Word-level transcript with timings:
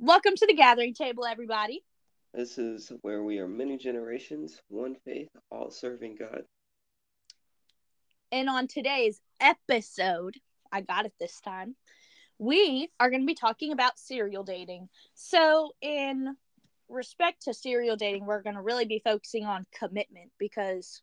Welcome 0.00 0.36
to 0.36 0.46
the 0.46 0.54
gathering 0.54 0.94
table, 0.94 1.26
everybody. 1.26 1.82
This 2.32 2.56
is 2.56 2.92
where 3.02 3.24
we 3.24 3.40
are 3.40 3.48
many 3.48 3.76
generations, 3.76 4.62
one 4.68 4.94
faith, 5.04 5.28
all 5.50 5.72
serving 5.72 6.14
God. 6.14 6.44
And 8.30 8.48
on 8.48 8.68
today's 8.68 9.20
episode, 9.40 10.36
I 10.70 10.82
got 10.82 11.06
it 11.06 11.14
this 11.18 11.40
time, 11.40 11.74
we 12.38 12.88
are 13.00 13.10
going 13.10 13.22
to 13.22 13.26
be 13.26 13.34
talking 13.34 13.72
about 13.72 13.98
serial 13.98 14.44
dating. 14.44 14.88
So, 15.14 15.72
in 15.80 16.36
respect 16.88 17.42
to 17.46 17.52
serial 17.52 17.96
dating, 17.96 18.24
we're 18.24 18.42
going 18.42 18.54
to 18.54 18.62
really 18.62 18.84
be 18.84 19.02
focusing 19.04 19.46
on 19.46 19.66
commitment 19.76 20.30
because 20.38 21.02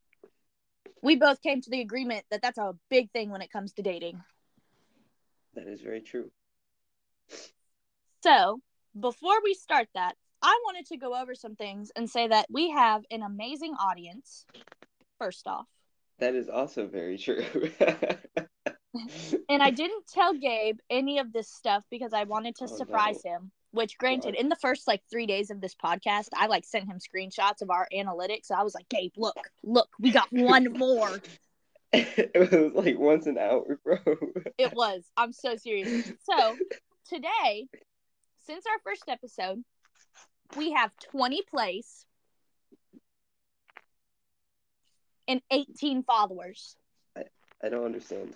we 1.01 1.17
both 1.17 1.41
came 1.41 1.59
to 1.59 1.69
the 1.69 1.81
agreement 1.81 2.23
that 2.31 2.41
that's 2.41 2.57
a 2.57 2.77
big 2.89 3.11
thing 3.11 3.29
when 3.29 3.41
it 3.41 3.51
comes 3.51 3.73
to 3.73 3.81
dating. 3.81 4.21
That 5.53 5.67
is 5.67 5.81
very 5.81 5.99
true. 5.99 6.31
So, 8.23 8.61
before 8.99 9.41
we 9.43 9.53
start 9.53 9.87
that, 9.93 10.15
I 10.41 10.57
wanted 10.65 10.85
to 10.87 10.97
go 10.97 11.19
over 11.19 11.35
some 11.35 11.55
things 11.55 11.91
and 11.95 12.09
say 12.09 12.27
that 12.27 12.47
we 12.49 12.69
have 12.71 13.03
an 13.11 13.23
amazing 13.23 13.73
audience, 13.73 14.45
first 15.17 15.47
off. 15.47 15.67
That 16.19 16.35
is 16.35 16.49
also 16.49 16.87
very 16.87 17.17
true. 17.17 17.43
and 19.49 19.61
I 19.61 19.71
didn't 19.71 20.07
tell 20.07 20.33
Gabe 20.33 20.77
any 20.89 21.19
of 21.19 21.33
this 21.33 21.49
stuff 21.49 21.83
because 21.89 22.13
I 22.13 22.23
wanted 22.23 22.55
to 22.57 22.65
Oh, 22.65 22.67
surprise 22.67 23.21
no. 23.25 23.31
him. 23.31 23.51
Which, 23.71 23.97
granted, 23.97 24.35
God. 24.35 24.39
in 24.39 24.47
the 24.47 24.55
first 24.55 24.87
like 24.87 25.01
three 25.11 25.25
days 25.25 25.49
of 25.49 25.59
this 25.59 25.75
podcast, 25.75 26.29
I 26.33 26.47
like 26.47 26.63
sent 26.63 26.85
him 26.85 26.99
screenshots 26.99 27.61
of 27.61 27.69
our 27.69 27.89
analytics. 27.93 28.49
I 28.49 28.63
was 28.63 28.73
like, 28.73 28.87
Gabe, 28.87 29.11
look, 29.17 29.35
look, 29.63 29.89
we 29.99 30.11
got 30.11 30.31
one 30.31 30.71
more. 30.71 31.21
it 31.91 32.31
was 32.33 32.71
like 32.73 32.97
once 32.97 33.25
an 33.25 33.37
hour, 33.37 33.77
bro. 33.83 33.97
It 34.57 34.73
was. 34.73 35.03
I'm 35.17 35.33
so 35.33 35.57
serious. 35.57 36.09
So, 36.23 36.55
today, 37.09 37.67
since 38.45 38.65
our 38.65 38.79
first 38.83 39.03
episode, 39.07 39.63
we 40.57 40.71
have 40.71 40.91
20 41.11 41.41
plays 41.49 42.05
and 45.27 45.41
18 45.51 46.03
followers. 46.03 46.75
I 47.17 47.23
I 47.63 47.69
don't 47.69 47.85
understand. 47.85 48.35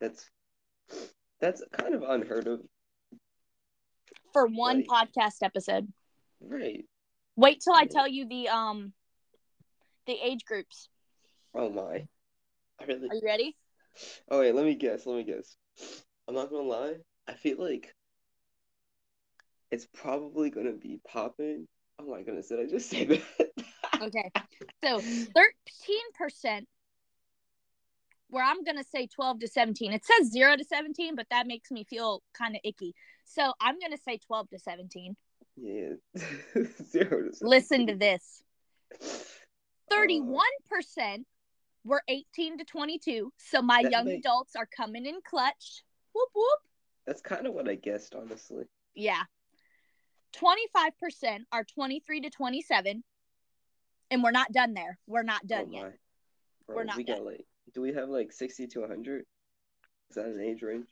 That's 0.00 0.28
that's 1.40 1.62
kind 1.72 1.94
of 1.94 2.02
unheard 2.02 2.46
of. 2.46 2.60
for 4.32 4.46
one 4.46 4.84
Like- 4.88 5.08
podcast 5.10 5.42
episode. 5.42 5.92
Right. 6.40 6.84
Wait 7.36 7.60
till 7.62 7.74
I 7.74 7.86
tell 7.86 8.06
you 8.08 8.28
the 8.28 8.48
um 8.48 8.92
the 10.06 10.14
age 10.22 10.44
groups. 10.44 10.88
Oh 11.54 11.70
my. 11.70 12.06
I 12.80 12.84
really 12.84 13.08
Are 13.08 13.14
you 13.14 13.22
ready? 13.24 13.56
Oh 14.30 14.38
wait, 14.40 14.54
let 14.54 14.64
me 14.64 14.74
guess, 14.76 15.06
let 15.06 15.16
me 15.16 15.24
guess. 15.24 15.56
I'm 16.28 16.34
not 16.34 16.50
gonna 16.50 16.68
lie, 16.68 16.94
I 17.26 17.34
feel 17.34 17.58
like 17.58 17.92
it's 19.70 19.86
probably 19.94 20.50
gonna 20.50 20.72
be 20.72 21.00
popping. 21.06 21.66
Oh 21.98 22.06
my 22.10 22.22
goodness, 22.22 22.48
did 22.48 22.60
I 22.60 22.66
just 22.66 22.90
say 22.90 23.04
that? 23.04 23.50
Okay. 24.02 24.30
So 24.84 25.00
13% 25.00 26.66
where 28.30 28.44
I'm 28.44 28.62
going 28.64 28.76
to 28.76 28.84
say 28.84 29.06
12 29.06 29.40
to 29.40 29.48
17. 29.48 29.92
It 29.92 30.04
says 30.04 30.30
0 30.30 30.56
to 30.56 30.64
17, 30.64 31.16
but 31.16 31.26
that 31.30 31.46
makes 31.46 31.70
me 31.70 31.84
feel 31.84 32.22
kind 32.36 32.54
of 32.54 32.60
icky. 32.64 32.94
So 33.24 33.52
I'm 33.60 33.78
going 33.78 33.92
to 33.92 33.98
say 33.98 34.18
12 34.18 34.50
to 34.50 34.58
17. 34.58 35.16
Yeah. 35.56 35.94
Zero 36.90 37.30
to 37.30 37.32
Listen 37.40 37.86
to 37.86 37.94
this. 37.96 38.42
Uh, 39.02 39.06
31% 39.92 40.38
were 41.84 42.02
18 42.08 42.58
to 42.58 42.64
22. 42.64 43.32
So 43.38 43.62
my 43.62 43.82
That 43.82 43.92
young 43.92 44.08
adults 44.08 44.54
are 44.56 44.66
coming 44.66 45.06
in 45.06 45.20
clutch. 45.24 45.82
Whoop 46.14 46.28
whoop. 46.34 46.58
That's 47.06 47.22
kind 47.22 47.46
of 47.46 47.54
what 47.54 47.68
I 47.68 47.74
guessed, 47.74 48.14
honestly. 48.14 48.64
Yeah. 48.94 49.22
25% 50.36 51.40
are 51.52 51.64
23 51.64 52.20
to 52.22 52.30
27. 52.30 53.04
And 54.10 54.22
we're 54.22 54.30
not 54.30 54.52
done 54.52 54.74
there. 54.74 54.98
We're 55.06 55.22
not 55.22 55.46
done 55.46 55.66
oh 55.68 55.72
yet. 55.72 55.98
Bro, 56.66 56.76
We're 56.76 56.84
not 56.84 56.96
we 56.96 57.04
got 57.04 57.24
like 57.24 57.44
do 57.74 57.82
we 57.82 57.92
have 57.92 58.08
like 58.08 58.32
60 58.32 58.66
to 58.68 58.80
100? 58.80 59.24
Is 60.10 60.14
that 60.16 60.26
an 60.26 60.40
age 60.40 60.62
range? 60.62 60.86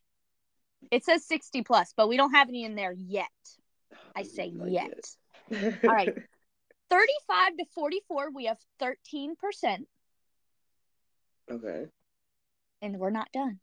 It 0.91 1.05
says 1.05 1.25
60 1.27 1.63
plus, 1.63 1.95
but 1.97 2.09
we 2.09 2.17
don't 2.17 2.33
have 2.33 2.49
any 2.49 2.65
in 2.65 2.75
there 2.75 2.93
yet. 2.93 3.31
I 4.15 4.23
say 4.23 4.53
yet. 4.67 4.93
yet. 5.51 5.75
All 5.85 5.91
right. 5.91 6.15
35 6.91 7.57
to 7.59 7.65
44, 7.75 8.31
we 8.33 8.45
have 8.45 8.59
13%, 8.81 9.87
okay. 11.51 11.87
and 12.81 12.97
we're 12.97 13.11
not 13.11 13.33
done. 13.33 13.59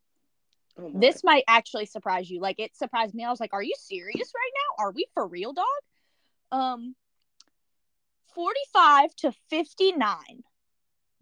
Oh. 0.78 0.90
This 0.94 1.22
might 1.22 1.44
actually 1.46 1.86
surprise 1.86 2.28
you. 2.28 2.40
Like, 2.40 2.58
it 2.58 2.76
surprised 2.76 3.14
me. 3.14 3.24
I 3.24 3.30
was 3.30 3.40
like, 3.40 3.52
are 3.52 3.62
you 3.62 3.74
serious 3.78 4.32
right 4.34 4.52
now? 4.54 4.84
Are 4.84 4.90
we 4.92 5.06
for 5.14 5.26
real, 5.26 5.52
dog? 5.52 5.64
Um, 6.50 6.94
45 8.34 9.14
to 9.16 9.32
59, 9.50 10.16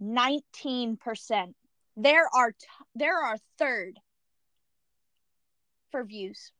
19%. 0.03 1.55
There 1.97 2.27
are, 2.35 2.53
t- 2.53 2.67
there 2.95 3.19
are 3.19 3.37
third 3.59 3.99
for 5.91 6.05
views. 6.05 6.53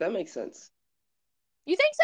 that 0.00 0.12
makes 0.12 0.32
sense. 0.32 0.70
You 1.66 1.76
think 1.76 1.94
so? 1.94 2.02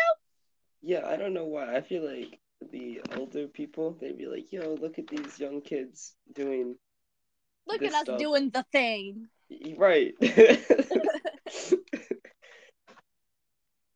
Yeah, 0.83 1.07
I 1.09 1.17
don't 1.17 1.35
know 1.35 1.47
why. 1.47 1.75
I 1.75 1.81
feel 1.81 2.05
like 2.05 2.39
the 2.71 3.01
older 3.17 3.49
people, 3.49 3.97
they'd 4.01 4.17
be 4.17 4.27
like, 4.27 4.53
yo, 4.53 4.77
look 4.81 4.99
at 5.01 5.09
these 5.09 5.41
young 5.41 5.61
kids 5.61 6.15
doing 6.33 6.77
Look 7.67 7.83
at 7.83 7.95
us 7.95 8.03
stuff. 8.03 8.19
doing 8.19 8.51
the 8.51 8.65
thing. 8.71 9.29
Right. 9.77 10.15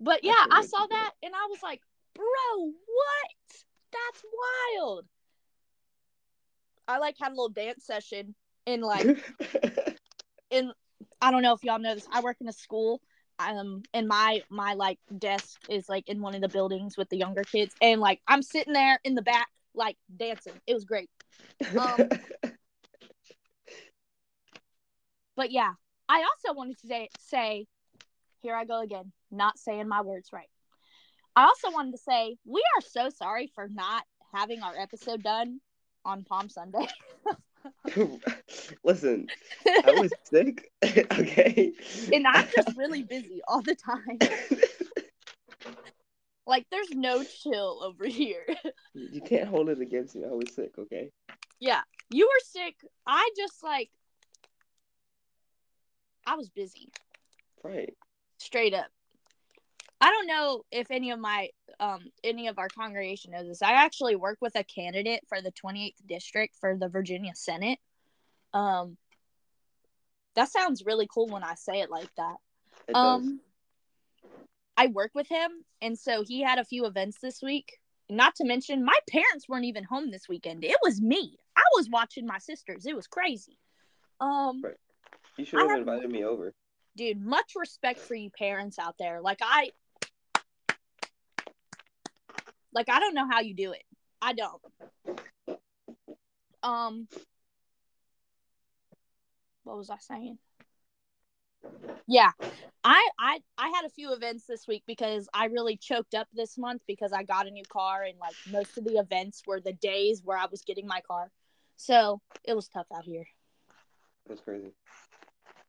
But 0.00 0.22
yeah, 0.22 0.44
I 0.50 0.64
saw 0.64 0.86
that 0.86 1.12
and 1.22 1.34
I 1.34 1.47
was 1.50 1.62
like, 1.62 1.81
bro, 2.14 2.25
what? 2.66 3.54
That's 3.92 4.22
wild. 4.76 5.04
I 6.86 6.98
like 6.98 7.16
had 7.20 7.28
a 7.28 7.34
little 7.34 7.48
dance 7.48 7.84
session 7.84 8.34
in 8.64 8.81
like 8.81 9.06
in 10.50 10.72
I 11.20 11.31
don't 11.31 11.42
know 11.42 11.53
if 11.53 11.65
y'all 11.65 11.78
know 11.78 11.94
this. 11.94 12.06
I 12.12 12.20
work 12.20 12.36
in 12.41 12.48
a 12.48 12.53
school. 12.53 13.00
Um 13.38 13.82
and 13.92 14.09
my 14.09 14.42
my 14.50 14.75
like 14.75 14.98
desk 15.16 15.60
is 15.69 15.88
like 15.88 16.09
in 16.09 16.20
one 16.20 16.34
of 16.34 16.41
the 16.41 16.48
buildings 16.48 16.97
with 16.97 17.09
the 17.09 17.16
younger 17.16 17.42
kids 17.42 17.75
and 17.80 18.00
like 18.00 18.20
I'm 18.26 18.42
sitting 18.42 18.72
there 18.72 18.98
in 19.04 19.15
the 19.15 19.22
back 19.22 19.48
like 19.75 19.97
dancing. 20.16 20.54
It 20.66 20.75
was 20.75 20.84
great. 20.84 21.10
Um, 21.76 22.09
But 25.38 25.53
yeah, 25.53 25.71
I 26.09 26.25
also 26.25 26.53
wanted 26.53 26.81
to 26.81 26.88
say 26.88 27.09
say 27.21 27.69
here 28.43 28.56
I 28.56 28.65
go 28.65 28.81
again, 28.81 29.12
not 29.31 29.56
saying 29.56 29.87
my 29.87 30.03
words 30.03 30.31
right. 30.32 30.50
I 31.37 31.44
also 31.44 31.71
wanted 31.71 31.93
to 31.93 31.99
say 31.99 32.37
we 32.44 32.60
are 32.76 32.81
so 32.81 33.09
sorry 33.09 33.48
for 33.54 33.69
not 33.69 34.03
having 34.34 34.62
our 34.65 34.77
episode 34.77 35.22
done 35.22 35.60
on 36.04 36.25
Palm 36.25 36.48
Sunday. 36.48 36.88
Listen, 38.84 39.28
I 39.65 39.93
was 39.93 40.10
sick. 40.25 40.72
okay. 40.84 41.72
and 42.12 42.27
I'm 42.27 42.48
just 42.56 42.77
really 42.77 43.04
busy 43.04 43.41
all 43.47 43.62
the 43.62 43.77
time. 43.77 44.19
Like 46.48 46.66
there's 46.72 46.91
no 46.91 47.22
chill 47.22 47.81
over 47.84 48.06
here. 48.06 48.44
you 48.93 49.21
can't 49.21 49.48
hold 49.48 49.69
it 49.69 49.81
against 49.81 50.16
me. 50.16 50.25
I 50.25 50.34
was 50.34 50.53
sick, 50.53 50.72
okay? 50.78 51.12
yeah, 51.60 51.82
you 52.10 52.27
were 52.27 52.41
sick. 52.44 52.75
I 53.06 53.31
just 53.37 53.62
like 53.62 53.91
I 56.28 56.34
was 56.37 56.50
busy, 56.50 56.91
Right. 57.65 57.94
straight 58.37 58.75
up. 58.75 58.89
I 59.99 60.11
don't 60.11 60.27
know 60.27 60.62
if 60.71 60.91
any 60.91 61.11
of 61.11 61.19
my 61.19 61.49
um 61.81 62.11
any 62.22 62.49
of 62.49 62.59
our 62.59 62.69
congregation 62.69 63.33
knows 63.33 63.49
this. 63.49 63.62
I 63.62 63.72
actually 63.72 64.15
work 64.15 64.39
with 64.43 64.55
a 64.55 64.62
candidate 64.62 65.25
for 65.27 65.41
the 65.41 65.53
28th 65.53 66.06
district 66.06 66.55
for 66.61 66.77
the 66.77 66.89
Virginia 66.89 67.33
Senate. 67.34 67.78
Um 68.53 68.99
that 70.34 70.50
sounds 70.50 70.84
really 70.84 71.09
cool 71.12 71.28
when 71.28 71.43
I 71.43 71.55
say 71.55 71.81
it 71.81 71.91
like 71.91 72.11
that. 72.16 72.37
It 72.87 72.93
does. 72.93 73.25
Um, 73.25 73.41
I 74.77 74.87
work 74.87 75.10
with 75.15 75.28
him, 75.28 75.50
and 75.83 75.99
so 75.99 76.22
he 76.22 76.42
had 76.42 76.60
a 76.60 76.65
few 76.65 76.84
events 76.84 77.19
this 77.21 77.42
week. 77.42 77.78
Not 78.09 78.36
to 78.36 78.45
mention, 78.45 78.84
my 78.84 78.97
parents 79.10 79.48
weren't 79.48 79.65
even 79.65 79.83
home 79.83 80.13
this 80.13 80.28
weekend. 80.28 80.63
It 80.63 80.77
was 80.84 81.01
me. 81.01 81.36
I 81.57 81.65
was 81.75 81.89
watching 81.91 82.25
my 82.25 82.39
sisters. 82.39 82.86
It 82.86 82.95
was 82.95 83.09
crazy. 83.09 83.59
Um, 84.21 84.63
Right. 84.63 84.77
You 85.39 85.45
should 85.45 85.61
have 85.61 85.71
have- 85.71 85.79
invited 85.79 86.11
me 86.11 86.25
over. 86.25 86.53
dude, 86.97 87.25
much 87.25 87.53
respect 87.57 88.01
for 88.01 88.15
you 88.15 88.29
parents 88.31 88.79
out 88.79 88.97
there. 88.99 89.21
Like 89.23 89.39
I, 89.41 89.71
like 92.75 92.89
I 92.89 92.99
don't 93.01 93.15
know 93.15 93.27
how 93.31 93.41
you 93.41 93.55
do 93.55 93.73
it. 93.73 93.85
I 94.21 94.33
don't. 94.33 94.61
Um, 96.65 97.07
what 99.63 99.77
was 99.77 99.91
I 99.91 99.99
saying? 99.99 100.39
Yeah, 102.09 102.33
I 102.83 103.09
I 103.19 103.41
I 103.57 103.69
had 103.69 103.85
a 103.85 103.91
few 103.91 104.13
events 104.13 104.45
this 104.47 104.67
week 104.67 104.83
because 104.87 105.29
I 105.33 105.45
really 105.47 105.77
choked 105.77 106.15
up 106.15 106.27
this 106.33 106.59
month 106.59 106.83
because 106.89 107.13
I 107.13 107.23
got 107.23 107.47
a 107.47 107.51
new 107.51 107.65
car 107.65 108.03
and 108.03 108.19
like 108.19 108.35
most 108.51 108.77
of 108.77 108.85
the 108.85 108.97
events 108.99 109.43
were 109.47 109.61
the 109.61 109.73
days 109.73 110.23
where 110.25 110.37
I 110.39 110.47
was 110.51 110.63
getting 110.63 110.87
my 110.87 111.01
car, 111.03 111.31
so 111.77 112.21
it 112.45 112.55
was 112.55 112.69
tough 112.69 112.87
out 112.95 113.05
here. 113.05 113.27
That's 114.27 114.41
crazy. 114.41 114.73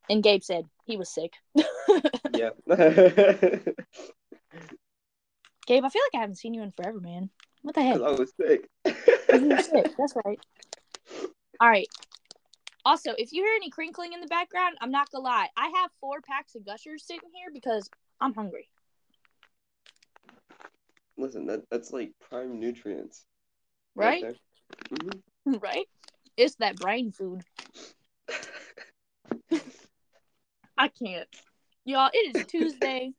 And 0.09 0.23
Gabe 0.23 0.43
said 0.43 0.65
he 0.85 0.97
was 0.97 1.09
sick. 1.09 1.33
Yeah. 2.31 2.51
Gabe, 2.67 2.77
I 5.83 5.89
feel 5.89 6.01
like 6.01 6.15
I 6.15 6.19
haven't 6.19 6.37
seen 6.37 6.53
you 6.53 6.61
in 6.61 6.71
forever, 6.71 6.99
man. 6.99 7.29
What 7.63 7.75
the 7.75 7.83
heck? 7.83 7.95
I 7.95 8.11
was 8.11 8.31
sick. 8.39 8.69
Sick. 8.85 9.91
That's 9.97 10.15
right. 10.23 10.39
All 11.59 11.69
right. 11.69 11.87
Also, 12.85 13.11
if 13.17 13.33
you 13.33 13.43
hear 13.43 13.55
any 13.55 13.69
crinkling 13.69 14.13
in 14.13 14.21
the 14.21 14.27
background, 14.27 14.77
I'm 14.79 14.91
not 14.91 15.11
gonna 15.11 15.25
lie. 15.25 15.49
I 15.57 15.71
have 15.75 15.89
four 15.99 16.21
packs 16.21 16.55
of 16.55 16.65
gushers 16.65 17.05
sitting 17.05 17.29
here 17.35 17.49
because 17.53 17.89
I'm 18.21 18.33
hungry. 18.33 18.69
Listen, 21.17 21.45
that 21.47 21.63
that's 21.69 21.91
like 21.91 22.11
prime 22.29 22.59
nutrients. 22.59 23.25
Right? 23.95 24.21
there. 24.21 24.35
Mhm. 24.99 25.61
Right? 25.61 25.87
It's 26.37 26.55
that 26.55 26.77
brain 26.77 27.11
food. 27.11 27.43
I 30.79 30.87
can't. 30.87 31.27
Y'all, 31.83 32.09
it 32.13 32.37
is 32.37 32.45
Tuesday. 32.45 33.11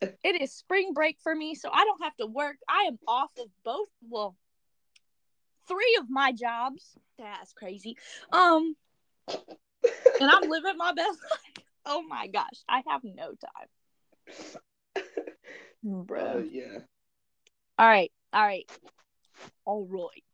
it 0.00 0.40
is 0.40 0.50
spring 0.50 0.94
break 0.94 1.18
for 1.22 1.34
me, 1.34 1.54
so 1.54 1.68
I 1.70 1.84
don't 1.84 2.02
have 2.02 2.16
to 2.16 2.26
work. 2.26 2.56
I 2.66 2.86
am 2.88 2.98
off 3.06 3.30
of 3.38 3.48
both, 3.64 3.88
well, 4.08 4.34
three 5.68 5.98
of 6.00 6.08
my 6.08 6.32
jobs. 6.32 6.96
That's 7.18 7.52
crazy. 7.52 7.98
Um, 8.32 8.74
and 9.28 10.30
I'm 10.30 10.48
living 10.48 10.78
my 10.78 10.94
best 10.94 11.18
life. 11.30 11.66
Oh 11.84 12.02
my 12.02 12.28
gosh, 12.28 12.64
I 12.66 12.82
have 12.88 13.02
no 13.04 13.34
time. 13.34 14.94
Bro. 16.06 16.22
Uh, 16.22 16.42
yeah. 16.50 16.78
All 17.78 17.88
right. 17.88 18.10
All 18.32 18.46
right. 18.46 18.70
All 19.66 19.86
right. 19.86 20.24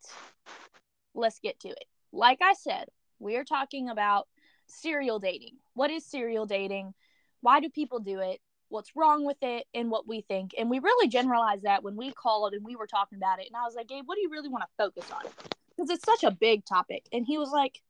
Let's 1.13 1.41
get 1.41 1.59
to 1.61 1.69
it. 1.71 1.85
Like 2.13 2.39
I 2.41 2.55
said, 2.55 2.85
we 3.19 3.37
are 3.37 3.45
talking 3.45 3.89
about 3.89 4.29
serial 4.69 5.19
dating. 5.19 5.57
What 5.75 5.91
is 5.91 6.05
serial 6.05 6.47
dating? 6.47 6.95
Why 7.41 7.61
do 7.61 7.69
people 7.69 8.01
do 8.01 8.21
it? 8.21 8.41
What's 8.69 8.95
wrong 8.95 9.25
with 9.25 9.39
it? 9.43 9.67
And 9.75 9.91
what 9.91 10.07
we 10.07 10.23
think. 10.23 10.53
And 10.59 10.69
we 10.71 10.79
really 10.79 11.09
generalized 11.09 11.65
that 11.65 11.83
when 11.83 11.97
we 11.97 12.13
called 12.13 12.55
and 12.55 12.65
we 12.65 12.77
were 12.77 12.87
talking 12.87 13.17
about 13.17 13.41
it. 13.41 13.47
And 13.47 13.57
I 13.57 13.65
was 13.65 13.75
like, 13.75 13.89
Gabe, 13.89 14.05
what 14.07 14.17
do 14.17 14.23
you 14.23 14.31
really 14.31 14.49
want 14.49 14.65
to 14.65 14.85
focus 14.85 15.11
on? 15.11 15.23
Because 15.71 15.91
it's 15.91 16.05
such 16.05 16.25
a 16.25 16.31
big 16.31 16.65
topic. 16.65 17.07
And 17.13 17.25
he 17.27 17.39
was 17.39 17.51
like, 17.51 17.81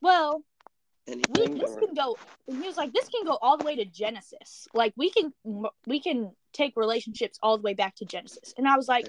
well, 0.00 0.42
we, 1.08 1.14
this 1.48 1.72
or- 1.72 1.80
can 1.80 1.94
go 1.94 2.16
and 2.46 2.60
he 2.60 2.66
was 2.66 2.76
like 2.76 2.92
this 2.92 3.08
can 3.08 3.24
go 3.24 3.38
all 3.40 3.56
the 3.56 3.64
way 3.64 3.74
to 3.76 3.84
genesis 3.86 4.68
like 4.74 4.92
we 4.96 5.10
can 5.10 5.32
we 5.86 6.00
can 6.00 6.32
take 6.52 6.74
relationships 6.76 7.38
all 7.42 7.56
the 7.56 7.62
way 7.62 7.74
back 7.74 7.94
to 7.96 8.04
genesis 8.04 8.52
and 8.58 8.68
i 8.68 8.76
was 8.76 8.88
like 8.88 9.08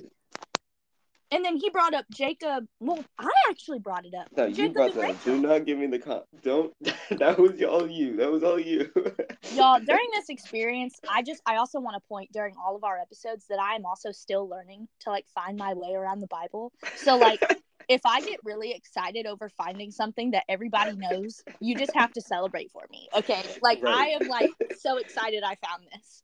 and 1.31 1.43
then 1.45 1.55
he 1.55 1.69
brought 1.69 1.93
up 1.93 2.05
jacob 2.11 2.65
well 2.79 3.03
i 3.17 3.29
actually 3.49 3.79
brought 3.79 4.05
it 4.05 4.13
up 4.13 4.27
No, 4.35 4.45
you 4.45 4.53
jacob 4.53 4.73
brought 4.73 4.91
and 4.91 5.01
that. 5.01 5.09
up. 5.11 5.23
Do 5.23 5.39
not 5.39 5.65
give 5.65 5.77
me 5.77 5.87
the 5.87 5.99
con. 5.99 6.21
Don't. 6.43 6.73
that 7.11 7.37
was 7.37 7.61
all 7.63 7.87
you. 7.89 8.15
That 8.17 8.31
was 8.31 8.43
all 8.43 8.59
you. 8.59 8.91
y'all 9.53 9.79
during 9.79 10.07
this 10.13 10.29
experience 10.29 10.99
i 11.09 11.21
just 11.21 11.41
i 11.45 11.55
also 11.55 11.79
want 11.79 11.95
to 11.95 12.07
point 12.07 12.29
during 12.31 12.53
all 12.63 12.75
of 12.75 12.83
our 12.83 12.99
episodes 12.99 13.45
that 13.49 13.59
i 13.59 13.73
am 13.73 13.85
also 13.85 14.11
still 14.11 14.47
learning 14.47 14.87
to 14.99 15.09
like 15.09 15.25
find 15.33 15.57
my 15.57 15.73
way 15.73 15.93
around 15.93 16.19
the 16.19 16.27
bible 16.27 16.71
so 16.95 17.17
like 17.17 17.41
if 17.89 18.01
i 18.05 18.21
get 18.21 18.39
really 18.43 18.71
excited 18.71 19.25
over 19.25 19.49
finding 19.49 19.91
something 19.91 20.31
that 20.31 20.43
everybody 20.49 20.95
knows 20.95 21.41
you 21.59 21.75
just 21.75 21.93
have 21.95 22.11
to 22.11 22.21
celebrate 22.21 22.69
for 22.71 22.83
me 22.91 23.07
okay 23.15 23.43
like 23.61 23.83
i 23.85 24.07
am 24.09 24.27
like 24.27 24.51
so 24.77 24.97
excited 24.97 25.43
i 25.43 25.55
found 25.55 25.83
this 25.93 26.23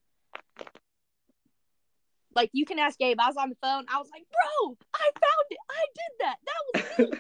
like 2.36 2.50
you 2.54 2.66
can 2.66 2.80
ask 2.80 2.98
gabe 2.98 3.18
i 3.20 3.28
was 3.28 3.38
on 3.38 3.50
the 3.50 3.56
phone 3.62 3.86
i 3.90 3.98
was 3.98 4.10
like 4.12 4.24
bro 4.32 4.76
i 4.94 5.10
found 5.20 5.46
it 5.50 5.58
i 5.70 5.86
did 5.96 6.12
that 6.20 6.38
that 6.46 6.62
was 6.74 7.20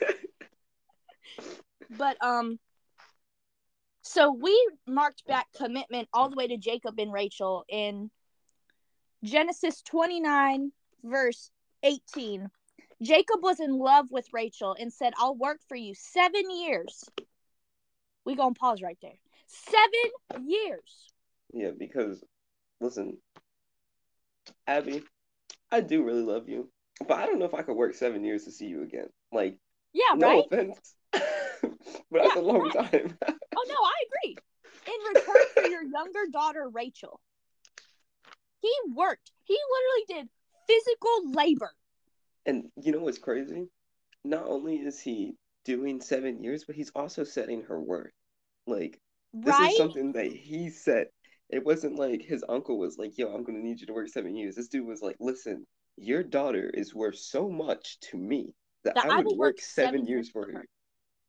me 0.00 0.26
but 1.98 2.16
um 2.24 2.58
so 4.08 4.30
we 4.32 4.70
marked 4.86 5.26
back 5.26 5.48
commitment 5.56 6.08
all 6.12 6.30
the 6.30 6.36
way 6.36 6.46
to 6.46 6.56
Jacob 6.56 6.94
and 7.00 7.12
Rachel 7.12 7.64
in 7.68 8.08
Genesis 9.24 9.82
29, 9.82 10.70
verse 11.02 11.50
18. 11.82 12.48
Jacob 13.02 13.42
was 13.42 13.58
in 13.58 13.76
love 13.76 14.06
with 14.12 14.28
Rachel 14.32 14.76
and 14.78 14.92
said, 14.92 15.12
I'll 15.18 15.34
work 15.36 15.58
for 15.68 15.74
you 15.76 15.92
seven 15.96 16.48
years. 16.50 17.04
We 18.24 18.36
gonna 18.36 18.54
pause 18.54 18.80
right 18.80 18.98
there. 19.02 19.18
Seven 19.48 20.48
years. 20.48 21.12
yeah, 21.52 21.72
because 21.76 22.22
listen, 22.80 23.18
Abby, 24.66 25.02
I 25.70 25.80
do 25.80 26.02
really 26.04 26.22
love 26.22 26.48
you, 26.48 26.70
but 27.06 27.18
I 27.18 27.26
don't 27.26 27.38
know 27.38 27.44
if 27.44 27.54
I 27.54 27.62
could 27.62 27.76
work 27.76 27.94
seven 27.94 28.24
years 28.24 28.44
to 28.44 28.50
see 28.52 28.66
you 28.66 28.82
again. 28.82 29.08
Like, 29.32 29.58
Yeah, 29.92 30.14
no 30.16 30.28
right? 30.28 30.44
offense, 30.46 30.94
but 31.12 31.22
that's 32.12 32.36
a 32.36 32.40
long 32.40 32.62
right. 32.62 32.90
time. 32.90 33.18
Oh 33.58 33.64
no, 33.68 33.74
I 33.74 33.94
agree. 34.06 34.36
In 34.86 35.14
return 35.14 35.42
for 35.54 35.62
your 35.64 35.82
younger 35.82 36.26
daughter 36.32 36.68
Rachel, 36.68 37.20
he 38.60 38.72
worked. 38.94 39.32
He 39.44 39.58
literally 39.70 40.22
did 40.22 40.28
physical 40.66 41.32
labor. 41.32 41.70
And 42.44 42.64
you 42.80 42.92
know 42.92 43.00
what's 43.00 43.18
crazy? 43.18 43.68
Not 44.24 44.46
only 44.46 44.76
is 44.76 45.00
he 45.00 45.34
doing 45.64 46.00
seven 46.00 46.42
years, 46.42 46.64
but 46.64 46.76
he's 46.76 46.90
also 46.94 47.24
setting 47.24 47.62
her 47.64 47.80
worth. 47.80 48.12
Like, 48.66 49.00
this 49.32 49.58
Right? 49.58 49.70
is 49.70 49.76
something 49.76 50.12
that 50.12 50.26
he 50.26 50.70
set. 50.70 51.08
It 51.50 51.64
wasn't 51.64 51.96
like 51.96 52.22
his 52.22 52.44
uncle 52.48 52.78
was 52.78 52.98
like, 52.98 53.16
yo, 53.16 53.32
I'm 53.32 53.44
gonna 53.44 53.58
need 53.58 53.80
you 53.80 53.86
to 53.86 53.92
work 53.92 54.08
seven 54.08 54.36
years. 54.36 54.56
This 54.56 54.68
dude 54.68 54.86
was 54.86 55.02
like, 55.02 55.16
listen, 55.20 55.66
your 55.96 56.22
daughter 56.22 56.70
is 56.74 56.94
worth 56.94 57.18
so 57.18 57.48
much 57.48 57.98
to 58.00 58.16
me 58.16 58.52
that, 58.84 58.94
That 58.94 59.06
I 59.06 59.16
would 59.18 59.26
will 59.26 59.36
work 59.36 59.56
work 59.56 59.60
seven 59.60 59.94
seven 59.94 60.06
years 60.06 60.28
for 60.30 60.42
her. 60.42 60.64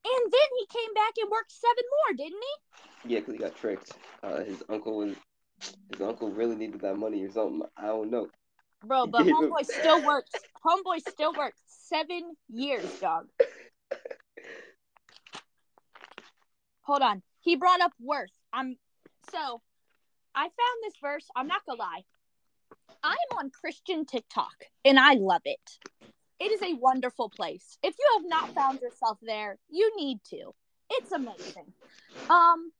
And 0.09 0.31
then 0.31 0.49
he 0.59 0.65
came 0.67 0.93
back 0.93 1.13
and 1.21 1.29
worked 1.29 1.51
seven 1.51 1.83
more, 1.91 2.15
didn't 2.17 2.41
he? 2.41 3.13
Yeah, 3.13 3.19
because 3.19 3.33
he 3.33 3.39
got 3.39 3.55
tricked. 3.55 3.91
Uh, 4.23 4.43
his 4.43 4.63
uncle 4.69 4.97
was 4.97 5.15
his 5.91 6.01
uncle 6.01 6.31
really 6.31 6.55
needed 6.55 6.81
that 6.81 6.97
money 6.97 7.23
or 7.23 7.31
something. 7.31 7.61
I 7.77 7.87
don't 7.87 8.11
know. 8.11 8.27
Bro, 8.85 9.07
but 9.11 9.25
homeboy 9.25 9.65
still 9.65 10.03
works. 10.05 10.31
Homeboy 10.65 10.99
still 11.09 11.33
works 11.33 11.61
seven 11.67 12.35
years, 12.49 12.99
dog. 12.99 13.27
Hold 16.81 17.01
on. 17.01 17.21
He 17.41 17.55
brought 17.55 17.81
up 17.81 17.91
worth. 17.99 18.31
I'm 18.53 18.77
so 19.31 19.61
I 20.37 20.43
found 20.43 20.77
this 20.83 20.93
verse. 21.01 21.25
I'm 21.35 21.47
not 21.47 21.65
gonna 21.65 21.79
lie. 21.79 22.03
I 23.03 23.09
am 23.09 23.37
on 23.39 23.49
Christian 23.49 24.05
TikTok 24.05 24.65
and 24.85 24.99
I 24.99 25.13
love 25.13 25.41
it. 25.45 25.79
It 26.39 26.51
is 26.51 26.61
a 26.61 26.75
wonderful 26.75 27.29
place. 27.29 27.79
If 27.81 27.95
you 27.97 28.05
have 28.17 28.29
not 28.29 28.53
found 28.53 28.79
yourself 28.79 29.17
there, 29.23 29.57
you 29.67 29.91
need 29.97 30.19
to. 30.29 30.53
It's 30.91 31.11
amazing. 31.11 31.73
Um 32.29 32.71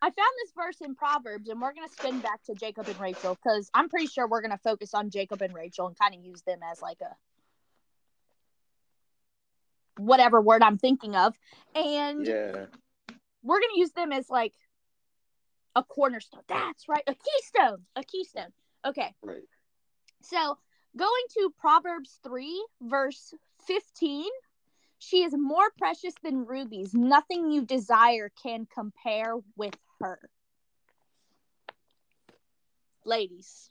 I 0.00 0.06
found 0.06 0.34
this 0.42 0.52
verse 0.54 0.80
in 0.82 0.94
Proverbs, 0.94 1.48
and 1.48 1.60
we're 1.60 1.72
gonna 1.72 1.88
spin 1.88 2.20
back 2.20 2.44
to 2.44 2.54
Jacob 2.54 2.86
and 2.86 3.00
Rachel 3.00 3.36
because 3.42 3.70
I'm 3.74 3.88
pretty 3.88 4.06
sure 4.06 4.28
we're 4.28 4.42
gonna 4.42 4.60
focus 4.62 4.94
on 4.94 5.10
Jacob 5.10 5.42
and 5.42 5.52
Rachel 5.52 5.88
and 5.88 5.98
kind 5.98 6.14
of 6.14 6.24
use 6.24 6.42
them 6.42 6.60
as 6.70 6.80
like 6.80 6.98
a 7.00 7.16
whatever 10.00 10.40
word 10.40 10.62
I'm 10.62 10.78
thinking 10.78 11.16
of, 11.16 11.36
and 11.74 12.24
Yeah. 12.24 12.66
we're 13.42 13.60
gonna 13.60 13.76
use 13.76 13.92
them 13.92 14.12
as 14.12 14.30
like 14.30 14.52
a 15.74 15.82
cornerstone. 15.82 16.42
That's 16.48 16.88
right, 16.88 17.02
a 17.06 17.14
keystone, 17.14 17.84
a 17.96 18.04
keystone. 18.04 18.52
Okay, 18.86 19.14
Right. 19.22 19.42
so 20.22 20.58
going 20.96 21.24
to 21.34 21.52
Proverbs 21.58 22.18
3, 22.22 22.66
verse 22.82 23.34
15. 23.66 24.26
She 24.98 25.22
is 25.22 25.34
more 25.36 25.70
precious 25.76 26.14
than 26.22 26.46
rubies. 26.46 26.94
Nothing 26.94 27.50
you 27.50 27.64
desire 27.64 28.30
can 28.42 28.66
compare 28.66 29.34
with 29.56 29.76
her. 30.00 30.30
Ladies. 33.04 33.68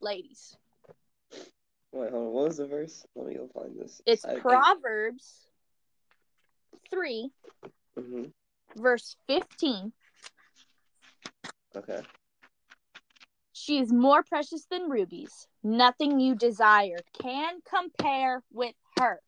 Ladies. 0.00 0.56
Wait, 1.92 2.10
hold 2.10 2.14
on. 2.14 2.32
What 2.32 2.44
was 2.46 2.56
the 2.56 2.66
verse? 2.66 3.06
Let 3.14 3.26
me 3.26 3.34
go 3.34 3.48
find 3.48 3.78
this. 3.78 4.00
It's 4.06 4.24
I- 4.24 4.34
I- 4.34 4.40
Proverbs 4.40 5.46
3, 6.90 7.30
Mhm. 7.96 8.32
verse 8.76 9.16
15. 9.26 9.92
Okay. 11.76 12.00
She 13.52 13.78
is 13.78 13.92
more 13.92 14.22
precious 14.22 14.66
than 14.70 14.90
rubies. 14.90 15.46
Nothing 15.62 16.20
you 16.20 16.34
desire 16.34 16.98
can 17.20 17.60
compare 17.68 18.42
with 18.52 18.74
her. 18.98 19.20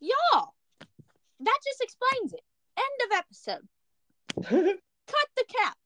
Y'all, 0.00 0.54
that 1.40 1.58
just 1.64 1.80
explains 1.82 2.32
it. 2.32 2.40
End 2.78 3.10
of 3.10 3.18
episode. 3.18 4.78
Cut 5.06 5.28
the 5.36 5.44
cap. 5.48 5.76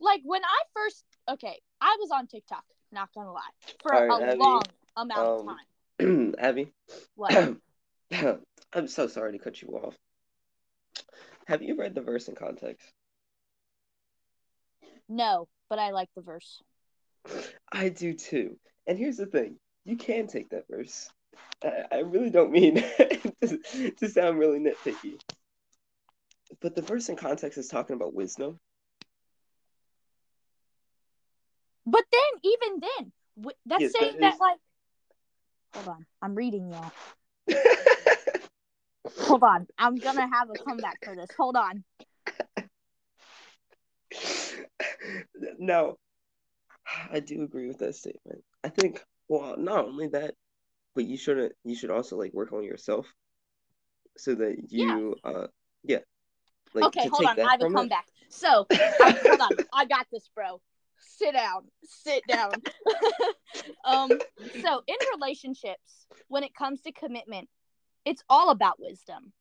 Like 0.00 0.20
when 0.24 0.44
I 0.44 0.62
first, 0.74 1.04
okay, 1.30 1.58
I 1.80 1.96
was 1.98 2.10
on 2.10 2.26
TikTok, 2.26 2.64
not 2.92 3.08
gonna 3.14 3.32
lie, 3.32 3.40
for 3.82 3.90
right, 3.90 4.10
a 4.10 4.26
Abby, 4.30 4.38
long 4.38 4.62
amount 4.96 5.18
of 5.20 5.40
um, 5.40 5.56
time. 5.98 6.34
Abby, 6.38 6.72
What? 7.14 7.56
I'm 8.72 8.88
so 8.88 9.06
sorry 9.06 9.32
to 9.32 9.38
cut 9.38 9.62
you 9.62 9.68
off. 9.68 9.94
Have 11.46 11.62
you 11.62 11.76
read 11.76 11.94
the 11.94 12.00
verse 12.00 12.28
in 12.28 12.34
context? 12.34 12.86
no, 15.08 15.48
but 15.68 15.78
I 15.78 15.90
like 15.90 16.08
the 16.16 16.22
verse. 16.22 16.62
I 17.72 17.88
do 17.90 18.14
too. 18.14 18.56
And 18.86 18.98
here's 18.98 19.16
the 19.18 19.26
thing 19.26 19.56
you 19.84 19.96
can 19.96 20.26
take 20.26 20.48
that 20.50 20.64
verse. 20.68 21.10
I, 21.62 21.84
I 21.92 21.98
really 22.00 22.30
don't 22.30 22.50
mean 22.52 22.76
to, 23.42 23.90
to 23.98 24.08
sound 24.08 24.38
really 24.38 24.58
nitpicky. 24.58 25.20
But 26.60 26.74
the 26.74 26.82
verse 26.82 27.08
in 27.08 27.16
context 27.16 27.58
is 27.58 27.68
talking 27.68 27.96
about 27.96 28.14
wisdom. 28.14 28.58
But 31.86 32.04
then, 32.10 32.40
even 32.42 32.80
then, 32.80 33.12
that's 33.66 33.82
Yes, 33.82 33.92
that 33.92 34.00
saying 34.00 34.16
that, 34.20 34.34
is- 34.34 34.40
like, 34.40 34.58
hold 35.74 35.88
on, 35.88 36.06
I'm 36.22 36.34
reading 36.34 36.70
y'all. 36.70 36.90
Hold 39.20 39.42
on, 39.42 39.66
I'm 39.78 39.96
gonna 39.96 40.28
have 40.32 40.48
a 40.50 40.54
comeback 40.64 41.04
for 41.04 41.14
this. 41.14 41.30
Hold 41.36 41.56
on. 41.56 41.84
no, 45.58 45.98
I 47.10 47.20
do 47.20 47.42
agree 47.42 47.68
with 47.68 47.78
that 47.78 47.94
statement. 47.94 48.42
I 48.62 48.68
think, 48.68 49.02
well, 49.28 49.56
not 49.58 49.84
only 49.84 50.08
that, 50.08 50.34
but 50.94 51.04
you 51.04 51.16
shouldn't. 51.16 51.52
You 51.64 51.74
should 51.74 51.90
also 51.90 52.16
like 52.16 52.32
work 52.32 52.52
on 52.52 52.64
yourself, 52.64 53.06
so 54.16 54.34
that 54.36 54.56
you, 54.70 55.16
uh, 55.24 55.48
yeah, 55.82 55.98
like 56.72 56.84
okay, 56.86 57.08
hold 57.08 57.26
on, 57.26 57.38
I 57.38 57.50
have 57.50 57.60
a 57.60 57.64
from 57.64 57.72
it- 57.72 57.76
comeback. 57.76 58.06
So, 58.30 58.66
hold 58.70 59.40
on, 59.40 59.52
I 59.72 59.84
got 59.84 60.06
this, 60.12 60.28
bro. 60.34 60.60
Sit 60.98 61.34
down, 61.34 61.68
sit 61.84 62.22
down. 62.26 62.52
um, 63.84 64.10
so 64.62 64.82
in 64.86 64.96
relationships, 65.14 66.06
when 66.28 66.42
it 66.42 66.54
comes 66.54 66.80
to 66.82 66.92
commitment, 66.92 67.48
it's 68.04 68.22
all 68.28 68.50
about 68.50 68.80
wisdom. 68.80 69.32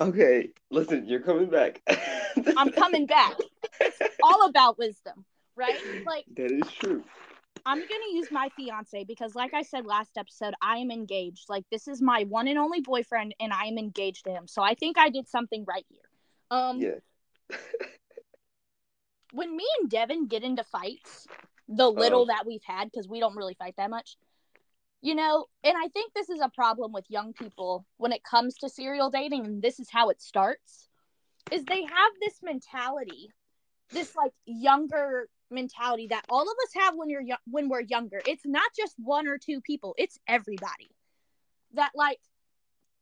Okay, 0.00 0.48
listen, 0.70 1.06
you're 1.06 1.20
coming 1.20 1.48
back. 1.48 1.80
I'm 2.56 2.72
coming 2.72 3.06
back. 3.06 3.36
It's 3.80 3.98
all 4.22 4.46
about 4.46 4.78
wisdom, 4.78 5.24
right? 5.56 5.76
Like 6.04 6.24
That 6.36 6.50
is 6.50 6.70
true. 6.72 7.04
I'm 7.64 7.78
gonna 7.78 8.12
use 8.12 8.28
my 8.32 8.48
fiance 8.56 9.04
because, 9.04 9.36
like 9.36 9.54
I 9.54 9.62
said 9.62 9.86
last 9.86 10.16
episode, 10.18 10.54
I 10.60 10.78
am 10.78 10.90
engaged. 10.90 11.48
Like 11.48 11.64
this 11.70 11.86
is 11.86 12.02
my 12.02 12.24
one 12.24 12.48
and 12.48 12.58
only 12.58 12.80
boyfriend, 12.80 13.34
and 13.38 13.52
I 13.52 13.66
am 13.66 13.78
engaged 13.78 14.24
to 14.24 14.30
him. 14.30 14.48
So 14.48 14.62
I 14.62 14.74
think 14.74 14.98
I 14.98 15.10
did 15.10 15.28
something 15.28 15.64
right 15.66 15.86
here. 15.88 16.00
Um, 16.50 16.80
Yeah. 16.80 17.56
when 19.32 19.56
me 19.56 19.64
and 19.80 19.88
Devin 19.88 20.26
get 20.26 20.42
into 20.42 20.64
fights, 20.64 21.26
the 21.68 21.88
little 21.88 22.22
Oh. 22.22 22.26
that 22.26 22.44
we've 22.46 22.64
had, 22.64 22.90
because 22.90 23.08
we 23.08 23.20
don't 23.20 23.36
really 23.36 23.54
fight 23.54 23.76
that 23.76 23.90
much, 23.90 24.16
you 25.02 25.16
know, 25.16 25.46
and 25.64 25.74
I 25.76 25.88
think 25.88 26.14
this 26.14 26.30
is 26.30 26.40
a 26.40 26.48
problem 26.48 26.92
with 26.92 27.10
young 27.10 27.32
people 27.32 27.84
when 27.96 28.12
it 28.12 28.22
comes 28.22 28.56
to 28.58 28.68
serial 28.68 29.10
dating, 29.10 29.44
and 29.44 29.60
this 29.62 29.80
is 29.80 29.90
how 29.90 30.10
it 30.10 30.22
starts, 30.22 30.88
is 31.50 31.64
they 31.64 31.82
have 31.82 32.12
this 32.20 32.38
mentality, 32.42 33.30
this 33.90 34.14
like 34.14 34.32
younger 34.46 35.28
mentality 35.50 36.06
that 36.06 36.24
all 36.30 36.42
of 36.42 36.56
us 36.64 36.70
have 36.74 36.94
when 36.96 37.10
you're 37.10 37.20
yo- 37.20 37.34
when 37.50 37.68
we're 37.68 37.82
younger. 37.82 38.22
It's 38.26 38.46
not 38.46 38.70
just 38.78 38.94
one 38.96 39.26
or 39.26 39.38
two 39.38 39.60
people; 39.60 39.94
it's 39.98 40.18
everybody. 40.28 40.94
That 41.74 41.90
like, 41.96 42.20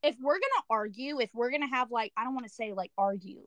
if 0.02 0.16
we're 0.20 0.38
gonna 0.38 0.64
argue, 0.70 1.20
if 1.20 1.30
we're 1.34 1.50
gonna 1.50 1.68
have 1.68 1.90
like, 1.90 2.12
I 2.16 2.24
don't 2.24 2.34
want 2.34 2.46
to 2.46 2.52
say 2.52 2.72
like 2.72 2.92
argue, 2.96 3.42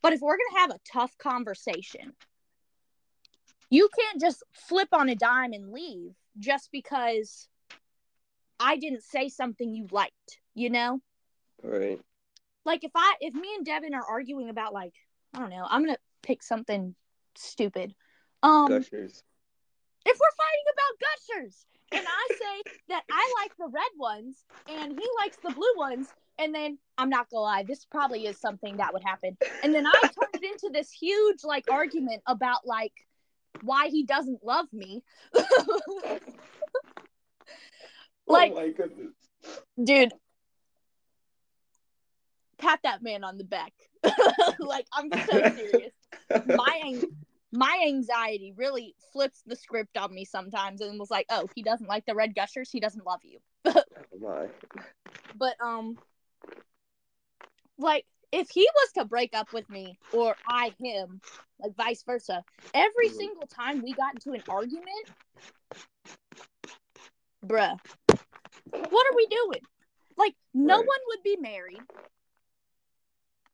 but 0.00 0.14
if 0.14 0.20
we're 0.22 0.36
to 0.36 0.56
have 0.56 0.70
a 0.70 0.80
tough 0.90 1.16
conversation, 1.18 2.14
you 3.68 3.90
can't 3.98 4.18
just 4.18 4.42
flip 4.52 4.88
on 4.92 5.10
a 5.10 5.14
dime 5.14 5.52
and 5.52 5.72
leave 5.72 6.14
just 6.38 6.70
because 6.72 7.48
I 8.62 8.76
didn't 8.76 9.02
say 9.02 9.28
something 9.28 9.74
you 9.74 9.88
liked, 9.90 10.38
you 10.54 10.70
know? 10.70 11.00
Right. 11.62 12.00
Like 12.64 12.84
if 12.84 12.92
I 12.94 13.14
if 13.20 13.34
me 13.34 13.48
and 13.56 13.66
Devin 13.66 13.94
are 13.94 14.04
arguing 14.04 14.48
about 14.48 14.72
like, 14.72 14.94
I 15.34 15.40
don't 15.40 15.50
know, 15.50 15.66
I'm 15.68 15.84
to 15.86 15.98
pick 16.22 16.42
something 16.42 16.94
stupid. 17.34 17.94
Um 18.42 18.68
Gushers. 18.68 19.22
if 20.06 20.18
we're 20.18 20.36
fighting 20.36 20.66
about 20.72 21.44
gushers 21.44 21.66
and 21.92 22.06
I 22.06 22.34
say 22.34 22.72
that 22.88 23.02
I 23.10 23.34
like 23.42 23.56
the 23.58 23.68
red 23.68 23.92
ones 23.98 24.44
and 24.68 24.92
he 24.92 25.08
likes 25.20 25.38
the 25.42 25.50
blue 25.50 25.74
ones, 25.76 26.08
and 26.38 26.54
then 26.54 26.78
I'm 26.98 27.10
not 27.10 27.30
gonna 27.30 27.42
lie, 27.42 27.64
this 27.64 27.84
probably 27.84 28.26
is 28.26 28.38
something 28.38 28.76
that 28.76 28.92
would 28.92 29.02
happen. 29.04 29.36
And 29.62 29.74
then 29.74 29.86
I 29.86 29.92
turn 30.02 30.28
it 30.34 30.44
into 30.44 30.70
this 30.72 30.90
huge 30.90 31.44
like 31.44 31.64
argument 31.70 32.22
about 32.26 32.66
like 32.66 32.92
why 33.62 33.88
he 33.88 34.04
doesn't 34.04 34.44
love 34.44 34.66
me. 34.72 35.02
like, 38.32 38.54
oh 38.56 39.82
dude, 39.82 40.12
pat 42.58 42.80
that 42.84 43.02
man 43.02 43.24
on 43.24 43.38
the 43.38 43.44
back. 43.44 43.72
like, 44.58 44.86
I'm 44.92 45.10
so 45.10 45.42
serious. 45.56 45.92
My 46.46 46.80
ang- 46.84 47.02
my 47.52 47.84
anxiety 47.86 48.52
really 48.56 48.94
flips 49.12 49.42
the 49.46 49.54
script 49.56 49.96
on 49.98 50.12
me 50.14 50.24
sometimes 50.24 50.80
and 50.80 50.98
was 50.98 51.10
like, 51.10 51.26
oh, 51.30 51.48
he 51.54 51.62
doesn't 51.62 51.88
like 51.88 52.06
the 52.06 52.14
red 52.14 52.34
gushers, 52.34 52.70
he 52.70 52.80
doesn't 52.80 53.06
love 53.06 53.20
you. 53.24 53.38
Oh 54.14 54.18
my. 54.20 54.48
But 55.36 55.54
um 55.64 55.98
like 57.78 58.06
if 58.30 58.48
he 58.50 58.66
was 58.74 58.92
to 58.92 59.04
break 59.04 59.34
up 59.34 59.52
with 59.52 59.68
me 59.68 59.98
or 60.14 60.34
I 60.48 60.74
him, 60.78 61.20
like 61.60 61.74
vice 61.76 62.02
versa, 62.02 62.44
every 62.74 63.08
Mhm. 63.08 63.16
single 63.16 63.46
time 63.46 63.82
we 63.82 63.94
got 63.94 64.14
into 64.14 64.32
an 64.32 64.42
argument, 64.48 65.10
bruh, 67.44 67.78
what 68.72 69.06
are 69.06 69.16
we 69.16 69.26
doing? 69.26 69.60
Like 70.16 70.34
no 70.54 70.76
Right. 70.76 70.86
one 70.86 70.98
would 71.08 71.22
be 71.22 71.36
married. 71.36 71.80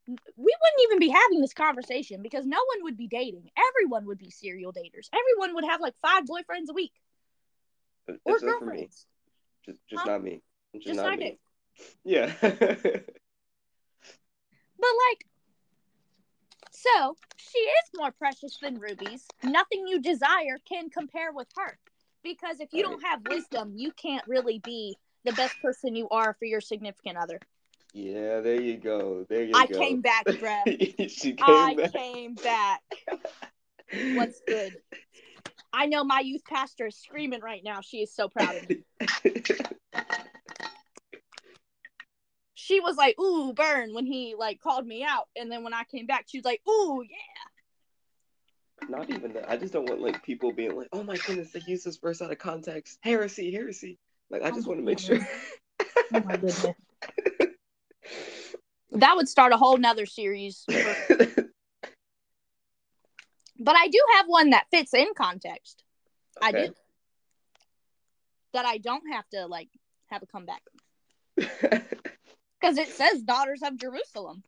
We 0.08 0.16
wouldn't 0.36 0.82
even 0.84 0.98
be 0.98 1.10
having 1.10 1.40
this 1.40 1.52
conversation 1.52 2.22
because 2.22 2.46
no 2.46 2.56
one 2.56 2.84
would 2.84 2.96
be 2.96 3.08
dating. 3.08 3.50
Everyone 3.56 4.06
would 4.06 4.18
be 4.18 4.30
serial 4.30 4.72
daters. 4.72 5.08
Everyone 5.12 5.54
would 5.54 5.64
have 5.64 5.80
like 5.82 5.94
five 6.00 6.24
boyfriends 6.24 6.70
a 6.70 6.72
week 6.72 6.92
or 8.24 8.38
for 8.38 8.46
me. 8.46 8.52
girlfriends. 8.52 9.06
Just, 9.66 9.86
just 9.88 10.02
Huh? 10.04 10.12
not 10.12 10.22
me. 10.22 10.40
Just, 10.74 10.86
Just 10.86 10.96
not 10.96 11.10
not 11.10 11.18
me. 11.18 11.26
it. 11.26 11.38
Yeah. 12.04 12.32
But 14.80 14.90
like, 15.10 15.26
so 16.70 17.16
she 17.36 17.58
is 17.58 17.90
more 17.96 18.12
precious 18.12 18.56
than 18.62 18.78
rubies. 18.78 19.26
Nothing 19.42 19.86
you 19.86 20.00
desire 20.00 20.58
can 20.68 20.88
compare 20.90 21.32
with 21.32 21.48
her. 21.56 21.78
Because 22.22 22.60
if 22.60 22.72
you 22.72 22.82
don't 22.82 23.02
have 23.04 23.20
wisdom, 23.28 23.72
you 23.76 23.92
can't 23.92 24.26
really 24.26 24.60
be 24.64 24.96
the 25.24 25.32
best 25.32 25.60
person 25.62 25.94
you 25.94 26.08
are 26.10 26.34
for 26.38 26.44
your 26.44 26.60
significant 26.60 27.16
other. 27.16 27.40
yeah, 27.92 28.40
there 28.40 28.60
you 28.60 28.76
go. 28.76 29.26
There 29.28 29.42
you 29.42 29.54
I 29.54 29.66
go. 29.66 29.78
came 29.78 30.00
back, 30.00 30.26
she 31.08 31.32
came 31.32 31.36
I 31.42 31.74
back. 31.76 31.92
came 31.92 32.34
back. 32.34 32.82
What's 34.14 34.40
good? 34.46 34.76
I 35.72 35.86
know 35.86 36.04
my 36.04 36.20
youth 36.20 36.44
pastor 36.44 36.86
is 36.86 36.96
screaming 36.96 37.40
right 37.40 37.62
now. 37.64 37.80
She 37.80 37.98
is 37.98 38.12
so 38.14 38.28
proud 38.28 38.56
of 38.56 38.68
me. 38.68 38.84
She 42.60 42.80
was 42.80 42.96
like, 42.96 43.18
"Ooh, 43.20 43.52
burn!" 43.54 43.94
when 43.94 44.04
he 44.04 44.34
like 44.36 44.60
called 44.60 44.84
me 44.86 45.04
out, 45.04 45.28
and 45.36 45.50
then 45.50 45.62
when 45.62 45.72
I 45.72 45.84
came 45.84 46.06
back, 46.06 46.26
she 46.28 46.38
was 46.38 46.44
like, 46.44 46.60
"Ooh, 46.68 47.02
yeah." 47.08 47.16
Not 48.88 49.08
even 49.10 49.32
that. 49.34 49.48
I 49.48 49.56
just 49.56 49.72
don't 49.72 49.86
want 49.88 50.00
like 50.00 50.22
people 50.24 50.52
being 50.52 50.76
like, 50.76 50.88
"Oh 50.92 51.02
my 51.04 51.16
goodness, 51.16 51.52
they 51.52 51.60
use 51.66 51.84
this 51.84 51.98
verse 51.98 52.20
out 52.20 52.32
of 52.32 52.38
context. 52.38 52.98
Heresy, 53.02 53.52
heresy." 53.52 53.98
Like 54.30 54.42
I 54.42 54.50
just 54.50 54.66
Oh 54.66 54.70
want 54.70 54.80
to 54.80 54.84
make 54.84 54.98
sure. 54.98 55.18
Oh 56.12 56.20
my 56.24 56.36
goodness. 56.36 56.66
That 58.92 59.16
would 59.16 59.28
start 59.28 59.52
a 59.52 59.58
whole 59.58 59.76
nother 59.76 60.06
series. 60.06 60.64
but 60.68 61.46
I 63.76 63.88
do 63.88 64.02
have 64.16 64.26
one 64.26 64.50
that 64.50 64.64
fits 64.70 64.94
in 64.94 65.08
context. 65.16 65.84
I 66.40 66.52
do. 66.52 66.74
That 68.54 68.64
I 68.64 68.78
don't 68.78 69.04
have 69.12 69.28
to 69.34 69.46
like 69.46 69.68
have 70.06 70.22
a 70.22 70.26
comeback 70.26 70.62
because 71.36 72.78
it 72.78 72.88
says 72.88 73.22
daughters 73.22 73.60
of 73.62 73.76
Jerusalem. 73.76 74.42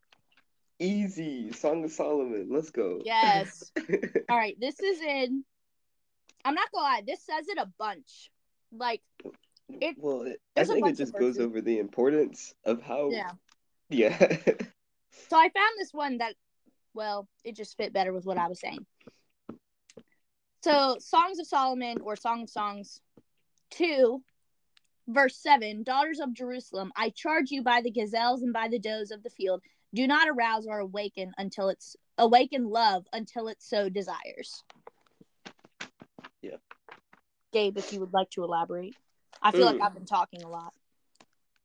Easy. 0.78 1.52
Song 1.52 1.84
of 1.84 1.92
Solomon. 1.92 2.49
Let's 2.50 2.70
go. 2.70 3.02
Yes. 3.04 3.70
All 4.30 4.37
right, 4.37 4.56
this 4.58 4.80
is 4.80 5.00
in. 5.00 5.44
I'm 6.44 6.54
not 6.54 6.72
gonna 6.72 6.84
lie. 6.84 7.02
This 7.06 7.20
says 7.22 7.49
it 7.49 7.58
a 7.58 7.68
bunch. 7.78 8.30
Like, 8.72 9.02
It- 9.80 9.96
well, 9.98 10.22
it, 10.22 10.40
I 10.56 10.64
think 10.64 10.86
it 10.86 10.96
just 10.96 11.14
goes 11.14 11.38
over 11.38 11.60
the 11.60 11.78
importance 11.78 12.54
of 12.64 12.82
how. 12.82 13.10
yeah. 13.10 13.30
Yeah. 13.88 14.36
So 15.28 15.36
I 15.36 15.48
found 15.48 15.72
this 15.76 15.92
one 15.92 16.18
that, 16.18 16.34
well, 16.94 17.28
it 17.44 17.56
just 17.56 17.76
fit 17.76 17.92
better 17.92 18.12
with 18.12 18.24
what 18.24 18.38
I 18.38 18.46
was 18.48 18.60
saying. 18.60 18.86
So, 20.62 20.96
Songs 21.00 21.38
of 21.38 21.46
Solomon 21.46 21.98
or 22.02 22.16
Song 22.16 22.42
of 22.42 22.50
Songs 22.50 23.00
2, 23.70 24.22
verse 25.08 25.36
7 25.36 25.82
Daughters 25.82 26.20
of 26.20 26.32
Jerusalem, 26.34 26.92
I 26.96 27.10
charge 27.10 27.50
you 27.50 27.62
by 27.62 27.80
the 27.80 27.90
gazelles 27.90 28.42
and 28.42 28.52
by 28.52 28.68
the 28.68 28.78
does 28.78 29.10
of 29.10 29.22
the 29.22 29.30
field, 29.30 29.62
do 29.94 30.06
not 30.06 30.28
arouse 30.28 30.66
or 30.66 30.78
awaken 30.78 31.32
until 31.38 31.68
it's 31.68 31.96
awaken 32.18 32.68
love 32.68 33.04
until 33.12 33.48
it 33.48 33.56
so 33.60 33.88
desires. 33.88 34.62
Yeah. 36.42 36.56
Gabe, 37.52 37.78
if 37.78 37.92
you 37.92 38.00
would 38.00 38.12
like 38.12 38.30
to 38.30 38.44
elaborate. 38.44 38.94
I 39.42 39.52
feel 39.52 39.66
like 39.66 39.76
Mm. 39.76 39.80
I've 39.80 39.94
been 39.94 40.06
talking 40.06 40.42
a 40.42 40.49
lot. 40.49 40.73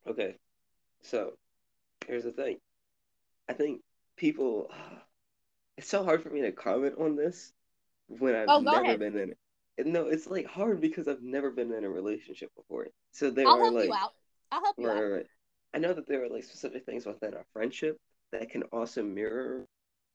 Okay, 0.07 0.35
so 1.03 1.33
here's 2.07 2.23
the 2.25 2.31
thing. 2.31 2.59
I 3.49 3.53
think 3.53 3.81
people, 4.17 4.71
it's 5.77 5.89
so 5.89 6.03
hard 6.03 6.23
for 6.23 6.29
me 6.29 6.41
to 6.41 6.51
comment 6.51 6.95
on 6.99 7.15
this 7.15 7.53
when 8.07 8.35
I've 8.35 8.55
Oh, 8.55 8.59
never 8.59 8.85
ahead. 8.85 8.97
been 8.97 9.17
in 9.17 9.31
it. 9.31 9.87
No, 9.87 10.07
it's 10.07 10.27
like 10.27 10.47
hard 10.47 10.81
because 10.81 11.07
I've 11.07 11.23
never 11.23 11.51
been 11.51 11.73
in 11.73 11.83
a 11.85 11.89
relationship 11.89 12.51
before. 12.55 12.87
So 13.13 13.31
there 13.31 13.51
I'll 13.51 13.57
are 13.57 13.71
help 13.71 13.71
like, 13.71 13.87
you 13.87 13.93
out. 13.93 14.13
I'll 14.51 14.61
help 14.63 14.75
you 14.81 14.87
right, 14.87 14.91
out. 14.91 15.05
right, 15.05 15.11
right. 15.11 15.27
I 15.73 15.79
know 15.79 15.93
that 15.93 16.07
there 16.07 16.23
are 16.23 16.29
like 16.29 16.43
specific 16.45 16.85
things 16.85 17.05
within 17.05 17.33
a 17.35 17.43
friendship 17.53 17.97
that 18.33 18.49
can 18.51 18.63
also 18.73 19.03
mirror 19.03 19.61
a 19.63 19.65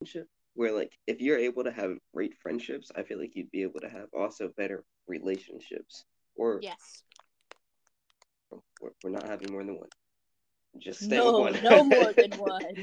relationship. 0.05 0.27
where 0.55 0.73
like 0.73 0.93
if 1.07 1.21
you're 1.21 1.37
able 1.39 1.63
to 1.65 1.71
have 1.71 1.97
great 2.13 2.35
friendships, 2.41 2.91
I 2.95 3.03
feel 3.03 3.19
like 3.19 3.35
you'd 3.35 3.51
be 3.51 3.63
able 3.63 3.81
to 3.81 3.89
have 3.89 4.07
also 4.13 4.49
better 4.57 4.83
relationships. 5.07 6.05
Or 6.35 6.61
Yes. 6.61 7.03
We're, 8.81 8.91
we're 9.03 9.09
not 9.11 9.27
having 9.27 9.51
more 9.51 9.63
than 9.63 9.75
one. 9.77 9.89
Just 10.79 11.03
stay 11.03 11.17
No, 11.17 11.31
with 11.31 11.37
one. 11.37 11.53
no 11.61 11.83
more 11.83 12.13
than 12.13 12.31
one. 12.37 12.77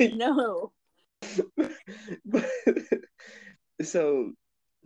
No. 0.12 0.72
But- 2.24 2.50
so 3.82 4.32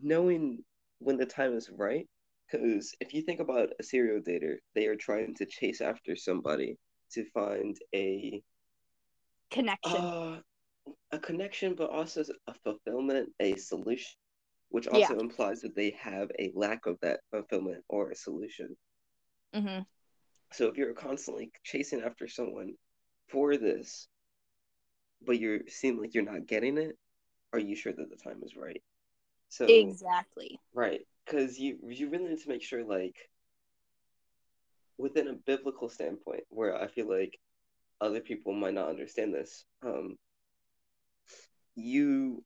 knowing 0.03 0.65
when 0.99 1.17
the 1.17 1.27
time 1.27 1.57
is 1.57 1.71
right, 1.71 2.07
because 2.51 2.95
if 3.01 3.15
you 3.15 3.23
think 3.23 3.41
about 3.41 3.71
a 3.79 3.83
serial 3.83 4.21
dater, 4.21 4.57
they 4.75 4.87
are 4.87 4.97
trying 4.97 5.35
to 5.37 5.47
chase 5.47 5.81
after 5.81 6.17
somebody 6.17 6.77
to 7.13 7.25
find 7.33 7.77
a 7.95 8.43
Connection. 9.51 9.97
uh, 9.97 10.41
a 11.13 11.19
connection, 11.19 11.75
but 11.75 11.91
also 11.91 12.25
a 12.47 12.55
fulfillment, 12.65 13.31
a 13.41 13.57
solution, 13.57 14.13
which 14.71 14.87
also 14.89 15.19
implies 15.19 15.61
that 15.63 15.75
they 15.75 15.91
have 16.01 16.31
a 16.39 16.51
lack 16.55 16.87
of 16.87 16.99
that 17.03 17.21
fulfillment 17.31 17.85
or 17.89 18.11
a 18.11 18.17
solution. 18.17 18.77
hmm 19.55 19.81
So 20.53 20.69
if 20.69 20.77
you're 20.77 20.95
constantly 20.95 21.51
chasing 21.65 22.03
after 22.03 22.27
someone 22.29 22.75
for 23.29 23.57
this, 23.57 24.09
but 25.27 25.39
you 25.39 25.69
seem 25.69 26.01
like 26.01 26.15
you're 26.15 26.25
not 26.25 26.47
getting 26.47 26.79
it, 26.79 26.97
are 27.53 27.59
you 27.59 27.77
sure 27.77 27.93
that 27.93 28.11
the 28.11 28.17
time 28.17 28.41
is 28.43 28.57
right? 28.57 28.83
So 29.49 29.67
Exactly. 29.69 30.61
right, 30.75 31.01
because 31.27 31.59
you 31.59 31.79
you 31.89 32.09
really 32.09 32.29
need 32.31 32.41
to 32.41 32.49
make 32.49 32.63
sure 32.63 32.85
like 32.85 33.17
within 34.99 35.29
a 35.29 35.35
biblical 35.35 35.89
standpoint, 35.89 36.45
where 36.51 36.77
I 36.77 36.89
feel 36.89 37.09
like 37.09 37.39
other 38.01 38.21
people 38.21 38.53
might 38.53 38.75
not 38.75 38.89
understand 38.89 39.35
this. 39.35 39.65
Um, 39.85 40.17
you 41.77 42.43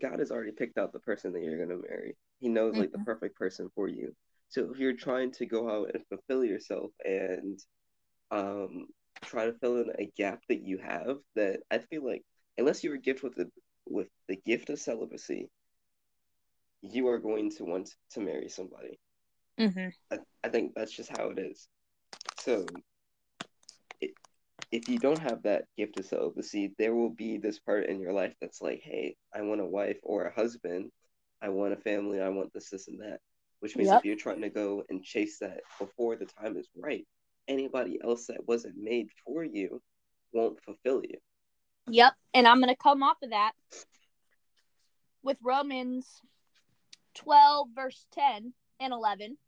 God 0.00 0.18
has 0.18 0.30
already 0.30 0.52
picked 0.52 0.78
out 0.78 0.92
the 0.92 1.00
person 1.00 1.32
that 1.32 1.42
you're 1.42 1.64
gonna 1.64 1.80
marry. 1.88 2.16
He 2.40 2.48
knows 2.48 2.78
like 2.78 2.92
the 2.92 2.98
perfect 2.98 3.36
person 3.38 3.70
for 3.74 3.88
you. 3.88 4.14
So 4.48 4.70
if 4.72 4.78
you're 4.78 4.94
trying 4.96 5.32
to 5.32 5.46
go 5.46 5.68
out 5.70 5.90
and 5.94 6.04
fulfill 6.08 6.44
yourself 6.44 6.90
and 7.04 7.58
um 8.30 8.86
try 9.24 9.46
to 9.46 9.52
fill 9.54 9.78
in 9.78 9.90
a 9.98 10.10
gap 10.16 10.42
that 10.48 10.62
you 10.62 10.78
have, 10.78 11.18
that 11.36 11.60
I 11.70 11.78
feel 11.78 12.04
like 12.04 12.22
unless 12.58 12.82
you 12.84 12.90
were 12.90 12.96
gifted 12.96 13.24
with 13.24 13.34
the 13.36 13.50
with 13.86 14.08
the 14.28 14.36
gift 14.46 14.70
of 14.70 14.78
celibacy, 14.80 15.48
you 16.82 17.08
are 17.08 17.18
going 17.18 17.50
to 17.50 17.64
want 17.64 17.94
to 18.10 18.20
marry 18.20 18.48
somebody. 18.48 18.98
hmm 19.58 19.88
I, 20.10 20.18
I 20.44 20.48
think 20.48 20.74
that's 20.74 20.92
just 20.92 21.10
how 21.10 21.30
it 21.30 21.38
is. 21.38 21.68
So, 22.36 22.82
if 24.70 24.88
you 24.88 24.98
don't 24.98 25.20
have 25.20 25.42
that 25.42 25.64
gift 25.76 25.96
of 25.96 26.06
celibacy, 26.06 26.74
there 26.78 26.94
will 26.94 27.10
be 27.10 27.38
this 27.38 27.58
part 27.58 27.86
in 27.86 28.00
your 28.00 28.12
life 28.12 28.34
that's 28.40 28.60
like, 28.60 28.80
hey, 28.82 29.16
I 29.34 29.42
want 29.42 29.60
a 29.60 29.66
wife 29.66 29.98
or 30.02 30.24
a 30.24 30.34
husband. 30.34 30.90
I 31.42 31.48
want 31.50 31.72
a 31.74 31.76
family. 31.76 32.20
I 32.20 32.28
want 32.30 32.52
this, 32.52 32.70
this, 32.70 32.88
and 32.88 33.00
that. 33.00 33.20
Which 33.60 33.76
means 33.76 33.88
Yep. 33.88 33.98
if 33.98 34.04
you're 34.04 34.16
trying 34.16 34.42
to 34.42 34.50
go 34.50 34.84
and 34.88 35.02
chase 35.02 35.38
that 35.38 35.60
before 35.78 36.16
the 36.16 36.26
time 36.26 36.56
is 36.56 36.68
right, 36.76 37.06
anybody 37.48 37.98
else 38.02 38.26
that 38.26 38.46
wasn't 38.46 38.76
made 38.76 39.08
for 39.24 39.44
you 39.44 39.82
won't 40.32 40.62
fulfill 40.62 41.02
you. 41.02 41.18
Yep. 41.88 42.14
And 42.34 42.46
I'm 42.46 42.60
going 42.60 42.74
to 42.74 42.76
come 42.76 43.02
off 43.02 43.16
of 43.22 43.30
that 43.30 43.52
with 45.22 45.38
Romans 45.42 46.20
12, 47.14 47.68
verse 47.74 48.06
10 48.12 48.52
and 48.80 48.92
11. 48.92 49.38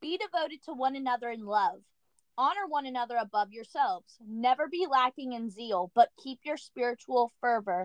Be 0.00 0.18
devoted 0.18 0.62
to 0.64 0.72
one 0.72 0.96
another 0.96 1.30
in 1.30 1.46
love. 1.46 1.80
Honor 2.36 2.66
one 2.66 2.86
another 2.86 3.16
above 3.16 3.52
yourselves. 3.52 4.16
Never 4.26 4.66
be 4.66 4.86
lacking 4.90 5.32
in 5.32 5.50
zeal, 5.50 5.92
but 5.94 6.08
keep 6.22 6.40
your 6.44 6.56
spiritual 6.56 7.30
fervor 7.40 7.84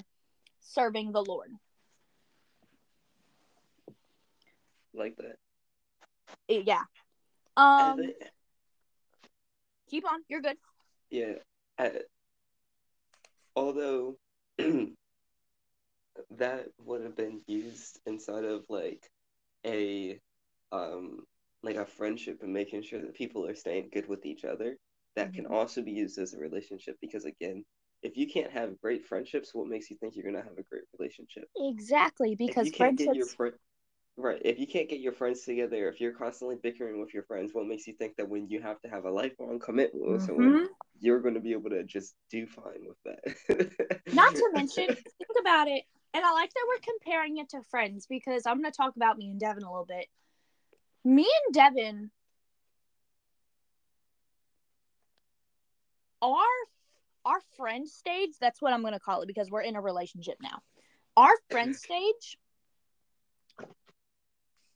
serving 0.62 1.12
the 1.12 1.24
Lord. 1.24 1.52
Like 4.98 5.16
that. 5.18 5.38
Eh, 6.50 6.64
Yeah. 6.66 6.84
Um, 7.56 8.02
keep 9.90 10.06
on. 10.12 10.24
You're 10.28 10.42
good. 10.42 10.58
Yeah. 11.10 11.34
I, 11.80 11.92
although 13.56 14.18
that 16.32 16.68
would 16.86 17.04
have 17.04 17.16
been 17.16 17.42
used 17.48 18.00
inside 18.06 18.44
of 18.44 18.64
like 18.70 19.10
a 19.66 20.20
um 20.72 21.26
like 21.64 21.76
a 21.76 21.86
friendship 21.86 22.40
and 22.42 22.54
making 22.54 22.82
sure 22.82 23.02
that 23.02 23.14
people 23.16 23.46
are 23.48 23.56
staying 23.56 23.90
good 23.94 24.08
with 24.08 24.26
each 24.26 24.46
other, 24.46 24.78
that 25.16 25.34
can 25.34 25.46
Mhm. 25.46 25.52
also 25.54 25.82
be 25.82 25.92
used 25.92 26.18
as 26.18 26.34
a 26.34 26.40
relationship 26.40 26.98
because 27.02 27.26
again, 27.26 27.66
if 28.04 28.16
you 28.18 28.28
can't 28.28 28.52
have 28.52 28.80
great 28.82 29.06
friendships, 29.06 29.54
what 29.54 29.68
makes 29.68 29.90
you 29.90 29.98
think 29.98 30.16
you're 30.16 30.26
gonna 30.26 30.44
have 30.44 30.58
a 30.58 30.64
great 30.64 30.84
relationship? 30.98 31.50
Exactly. 31.56 32.36
Because 32.36 32.68
if 32.68 32.74
you 32.74 32.78
can't 32.80 32.98
get 32.98 33.16
your 33.16 33.26
friendships. 33.26 33.62
Right, 34.18 34.42
if 34.44 34.60
you 34.60 34.68
can't 34.68 34.90
get 34.90 35.00
your 35.00 35.14
friends 35.14 35.44
together, 35.44 35.88
if 35.88 36.02
you're 36.02 36.12
constantly 36.12 36.58
bickering 36.62 37.00
with 37.00 37.14
your 37.14 37.24
friends, 37.24 37.54
what 37.54 37.68
makes 37.68 37.88
you 37.88 37.94
think 37.94 38.16
that 38.18 38.28
when 38.28 38.50
you 38.50 38.62
have 38.62 38.82
to 38.82 38.90
have 38.90 39.06
a 39.06 39.12
lifelong 39.12 39.60
commitment 39.60 40.10
with 40.12 40.24
someone, 40.24 40.58
Mhm. 40.58 40.68
you're 41.00 41.20
going 41.22 41.36
to 41.36 41.40
be 41.40 41.54
able 41.54 41.70
to 41.70 41.84
just 41.84 42.16
do 42.30 42.48
fine 42.48 42.86
with 42.88 42.98
that. 43.06 44.02
Not 44.12 44.36
to 44.36 44.50
mention, 44.54 44.88
think 44.88 45.40
about 45.40 45.68
it. 45.68 45.84
And 46.14 46.26
I 46.26 46.32
like 46.32 46.52
that 46.54 46.66
we're 46.68 46.94
comparing 46.94 47.38
it 47.38 47.50
to 47.50 47.62
friends 47.64 48.08
because 48.08 48.46
I'm 48.46 48.62
going 48.62 48.72
to 48.72 48.76
talk 48.76 48.96
about 48.96 49.18
me 49.18 49.30
and 49.30 49.40
Devin 49.40 49.64
a 49.64 49.72
little 49.72 49.86
bit. 49.86 50.08
Me 51.04 51.30
and 51.46 51.54
Devin 51.54 52.12
our 56.22 56.46
our 57.26 57.42
friend 57.58 57.88
stage, 57.88 58.32
that's 58.40 58.62
what 58.62 58.74
I'm 58.74 58.82
going 58.82 58.94
to 58.94 59.00
call 59.00 59.22
it 59.22 59.28
because 59.28 59.52
we're 59.52 59.62
in 59.62 59.76
a 59.76 59.82
relationship 59.82 60.38
now. 60.42 60.62
Our 61.18 61.34
friend 61.52 61.76
stage 61.76 62.38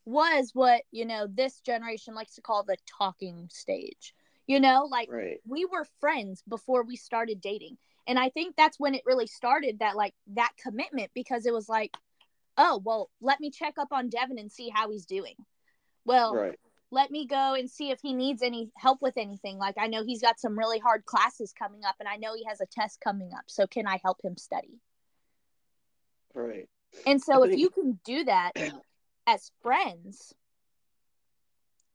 was 0.04 0.50
what, 0.54 0.82
you 0.90 1.04
know, 1.04 1.26
this 1.26 1.60
generation 1.60 2.14
likes 2.14 2.34
to 2.34 2.42
call 2.42 2.64
the 2.64 2.76
talking 2.98 3.48
stage. 3.50 4.14
You 4.46 4.60
know, 4.60 4.88
like 4.90 5.10
right, 5.10 5.38
we 5.46 5.64
were 5.64 5.86
friends 6.00 6.42
before 6.48 6.84
we 6.84 6.96
started 6.96 7.40
dating. 7.40 7.78
And 8.08 8.18
i 8.18 8.30
think 8.30 8.56
that's 8.56 8.80
when 8.80 8.94
it 8.94 9.02
really 9.06 9.28
started 9.28 9.78
that 9.78 9.96
like 9.96 10.14
that 10.34 10.50
commitment 10.60 11.10
because 11.14 11.46
it 11.46 11.52
was 11.52 11.68
like 11.68 11.96
oh 12.58 12.82
well 12.84 13.10
let 13.20 13.38
me 13.40 13.50
check 13.50 13.74
up 13.78 13.88
on 13.92 14.08
devin 14.08 14.38
and 14.38 14.50
see 14.50 14.68
how 14.68 14.90
he's 14.90 15.06
doing. 15.06 15.36
Well 16.04 16.34
right, 16.34 16.58
let 16.90 17.12
me 17.12 17.26
go 17.26 17.54
and 17.54 17.70
see 17.70 17.90
if 17.90 18.00
he 18.02 18.12
needs 18.12 18.42
any 18.42 18.70
help 18.76 19.00
with 19.00 19.16
anything. 19.16 19.56
Like 19.56 19.76
i 19.78 19.86
know 19.86 20.02
he's 20.04 20.20
got 20.20 20.40
some 20.40 20.58
really 20.58 20.80
hard 20.80 21.06
classes 21.06 21.54
coming 21.56 21.84
up 21.84 21.94
and 22.00 22.08
i 22.08 22.16
know 22.16 22.34
he 22.34 22.44
has 22.48 22.60
a 22.60 22.66
test 22.66 23.00
coming 23.00 23.30
up. 23.32 23.44
So 23.46 23.68
can 23.68 23.86
i 23.86 24.00
help 24.02 24.18
him 24.24 24.36
study? 24.36 24.80
Right. 26.34 26.68
and 27.06 27.22
so 27.22 27.44
if 27.44 27.56
you 27.56 27.70
can 27.70 28.00
do 28.04 28.24
that 28.24 28.52
as 29.26 29.50
friends 29.62 30.34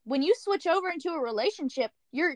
when 0.06 0.22
you 0.22 0.34
switch 0.38 0.66
over 0.66 0.90
into 0.90 1.10
a 1.10 1.20
relationship 1.22 1.92
you're 2.12 2.36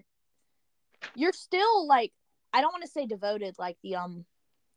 you're 1.16 1.34
still 1.34 1.88
like 1.88 2.12
i 2.54 2.62
don't 2.62 2.74
want 2.74 2.84
to 2.84 2.90
say 2.90 3.06
devoted 3.06 3.56
like 3.58 3.78
the 3.84 3.96
um 3.96 4.26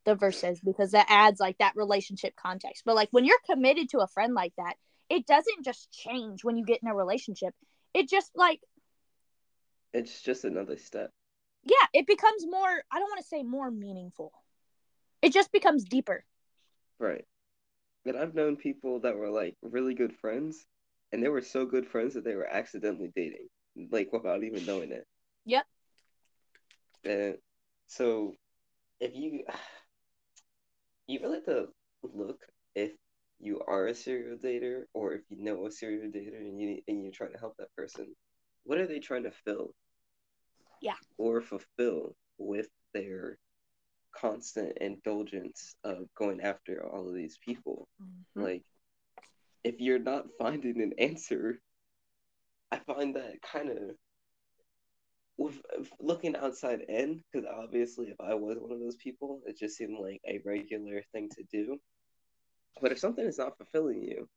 the 0.05 0.15
verse 0.15 0.39
says 0.39 0.61
because 0.61 0.93
that 0.93 1.07
adds 1.09 1.41
like 1.41 1.59
that 1.59 1.75
relationship 1.77 2.35
context 2.37 2.83
but 2.85 2.95
like 2.95 3.09
when 3.11 3.25
you're 3.25 3.37
committed 3.51 3.89
to 3.89 3.99
a 3.99 4.07
friend 4.07 4.35
like 4.35 4.53
that 4.57 4.75
it 5.11 5.27
doesn't 5.27 5.65
just 5.65 5.91
change 5.91 6.45
when 6.45 6.57
you 6.57 6.65
get 6.65 6.81
in 6.83 6.89
a 6.89 6.95
relationship 6.95 7.55
it 7.93 8.09
just 8.09 8.31
like 8.35 8.61
It's 9.93 10.21
just 10.23 10.45
another 10.45 10.77
step. 10.77 11.11
yeah 11.65 11.87
it 11.93 12.07
becomes 12.07 12.45
more 12.49 12.83
i 12.93 12.99
don't 12.99 13.09
want 13.11 13.21
to 13.21 13.27
say 13.27 13.43
more 13.43 13.71
meaningful 13.71 14.33
it 15.23 15.33
just 15.33 15.51
becomes 15.53 15.85
deeper 15.85 16.25
Right. 17.01 17.25
And 18.07 18.17
I've 18.17 18.35
known 18.35 18.57
people 18.57 19.01
that 19.01 19.17
were 19.17 19.31
like 19.31 19.57
really 19.63 19.95
good 19.95 20.15
friends, 20.15 20.67
and 21.13 21.23
they 21.23 21.29
were 21.29 21.43
so 21.43 21.65
good 21.65 21.87
friends 21.87 22.15
that 22.15 22.25
they 22.25 22.35
were 22.35 22.47
accidentally 22.47 23.13
dating, 23.15 23.49
like 23.91 24.13
without 24.13 24.45
even 24.45 24.67
knowing 24.67 24.93
it. 24.93 25.07
Yep. 25.47 25.65
And 27.05 27.37
so, 27.87 28.35
if 29.01 29.15
you 29.15 29.45
you 31.07 31.21
really 31.21 31.37
have 31.37 31.45
to 31.47 31.69
look 32.03 32.41
if 32.75 32.93
you 33.41 33.61
are 33.67 33.87
a 33.87 33.95
serial 33.95 34.39
dater 34.39 34.85
or 34.95 35.13
if 35.15 35.23
you 35.29 35.37
know 35.43 35.67
a 35.67 35.71
serial 35.71 36.11
dater 36.11 36.39
and 36.39 36.61
you 36.61 36.81
and 36.89 37.03
you're 37.03 37.13
trying 37.13 37.33
to 37.33 37.39
help 37.39 37.57
that 37.59 37.75
person, 37.77 38.15
what 38.65 38.79
are 38.79 38.87
they 38.87 38.99
trying 38.99 39.25
to 39.25 39.31
fill? 39.31 39.75
Yeah. 40.81 40.97
Or 41.19 41.41
fulfill 41.41 42.17
with 42.39 42.69
their 42.93 43.39
constant 44.19 44.79
indulgence 44.81 45.75
of 45.85 46.07
going 46.17 46.41
after 46.41 46.87
all 46.87 47.09
of 47.09 47.15
these 47.15 47.39
people. 47.45 47.89
Mm-hmm. 48.03 48.43
Like, 48.43 48.63
if 49.63 49.81
you're 49.81 49.99
not 49.99 50.27
finding 50.39 50.81
an 50.83 50.93
answer, 50.99 51.61
I 52.71 52.79
find 52.79 53.17
that 53.17 53.41
kind 53.43 53.71
of 53.71 53.79
with 55.37 55.61
looking 56.01 56.37
outside 56.37 56.83
in, 56.89 57.23
because 57.33 57.47
obviously, 57.47 58.07
if 58.07 58.21
I 58.21 58.35
was 58.35 58.57
one 58.59 58.73
of 58.73 58.81
those 58.81 58.97
people, 58.97 59.41
it 59.47 59.59
just 59.59 59.77
seemed 59.77 59.99
like 59.99 60.21
a 60.27 60.41
regular 60.45 61.03
thing 61.13 61.29
to 61.31 61.43
do. 61.51 61.79
But 62.81 62.93
if 62.93 62.99
something 62.99 63.25
is 63.25 63.39
not 63.39 63.57
fulfilling 63.57 64.03
you, 64.03 64.29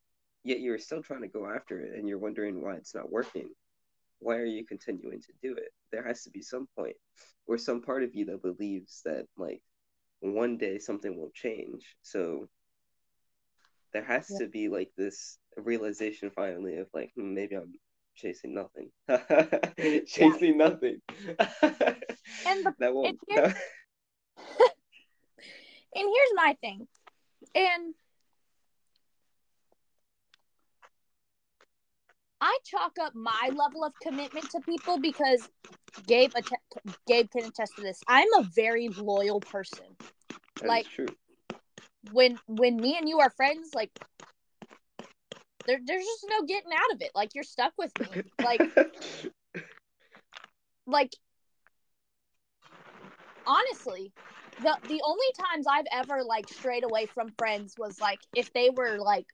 yet 0.44 0.60
you're 0.60 0.78
still 0.78 1.02
trying 1.02 1.22
to 1.22 1.28
go 1.28 1.48
after 1.48 1.80
it 1.80 1.96
and 1.96 2.08
you're 2.08 2.18
wondering 2.18 2.62
why 2.62 2.74
it's 2.74 2.94
not 2.94 3.10
working, 3.10 3.48
why 4.20 4.36
are 4.36 4.44
you 4.44 4.64
continuing 4.64 5.20
to 5.20 5.32
do 5.42 5.54
it? 5.54 5.72
There 5.92 6.02
has 6.06 6.22
to 6.24 6.30
be 6.30 6.42
some 6.42 6.66
point 6.76 6.96
or 7.46 7.56
some 7.58 7.82
part 7.82 8.02
of 8.02 8.14
you 8.14 8.24
that 8.26 8.42
believes 8.42 9.00
that, 9.04 9.26
like, 9.36 9.62
one 10.20 10.58
day 10.58 10.78
something 10.78 11.16
will 11.16 11.30
change. 11.34 11.96
So 12.02 12.48
there 13.92 14.04
has 14.04 14.28
Yeah. 14.30 14.38
to 14.40 14.48
be 14.48 14.68
like 14.68 14.90
this 14.96 15.38
realization 15.56 16.30
finally 16.30 16.76
of 16.78 16.88
like 16.92 17.10
hmm, 17.14 17.34
maybe 17.34 17.54
I'm 17.56 17.72
chasing 18.16 18.52
nothing, 18.54 18.90
chasing 20.06 20.58
nothing. 20.58 21.00
And 21.08 22.64
the- 22.66 22.74
that 22.80 22.94
won't. 22.94 23.08
and 23.08 23.18
here- 23.28 23.42
that- 23.42 23.56
And 25.94 26.06
here's 26.14 26.34
my 26.34 26.56
thing. 26.60 26.86
And 27.54 27.94
I 32.40 32.58
chalk 32.64 32.92
up 33.00 33.14
my 33.14 33.50
level 33.54 33.84
of 33.84 33.92
commitment 34.00 34.50
to 34.50 34.60
people 34.60 34.98
because 34.98 35.48
Gabe 36.06 36.30
att- 36.36 36.94
Gabe 37.06 37.30
can 37.30 37.44
attest 37.46 37.74
to 37.76 37.82
this. 37.82 38.00
I'm 38.06 38.32
a 38.34 38.42
very 38.42 38.88
loyal 38.88 39.40
person. 39.40 39.96
that 40.56 40.66
like- 40.66 40.86
true. 40.86 41.08
When 42.12 42.38
when 42.46 42.76
me 42.76 42.96
and 42.96 43.08
you 43.08 43.20
are 43.20 43.28
friends, 43.30 43.74
like 43.74 43.90
there, 45.66 45.78
there's 45.84 46.04
just 46.04 46.26
no 46.30 46.46
getting 46.46 46.72
out 46.72 46.94
of 46.94 47.02
it. 47.02 47.10
Like 47.14 47.34
you're 47.34 47.44
stuck 47.44 47.72
with 47.76 47.92
me. 48.00 48.22
Like 48.44 48.60
like 50.86 51.12
honestly 53.46 54.12
the 54.62 54.76
the 54.88 55.00
only 55.04 55.26
times 55.38 55.66
i've 55.70 55.86
ever 55.92 56.22
like 56.24 56.48
strayed 56.48 56.84
away 56.84 57.06
from 57.06 57.30
friends 57.38 57.74
was 57.78 58.00
like 58.00 58.18
if 58.34 58.52
they 58.52 58.70
were 58.70 58.98
like 58.98 59.26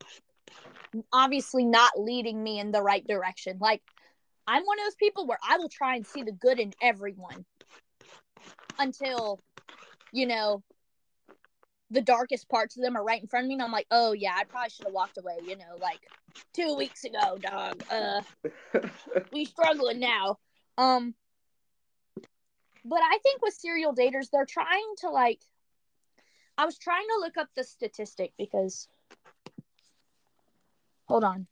obviously 1.12 1.64
not 1.64 1.98
leading 1.98 2.42
me 2.42 2.58
in 2.58 2.70
the 2.70 2.82
right 2.82 3.06
direction 3.06 3.58
like 3.60 3.82
i'm 4.46 4.62
one 4.64 4.78
of 4.78 4.84
those 4.84 4.94
people 4.96 5.26
where 5.26 5.38
i 5.48 5.56
will 5.58 5.68
try 5.68 5.96
and 5.96 6.06
see 6.06 6.22
the 6.22 6.32
good 6.32 6.60
in 6.60 6.72
everyone 6.80 7.44
until 8.78 9.40
you 10.12 10.26
know 10.26 10.62
the 11.90 12.00
darkest 12.00 12.48
parts 12.48 12.76
of 12.76 12.82
them 12.82 12.96
are 12.96 13.04
right 13.04 13.22
in 13.22 13.28
front 13.28 13.44
of 13.44 13.48
me 13.48 13.54
and 13.54 13.62
i'm 13.62 13.72
like 13.72 13.86
oh 13.90 14.12
yeah 14.12 14.34
i 14.36 14.44
probably 14.44 14.70
should 14.70 14.86
have 14.86 14.94
walked 14.94 15.18
away 15.18 15.36
you 15.46 15.56
know 15.56 15.76
like 15.80 16.00
two 16.52 16.74
weeks 16.74 17.04
ago 17.04 17.38
dog 17.40 17.82
uh 17.90 18.20
we 19.32 19.44
struggling 19.44 20.00
now. 20.00 20.38
Um 20.78 21.14
but 22.86 23.00
I 23.02 23.18
think 23.22 23.40
with 23.40 23.54
serial 23.54 23.94
daters, 23.94 24.28
they're 24.30 24.46
trying 24.46 24.94
to 24.98 25.10
like 25.10 25.40
I 26.56 26.64
was 26.64 26.78
trying 26.78 27.06
to 27.08 27.20
look 27.20 27.36
up 27.36 27.48
the 27.56 27.64
statistic 27.64 28.32
because 28.38 28.88
hold 31.06 31.24
on. 31.24 31.46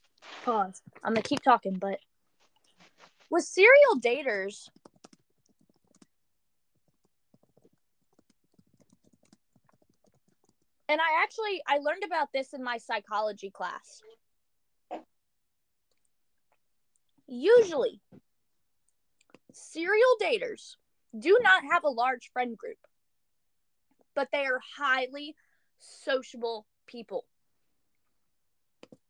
Pause. 0.45 0.83
I'm 1.05 1.15
gonna 1.15 1.23
keep 1.23 1.43
talking, 1.43 1.79
but 1.79 1.99
with 3.31 3.45
serial 3.45 3.99
daters, 3.99 4.69
and 10.89 11.01
I 11.01 11.23
actually 11.23 11.63
I 11.67 11.79
learned 11.79 12.03
about 12.05 12.29
this 12.35 12.53
in 12.53 12.63
my 12.63 12.79
psychology 12.79 13.51
class. 13.51 14.01
Usually, 17.27 18.01
serial 19.53 20.17
daters 20.21 20.77
do 21.19 21.39
not 21.43 21.63
have 21.71 21.85
a 21.85 21.89
large 21.89 22.31
friend 22.33 22.57
group, 22.57 22.79
but 24.15 24.29
they 24.33 24.45
are 24.45 24.61
highly 24.77 25.35
sociable 25.79 26.67
people. 26.87 27.25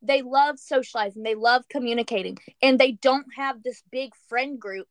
They 0.02 0.22
love 0.22 0.58
socializing, 0.58 1.22
they 1.22 1.36
love 1.36 1.68
communicating, 1.68 2.38
and 2.60 2.78
they 2.78 2.92
don't 2.92 3.26
have 3.36 3.62
this 3.62 3.82
big 3.90 4.12
friend 4.28 4.58
group 4.58 4.88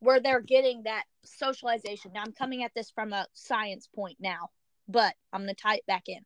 where 0.00 0.20
they're 0.20 0.40
getting 0.40 0.82
that 0.82 1.04
socialization. 1.24 2.12
Now, 2.12 2.22
I'm 2.24 2.32
coming 2.32 2.64
at 2.64 2.72
this 2.74 2.90
from 2.90 3.12
a 3.12 3.26
science 3.34 3.86
point 3.94 4.16
now, 4.18 4.50
but 4.88 5.14
I'm 5.32 5.42
going 5.42 5.54
to 5.54 5.62
tie 5.62 5.76
it 5.76 5.86
back 5.86 6.08
in. 6.08 6.20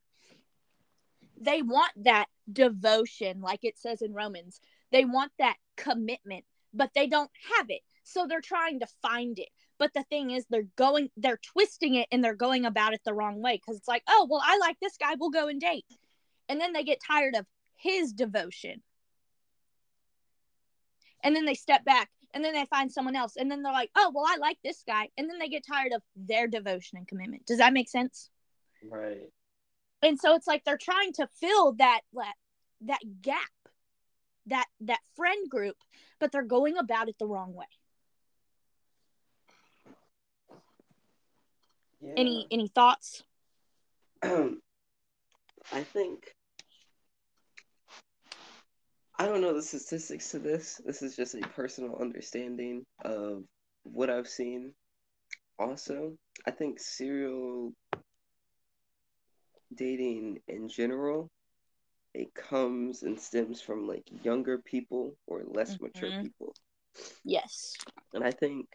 They 1.40 1.62
want 1.62 1.92
that 2.04 2.26
devotion, 2.50 3.40
like 3.40 3.64
it 3.64 3.78
says 3.78 4.00
in 4.00 4.14
Romans. 4.14 4.60
They 4.92 5.04
want 5.04 5.32
that 5.38 5.56
commitment, 5.76 6.44
but 6.72 6.90
they 6.94 7.08
don't 7.08 7.30
have 7.56 7.66
it. 7.68 7.82
So 8.04 8.26
they're 8.26 8.40
trying 8.40 8.80
to 8.80 8.86
find 9.02 9.38
it. 9.38 9.48
But 9.78 9.92
the 9.92 10.04
thing 10.04 10.30
is, 10.30 10.46
they're 10.48 10.68
going, 10.76 11.10
they're 11.16 11.40
twisting 11.42 11.96
it 11.96 12.06
and 12.12 12.22
they're 12.22 12.34
going 12.34 12.64
about 12.64 12.94
it 12.94 13.00
the 13.04 13.12
wrong 13.12 13.42
way 13.42 13.56
because 13.56 13.76
it's 13.76 13.88
like, 13.88 14.04
oh, 14.08 14.28
well, 14.30 14.42
I 14.42 14.58
like 14.58 14.78
this 14.80 14.96
guy, 14.96 15.14
we'll 15.18 15.30
go 15.30 15.48
and 15.48 15.60
date. 15.60 15.84
And 16.48 16.60
then 16.60 16.72
they 16.72 16.84
get 16.84 17.00
tired 17.04 17.34
of 17.34 17.46
his 17.84 18.12
devotion. 18.12 18.82
And 21.22 21.36
then 21.36 21.44
they 21.46 21.54
step 21.54 21.84
back 21.84 22.10
and 22.34 22.44
then 22.44 22.52
they 22.54 22.66
find 22.66 22.90
someone 22.90 23.14
else. 23.16 23.36
And 23.36 23.50
then 23.50 23.62
they're 23.62 23.72
like, 23.72 23.90
oh, 23.96 24.10
well, 24.14 24.24
I 24.26 24.36
like 24.36 24.58
this 24.64 24.82
guy. 24.86 25.08
And 25.16 25.30
then 25.30 25.38
they 25.38 25.48
get 25.48 25.64
tired 25.66 25.92
of 25.92 26.02
their 26.16 26.48
devotion 26.48 26.98
and 26.98 27.06
commitment. 27.06 27.46
Does 27.46 27.58
that 27.58 27.72
make 27.72 27.88
sense? 27.88 28.30
right. 28.90 29.30
and 30.02 30.18
so 30.20 30.34
it's 30.34 30.46
like 30.46 30.62
they're 30.64 30.76
trying 30.76 31.12
to 31.14 31.26
fill 31.40 31.72
that 31.74 32.00
that, 32.12 32.34
that 32.82 33.00
gap 33.22 33.50
that 34.46 34.66
that 34.82 35.00
friend 35.16 35.48
group 35.48 35.76
but 36.20 36.30
they're 36.30 36.42
going 36.42 36.76
about 36.76 37.08
it 37.08 37.16
the 37.18 37.26
wrong 37.26 37.54
way 37.54 37.64
Yeah. 42.02 42.12
any 42.18 42.46
any 42.50 42.68
thoughts 42.68 43.22
I 44.22 45.80
think 45.94 46.34
I 49.18 49.26
don't 49.26 49.40
know 49.40 49.54
the 49.54 49.62
statistics 49.62 50.30
to 50.32 50.38
this. 50.38 50.80
This 50.84 51.02
is 51.02 51.14
just 51.14 51.34
a 51.34 51.40
personal 51.40 51.96
understanding 52.00 52.84
of 53.04 53.44
what 53.84 54.10
I've 54.10 54.28
seen. 54.28 54.74
Also, 55.58 56.16
I 56.46 56.50
think 56.50 56.80
serial 56.80 57.72
dating 59.74 60.38
in 60.48 60.68
general 60.68 61.30
it 62.14 62.32
comes 62.34 63.02
and 63.02 63.18
stems 63.18 63.60
from 63.60 63.86
like 63.88 64.04
younger 64.22 64.58
people 64.58 65.16
or 65.26 65.42
less 65.44 65.80
mature 65.80 66.10
Mhm. 66.10 66.22
people. 66.22 66.54
yes 67.24 67.76
And 68.12 68.22
I 68.22 68.30
think, 68.30 68.68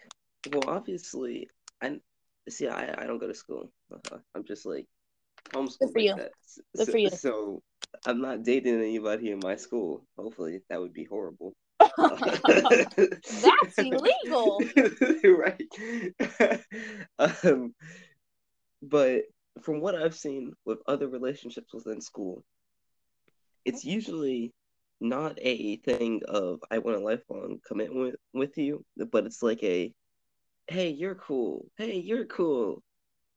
well, 0.51 0.63
obviously, 0.67 1.49
I 1.81 2.01
see. 2.49 2.67
I, 2.67 3.01
I 3.01 3.07
don't 3.07 3.19
go 3.19 3.27
to 3.27 3.33
school. 3.33 3.71
Uh, 3.91 4.17
I'm 4.35 4.43
just 4.43 4.65
like 4.65 4.85
homeschooled 5.51 5.79
Good 5.79 5.93
for 5.93 5.99
like 5.99 6.05
you. 6.05 6.15
that. 6.15 6.31
Good 6.75 6.85
so, 6.85 6.91
for 6.91 6.97
you. 6.97 7.09
So 7.09 7.63
I'm 8.05 8.21
not 8.21 8.43
dating 8.43 8.79
anybody 8.79 9.31
in 9.31 9.39
my 9.43 9.55
school. 9.55 10.05
Hopefully, 10.17 10.61
that 10.69 10.79
would 10.79 10.93
be 10.93 11.05
horrible. 11.05 11.53
that's 11.97 13.77
illegal 13.77 14.61
right? 15.23 15.61
um, 17.19 17.73
but 18.81 19.23
from 19.61 19.81
what 19.81 19.95
I've 19.95 20.15
seen 20.15 20.53
with 20.65 20.79
other 20.87 21.07
relationships 21.07 21.73
within 21.73 22.01
school, 22.01 22.43
it's 23.65 23.83
usually 23.83 24.53
not 25.01 25.37
a 25.41 25.77
thing 25.77 26.21
of 26.27 26.59
I 26.69 26.79
want 26.79 26.97
a 26.97 27.03
lifelong 27.03 27.59
commitment 27.65 28.15
with 28.33 28.57
you, 28.57 28.83
but 29.11 29.25
it's 29.25 29.41
like 29.41 29.63
a 29.63 29.93
hey, 30.67 30.89
you're 30.89 31.15
cool. 31.15 31.65
Hey, 31.77 31.95
you're 31.95 32.25
cool. 32.25 32.83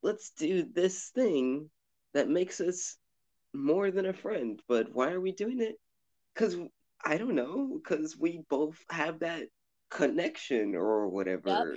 Let's 0.02 0.30
do 0.30 0.64
this 0.64 1.10
thing 1.14 1.70
that 2.12 2.28
makes 2.28 2.60
us 2.60 2.96
more 3.54 3.90
than 3.90 4.06
a 4.06 4.12
friend. 4.12 4.60
But 4.68 4.92
why 4.92 5.12
are 5.12 5.20
we 5.20 5.32
doing 5.32 5.60
it? 5.60 5.76
Because 6.34 6.56
I 7.04 7.16
don't 7.18 7.34
know. 7.34 7.80
Because 7.82 8.16
we 8.16 8.42
both 8.48 8.78
have 8.90 9.20
that 9.20 9.48
connection 9.90 10.74
or 10.74 11.08
whatever. 11.08 11.76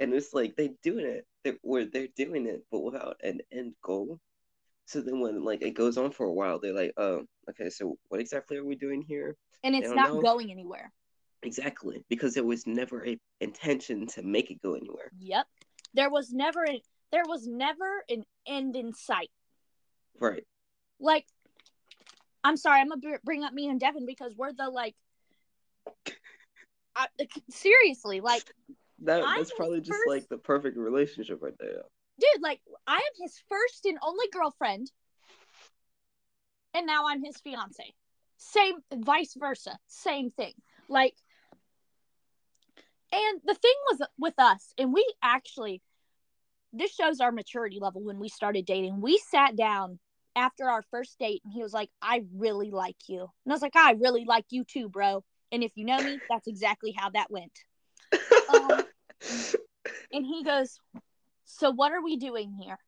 And 0.00 0.12
it's 0.12 0.32
like 0.34 0.56
they 0.56 0.70
doing 0.82 1.06
it. 1.06 1.26
They're, 1.44 1.58
where 1.62 1.84
they're 1.84 2.08
doing 2.16 2.46
it, 2.46 2.64
but 2.72 2.80
without 2.80 3.16
an 3.22 3.40
end 3.52 3.74
goal. 3.82 4.18
So 4.86 5.00
then 5.00 5.20
when 5.20 5.44
like 5.44 5.62
it 5.62 5.74
goes 5.74 5.96
on 5.96 6.10
for 6.10 6.26
a 6.26 6.32
while, 6.32 6.58
they're 6.58 6.74
like, 6.74 6.92
oh, 6.96 7.24
okay, 7.50 7.70
so 7.70 7.96
what 8.08 8.20
exactly 8.20 8.56
are 8.56 8.64
we 8.64 8.76
doing 8.76 9.02
here? 9.02 9.36
and 9.64 9.74
it's 9.74 9.90
not 9.90 10.14
know. 10.14 10.20
going 10.20 10.50
anywhere 10.52 10.92
Exactly, 11.42 12.04
because 12.08 12.34
there 12.34 12.44
was 12.44 12.66
never 12.66 13.06
a 13.06 13.18
intention 13.40 14.06
to 14.08 14.22
make 14.22 14.50
it 14.50 14.62
go 14.62 14.74
anywhere. 14.74 15.10
yep 15.18 15.46
there 15.94 16.10
was 16.10 16.32
never 16.32 16.62
an 16.64 16.78
there 17.10 17.24
was 17.26 17.46
never 17.46 18.04
an 18.08 18.24
end 18.46 18.76
in 18.76 18.92
sight 18.94 19.30
Right. 20.20 20.44
Like 21.00 21.26
i'm 22.44 22.56
sorry 22.56 22.80
i'm 22.80 22.88
gonna 22.88 23.18
bring 23.24 23.44
up 23.44 23.52
me 23.52 23.68
and 23.68 23.80
devin 23.80 24.06
because 24.06 24.34
we're 24.36 24.52
the 24.52 24.68
like 24.68 24.94
I, 26.96 27.06
seriously 27.50 28.20
like 28.20 28.44
That 29.02 29.24
I'm 29.24 29.38
that's 29.38 29.52
probably 29.52 29.80
just 29.80 29.90
first- 29.90 30.08
like 30.08 30.28
the 30.28 30.38
perfect 30.38 30.76
relationship 30.76 31.42
right 31.42 31.54
there. 31.58 31.82
dude, 32.20 32.42
like 32.42 32.60
I 32.86 32.96
am 32.96 33.12
his 33.20 33.34
first 33.48 33.84
and 33.86 33.98
only 34.02 34.26
girlfriend, 34.32 34.90
and 36.72 36.86
now 36.86 37.06
I'm 37.08 37.24
his 37.24 37.36
fiance. 37.38 37.94
Same, 38.36 38.76
vice 38.92 39.34
versa, 39.36 39.76
same 39.88 40.30
thing. 40.30 40.52
Like, 40.88 41.14
and 43.12 43.40
the 43.44 43.54
thing 43.54 43.74
was 43.90 44.02
with 44.18 44.34
us, 44.38 44.72
and 44.78 44.92
we 44.92 45.04
actually, 45.22 45.82
this 46.72 46.94
shows 46.94 47.20
our 47.20 47.32
maturity 47.32 47.78
level 47.80 48.02
when 48.04 48.18
we 48.20 48.28
started 48.28 48.66
dating. 48.66 49.00
We 49.00 49.18
sat 49.18 49.56
down 49.56 49.98
after 50.36 50.68
our 50.68 50.82
first 50.90 51.18
date, 51.18 51.42
and 51.44 51.52
he 51.52 51.62
was 51.62 51.72
like, 51.72 51.90
"I 52.02 52.24
really 52.34 52.70
like 52.70 52.96
you," 53.08 53.20
and 53.20 53.52
I 53.52 53.54
was 53.54 53.62
like, 53.62 53.76
"I 53.76 53.92
really 53.92 54.24
like 54.24 54.46
you 54.50 54.64
too, 54.64 54.88
bro." 54.88 55.24
And 55.52 55.62
if 55.62 55.72
you 55.76 55.84
know 55.84 56.00
me, 56.00 56.18
that's 56.28 56.48
exactly 56.48 56.92
how 56.96 57.10
that 57.10 57.30
went. 57.30 57.52
Um, 58.48 58.84
And 60.14 60.24
he 60.24 60.44
goes, 60.44 60.78
So 61.44 61.70
what 61.70 61.92
are 61.92 62.02
we 62.02 62.16
doing 62.16 62.52
here? 62.60 62.78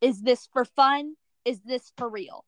Is 0.00 0.22
this 0.22 0.48
for 0.52 0.64
fun? 0.64 1.14
Is 1.44 1.60
this 1.64 1.92
for 1.98 2.08
real? 2.08 2.44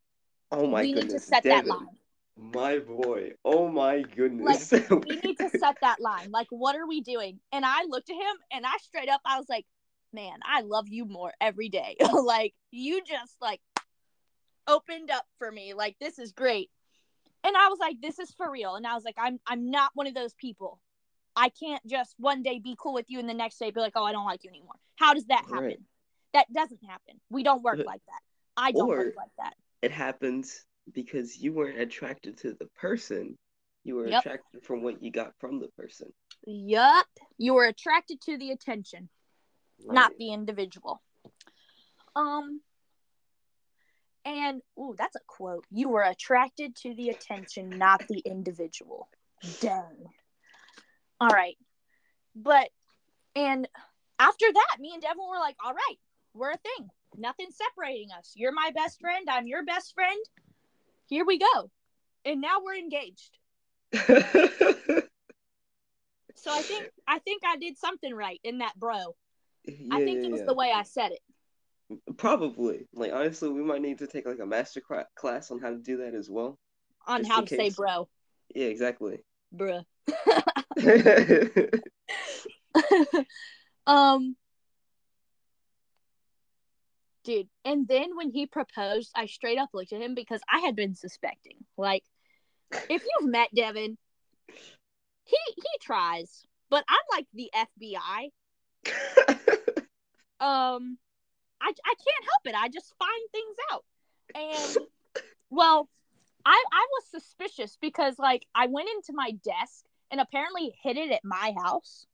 Oh 0.53 0.67
my 0.67 0.83
we 0.83 0.93
goodness. 0.93 1.13
need 1.13 1.19
to 1.19 1.25
set 1.25 1.43
Devin, 1.43 1.67
that 1.67 1.67
line. 1.67 2.53
My 2.53 2.79
boy. 2.79 3.33
Oh 3.45 3.69
my 3.69 4.03
goodness. 4.03 4.73
Like, 4.73 4.91
We 4.91 5.21
need 5.25 5.39
to 5.39 5.51
set 5.51 5.77
that 5.83 6.01
line. 6.01 6.31
Like, 6.31 6.47
what 6.51 6.77
are 6.77 6.87
we 6.87 7.01
doing? 7.01 7.41
And 7.53 7.65
I 7.65 7.83
looked 7.89 8.11
at 8.11 8.17
him 8.17 8.37
and 8.53 8.65
I 8.65 8.77
straight 8.81 9.09
up, 9.09 9.21
I 9.25 9.39
was 9.39 9.47
like, 9.49 9.67
man, 10.13 10.39
I 10.47 10.61
love 10.61 10.87
you 10.89 11.05
more 11.05 11.33
every 11.41 11.69
day. 11.69 11.97
like, 12.13 12.55
you 12.71 13.03
just 13.05 13.35
like 13.41 13.61
opened 14.69 15.11
up 15.11 15.25
for 15.39 15.51
me. 15.51 15.75
Like, 15.75 15.97
this 16.01 16.19
is 16.19 16.33
great. 16.33 16.71
And 17.45 17.57
I 17.57 17.69
was 17.69 17.79
like, 17.81 18.01
this 18.01 18.19
is 18.19 18.31
for 18.33 18.51
real. 18.51 18.75
And 18.77 18.87
I 18.87 18.95
was 18.95 19.05
like, 19.05 19.17
I'm 19.19 19.39
I'm 19.47 19.71
not 19.71 19.91
one 19.95 20.07
of 20.07 20.15
those 20.15 20.35
people. 20.35 20.79
I 21.35 21.49
can't 21.51 21.85
just 21.87 22.15
one 22.19 22.43
day 22.43 22.59
be 22.59 22.77
cool 22.79 22.95
with 22.95 23.07
you 23.09 23.19
and 23.21 23.29
the 23.29 23.35
next 23.35 23.59
day 23.59 23.71
be 23.71 23.81
like, 23.81 23.93
oh, 23.97 24.05
I 24.05 24.13
don't 24.13 24.25
like 24.27 24.43
you 24.45 24.51
anymore. 24.51 24.75
How 24.97 25.15
does 25.15 25.25
that 25.27 25.45
happen? 25.45 25.65
Right. 25.65 25.79
That 26.35 26.53
doesn't 26.53 26.83
happen. 26.85 27.21
We 27.31 27.43
don't 27.45 27.63
work 27.63 27.77
But- 27.79 27.87
like 27.87 28.03
that. 28.07 28.21
I 28.57 28.73
don't 28.73 28.89
or- 28.91 28.97
work 28.99 29.15
like 29.17 29.31
that. 29.39 29.55
it 29.83 29.93
happens 29.93 30.65
because 30.93 31.37
you 31.39 31.53
weren't 31.53 31.79
attracted 31.79 32.39
to 32.39 32.55
the 32.55 32.67
person. 32.81 33.39
You 33.85 33.95
were 33.95 34.09
Yep. 34.09 34.21
attracted 34.27 34.65
from 34.65 34.83
what 34.83 35.01
you 35.03 35.11
got 35.13 35.33
from 35.39 35.61
the 35.61 35.69
person. 35.69 36.13
Yup. 36.47 37.07
You 37.39 37.55
were 37.55 37.67
attracted 37.67 38.21
to 38.23 38.37
the 38.37 38.51
attention. 38.51 39.09
not 39.81 40.11
the 40.19 40.33
individual. 40.33 41.01
Um 42.17 42.61
and 44.29 44.63
ooh, 44.79 44.95
that's 44.97 45.17
a 45.17 45.21
quote. 45.27 45.65
You 45.71 45.89
were 45.89 46.03
attracted 46.03 46.77
to 46.77 46.95
the 46.95 47.09
attention, 47.09 47.71
not 47.71 48.07
the 48.09 48.19
individual. 48.19 49.09
Dang. 49.61 50.11
All 51.21 51.29
right. 51.29 51.57
But 52.37 52.69
and 53.35 53.67
after 54.19 54.47
that, 54.53 54.81
me 54.81 54.91
and 54.93 55.03
Devin 55.03 55.17
were 55.19 55.39
like, 55.39 55.57
all 55.65 55.73
right, 55.73 55.97
we're 56.35 56.51
a 56.51 56.59
thing. 56.59 56.89
Nothing 57.17 57.49
separating 57.51 58.11
us. 58.17 58.33
You're 58.37 58.53
my 58.53 58.71
best 58.75 59.01
friend. 59.01 59.27
I'm 59.31 59.47
your 59.47 59.65
best 59.65 59.95
friend. 59.95 60.19
Here 61.07 61.25
we 61.25 61.39
go. 61.39 61.71
And 62.25 62.41
now 62.41 62.59
we're 62.63 62.77
engaged. 62.77 63.39
So 66.39 66.53
I 66.53 66.63
think 66.63 66.91
I 67.07 67.19
think 67.19 67.43
I 67.45 67.57
did 67.57 67.77
something 67.77 68.15
right 68.15 68.41
in 68.45 68.59
that 68.59 68.79
bro. 68.79 69.17
I 69.91 70.05
think 70.05 70.21
yeah, 70.21 70.29
it 70.29 70.31
was 70.31 70.41
yeah. 70.41 70.47
the 70.47 70.55
way 70.55 70.73
I 70.75 70.83
said 70.85 71.13
it. 71.13 71.21
Probably. 72.17 72.87
Like 72.93 73.13
honestly, 73.13 73.49
we 73.49 73.63
might 73.63 73.83
need 73.83 73.99
to 73.99 74.07
take 74.07 74.27
like 74.27 74.41
a 74.41 74.47
master 74.47 74.83
class 75.17 75.51
on 75.51 75.61
how 75.61 75.71
to 75.71 75.79
do 75.79 75.99
that 75.99 76.15
as 76.15 76.29
well. 76.29 76.59
on 77.07 77.25
how 77.25 77.41
to 77.43 77.47
say 77.47 77.71
bro, 77.71 78.09
Yeah, 78.55 78.67
exactly. 78.67 79.21
bruh. 79.55 79.85
um, 83.87 84.37
dude, 87.25 87.49
and 87.65 87.89
then 87.89 88.17
when 88.17 88.31
he 88.31 88.47
proposed, 88.47 89.11
I 89.15 89.27
straight 89.27 89.59
up 89.59 89.71
looked 89.73 89.93
at 89.93 90.03
him 90.03 90.15
because 90.15 90.41
I 90.53 90.61
had 90.61 90.77
been 90.77 90.95
suspecting. 90.95 91.57
Like, 91.77 92.05
if 92.71 93.03
you've 93.03 93.31
met 93.31 93.49
Devin, 93.55 93.97
he 95.25 95.39
he 95.57 95.69
tries, 95.81 96.45
but 96.71 96.85
I'm 96.89 96.99
like 97.11 97.27
the 97.33 97.51
FBI. 97.55 98.31
Um, 100.41 100.99
I 101.61 101.69
I 101.71 101.95
can't 101.95 102.25
help 102.25 102.47
it. 102.47 102.55
I 102.55 102.69
just 102.69 102.95
find 102.99 103.31
things 103.33 103.57
out, 103.73 103.85
and 104.35 104.77
well, 105.51 105.89
I 106.45 106.65
I 106.73 106.87
was 106.93 107.05
suspicious 107.11 107.77
because 107.81 108.19
like 108.19 108.47
I 108.55 108.67
went 108.67 108.89
into 108.95 109.13
my 109.13 109.33
desk 109.45 109.85
and 110.11 110.21
apparently 110.21 110.75
hid 110.83 110.97
it 110.97 111.11
at 111.11 111.25
my 111.25 111.55
house, 111.65 112.07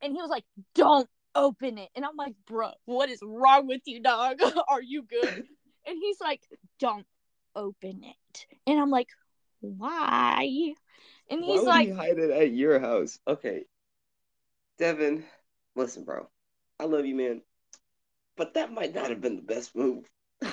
and 0.00 0.12
he 0.14 0.20
was 0.20 0.30
like, 0.30 0.44
"Don't 0.74 1.08
open 1.34 1.78
it," 1.78 1.90
and 1.94 2.04
I'm 2.04 2.16
like, 2.16 2.34
"Bro, 2.46 2.72
what 2.84 3.08
is 3.10 3.20
wrong 3.22 3.66
with 3.66 3.82
you, 3.86 4.00
dog? 4.00 4.38
Are 4.68 4.82
you 4.82 5.02
good?" 5.02 5.44
And 5.86 5.98
he's 6.00 6.20
like, 6.20 6.42
"Don't 6.78 7.06
open 7.56 8.04
it," 8.04 8.46
and 8.66 8.78
I'm 8.80 8.90
like, 8.90 9.08
"Why?" 9.60 10.74
And 11.30 11.40
Why 11.40 11.46
he's 11.46 11.60
would 11.62 11.68
like, 11.68 11.88
he 11.88 11.92
hide 11.94 12.18
it 12.18 12.30
at 12.30 12.52
your 12.52 12.78
house? 12.78 13.18
Okay. 13.26 13.64
Devin, 14.78 15.24
listen, 15.76 16.04
bro. 16.04 16.28
I 16.78 16.84
love 16.84 17.06
you, 17.06 17.14
man. 17.14 17.42
But 18.36 18.54
that 18.54 18.72
might 18.72 18.94
not 18.94 19.10
have 19.10 19.20
been 19.20 19.36
the 19.36 19.42
best 19.42 19.74
move. 19.76 20.08
and 20.42 20.52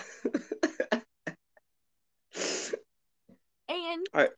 All 3.69 3.97
right. 4.13 4.29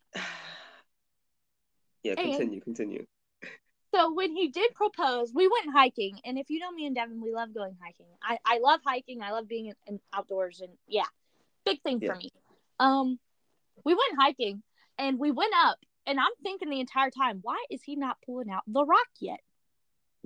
Yeah, 2.03 2.13
And- 2.17 2.31
continue, 2.31 2.61
continue. 2.61 3.05
So 3.93 4.13
when 4.13 4.33
he 4.33 4.47
did 4.47 4.73
propose, 4.73 5.33
we 5.33 5.49
went 5.49 5.75
hiking, 5.75 6.17
and 6.23 6.39
if 6.39 6.49
you 6.49 6.59
know 6.59 6.71
me 6.71 6.85
and 6.85 6.95
Devin, 6.95 7.19
we 7.21 7.33
love 7.33 7.53
going 7.53 7.75
hiking. 7.83 8.05
I 8.23 8.37
I 8.45 8.59
love 8.59 8.79
hiking. 8.85 9.21
I 9.21 9.31
love 9.31 9.49
being 9.49 9.65
in, 9.65 9.75
in 9.85 9.99
outdoors, 10.13 10.61
and 10.61 10.71
yeah, 10.87 11.03
big 11.65 11.81
thing 11.81 11.99
Yeah. 12.01 12.13
for 12.13 12.19
me. 12.19 12.31
Um, 12.79 13.19
we 13.83 13.93
went 13.93 14.13
hiking, 14.17 14.63
and 14.97 15.19
we 15.19 15.29
went 15.31 15.53
up, 15.61 15.77
and 16.05 16.21
I'm 16.21 16.31
thinking 16.41 16.69
the 16.69 16.79
entire 16.79 17.09
time, 17.09 17.39
why 17.41 17.61
is 17.69 17.83
he 17.83 17.97
not 17.97 18.15
pulling 18.25 18.49
out 18.49 18.63
the 18.65 18.85
rock 18.85 19.09
yet? 19.19 19.41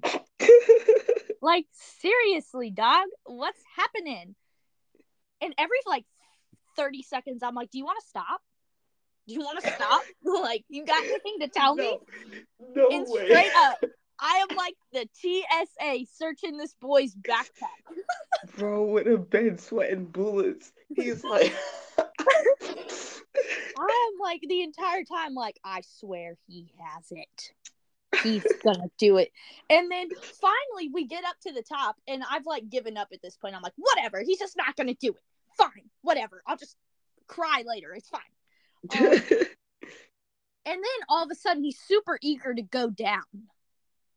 Like 1.45 1.67
seriously, 1.99 2.71
dog, 2.71 3.05
what's 3.23 3.61
happening? 3.75 4.33
And 5.39 5.53
every 5.59 5.77
like 5.85 6.03
thirty 6.75 7.03
seconds, 7.03 7.43
I'm 7.43 7.53
like, 7.53 7.69
do 7.69 7.77
you 7.77 7.85
want 7.85 7.99
to 8.01 8.07
stop? 8.07 8.41
Do 9.27 9.35
you 9.35 9.41
want 9.41 9.63
to 9.63 9.71
stop? 9.71 10.01
like, 10.23 10.65
you 10.69 10.87
got 10.87 11.03
anything 11.03 11.35
to 11.41 11.47
tell 11.47 11.75
me? 11.75 11.99
No, 12.59 12.89
no 12.89 12.97
and 12.97 13.05
way. 13.07 13.25
straight 13.25 13.51
up, 13.57 13.77
I 14.19 14.37
am 14.37 14.47
like 14.57 14.73
the 14.91 15.07
TSA 15.13 16.07
searching 16.17 16.57
this 16.57 16.73
boy's 16.81 17.13
backpack. 17.13 18.57
Bro 18.57 18.85
would 18.85 19.05
have 19.05 19.29
been 19.29 19.59
sweating 19.59 20.05
bullets. 20.05 20.71
He's 20.95 21.23
like, 21.23 21.53
I 21.99 22.05
am 23.77 24.19
like 24.19 24.41
the 24.49 24.63
entire 24.63 25.03
time, 25.03 25.35
like, 25.35 25.59
I 25.63 25.81
swear 25.99 26.37
he 26.47 26.73
has 26.79 27.05
it. 27.11 27.51
He's 28.23 28.45
gonna 28.63 28.89
do 28.97 29.17
it. 29.17 29.31
And 29.69 29.91
then 29.91 30.09
finally 30.09 30.89
we 30.93 31.05
get 31.05 31.25
up 31.25 31.35
to 31.43 31.53
the 31.53 31.63
top, 31.63 31.95
and 32.07 32.23
I've 32.29 32.45
like 32.45 32.69
given 32.69 32.97
up 32.97 33.09
at 33.13 33.21
this 33.21 33.35
point. 33.37 33.55
I'm 33.55 33.61
like, 33.61 33.73
whatever, 33.75 34.21
he's 34.21 34.39
just 34.39 34.57
not 34.57 34.75
gonna 34.75 34.95
do 34.95 35.09
it. 35.09 35.23
Fine, 35.57 35.89
whatever. 36.01 36.41
I'll 36.45 36.57
just 36.57 36.75
cry 37.27 37.63
later. 37.65 37.93
It's 37.93 38.09
fine. 38.09 38.21
Um, 38.99 39.19
and 40.65 40.77
then 40.77 41.05
all 41.09 41.23
of 41.23 41.31
a 41.31 41.35
sudden 41.35 41.63
he's 41.63 41.79
super 41.79 42.17
eager 42.21 42.53
to 42.53 42.61
go 42.61 42.89
down 42.89 43.23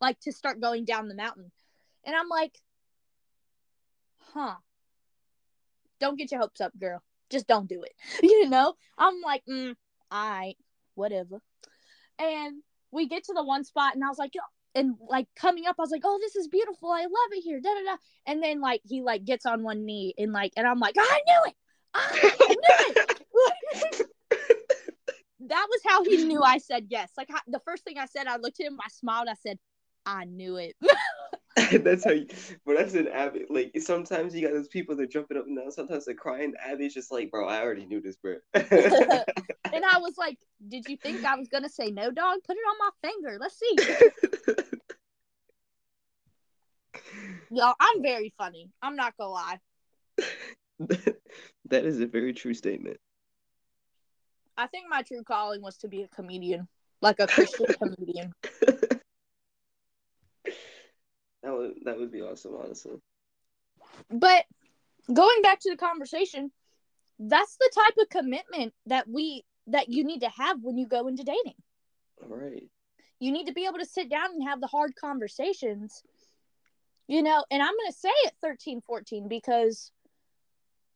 like 0.01 0.19
to 0.21 0.33
start 0.33 0.61
going 0.61 0.85
down 0.85 1.09
the 1.09 1.15
mountain 1.15 1.51
and 2.05 2.17
i'm 2.17 2.29
like 2.29 2.59
huh 4.33 4.55
don't 6.01 6.19
get 6.19 6.31
your 6.31 6.41
hopes 6.41 6.61
up 6.61 6.73
girl 6.79 7.03
just 7.31 7.47
don't 7.47 7.69
do 7.69 7.83
it 7.83 7.93
you 8.23 8.49
know 8.49 8.75
i'm 8.97 9.21
like 9.21 9.43
mm, 9.49 9.75
all 10.11 10.31
right 10.31 10.57
whatever 10.95 11.41
and 12.19 12.63
we 12.91 13.09
get 13.09 13.25
to 13.25 13.33
the 13.35 13.45
one 13.45 13.65
spot 13.65 13.95
and 13.95 14.05
i 14.05 14.09
was 14.09 14.19
like 14.19 14.35
yo 14.35 14.41
and 14.75 14.95
like 15.09 15.27
coming 15.37 15.67
up 15.67 15.77
i 15.79 15.83
was 15.83 15.91
like 15.91 16.03
oh 16.05 16.19
this 16.21 16.37
is 16.37 16.49
beautiful. 16.49 16.91
I 16.91 17.03
love 17.03 17.33
it 17.33 17.43
here. 17.43 17.61
Da 17.61 17.71
da 17.71 17.93
da. 17.93 17.97
And 18.27 18.43
then 18.43 18.61
like 18.61 18.83
he 18.85 19.03
like 19.03 19.25
gets 19.25 19.47
on 19.47 19.63
one 19.63 19.85
knee 19.87 20.15
and 20.19 20.33
like 20.33 20.53
and 20.57 20.67
i'm 20.67 20.79
like 20.79 20.95
i 20.99 21.21
knew 21.27 21.43
it. 21.47 21.55
I 21.95 22.47
knew 22.49 22.57
it. 23.01 24.07
That 25.49 25.67
was 25.71 25.81
how 25.87 26.05
he 26.05 26.25
knew 26.25 26.43
I 26.43 26.59
said 26.59 26.87
yes. 26.91 27.11
Like 27.17 27.29
the 27.47 27.61
first 27.65 27.85
thing 27.85 27.99
I 27.99 28.07
said, 28.07 28.27
I 28.27 28.37
looked 28.37 28.61
at 28.61 28.67
him, 28.67 28.79
I 28.85 28.89
smiled, 28.91 29.29
I 29.31 29.35
said, 29.35 29.59
I 30.05 30.25
knew 30.25 30.57
it. 30.57 30.77
that's 31.83 32.05
how 32.05 32.11
you, 32.11 32.27
but 32.65 32.77
that's 32.77 32.95
an 32.95 33.09
Abby. 33.09 33.45
Like 33.49 33.73
sometimes 33.81 34.35
you 34.35 34.43
got 34.43 34.53
those 34.53 34.69
people 34.69 34.95
that 34.97 35.11
jumping 35.11 35.37
up 35.37 35.47
and 35.47 35.57
down. 35.57 35.71
Sometimes 35.71 36.05
they're 36.05 36.15
crying. 36.15 36.55
Abby's 36.65 36.95
just 36.95 37.11
like, 37.11 37.31
bro, 37.31 37.49
I 37.49 37.61
already 37.63 37.87
knew 37.87 38.01
this, 38.01 38.17
bro. 38.17 38.37
and 38.55 38.65
I 38.65 39.99
was 39.99 40.15
like, 40.19 40.39
Did 40.69 40.89
you 40.89 40.97
think 40.97 41.25
I 41.25 41.37
was 41.37 41.49
gonna 41.49 41.69
say 41.69 41.91
no, 41.91 42.11
dog? 42.11 42.39
Put 42.47 42.57
it 42.57 42.61
on 42.61 42.77
my 42.79 42.91
finger. 43.09 43.39
Let's 43.41 43.59
see. 43.59 43.77
Y'all, 47.51 47.75
I'm 47.81 48.03
very 48.03 48.35
funny. 48.37 48.71
I'm 48.83 48.97
not 48.97 49.17
gonna 49.17 49.31
lie. 49.31 49.61
that 50.79 51.85
is 51.85 52.01
a 52.01 52.07
very 52.07 52.35
true 52.35 52.55
statement. 52.55 52.99
I 54.57 54.67
think 54.67 54.87
my 54.89 55.03
true 55.03 55.23
calling 55.23 55.63
was 55.63 55.79
to 55.79 55.89
be 55.89 56.03
a 56.03 56.09
comedian, 56.09 56.69
like 57.01 57.21
a 57.21 57.27
Christian 57.27 57.67
comedian. 57.81 58.35
That 61.49 61.57
would 61.57 61.75
that 61.87 61.99
would 61.99 62.13
be 62.13 62.21
awesome, 62.21 62.55
honestly. 62.63 62.99
But 64.11 64.45
going 65.11 65.41
back 65.43 65.61
to 65.61 65.71
the 65.71 65.79
conversation, 65.79 66.51
that's 67.19 67.57
the 67.57 67.71
type 67.75 67.95
of 67.99 68.11
commitment 68.11 68.75
that 68.85 69.09
we 69.09 69.45
that 69.69 69.89
you 69.89 70.05
need 70.05 70.21
to 70.21 70.29
have 70.29 70.59
when 70.63 70.77
you 70.77 70.87
go 70.87 71.09
into 71.09 71.25
dating. 71.25 71.55
All 72.23 72.37
right. 72.37 72.69
you 73.19 73.33
need 73.33 73.47
to 73.47 73.55
be 73.55 73.65
able 73.65 73.79
to 73.79 73.87
sit 73.87 74.11
down 74.11 74.27
and 74.35 74.47
have 74.47 74.61
the 74.61 74.67
hard 74.67 74.95
conversations 74.95 76.03
you 77.07 77.23
know 77.23 77.45
and 77.51 77.63
i'm 77.63 77.75
going 77.75 77.91
to 77.91 77.99
say 77.99 78.11
at 78.27 78.35
13 78.43 78.83
14 78.83 79.29
because 79.29 79.91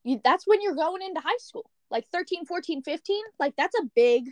you, 0.05 0.21
that's 0.23 0.47
when 0.47 0.61
you're 0.61 0.75
going 0.75 1.01
into 1.01 1.21
high 1.21 1.39
school 1.39 1.71
like 1.91 2.07
13 2.13 2.45
14 2.45 2.83
15 2.83 3.23
like 3.39 3.55
that's 3.57 3.79
a 3.79 3.85
big 3.95 4.25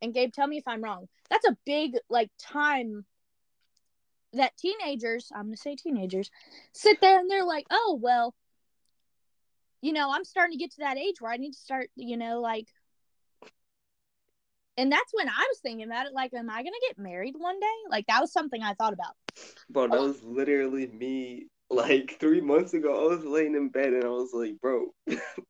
and 0.00 0.14
gabe 0.14 0.32
tell 0.32 0.46
me 0.46 0.56
if 0.56 0.66
i'm 0.66 0.82
wrong 0.82 1.08
that's 1.28 1.46
a 1.46 1.56
big 1.66 1.96
like 2.08 2.30
time 2.38 3.04
that 4.32 4.56
teenagers 4.56 5.30
i'm 5.34 5.46
going 5.46 5.54
to 5.54 5.60
say 5.60 5.74
teenagers 5.74 6.30
sit 6.72 7.00
there 7.00 7.18
and 7.18 7.30
they're 7.30 7.44
like 7.44 7.66
oh 7.70 7.98
well 8.00 8.34
you 9.82 9.92
know, 9.92 10.12
I'm 10.12 10.24
starting 10.24 10.58
to 10.58 10.62
get 10.62 10.72
to 10.72 10.80
that 10.80 10.98
age 10.98 11.20
where 11.20 11.32
I 11.32 11.36
need 11.36 11.52
to 11.52 11.58
start, 11.58 11.90
you 11.96 12.16
know, 12.16 12.40
like 12.40 12.68
and 14.76 14.90
that's 14.90 15.12
when 15.12 15.28
I 15.28 15.46
was 15.50 15.58
thinking 15.62 15.84
about 15.84 16.06
it. 16.06 16.14
Like, 16.14 16.32
am 16.32 16.48
I 16.48 16.62
gonna 16.62 16.70
get 16.88 16.98
married 16.98 17.34
one 17.36 17.58
day? 17.60 17.66
Like, 17.90 18.06
that 18.06 18.20
was 18.20 18.32
something 18.32 18.62
I 18.62 18.74
thought 18.74 18.94
about. 18.94 19.14
Bro, 19.68 19.88
that 19.88 19.98
oh. 19.98 20.08
was 20.08 20.22
literally 20.22 20.86
me. 20.86 21.46
Like 21.72 22.16
three 22.18 22.40
months 22.40 22.74
ago, 22.74 23.06
I 23.06 23.14
was 23.14 23.24
laying 23.24 23.54
in 23.54 23.68
bed 23.68 23.92
and 23.92 24.04
I 24.04 24.08
was 24.08 24.30
like, 24.32 24.60
"Bro, 24.60 24.86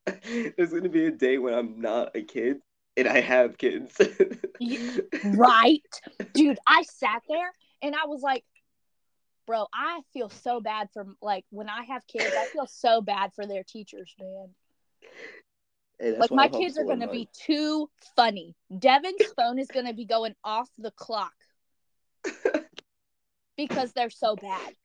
there's 0.07 0.73
gonna 0.73 0.91
be 0.91 1.07
a 1.07 1.11
day 1.11 1.39
when 1.39 1.55
I'm 1.55 1.81
not 1.81 2.15
a 2.15 2.23
kid 2.23 2.59
and 2.97 3.09
I 3.09 3.21
have 3.21 3.57
kids." 3.57 3.97
right, 5.25 5.81
dude. 6.35 6.59
I 6.67 6.83
sat 6.83 7.23
there 7.27 7.51
and 7.81 7.95
I 7.95 8.05
was 8.07 8.21
like, 8.21 8.45
"Bro, 9.51 9.67
I 9.75 10.03
feel 10.13 10.31
so 10.31 10.61
bad 10.61 10.91
for 10.93 11.05
like 11.21 11.45
when 11.51 11.69
I 11.69 11.83
have 11.83 12.07
kids. 12.07 12.33
I 12.39 12.47
feel 12.53 12.69
so 12.69 13.03
bad 13.03 13.33
for 13.35 13.47
their 13.47 13.65
teachers, 13.65 14.15
man." 14.21 14.55
Hey, 15.99 16.17
like 16.17 16.31
my 16.31 16.47
kids 16.47 16.79
are 16.79 16.85
gonna 16.85 17.11
be 17.11 17.29
too 17.33 17.91
funny. 18.15 18.55
Devin's 18.79 19.27
phone 19.35 19.59
is 19.59 19.67
gonna 19.67 19.93
be 19.93 20.05
going 20.05 20.37
off 20.45 20.71
the 20.79 20.93
clock 20.93 21.33
because 23.57 23.93
they're 23.93 24.09
so 24.09 24.37
bad. 24.37 24.77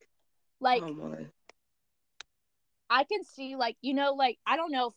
Like, 0.60 0.82
oh 0.82 1.15
I 2.89 3.04
can 3.04 3.23
see, 3.23 3.56
like, 3.56 3.78
you 3.82 3.93
know, 3.93 4.13
like 4.13 4.39
I 4.47 4.56
don't 4.56 4.71
know. 4.71 4.88
If, 4.88 4.93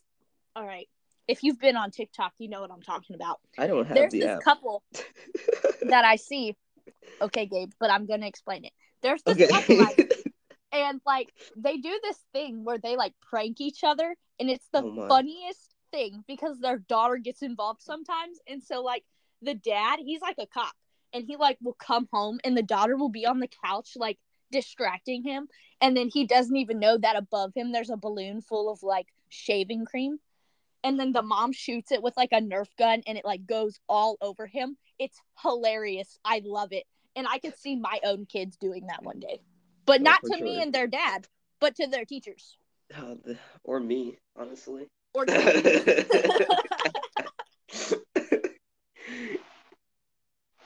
all 0.56 0.64
right, 0.64 0.88
if 1.28 1.42
you've 1.42 1.60
been 1.60 1.76
on 1.76 1.90
TikTok, 1.90 2.32
you 2.38 2.48
know 2.48 2.62
what 2.62 2.70
I'm 2.72 2.80
talking 2.80 3.16
about. 3.16 3.38
I 3.58 3.66
don't 3.66 3.84
have. 3.84 3.94
There's 3.94 4.12
the 4.12 4.20
this 4.20 4.30
app. 4.30 4.44
couple 4.44 4.82
that 5.82 6.06
I 6.06 6.16
see. 6.16 6.56
Okay, 7.20 7.44
Gabe, 7.44 7.72
but 7.78 7.90
I'm 7.90 8.06
gonna 8.06 8.26
explain 8.26 8.64
it. 8.64 8.72
There's 9.02 9.22
this 9.22 9.40
okay. 9.50 10.08
and 10.72 11.00
like 11.06 11.32
they 11.56 11.76
do 11.76 11.98
this 12.02 12.18
thing 12.32 12.64
where 12.64 12.78
they 12.78 12.96
like 12.96 13.14
prank 13.20 13.60
each 13.60 13.84
other, 13.84 14.14
and 14.38 14.50
it's 14.50 14.68
the 14.72 14.82
oh 14.82 15.08
funniest 15.08 15.74
thing 15.90 16.24
because 16.26 16.58
their 16.58 16.78
daughter 16.78 17.16
gets 17.16 17.42
involved 17.42 17.82
sometimes. 17.82 18.38
And 18.46 18.62
so 18.62 18.82
like 18.82 19.04
the 19.42 19.54
dad, 19.54 19.98
he's 20.04 20.20
like 20.20 20.36
a 20.38 20.46
cop 20.46 20.74
and 21.12 21.24
he 21.26 21.36
like 21.36 21.58
will 21.60 21.74
come 21.74 22.08
home 22.12 22.38
and 22.44 22.56
the 22.56 22.62
daughter 22.62 22.96
will 22.96 23.08
be 23.08 23.26
on 23.26 23.40
the 23.40 23.48
couch 23.64 23.92
like 23.96 24.18
distracting 24.50 25.22
him 25.22 25.46
and 25.80 25.96
then 25.96 26.08
he 26.08 26.26
doesn't 26.26 26.56
even 26.56 26.78
know 26.78 26.96
that 26.96 27.16
above 27.16 27.52
him 27.54 27.72
there's 27.72 27.90
a 27.90 27.96
balloon 27.96 28.40
full 28.40 28.70
of 28.72 28.82
like 28.82 29.06
shaving 29.28 29.84
cream 29.84 30.18
and 30.82 30.98
then 30.98 31.12
the 31.12 31.22
mom 31.22 31.52
shoots 31.52 31.92
it 31.92 32.02
with 32.02 32.16
like 32.16 32.32
a 32.32 32.40
nerf 32.40 32.68
gun 32.78 33.02
and 33.06 33.18
it 33.18 33.24
like 33.24 33.46
goes 33.46 33.78
all 33.88 34.16
over 34.22 34.46
him 34.46 34.76
it's 34.98 35.20
hilarious 35.42 36.18
i 36.24 36.40
love 36.44 36.72
it 36.72 36.84
and 37.18 37.26
i 37.28 37.38
could 37.38 37.56
see 37.58 37.76
my 37.76 38.00
own 38.04 38.24
kids 38.24 38.56
doing 38.56 38.86
that 38.86 39.02
one 39.02 39.20
day 39.20 39.40
but 39.84 40.00
oh, 40.00 40.04
not 40.04 40.20
to 40.24 40.36
sure. 40.38 40.44
me 40.44 40.62
and 40.62 40.72
their 40.72 40.86
dad 40.86 41.28
but 41.60 41.74
to 41.76 41.86
their 41.86 42.04
teachers 42.04 42.56
uh, 42.96 43.14
the, 43.24 43.36
or 43.64 43.80
me 43.80 44.16
honestly 44.36 44.86
or 45.14 45.26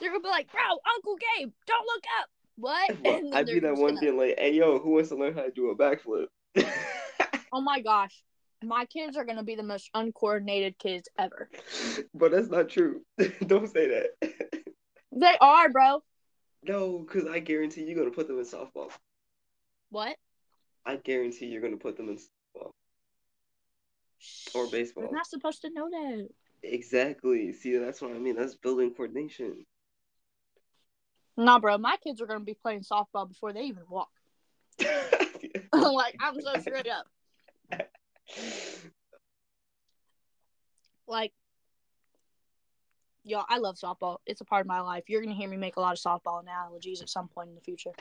They're 0.02 0.10
gonna 0.10 0.20
be 0.20 0.28
like, 0.28 0.50
bro, 0.50 0.62
Uncle 0.96 1.16
Gabe, 1.38 1.52
don't 1.64 1.86
look 1.86 2.04
up. 2.20 2.28
What? 2.56 2.90
I'd 3.34 3.46
be 3.46 3.60
that 3.60 3.76
one 3.76 3.98
being 4.00 4.16
like, 4.16 4.34
hey 4.36 4.54
yo, 4.54 4.80
who 4.80 4.90
wants 4.90 5.10
to 5.10 5.16
learn 5.16 5.34
how 5.34 5.42
to 5.42 5.50
do 5.52 5.70
a 5.70 5.76
backflip? 5.76 6.26
oh 7.52 7.60
my 7.60 7.80
gosh. 7.84 8.22
My 8.64 8.84
kids 8.84 9.16
are 9.16 9.24
gonna 9.24 9.44
be 9.44 9.54
the 9.54 9.62
most 9.62 9.90
uncoordinated 9.94 10.78
kids 10.78 11.08
ever. 11.18 11.48
But 12.14 12.32
that's 12.32 12.48
not 12.48 12.68
true. 12.68 13.02
don't 13.46 13.68
say 13.68 13.88
that. 13.88 14.32
They 15.12 15.36
are, 15.40 15.68
bro. 15.68 16.02
No, 16.64 16.98
because 16.98 17.26
I 17.26 17.40
guarantee 17.40 17.82
you're 17.82 17.98
gonna 17.98 18.14
put 18.14 18.28
them 18.28 18.38
in 18.38 18.44
softball. 18.44 18.90
What? 19.90 20.16
I 20.86 20.96
guarantee 20.96 21.46
you're 21.46 21.62
gonna 21.62 21.76
put 21.76 21.96
them 21.96 22.08
in 22.08 22.16
softball. 22.16 22.70
Or 24.54 24.70
baseball. 24.70 25.04
You're 25.04 25.12
not 25.12 25.26
supposed 25.26 25.62
to 25.62 25.70
know 25.70 25.88
that. 25.90 26.28
Exactly. 26.62 27.52
See, 27.52 27.76
that's 27.76 28.00
what 28.00 28.12
I 28.12 28.18
mean. 28.18 28.36
That's 28.36 28.54
building 28.54 28.94
coordination. 28.94 29.64
Nah, 31.36 31.58
bro, 31.58 31.78
my 31.78 31.96
kids 31.96 32.20
are 32.20 32.26
gonna 32.26 32.40
be 32.40 32.54
playing 32.54 32.82
softball 32.82 33.28
before 33.28 33.52
they 33.52 33.62
even 33.62 33.84
walk. 33.88 34.10
like 35.72 36.16
I'm 36.20 36.40
so 36.40 36.60
straight 36.60 36.88
up. 36.88 37.06
Like, 41.08 41.32
yo, 43.24 43.42
I 43.48 43.58
love 43.58 43.76
softball. 43.76 44.18
It's 44.26 44.40
a 44.40 44.44
part 44.44 44.62
of 44.62 44.66
my 44.66 44.80
life. 44.80 45.04
You're 45.08 45.22
gonna 45.22 45.34
hear 45.34 45.48
me 45.48 45.56
make 45.56 45.76
a 45.76 45.80
lot 45.80 45.92
of 45.92 45.98
softball 45.98 46.42
analogies 46.42 47.02
at 47.02 47.08
some 47.08 47.28
point 47.28 47.48
in 47.48 47.54
the 47.54 47.60
future. 47.60 47.92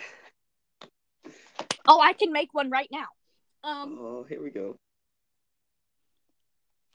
Oh, 1.88 2.00
I 2.00 2.14
can 2.14 2.32
make 2.32 2.54
one 2.54 2.70
right 2.70 2.90
now. 2.92 3.08
Um. 3.64 3.98
Oh, 4.00 4.26
here 4.28 4.42
we 4.42 4.50
go. 4.50 4.78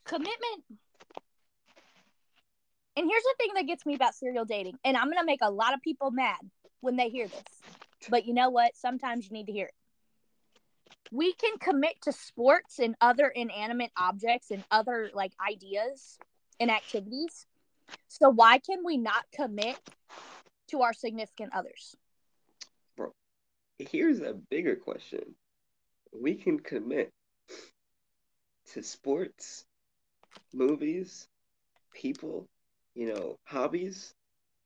Commitment 0.04 0.64
and 2.96 3.06
here's 3.06 3.22
the 3.22 3.34
thing 3.38 3.50
that 3.54 3.66
gets 3.66 3.84
me 3.84 3.94
about 3.94 4.14
serial 4.14 4.46
dating, 4.46 4.78
and 4.82 4.96
I'm 4.96 5.10
gonna 5.10 5.24
make 5.24 5.40
a 5.42 5.50
lot 5.50 5.74
of 5.74 5.82
people 5.82 6.10
mad 6.10 6.38
when 6.80 6.96
they 6.96 7.10
hear 7.10 7.28
this. 7.28 7.44
But 8.08 8.24
you 8.24 8.32
know 8.32 8.48
what? 8.48 8.74
Sometimes 8.74 9.26
you 9.26 9.32
need 9.32 9.46
to 9.46 9.52
hear 9.52 9.66
it. 9.66 9.74
We 11.12 11.34
can 11.34 11.58
commit 11.58 12.00
to 12.02 12.12
sports 12.12 12.78
and 12.78 12.94
other 13.00 13.28
inanimate 13.28 13.90
objects 13.98 14.50
and 14.50 14.64
other 14.70 15.10
like 15.12 15.32
ideas 15.46 16.18
and 16.58 16.70
activities. 16.70 17.46
So 18.08 18.30
why 18.30 18.58
can 18.58 18.78
we 18.84 18.96
not 18.96 19.24
commit 19.32 19.78
to 20.68 20.82
our 20.82 20.92
significant 20.92 21.52
others? 21.54 21.96
Bro, 22.96 23.12
here's 23.78 24.20
a 24.20 24.34
bigger 24.50 24.76
question. 24.76 25.34
We 26.12 26.34
can 26.34 26.58
commit 26.58 27.10
to 28.72 28.82
sports, 28.82 29.64
movies, 30.52 31.28
people, 31.94 32.46
you 32.94 33.12
know, 33.12 33.36
hobbies, 33.44 34.14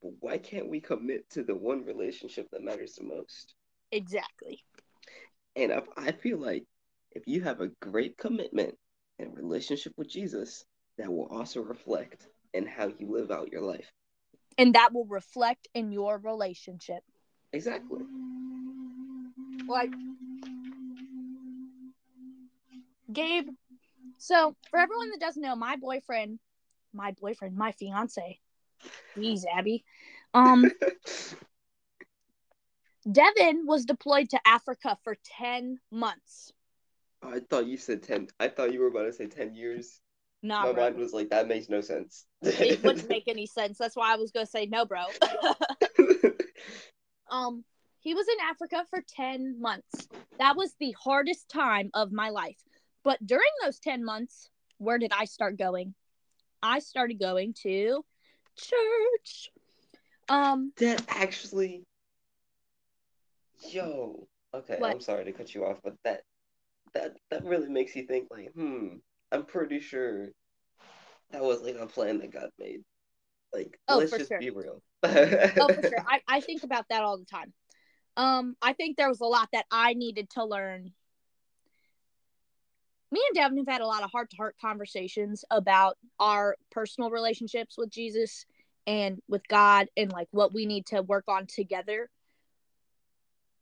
but 0.02 0.12
why 0.20 0.38
can't 0.38 0.68
we 0.68 0.80
commit 0.80 1.28
to 1.30 1.42
the 1.42 1.54
one 1.54 1.84
relationship 1.84 2.46
that 2.52 2.62
matters 2.62 2.94
the 2.94 3.04
most? 3.04 3.54
Exactly. 3.92 4.62
And 5.56 5.72
I, 5.72 5.82
I 5.96 6.12
feel 6.12 6.38
like 6.38 6.64
if 7.12 7.26
you 7.26 7.42
have 7.42 7.60
a 7.60 7.70
great 7.82 8.16
commitment 8.16 8.76
and 9.18 9.36
relationship 9.36 9.92
with 9.96 10.08
Jesus, 10.08 10.64
that 10.96 11.12
will 11.12 11.26
also 11.26 11.60
reflect 11.60 12.26
in 12.54 12.66
how 12.66 12.88
you 12.98 13.10
live 13.10 13.30
out 13.30 13.52
your 13.52 13.62
life. 13.62 13.90
And 14.58 14.74
that 14.74 14.92
will 14.92 15.06
reflect 15.06 15.68
in 15.74 15.92
your 15.92 16.18
relationship. 16.18 17.02
Exactly. 17.52 18.02
Like, 19.68 19.90
Gabe, 23.12 23.48
so 24.18 24.54
for 24.70 24.78
everyone 24.78 25.10
that 25.10 25.20
doesn't 25.20 25.42
know, 25.42 25.56
my 25.56 25.76
boyfriend 25.76 26.38
my 26.92 27.12
boyfriend, 27.20 27.56
my 27.56 27.72
fiance. 27.72 28.38
Jeez, 29.16 29.44
Abby. 29.52 29.84
Um, 30.34 30.70
Devin 33.10 33.66
was 33.66 33.84
deployed 33.84 34.30
to 34.30 34.40
Africa 34.46 34.96
for 35.02 35.16
10 35.38 35.78
months. 35.90 36.52
I 37.22 37.40
thought 37.40 37.66
you 37.66 37.76
said 37.76 38.02
10. 38.02 38.28
I 38.38 38.48
thought 38.48 38.72
you 38.72 38.80
were 38.80 38.86
about 38.88 39.04
to 39.04 39.12
say 39.12 39.26
10 39.26 39.54
years. 39.54 40.00
Nah, 40.42 40.64
My 40.64 40.72
bro. 40.72 40.82
mind 40.84 40.96
was 40.96 41.12
like, 41.12 41.30
that 41.30 41.48
makes 41.48 41.68
no 41.68 41.80
sense. 41.80 42.26
it 42.42 42.80
wouldn't 42.84 43.08
make 43.08 43.28
any 43.28 43.46
sense. 43.46 43.78
That's 43.78 43.96
why 43.96 44.12
I 44.12 44.16
was 44.16 44.30
going 44.30 44.46
to 44.46 44.50
say 44.50 44.66
no, 44.66 44.86
bro. 44.86 45.04
um, 47.30 47.64
he 47.98 48.14
was 48.14 48.26
in 48.28 48.36
Africa 48.48 48.84
for 48.88 49.02
10 49.06 49.60
months. 49.60 50.08
That 50.38 50.56
was 50.56 50.74
the 50.80 50.94
hardest 51.02 51.48
time 51.50 51.90
of 51.92 52.12
my 52.12 52.30
life. 52.30 52.58
But 53.04 53.24
during 53.24 53.50
those 53.62 53.78
10 53.78 54.04
months, 54.04 54.48
where 54.78 54.98
did 54.98 55.12
I 55.12 55.26
start 55.26 55.58
going? 55.58 55.94
I 56.62 56.78
started 56.78 57.18
going 57.18 57.54
to 57.62 58.04
church. 58.56 59.50
Um 60.28 60.72
that 60.78 61.04
actually 61.08 61.82
Yo, 63.68 64.26
okay, 64.54 64.76
what? 64.78 64.90
I'm 64.90 65.00
sorry 65.00 65.24
to 65.24 65.32
cut 65.32 65.54
you 65.54 65.66
off, 65.66 65.78
but 65.84 65.94
that 66.04 66.22
that 66.94 67.16
that 67.30 67.44
really 67.44 67.68
makes 67.68 67.94
you 67.94 68.06
think 68.06 68.28
like, 68.30 68.52
hmm, 68.54 68.96
I'm 69.30 69.44
pretty 69.44 69.80
sure 69.80 70.30
that 71.32 71.42
was 71.42 71.62
like 71.62 71.76
a 71.76 71.86
plan 71.86 72.18
that 72.18 72.32
got 72.32 72.50
made. 72.58 72.80
Like, 73.52 73.78
oh, 73.88 73.98
let's 73.98 74.12
just 74.12 74.28
sure. 74.28 74.38
be 74.38 74.50
real. 74.50 74.82
oh, 75.02 75.08
for 75.08 75.82
sure. 75.82 76.04
I, 76.06 76.20
I 76.28 76.40
think 76.40 76.62
about 76.62 76.86
that 76.90 77.02
all 77.02 77.18
the 77.18 77.24
time. 77.24 77.52
Um, 78.16 78.56
I 78.60 78.72
think 78.74 78.96
there 78.96 79.08
was 79.08 79.20
a 79.20 79.26
lot 79.26 79.48
that 79.52 79.66
I 79.70 79.94
needed 79.94 80.30
to 80.30 80.44
learn 80.44 80.92
me 83.12 83.20
and 83.28 83.34
Devin 83.34 83.58
have 83.58 83.68
had 83.68 83.80
a 83.80 83.86
lot 83.86 84.02
of 84.02 84.10
heart 84.10 84.30
to 84.30 84.36
heart 84.36 84.56
conversations 84.60 85.44
about 85.50 85.96
our 86.18 86.56
personal 86.70 87.10
relationships 87.10 87.76
with 87.76 87.90
Jesus 87.90 88.46
and 88.86 89.20
with 89.28 89.46
God 89.48 89.88
and 89.96 90.12
like 90.12 90.28
what 90.30 90.54
we 90.54 90.66
need 90.66 90.86
to 90.86 91.02
work 91.02 91.24
on 91.28 91.46
together. 91.46 92.08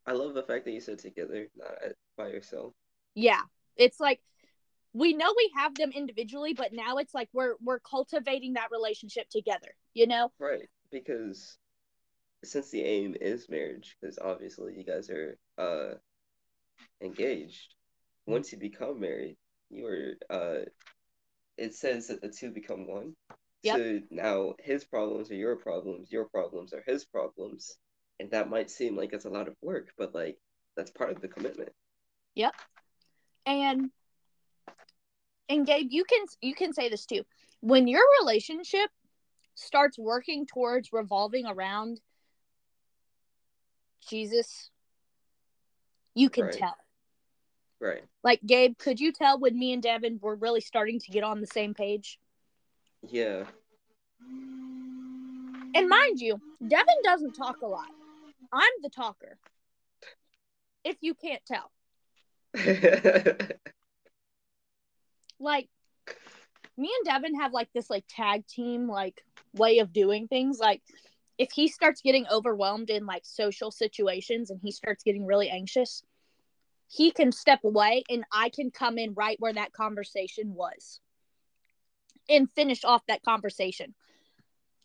I 0.06 0.12
love 0.12 0.34
the 0.34 0.42
fact 0.42 0.64
that 0.64 0.72
you 0.72 0.80
said 0.80 0.98
together, 0.98 1.48
not 1.56 1.70
by 2.16 2.28
yourself. 2.28 2.72
Yeah. 3.14 3.40
It's 3.76 4.00
like 4.00 4.20
we 4.98 5.14
know 5.14 5.32
we 5.36 5.52
have 5.56 5.74
them 5.74 5.92
individually, 5.92 6.54
but 6.54 6.72
now 6.72 6.96
it's 6.96 7.14
like 7.14 7.28
we're 7.32 7.54
we're 7.62 7.80
cultivating 7.80 8.54
that 8.54 8.70
relationship 8.72 9.28
together, 9.30 9.74
you 9.94 10.06
know? 10.06 10.32
Right. 10.38 10.68
Because 10.90 11.56
since 12.44 12.70
the 12.70 12.82
aim 12.82 13.14
is 13.20 13.48
marriage, 13.48 13.96
because 14.00 14.18
obviously 14.18 14.74
you 14.76 14.84
guys 14.84 15.10
are 15.10 15.38
uh 15.56 15.94
engaged 17.00 17.74
once 18.28 18.52
you 18.52 18.58
become 18.58 19.00
married, 19.00 19.36
you 19.70 19.86
are 19.86 20.12
uh, 20.30 20.64
it 21.56 21.74
says 21.74 22.08
that 22.08 22.20
the 22.20 22.28
two 22.28 22.50
become 22.50 22.86
one. 22.86 23.14
Yep. 23.62 23.76
So 23.76 24.00
now 24.10 24.54
his 24.60 24.84
problems 24.84 25.30
are 25.30 25.34
your 25.34 25.56
problems, 25.56 26.12
your 26.12 26.28
problems 26.28 26.72
are 26.72 26.84
his 26.86 27.04
problems, 27.04 27.76
and 28.20 28.30
that 28.30 28.50
might 28.50 28.70
seem 28.70 28.96
like 28.96 29.12
it's 29.12 29.24
a 29.24 29.30
lot 29.30 29.48
of 29.48 29.54
work, 29.62 29.88
but 29.96 30.14
like 30.14 30.36
that's 30.76 30.90
part 30.90 31.10
of 31.10 31.20
the 31.20 31.28
commitment. 31.28 31.70
Yep. 32.34 32.54
And 33.46 33.90
and 35.48 35.66
Gabe, 35.66 35.88
you 35.90 36.04
can 36.04 36.24
you 36.40 36.54
can 36.54 36.72
say 36.72 36.88
this 36.88 37.06
too. 37.06 37.24
When 37.60 37.88
your 37.88 38.02
relationship 38.20 38.90
starts 39.54 39.98
working 39.98 40.46
towards 40.46 40.92
revolving 40.92 41.46
around 41.46 42.00
Jesus, 44.08 44.70
you 46.14 46.30
can 46.30 46.44
Right. 46.44 46.54
tell. 46.54 46.76
Right. 47.80 48.04
Like 48.22 48.40
Gabe, 48.44 48.76
could 48.78 49.00
you 49.00 49.12
tell 49.12 49.38
when 49.38 49.58
me 49.58 49.72
and 49.72 49.82
Devin 49.82 50.18
were 50.20 50.36
really 50.36 50.60
starting 50.60 51.00
to 51.00 51.10
get 51.10 51.24
on 51.24 51.40
the 51.40 51.46
same 51.46 51.74
page? 51.74 52.18
Yeah. 53.02 53.44
And 55.74 55.88
mind 55.88 56.20
you, 56.20 56.40
Devin 56.66 56.96
doesn't 57.04 57.32
talk 57.32 57.60
a 57.62 57.66
lot. 57.66 57.88
I'm 58.52 58.72
the 58.82 58.88
talker. 58.88 59.38
If 60.84 60.96
you 61.00 61.14
can't 61.14 61.42
tell. 61.46 61.70
Like 65.40 65.68
me 66.76 66.92
and 66.96 67.04
Devin 67.04 67.40
have 67.40 67.52
like 67.52 67.68
this 67.74 67.90
like 67.90 68.04
tag 68.08 68.46
team 68.46 68.88
like 68.88 69.22
way 69.52 69.78
of 69.78 69.92
doing 69.92 70.28
things. 70.28 70.58
Like 70.58 70.82
if 71.38 71.50
he 71.52 71.68
starts 71.68 72.00
getting 72.00 72.26
overwhelmed 72.30 72.90
in 72.90 73.06
like 73.06 73.24
social 73.24 73.70
situations 73.70 74.50
and 74.50 74.60
he 74.62 74.72
starts 74.72 75.02
getting 75.02 75.26
really 75.26 75.50
anxious, 75.50 76.02
he 76.88 77.10
can 77.10 77.32
step 77.32 77.60
away 77.64 78.04
and 78.08 78.24
I 78.32 78.50
can 78.50 78.70
come 78.70 78.98
in 78.98 79.14
right 79.14 79.36
where 79.40 79.52
that 79.52 79.72
conversation 79.72 80.54
was 80.54 81.00
and 82.28 82.50
finish 82.50 82.84
off 82.84 83.02
that 83.06 83.22
conversation. 83.22 83.94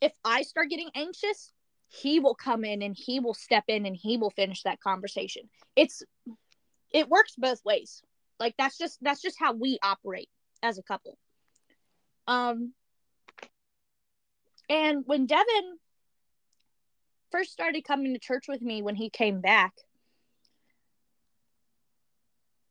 If 0.02 0.14
I 0.26 0.42
start 0.42 0.70
getting 0.70 0.90
anxious, 0.96 1.52
he 1.88 2.20
will 2.20 2.36
come 2.36 2.66
in 2.66 2.82
and 2.82 2.96
he 2.98 3.20
will 3.20 3.34
step 3.34 3.66
in 3.68 3.86
and 3.86 3.96
he 3.96 4.18
will 4.18 4.32
finish 4.32 4.64
that 4.64 4.82
conversation. 4.82 5.44
It's 5.76 6.04
it 6.92 7.08
works 7.08 7.36
both 7.38 7.64
ways. 7.64 8.02
Like 8.40 8.56
that's 8.58 8.78
just 8.78 8.98
that's 9.02 9.22
just 9.22 9.40
how 9.40 9.54
we 9.54 9.78
operate 9.84 10.30
as 10.64 10.80
a 10.80 10.84
couple. 10.84 11.18
Um 12.28 12.74
and 14.70 15.04
when 15.06 15.28
Devin 15.28 15.78
first 17.32 17.52
started 17.52 17.84
coming 17.84 18.14
to 18.14 18.20
church 18.20 18.46
with 18.48 18.62
me 18.62 18.82
when 18.82 18.96
he 18.96 19.10
came 19.10 19.42
back, 19.42 19.74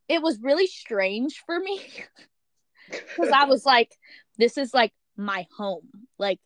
it 0.08 0.22
was 0.22 0.38
really 0.40 0.66
strange 0.66 1.42
for 1.46 1.58
me 1.58 1.80
because 2.90 3.30
I 3.30 3.44
was 3.44 3.64
like, 3.64 3.90
this 4.38 4.56
is 4.58 4.74
like 4.74 4.92
my 5.16 5.46
home. 5.56 5.88
Like, 6.18 6.40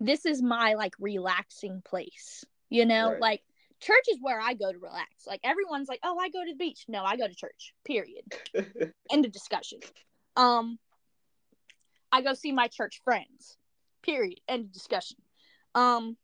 this 0.00 0.26
is 0.26 0.42
my 0.42 0.74
like 0.74 0.94
relaxing 0.98 1.82
place, 1.84 2.44
you 2.68 2.86
know? 2.86 3.10
Right. 3.10 3.20
Like, 3.20 3.42
church 3.80 4.04
is 4.10 4.18
where 4.20 4.40
I 4.40 4.54
go 4.54 4.70
to 4.72 4.78
relax. 4.78 5.08
Like, 5.26 5.40
everyone's 5.44 5.88
like, 5.88 6.00
oh, 6.02 6.18
I 6.18 6.28
go 6.28 6.44
to 6.44 6.52
the 6.52 6.56
beach. 6.56 6.84
No, 6.88 7.04
I 7.04 7.16
go 7.16 7.26
to 7.26 7.34
church, 7.34 7.74
period. 7.84 8.24
End 9.10 9.24
of 9.24 9.32
discussion. 9.32 9.80
Um, 10.36 10.78
I 12.10 12.22
go 12.22 12.34
see 12.34 12.52
my 12.52 12.68
church 12.68 13.00
friends, 13.04 13.56
period. 14.02 14.40
End 14.48 14.66
of 14.66 14.72
discussion. 14.72 15.16
Um, 15.74 16.16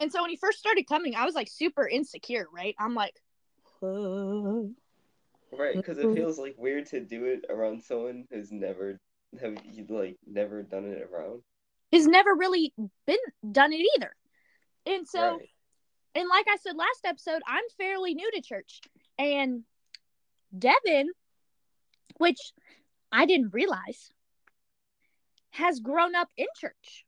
and 0.00 0.10
so 0.10 0.20
when 0.22 0.30
he 0.30 0.36
first 0.36 0.58
started 0.58 0.86
coming, 0.88 1.14
I 1.14 1.24
was 1.24 1.34
like 1.34 1.48
super 1.48 1.86
insecure, 1.86 2.46
right? 2.52 2.74
I'm 2.78 2.94
like, 2.94 3.14
"Uh, 3.82 4.68
right, 5.56 5.76
because 5.76 5.98
it 5.98 6.14
feels 6.14 6.38
like 6.38 6.54
weird 6.58 6.86
to 6.86 7.00
do 7.00 7.24
it 7.24 7.44
around 7.48 7.82
someone 7.82 8.24
who's 8.30 8.50
never 8.50 9.00
have 9.40 9.56
you 9.72 9.86
like 9.88 10.16
never 10.26 10.62
done 10.62 10.84
it 10.84 11.08
around. 11.10 11.42
has 11.92 12.06
never 12.06 12.34
really 12.34 12.74
been 13.06 13.16
done 13.50 13.72
it 13.72 13.86
either. 13.96 14.14
And 14.86 15.06
so, 15.06 15.36
right. 15.36 15.48
and 16.14 16.28
like 16.28 16.46
I 16.48 16.56
said 16.56 16.76
last 16.76 17.04
episode, 17.04 17.42
I'm 17.46 17.64
fairly 17.78 18.14
new 18.14 18.30
to 18.32 18.42
church. 18.42 18.80
And 19.18 19.62
Devin, 20.56 21.08
which 22.22 22.52
I 23.10 23.26
didn't 23.26 23.52
realize, 23.52 24.12
has 25.50 25.80
grown 25.80 26.14
up 26.14 26.28
in 26.36 26.46
church 26.56 27.04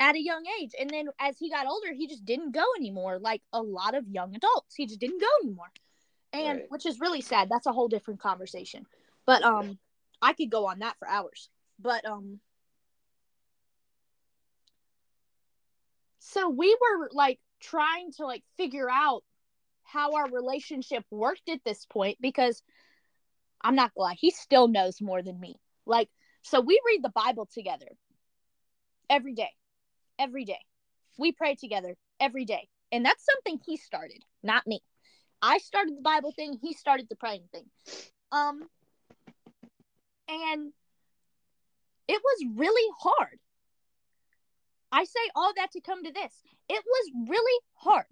at 0.00 0.14
a 0.14 0.22
young 0.22 0.44
age. 0.60 0.72
And 0.78 0.88
then 0.90 1.08
as 1.18 1.38
he 1.38 1.50
got 1.50 1.66
older, 1.66 1.92
he 1.92 2.06
just 2.06 2.24
didn't 2.24 2.52
go 2.52 2.64
anymore, 2.78 3.18
like 3.18 3.42
a 3.52 3.60
lot 3.62 3.94
of 3.94 4.08
young 4.08 4.34
adults. 4.34 4.76
He 4.76 4.86
just 4.86 5.00
didn't 5.00 5.20
go 5.20 5.26
anymore. 5.42 5.72
And 6.32 6.58
Right. 6.60 6.70
which 6.70 6.86
is 6.86 7.00
really 7.00 7.20
sad. 7.20 7.48
That's 7.50 7.66
a 7.66 7.72
whole 7.72 7.88
different 7.88 8.20
conversation. 8.20 8.86
But 9.26 9.42
um 9.42 9.78
I 10.22 10.32
could 10.32 10.50
go 10.50 10.66
on 10.66 10.78
that 10.80 10.98
for 10.98 11.08
hours. 11.08 11.50
But 11.80 12.04
um 12.06 12.40
so 16.20 16.48
we 16.48 16.76
were 16.80 17.10
like 17.12 17.40
trying 17.60 18.12
to 18.12 18.26
like 18.26 18.44
figure 18.56 18.88
out 18.90 19.24
how 19.92 20.14
our 20.14 20.30
relationship 20.30 21.04
worked 21.10 21.48
at 21.48 21.60
this 21.64 21.86
point 21.86 22.18
because 22.20 22.62
I'm 23.62 23.74
not 23.74 23.92
gonna 23.94 24.08
lie, 24.08 24.16
he 24.18 24.30
still 24.30 24.68
knows 24.68 25.00
more 25.00 25.22
than 25.22 25.40
me. 25.40 25.56
Like, 25.86 26.08
so 26.42 26.60
we 26.60 26.80
read 26.86 27.02
the 27.02 27.10
Bible 27.10 27.48
together 27.52 27.88
every 29.10 29.34
day, 29.34 29.50
every 30.18 30.44
day. 30.44 30.60
We 31.18 31.32
pray 31.32 31.56
together 31.56 31.96
every 32.20 32.44
day, 32.44 32.68
and 32.92 33.04
that's 33.04 33.24
something 33.24 33.60
he 33.66 33.76
started, 33.76 34.22
not 34.42 34.66
me. 34.66 34.80
I 35.40 35.58
started 35.58 35.96
the 35.96 36.02
Bible 36.02 36.32
thing. 36.32 36.58
He 36.60 36.74
started 36.74 37.06
the 37.08 37.16
praying 37.16 37.44
thing. 37.52 37.64
Um, 38.32 38.60
and 40.28 40.72
it 42.08 42.20
was 42.22 42.56
really 42.56 42.92
hard. 43.00 43.38
I 44.90 45.04
say 45.04 45.20
all 45.34 45.52
that 45.56 45.72
to 45.72 45.80
come 45.80 46.04
to 46.04 46.12
this. 46.12 46.32
It 46.68 46.82
was 46.84 47.28
really 47.28 47.60
hard. 47.74 48.06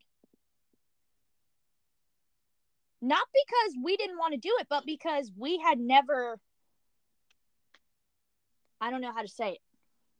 Not 3.07 3.27
because 3.33 3.77
we 3.85 3.97
didn't 3.97 4.19
want 4.19 4.35
to 4.35 4.41
do 4.41 4.53
it, 4.59 4.67
but 4.69 4.85
because 4.85 5.31
we 5.37 5.59
had 5.59 5.79
never, 5.79 6.41
I 8.81 8.91
don't 8.91 9.01
know 9.01 9.13
how 9.15 9.23
to 9.23 9.29
say 9.29 9.53
it. 9.53 9.59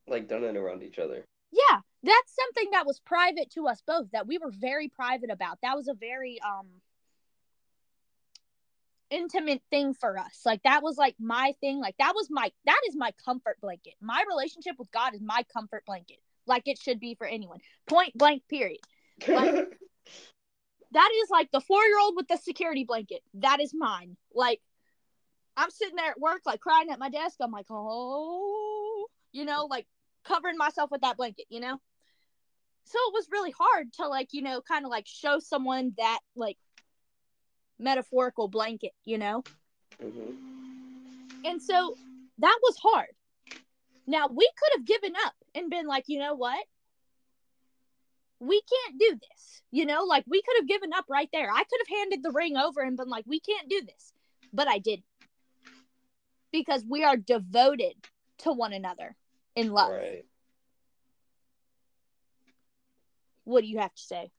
Like 0.07 0.29
done 0.29 0.45
it 0.45 0.55
around 0.55 0.83
each 0.83 0.97
other. 0.97 1.25
Yeah, 1.51 1.79
that's 2.03 2.33
something 2.33 2.71
that 2.71 2.85
was 2.85 3.01
private 3.01 3.51
to 3.55 3.67
us 3.67 3.81
both 3.85 4.09
that 4.11 4.25
we 4.25 4.37
were 4.37 4.51
very 4.51 4.87
private 4.87 5.29
about. 5.29 5.57
That 5.63 5.75
was 5.75 5.89
a 5.89 5.93
very 5.93 6.39
um 6.41 6.67
intimate 9.09 9.61
thing 9.69 9.93
for 9.93 10.17
us. 10.17 10.41
Like 10.45 10.63
that 10.63 10.81
was 10.81 10.97
like 10.97 11.15
my 11.19 11.53
thing. 11.59 11.81
Like 11.81 11.95
that 11.99 12.13
was 12.15 12.27
my 12.29 12.51
that 12.65 12.81
is 12.87 12.95
my 12.95 13.11
comfort 13.25 13.57
blanket. 13.59 13.95
My 14.01 14.23
relationship 14.29 14.75
with 14.79 14.91
God 14.91 15.13
is 15.13 15.21
my 15.21 15.43
comfort 15.53 15.83
blanket. 15.85 16.19
Like 16.45 16.63
it 16.67 16.79
should 16.79 17.01
be 17.01 17.15
for 17.15 17.27
anyone. 17.27 17.59
Point 17.85 18.17
blank 18.17 18.43
period. 18.49 18.79
Like- 19.27 19.77
That 20.91 21.09
is 21.23 21.29
like 21.29 21.51
the 21.51 21.59
4-year-old 21.59 22.15
with 22.15 22.27
the 22.27 22.37
security 22.37 22.83
blanket. 22.85 23.21
That 23.35 23.59
is 23.59 23.73
mine. 23.73 24.17
Like 24.33 24.61
I'm 25.57 25.71
sitting 25.71 25.95
there 25.95 26.11
at 26.11 26.19
work 26.19 26.41
like 26.45 26.61
crying 26.61 26.89
at 26.91 26.99
my 26.99 27.09
desk. 27.09 27.37
I'm 27.41 27.51
like, 27.51 27.65
"Oh, 27.69 29.07
you 29.31 29.45
know, 29.45 29.67
like 29.69 29.87
covering 30.23 30.57
myself 30.57 30.91
with 30.91 31.01
that 31.01 31.17
blanket, 31.17 31.45
you 31.49 31.59
know? 31.59 31.79
So 32.85 32.97
it 33.07 33.13
was 33.13 33.27
really 33.31 33.51
hard 33.51 33.91
to 33.93 34.07
like, 34.07 34.29
you 34.31 34.41
know, 34.41 34.61
kind 34.61 34.85
of 34.85 34.91
like 34.91 35.07
show 35.07 35.39
someone 35.39 35.93
that 35.97 36.19
like 36.35 36.57
metaphorical 37.79 38.47
blanket, 38.47 38.93
you 39.03 39.17
know? 39.17 39.45
hmm 39.99 40.31
And 41.43 41.61
so 41.61 41.95
that 42.39 42.59
was 42.63 42.77
hard. 42.81 43.09
Now 44.05 44.27
we 44.27 44.49
could 44.57 44.69
have 44.77 44.85
given 44.85 45.13
up 45.25 45.33
and 45.55 45.69
been 45.69 45.87
like, 45.87 46.05
you 46.07 46.19
know 46.19 46.35
what? 46.35 46.63
We 48.39 48.61
can't 48.61 48.99
do 48.99 49.15
this. 49.15 49.61
You 49.71 49.85
know, 49.85 50.03
like 50.03 50.23
we 50.27 50.41
could 50.41 50.57
have 50.59 50.67
given 50.67 50.93
up 50.93 51.05
right 51.09 51.29
there. 51.33 51.49
I 51.51 51.63
could 51.63 51.79
have 51.87 51.97
handed 51.97 52.23
the 52.23 52.31
ring 52.31 52.55
over 52.57 52.81
and 52.81 52.95
been 52.97 53.09
like, 53.09 53.25
we 53.27 53.39
can't 53.39 53.69
do 53.69 53.81
this. 53.81 54.13
But 54.53 54.67
I 54.67 54.79
didn't. 54.79 55.05
Because 56.51 56.85
we 56.87 57.03
are 57.03 57.17
devoted 57.17 57.95
to 58.39 58.53
one 58.53 58.73
another 58.73 59.15
in 59.55 59.71
love. 59.71 59.91
Right. 59.91 60.25
What 63.43 63.61
do 63.61 63.67
you 63.67 63.79
have 63.79 63.93
to 63.93 64.01
say? 64.01 64.31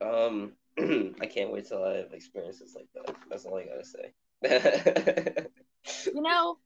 Um, 0.00 0.52
I 0.78 1.26
can't 1.26 1.52
wait 1.52 1.66
till 1.66 1.84
I 1.84 1.96
have 1.96 2.12
experiences 2.12 2.74
like 2.74 2.88
that. 2.94 3.14
That's 3.28 3.44
all 3.44 3.58
I 3.58 3.64
gotta 3.64 3.84
say. 3.84 5.48
you 6.06 6.22
know 6.22 6.58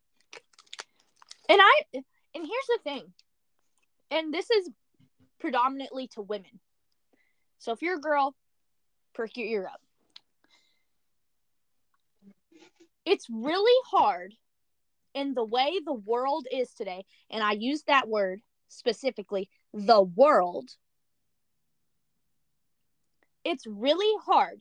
and 1.49 1.61
i 1.61 1.81
and 1.93 2.05
here's 2.35 2.69
the 2.69 2.79
thing 2.85 3.05
and 4.11 4.33
this 4.33 4.51
is 4.51 4.71
predominantly 5.39 6.09
to 6.09 6.23
women 6.23 6.61
so 7.59 7.73
if 7.73 7.83
you're 7.83 7.97
a 7.97 8.01
girl 8.01 8.35
perk 9.15 9.37
your 9.37 9.47
ear 9.47 9.67
up 9.67 9.81
it's 13.05 13.27
really 13.31 13.81
hard 13.91 14.35
in 15.15 15.35
the 15.35 15.45
way 15.45 15.79
the 15.85 15.93
world 15.93 16.47
is 16.53 16.73
today 16.75 17.05
and 17.31 17.43
i 17.43 17.53
use 17.53 17.83
that 17.85 18.09
word 18.09 18.41
specifically 18.69 19.49
the 19.73 20.03
world 20.03 20.69
it's 23.45 23.67
really 23.67 24.23
hard 24.27 24.61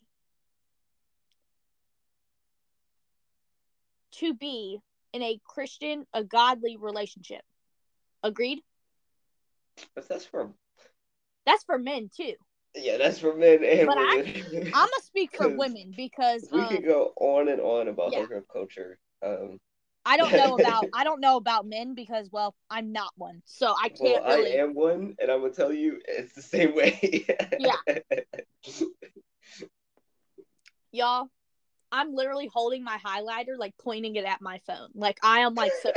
to 4.11 4.33
be 4.33 4.79
in 5.13 5.21
a 5.21 5.39
Christian, 5.45 6.05
a 6.13 6.23
godly 6.23 6.77
relationship. 6.77 7.41
Agreed? 8.23 8.59
But 9.95 10.07
that's 10.07 10.25
for 10.25 10.51
That's 11.47 11.63
for 11.63 11.79
men 11.79 12.11
too. 12.15 12.33
yeah, 12.75 12.97
that's 12.97 13.19
for 13.19 13.33
men 13.33 13.63
and 13.63 13.87
But 13.87 13.97
I- 13.97 14.17
women. 14.17 14.67
I'm 14.67 14.71
gonna 14.71 14.91
speak 15.01 15.31
for 15.35 15.49
women 15.57 15.93
because 15.95 16.47
we 16.51 16.59
um, 16.59 16.67
could 16.67 16.85
go 16.85 17.13
on 17.15 17.47
and 17.47 17.61
on 17.61 17.87
about 17.87 18.11
yeah. 18.11 18.19
hookup 18.19 18.43
culture. 18.51 18.99
Um, 19.25 19.57
I 20.05 20.17
don't 20.17 20.35
know 20.35 20.55
about 20.59 20.85
I 20.93 21.03
don't 21.05 21.21
know 21.21 21.37
about 21.37 21.65
men 21.65 21.95
because 21.95 22.29
well 22.31 22.53
I'm 22.69 22.91
not 22.91 23.11
one, 23.15 23.41
so 23.45 23.73
I 23.81 23.89
can't 23.89 24.23
really. 24.25 24.51
I 24.51 24.61
am 24.61 24.73
one, 24.73 25.15
and 25.19 25.31
I'm 25.31 25.41
gonna 25.41 25.53
tell 25.53 25.73
you, 25.73 26.01
it's 26.07 26.33
the 26.33 26.41
same 26.41 26.75
way. 26.75 27.25
Yeah. 27.59 27.77
Y'all, 30.91 31.29
I'm 31.91 32.13
literally 32.13 32.49
holding 32.53 32.83
my 32.83 32.97
highlighter, 32.97 33.57
like 33.57 33.73
pointing 33.81 34.15
it 34.15 34.25
at 34.25 34.41
my 34.41 34.59
phone. 34.67 34.89
Like 34.95 35.17
I 35.23 35.39
am 35.39 35.55
like 35.55 35.71
so. 35.81 35.91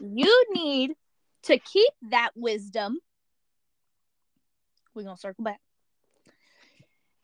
You 0.00 0.44
need 0.54 0.92
to 1.44 1.58
keep 1.58 1.92
that 2.10 2.30
wisdom. 2.34 2.98
We're 4.94 5.04
gonna 5.04 5.16
circle 5.16 5.44
back. 5.44 5.60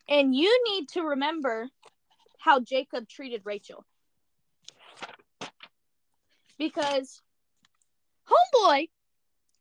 And 0.09 0.35
you 0.35 0.63
need 0.71 0.89
to 0.91 1.03
remember 1.03 1.69
how 2.39 2.61
Jacob 2.61 3.09
treated 3.09 3.43
Rachel. 3.45 3.85
Because 6.59 7.21
Homeboy 8.29 8.89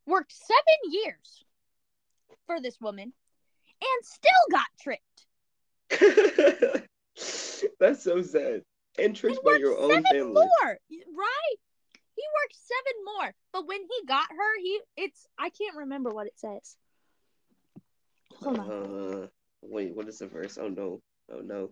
worked 0.05 0.33
seven 0.33 0.91
years 0.91 1.43
for 2.45 2.61
this 2.61 2.79
woman 2.79 3.11
and 3.81 4.05
still 4.05 4.31
got 4.51 4.67
tricked. 4.79 5.25
That's 7.79 8.03
so 8.03 8.21
sad. 8.21 8.61
And 8.97 9.15
tricked 9.15 9.43
by 9.43 9.57
your 9.57 9.77
own 9.77 9.89
seven 9.89 10.05
family. 10.11 10.33
more, 10.33 10.79
right? 10.89 11.57
He 12.15 12.23
worked 12.43 12.55
seven 12.55 13.03
more, 13.03 13.33
but 13.51 13.67
when 13.67 13.81
he 13.81 14.05
got 14.07 14.27
her, 14.29 14.59
he 14.61 14.79
it's 14.95 15.27
I 15.37 15.49
can't 15.49 15.75
remember 15.75 16.11
what 16.11 16.27
it 16.27 16.37
says. 16.37 16.77
Uh, 18.45 19.27
wait, 19.61 19.95
what 19.95 20.07
is 20.07 20.19
the 20.19 20.27
verse? 20.27 20.57
Oh 20.57 20.67
no, 20.67 21.01
oh 21.31 21.39
no. 21.39 21.71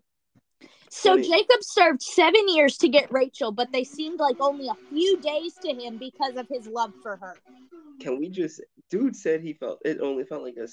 So 0.89 1.12
funny. 1.12 1.28
Jacob 1.28 1.62
served 1.62 2.01
seven 2.01 2.47
years 2.47 2.78
to 2.78 2.88
get 2.88 3.12
Rachel, 3.12 3.51
but 3.51 3.72
they 3.72 3.84
seemed 3.84 4.20
like 4.20 4.38
only 4.39 4.68
a 4.68 4.76
few 4.89 5.20
days 5.22 5.54
to 5.64 5.74
him 5.74 5.97
because 5.97 6.38
of 6.38 6.47
his 6.49 6.68
love 6.68 6.93
for 7.01 7.18
her. 7.18 7.36
Can 7.99 8.20
we 8.20 8.30
just? 8.30 8.62
Dude 8.89 9.16
said 9.16 9.41
he 9.41 9.54
felt 9.54 9.80
it 9.86 9.99
only 10.01 10.24
felt 10.24 10.43
like 10.43 10.58
a. 10.58 10.68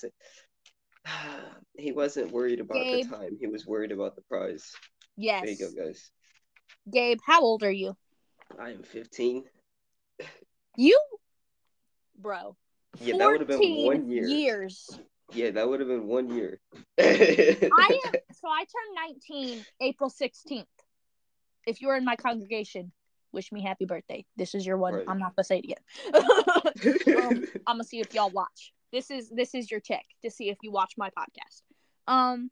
He 1.78 1.92
wasn't 1.92 2.30
worried 2.30 2.60
about 2.60 2.74
Gabe. 2.74 3.04
the 3.04 3.16
time. 3.16 3.38
He 3.40 3.46
was 3.46 3.66
worried 3.66 3.90
about 3.90 4.14
the 4.14 4.20
prize. 4.22 4.70
Yes. 5.16 5.44
There 5.44 5.50
you 5.50 5.58
go, 5.58 5.84
guys. 5.84 6.10
Gabe, 6.92 7.18
how 7.24 7.40
old 7.40 7.62
are 7.62 7.70
you? 7.70 7.96
I 8.58 8.70
am 8.70 8.82
15. 8.82 9.44
You, 10.76 11.00
bro. 12.18 12.56
Yeah, 13.00 13.16
that 13.16 13.30
would 13.30 13.40
have 13.40 13.48
been 13.48 13.58
14 13.58 13.86
one 13.86 14.10
year. 14.10 14.26
Years. 14.26 14.98
Yeah, 15.32 15.50
that 15.50 15.68
would 15.68 15.80
have 15.80 15.88
been 15.88 16.06
one 16.06 16.34
year. 16.34 16.60
I 16.98 17.02
am 18.06 18.12
so 18.32 18.48
I 18.48 18.64
turned 18.64 19.16
19 19.28 19.64
April 19.80 20.10
16th. 20.10 20.64
If 21.66 21.80
you're 21.80 21.96
in 21.96 22.04
my 22.04 22.16
congregation, 22.16 22.92
wish 23.32 23.52
me 23.52 23.62
happy 23.62 23.84
birthday. 23.84 24.24
This 24.36 24.54
is 24.54 24.66
your 24.66 24.76
one. 24.76 24.94
Right. 24.94 25.04
I'm 25.06 25.18
not 25.18 25.36
gonna 25.36 25.44
say 25.44 25.58
it 25.58 25.64
again. 25.64 27.16
um, 27.22 27.44
I'm 27.66 27.74
gonna 27.74 27.84
see 27.84 28.00
if 28.00 28.14
y'all 28.14 28.30
watch. 28.30 28.72
This 28.92 29.10
is 29.10 29.30
this 29.30 29.54
is 29.54 29.70
your 29.70 29.80
check 29.80 30.04
to 30.22 30.30
see 30.30 30.48
if 30.50 30.58
you 30.62 30.72
watch 30.72 30.94
my 30.96 31.10
podcast. 31.10 31.62
Um 32.08 32.50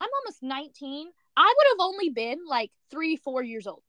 I'm 0.00 0.10
almost 0.22 0.42
19. 0.42 1.08
I 1.36 1.54
would 1.56 1.66
have 1.70 1.86
only 1.86 2.10
been 2.10 2.40
like 2.46 2.70
3 2.90 3.16
4 3.16 3.42
years 3.42 3.66
old. 3.66 3.82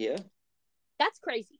yeah, 0.00 0.16
That's 1.00 1.18
crazy. 1.18 1.58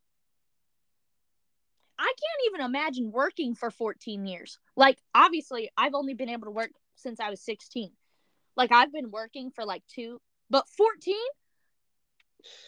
I 1.99 2.05
can't 2.05 2.55
even 2.55 2.65
imagine 2.65 3.11
working 3.11 3.55
for 3.55 3.71
14 3.71 4.27
years. 4.27 4.59
Like, 4.77 4.99
obviously, 5.15 5.71
I've 5.77 5.95
only 5.95 6.15
been 6.15 6.29
able 6.29 6.45
to 6.45 6.51
work 6.51 6.71
since 6.95 7.19
I 7.21 7.31
was 7.31 7.41
16. 7.41 7.91
Like, 8.57 8.71
I've 8.71 8.93
been 8.93 9.11
working 9.11 9.51
for 9.51 9.65
like 9.65 9.83
two, 9.89 10.21
but 10.51 10.69
14? 10.77 11.15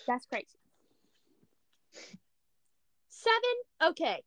That's 0.09 0.25
crazy. 0.27 0.59
Seven? 3.11 3.91
Okay. 3.91 4.23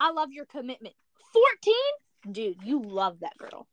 I 0.00 0.10
love 0.10 0.32
your 0.32 0.46
commitment. 0.46 0.94
14? 1.32 1.74
Dude, 2.32 2.56
you 2.64 2.82
love 2.82 3.20
that 3.20 3.36
girl. 3.38 3.68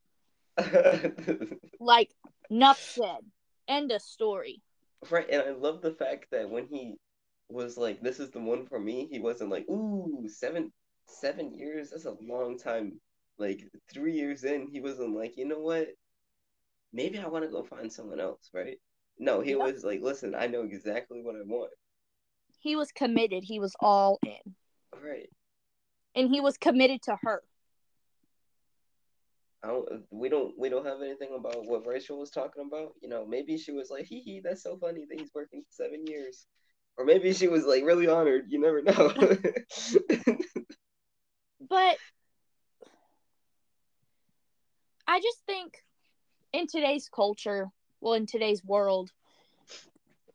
Like, 1.80 2.12
enough 2.52 2.80
said. 2.80 3.22
End 3.68 3.92
of 3.92 4.02
story. 4.02 4.62
right. 5.10 5.28
And 5.32 5.42
I 5.42 5.52
love 5.52 5.82
the 5.82 5.94
fact 5.94 6.28
that 6.32 6.50
when 6.50 6.68
he 6.68 6.98
was 7.52 7.78
like, 7.78 8.02
"This 8.02 8.20
is 8.20 8.32
the 8.32 8.40
one 8.40 8.66
for 8.66 8.80
me," 8.80 9.08
he 9.12 9.20
wasn't 9.20 9.50
like, 9.52 9.68
"Ooh, 9.70 10.28
seven, 10.28 10.72
seven 11.06 11.54
years. 11.54 11.90
That's 11.92 12.06
a 12.06 12.18
long 12.22 12.58
time." 12.58 13.00
Like 13.38 13.62
three 13.92 14.14
years 14.14 14.44
in, 14.44 14.68
he 14.68 14.82
wasn't 14.82 15.16
like, 15.16 15.38
"You 15.38 15.46
know 15.46 15.60
what? 15.60 15.88
Maybe 16.94 17.18
I 17.18 17.28
want 17.28 17.46
to 17.46 17.52
go 17.52 17.64
find 17.64 17.92
someone 17.92 18.20
else." 18.20 18.50
Right? 18.54 18.80
No, 19.18 19.42
he 19.42 19.52
Yep. 19.52 19.60
was 19.60 19.84
like, 19.84 20.02
"Listen, 20.02 20.36
I 20.36 20.48
know 20.48 20.64
exactly 20.64 21.22
what 21.22 21.36
I 21.36 21.44
want." 21.44 21.72
He 22.60 22.76
was 22.76 22.92
committed. 22.92 23.44
He 23.44 23.60
was 23.60 23.76
all 23.80 24.20
in. 24.26 24.56
Right. 25.04 25.30
And 26.16 26.30
he 26.30 26.42
was 26.42 26.58
committed 26.58 27.02
to 27.04 27.18
her. 27.22 27.44
I 29.64 29.68
don't, 29.68 29.88
we 30.10 30.28
don't 30.28 30.58
we 30.58 30.70
don't 30.70 30.86
have 30.86 31.02
anything 31.02 31.36
about 31.38 31.66
what 31.66 31.86
Rachel 31.86 32.18
was 32.20 32.32
talking 32.32 32.66
about. 32.66 32.94
You 33.02 33.10
know, 33.10 33.26
maybe 33.26 33.58
she 33.58 33.72
was 33.72 33.90
like, 33.92 34.06
hee 34.06 34.22
hee, 34.22 34.42
that's 34.44 34.64
so 34.64 34.78
funny 34.78 35.06
that 35.08 35.20
he's 35.20 35.34
working 35.36 35.64
seven 35.70 36.06
years. 36.08 36.48
Or 37.02 37.06
maybe 37.06 37.34
she 37.34 37.48
was 37.48 37.66
like 37.66 37.84
really 37.84 38.08
honored. 38.08 38.46
You 38.50 38.60
never 38.60 38.84
know. 38.84 39.12
But 41.70 41.98
I 45.08 45.20
just 45.20 45.40
think 45.46 45.84
in 46.54 46.68
today's 46.68 47.08
culture, 47.10 47.70
well, 48.02 48.14
in 48.14 48.26
today's 48.26 48.64
world, 48.64 49.10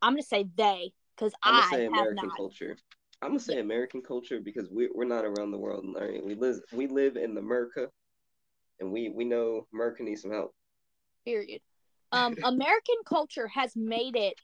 I'm 0.00 0.14
gonna 0.14 0.22
say 0.22 0.46
they 0.56 0.92
because 1.14 1.32
I'm 1.42 1.54
I 1.54 1.60
gonna 1.60 1.70
say 1.70 1.84
have 1.84 1.92
American 1.92 2.16
not. 2.16 2.36
culture. 2.36 2.76
I'm 3.22 3.30
gonna 3.30 3.40
say 3.40 3.60
American 3.60 4.02
culture 4.02 4.40
because 4.40 4.68
we 4.70 4.88
we're 4.92 5.04
not 5.04 5.24
around 5.24 5.52
the 5.52 5.58
world. 5.58 5.84
Right, 5.94 6.24
we 6.24 6.34
live 6.34 6.56
we 6.72 6.88
live 6.88 7.16
in 7.16 7.34
the 7.34 7.40
America, 7.40 7.88
and 8.80 8.90
we 8.90 9.10
we 9.14 9.24
know 9.24 9.66
America 9.72 10.02
needs 10.02 10.22
some 10.22 10.32
help. 10.32 10.52
Period. 11.24 11.60
Um, 12.12 12.34
American 12.44 12.96
culture 13.04 13.46
has 13.48 13.76
made 13.76 14.16
it 14.16 14.40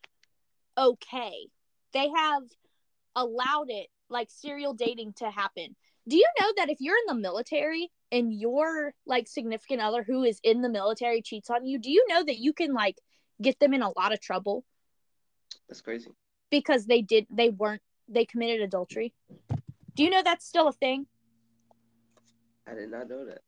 okay. 0.77 1.49
They 1.93 2.09
have 2.15 2.43
allowed 3.15 3.67
it, 3.69 3.89
like 4.09 4.29
serial 4.31 4.75
dating, 4.75 5.15
to 5.19 5.31
happen. 5.31 5.77
Do 6.09 6.17
you 6.17 6.27
know 6.41 6.53
that 6.57 6.71
if 6.71 6.79
you're 6.81 6.97
in 6.97 7.15
the 7.15 7.21
military 7.21 7.91
and 8.11 8.33
your 8.33 8.95
like 9.07 9.29
significant 9.29 9.81
other 9.81 10.03
who 10.03 10.25
is 10.25 10.41
in 10.43 10.63
the 10.63 10.69
military 10.69 11.23
cheats 11.23 11.51
on 11.51 11.65
you, 11.67 11.79
do 11.79 11.91
you 11.91 12.05
know 12.09 12.25
that 12.25 12.39
you 12.39 12.53
can 12.53 12.73
like 12.75 12.97
get 13.41 13.59
them 13.61 13.73
in 13.75 13.83
a 13.83 13.93
lot 13.97 14.13
of 14.13 14.21
trouble? 14.21 14.65
That's 15.69 15.81
crazy. 15.81 16.11
because 16.51 16.87
they 16.87 17.03
did 17.03 17.27
they 17.31 17.51
weren't 17.51 17.83
they 18.09 18.25
committed 18.27 18.61
adultery. 18.63 19.15
Do 19.95 20.03
you 20.03 20.11
know 20.11 20.23
that's 20.23 20.47
still 20.47 20.69
a 20.69 20.73
thing? 20.73 21.07
I 22.67 22.75
did 22.75 22.91
not 22.91 23.09
know 23.09 23.25
that. 23.27 23.41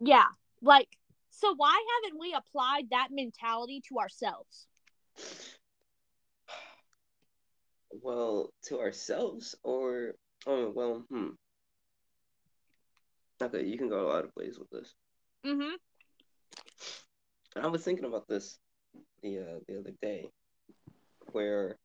Yeah. 0.00 0.26
Like 0.62 0.88
so 1.30 1.54
why 1.56 1.82
haven't 2.04 2.20
we 2.20 2.34
applied 2.34 2.90
that 2.90 3.08
mentality 3.10 3.82
to 3.88 3.98
ourselves? 3.98 4.66
Well, 7.90 8.52
to 8.64 8.80
ourselves 8.80 9.54
or 9.62 10.14
oh 10.46 10.70
well, 10.74 11.04
hmm. 11.08 11.30
Okay, 13.42 13.64
you 13.64 13.78
can 13.78 13.88
go 13.88 14.06
a 14.06 14.10
lot 14.12 14.24
of 14.24 14.30
ways 14.36 14.58
with 14.58 14.70
this. 14.70 14.94
Mhm. 15.44 15.76
And 17.56 17.64
I 17.64 17.68
was 17.68 17.82
thinking 17.82 18.04
about 18.04 18.28
this 18.28 18.58
the 19.22 19.38
uh, 19.38 19.58
the 19.66 19.78
other 19.78 19.92
day, 20.02 20.30
where 21.32 21.76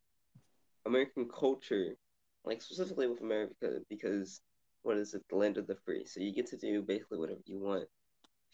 American 0.84 1.28
culture, 1.28 1.96
like 2.44 2.62
specifically 2.62 3.08
with 3.08 3.20
America, 3.20 3.80
because 3.88 4.40
what 4.82 4.96
is 4.96 5.14
it, 5.14 5.22
the 5.28 5.36
land 5.36 5.58
of 5.58 5.66
the 5.66 5.76
free. 5.84 6.04
So 6.04 6.20
you 6.20 6.32
get 6.32 6.46
to 6.48 6.56
do 6.56 6.82
basically 6.82 7.18
whatever 7.18 7.40
you 7.46 7.58
want. 7.58 7.88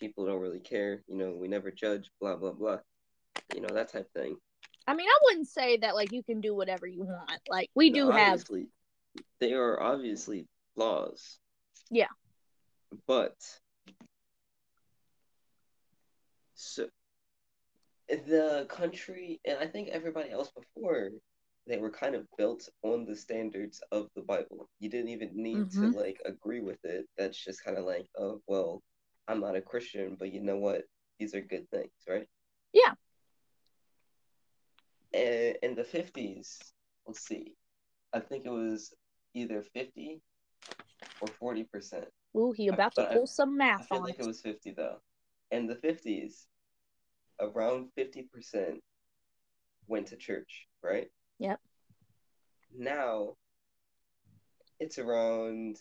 People 0.00 0.24
don't 0.24 0.40
really 0.40 0.60
care. 0.60 1.02
You 1.06 1.16
know, 1.16 1.32
we 1.32 1.48
never 1.48 1.70
judge. 1.70 2.10
Blah 2.20 2.36
blah 2.36 2.52
blah. 2.52 2.78
You 3.54 3.60
know 3.60 3.74
that 3.74 3.92
type 3.92 4.10
thing. 4.12 4.36
I 4.86 4.94
mean, 4.94 5.08
I 5.08 5.18
wouldn't 5.24 5.48
say 5.48 5.78
that 5.78 5.94
like 5.94 6.12
you 6.12 6.22
can 6.22 6.40
do 6.40 6.54
whatever 6.54 6.86
you 6.86 7.04
want. 7.04 7.40
Like 7.48 7.70
we 7.74 7.90
do 7.90 8.10
have 8.10 8.42
they 9.38 9.52
are 9.52 9.80
obviously 9.80 10.46
laws. 10.76 11.38
Yeah. 11.90 12.06
But 13.06 13.36
so 16.54 16.88
the 18.08 18.66
country 18.68 19.40
and 19.44 19.58
I 19.58 19.66
think 19.66 19.88
everybody 19.88 20.30
else 20.30 20.50
before 20.50 21.10
they 21.66 21.78
were 21.78 21.90
kind 21.90 22.14
of 22.14 22.26
built 22.36 22.68
on 22.82 23.04
the 23.04 23.14
standards 23.14 23.80
of 23.92 24.08
the 24.16 24.22
Bible. 24.22 24.68
You 24.80 24.90
didn't 24.90 25.10
even 25.10 25.30
need 25.34 25.70
to 25.70 25.78
Mhm. 25.90 25.94
like 25.94 26.20
agree 26.24 26.60
with 26.60 26.84
it. 26.84 27.08
That's 27.16 27.38
just 27.38 27.62
kind 27.62 27.78
of 27.78 27.84
like, 27.84 28.06
oh 28.18 28.42
well, 28.48 28.82
I'm 29.28 29.40
not 29.40 29.56
a 29.56 29.62
Christian, 29.62 30.16
but 30.16 30.32
you 30.32 30.40
know 30.40 30.56
what? 30.58 30.84
These 31.18 31.34
are 31.34 31.40
good 31.40 31.70
things, 31.70 31.92
right? 32.08 32.28
Yeah. 32.72 32.94
In 35.14 35.74
the 35.74 35.84
50s, 35.84 36.58
let's 37.06 37.20
see, 37.20 37.54
I 38.12 38.20
think 38.20 38.46
it 38.46 38.50
was 38.50 38.94
either 39.34 39.62
50 39.62 40.20
or 41.20 41.28
40%. 41.54 42.04
Ooh, 42.36 42.52
he 42.52 42.70
uh, 42.70 42.72
about 42.72 42.94
to 42.94 43.02
But 43.02 43.10
I- 43.10 43.14
pull 43.14 43.26
some 43.26 43.60
I 43.60 43.82
feel 43.82 43.98
on 43.98 44.04
like 44.04 44.14
it. 44.18 44.20
it 44.22 44.26
was 44.26 44.40
50 44.40 44.72
though. 44.72 45.00
In 45.50 45.66
the 45.66 45.76
50s, 45.76 46.46
around 47.40 47.88
50% 47.98 48.80
went 49.86 50.06
to 50.08 50.16
church, 50.16 50.66
right? 50.82 51.10
Yep. 51.38 51.60
Now, 52.74 53.36
it's 54.80 54.98
around, 54.98 55.78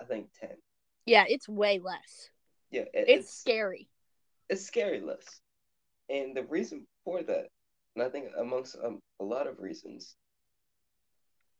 I 0.00 0.04
think, 0.04 0.28
10. 0.40 0.50
Yeah, 1.04 1.24
it's 1.28 1.48
way 1.48 1.78
less. 1.78 2.30
Yeah, 2.70 2.82
it- 2.92 3.08
It's 3.08 3.30
scary. 3.30 3.88
it's 4.48 4.62
scary 4.66 5.00
less. 5.00 5.40
And 6.08 6.36
the 6.36 6.42
reason 6.44 6.86
for 7.06 7.22
that, 7.22 7.48
and 7.96 8.04
I 8.04 8.10
think 8.10 8.26
amongst 8.38 8.76
um, 8.84 9.00
a 9.20 9.24
lot 9.24 9.46
of 9.46 9.60
reasons, 9.60 10.16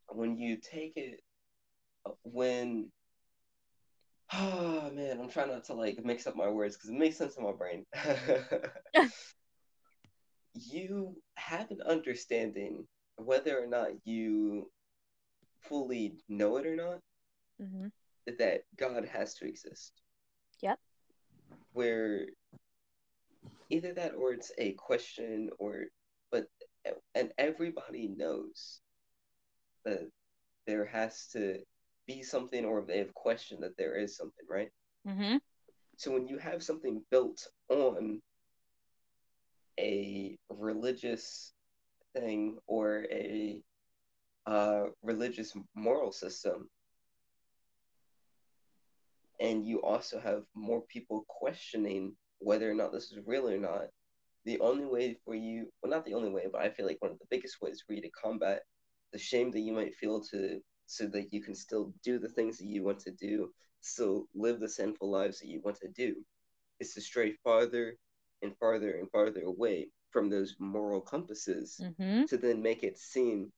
when 0.08 0.36
you 0.38 0.58
take 0.58 0.94
it, 0.96 1.20
uh, 2.06 2.10
when, 2.24 2.90
oh 4.34 4.90
man, 4.92 5.20
I'm 5.20 5.30
trying 5.30 5.48
not 5.50 5.64
to 5.66 5.74
like 5.74 6.04
mix 6.04 6.26
up 6.26 6.36
my 6.36 6.48
words 6.48 6.76
because 6.76 6.90
it 6.90 6.98
makes 6.98 7.16
sense 7.16 7.36
in 7.38 7.44
my 7.44 7.52
brain. 7.52 7.86
you 10.54 11.16
have 11.36 11.70
an 11.70 11.80
understanding 11.88 12.86
whether 13.16 13.58
or 13.62 13.68
not 13.68 13.88
you 14.04 14.70
fully 15.62 16.16
know 16.28 16.56
it 16.56 16.66
or 16.66 16.76
not 16.76 16.98
hmm 17.60 17.86
that 18.38 18.62
God 18.76 19.06
has 19.06 19.34
to 19.36 19.46
exist. 19.46 19.92
Yep. 20.60 20.80
Where 21.74 22.26
either 23.70 23.92
that 23.94 24.14
or 24.14 24.32
it's 24.32 24.52
a 24.58 24.72
question 24.72 25.50
or 25.58 25.84
but 26.30 26.46
and 27.14 27.32
everybody 27.38 28.08
knows 28.08 28.80
that 29.84 30.08
there 30.66 30.84
has 30.84 31.28
to 31.32 31.58
be 32.06 32.22
something 32.22 32.64
or 32.64 32.82
they 32.82 32.98
have 32.98 33.14
questioned 33.14 33.62
that 33.62 33.76
there 33.76 33.96
is 33.96 34.16
something, 34.16 34.46
right? 34.48 34.70
mm-hmm. 35.06 35.36
So 35.96 36.12
when 36.12 36.28
you 36.28 36.38
have 36.38 36.62
something 36.62 37.02
built 37.10 37.46
on 37.68 38.20
a 39.78 40.36
religious 40.50 41.52
thing 42.14 42.58
or 42.66 43.06
a 43.10 43.62
uh, 44.46 44.84
religious 45.02 45.52
moral 45.74 46.12
system, 46.12 46.68
and 49.40 49.66
you 49.66 49.82
also 49.82 50.20
have 50.20 50.44
more 50.54 50.82
people 50.82 51.24
questioning 51.28 52.12
whether 52.46 52.70
or 52.70 52.74
not 52.74 52.92
this 52.92 53.10
is 53.12 53.18
real 53.26 53.48
or 53.48 53.58
not, 53.58 53.86
the 54.44 54.60
only 54.60 54.86
way 54.86 55.16
for 55.24 55.34
you, 55.34 55.66
well, 55.82 55.90
not 55.90 56.04
the 56.06 56.14
only 56.14 56.30
way, 56.30 56.44
but 56.52 56.62
I 56.62 56.70
feel 56.70 56.86
like 56.86 57.02
one 57.02 57.12
of 57.12 57.18
the 57.18 57.26
biggest 57.30 57.60
ways 57.62 57.82
for 57.86 57.94
you 57.94 58.02
to 58.02 58.10
combat 58.24 58.62
the 59.12 59.18
shame 59.18 59.50
that 59.52 59.60
you 59.66 59.72
might 59.72 59.94
feel 59.96 60.20
to, 60.32 60.60
so 60.86 61.06
that 61.08 61.32
you 61.32 61.42
can 61.42 61.54
still 61.54 61.92
do 62.04 62.18
the 62.18 62.28
things 62.36 62.58
that 62.58 62.66
you 62.74 62.84
want 62.84 63.00
to 63.00 63.12
do, 63.12 63.52
still 63.80 64.26
live 64.34 64.60
the 64.60 64.68
sinful 64.68 65.10
lives 65.10 65.40
that 65.40 65.48
you 65.48 65.60
want 65.64 65.78
to 65.80 65.88
do, 66.04 66.14
is 66.80 66.94
to 66.94 67.00
stray 67.00 67.32
farther 67.44 67.96
and 68.42 68.56
farther 68.58 68.92
and 68.98 69.10
farther 69.10 69.42
away 69.42 69.88
from 70.10 70.30
those 70.30 70.56
moral 70.60 71.00
compasses 71.00 71.84
hmm 71.98 72.24
to 72.28 72.36
then 72.38 72.62
make 72.62 72.82
it 72.84 72.98
seem 72.98 73.52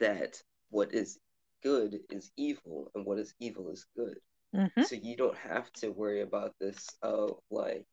that 0.00 0.42
what 0.70 0.94
is 0.94 1.18
good 1.62 2.00
is 2.10 2.30
evil 2.36 2.90
and 2.94 3.04
what 3.06 3.18
is 3.18 3.34
evil 3.40 3.70
is 3.70 3.86
good. 3.96 4.18
hmm 4.54 4.82
So 4.82 4.96
you 4.96 5.16
don't 5.16 5.36
have 5.38 5.72
to 5.80 5.90
worry 5.90 6.22
about 6.22 6.54
this 6.60 6.86
of 7.02 7.38
like 7.50 7.86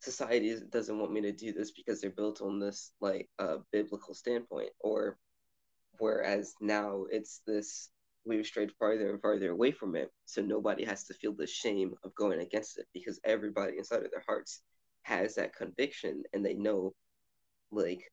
society 0.00 0.54
doesn't 0.70 0.98
want 0.98 1.12
me 1.12 1.20
to 1.22 1.32
do 1.32 1.52
this 1.52 1.72
because 1.72 2.00
they're 2.00 2.10
built 2.10 2.40
on 2.40 2.58
this 2.60 2.92
like 3.00 3.28
uh, 3.38 3.56
biblical 3.72 4.14
standpoint, 4.14 4.70
or 4.80 5.18
whereas 5.98 6.54
now 6.60 7.04
it's 7.10 7.40
this 7.46 7.90
we've 8.24 8.46
strayed 8.46 8.72
farther 8.78 9.10
and 9.10 9.20
farther 9.20 9.50
away 9.50 9.72
from 9.72 9.96
it, 9.96 10.10
so 10.26 10.42
nobody 10.42 10.84
has 10.84 11.04
to 11.04 11.14
feel 11.14 11.32
the 11.32 11.46
shame 11.46 11.94
of 12.04 12.14
going 12.14 12.40
against 12.40 12.78
it 12.78 12.86
because 12.92 13.20
everybody 13.24 13.78
inside 13.78 14.04
of 14.04 14.10
their 14.10 14.24
hearts 14.26 14.62
has 15.02 15.34
that 15.36 15.54
conviction 15.54 16.22
and 16.32 16.44
they 16.44 16.54
know 16.54 16.92
like 17.70 18.04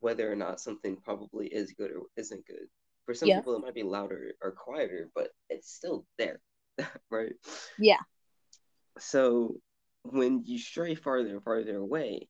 whether 0.00 0.30
or 0.30 0.36
not 0.36 0.60
something 0.60 0.96
probably 0.96 1.46
is 1.48 1.72
good 1.72 1.90
or 1.90 2.02
isn't 2.16 2.46
good. 2.46 2.66
For 3.04 3.14
some 3.14 3.28
Yeah. 3.28 3.38
people, 3.38 3.56
it 3.56 3.60
might 3.60 3.74
be 3.74 3.82
louder 3.82 4.32
or 4.42 4.52
quieter, 4.52 5.10
but 5.14 5.30
it's 5.48 5.72
still 5.72 6.06
there, 6.18 6.40
right? 7.10 7.32
Yeah. 7.78 8.00
So 8.98 9.56
when 10.02 10.42
you 10.44 10.58
stray 10.58 10.94
farther 10.94 11.30
and 11.30 11.42
farther 11.42 11.76
away, 11.76 12.28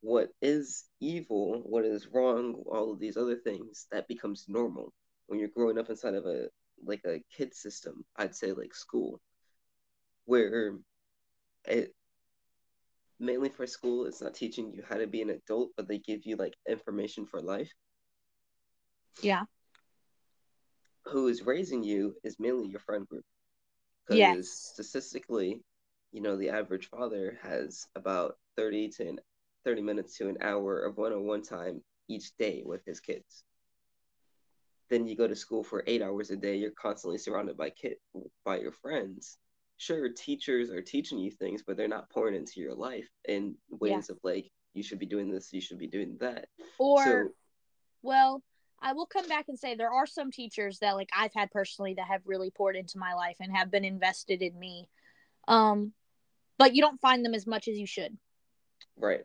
what 0.00 0.30
is 0.40 0.84
evil, 1.00 1.62
what 1.64 1.84
is 1.84 2.08
wrong, 2.08 2.62
all 2.66 2.92
of 2.92 2.98
these 2.98 3.16
other 3.16 3.36
things, 3.36 3.86
that 3.92 4.08
becomes 4.08 4.46
normal. 4.48 4.92
When 5.26 5.38
you're 5.38 5.48
growing 5.48 5.78
up 5.78 5.90
inside 5.90 6.14
of 6.14 6.26
a 6.26 6.48
like 6.84 7.02
a 7.06 7.22
kid 7.36 7.54
system, 7.54 8.04
I'd 8.16 8.34
say 8.34 8.52
like 8.52 8.74
school, 8.74 9.20
where 10.24 10.78
it 11.64 11.94
mainly 13.20 13.48
for 13.48 13.66
school, 13.66 14.06
it's 14.06 14.20
not 14.20 14.34
teaching 14.34 14.72
you 14.72 14.82
how 14.88 14.96
to 14.96 15.06
be 15.06 15.22
an 15.22 15.30
adult, 15.30 15.70
but 15.76 15.86
they 15.86 15.98
give 15.98 16.26
you 16.26 16.36
like 16.36 16.54
information 16.68 17.24
for 17.24 17.40
life. 17.40 17.70
Yeah. 19.22 19.44
Who 21.04 21.28
is 21.28 21.46
raising 21.46 21.84
you 21.84 22.16
is 22.24 22.40
mainly 22.40 22.68
your 22.68 22.80
friend 22.80 23.06
group. 23.06 23.24
Because 24.04 24.18
Yes. 24.18 24.48
statistically, 24.74 25.62
you 26.12 26.20
know, 26.20 26.36
the 26.36 26.50
average 26.50 26.88
father 26.90 27.38
has 27.42 27.86
about 27.96 28.36
30 28.56 28.88
to 28.90 29.08
an, 29.08 29.20
30 29.64 29.82
minutes 29.82 30.16
to 30.18 30.28
an 30.28 30.36
hour 30.40 30.80
of 30.80 30.98
one-on-one 30.98 31.42
time 31.42 31.82
each 32.08 32.36
day 32.38 32.62
with 32.64 32.84
his 32.84 33.00
kids. 33.00 33.44
Then 34.90 35.06
you 35.06 35.16
go 35.16 35.26
to 35.26 35.34
school 35.34 35.64
for 35.64 35.82
eight 35.86 36.02
hours 36.02 36.30
a 36.30 36.36
day. 36.36 36.56
You're 36.56 36.70
constantly 36.72 37.16
surrounded 37.16 37.56
by 37.56 37.70
kid 37.70 37.96
by 38.44 38.58
your 38.58 38.72
friends. 38.72 39.38
Sure, 39.78 40.08
teachers 40.10 40.70
are 40.70 40.82
teaching 40.82 41.18
you 41.18 41.30
things, 41.30 41.62
but 41.66 41.76
they're 41.76 41.88
not 41.88 42.10
pouring 42.10 42.34
into 42.34 42.60
your 42.60 42.74
life 42.74 43.08
in 43.26 43.56
ways 43.70 44.10
of 44.10 44.18
like 44.22 44.50
you 44.74 44.82
should 44.82 44.98
be 44.98 45.06
doing 45.06 45.30
this, 45.30 45.52
you 45.52 45.60
should 45.60 45.78
be 45.78 45.86
doing 45.86 46.16
that. 46.20 46.46
Or 46.78 47.02
so 47.02 47.28
Well, 48.02 48.42
I 48.80 48.92
will 48.92 49.06
come 49.06 49.28
back 49.28 49.46
and 49.48 49.58
say 49.58 49.74
there 49.74 49.92
are 49.92 50.06
some 50.06 50.30
teachers 50.30 50.80
that 50.80 50.96
like 50.96 51.08
I've 51.16 51.34
had 51.34 51.50
personally 51.50 51.94
that 51.94 52.08
have 52.08 52.22
really 52.26 52.50
poured 52.50 52.76
into 52.76 52.98
my 52.98 53.14
life 53.14 53.36
and 53.40 53.56
have 53.56 53.70
been 53.70 53.84
invested 53.84 54.42
in 54.42 54.58
me. 54.58 54.88
Um 55.48 55.94
but 56.58 56.74
you 56.74 56.82
don't 56.82 57.00
find 57.00 57.24
them 57.24 57.34
as 57.34 57.46
much 57.46 57.68
as 57.68 57.76
you 57.78 57.86
should. 57.86 58.16
right, 58.96 59.22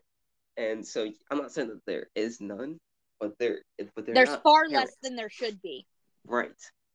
and 0.56 0.86
so 0.86 1.10
I'm 1.30 1.38
not 1.38 1.52
saying 1.52 1.68
that 1.68 1.84
there 1.86 2.08
is 2.14 2.40
none, 2.40 2.78
but 3.20 3.38
there 3.38 3.58
but 3.94 4.06
There's 4.06 4.36
far 4.36 4.68
parents. 4.68 4.74
less 4.74 4.96
than 5.02 5.16
there 5.16 5.30
should 5.30 5.60
be. 5.62 5.86
Right. 6.26 6.50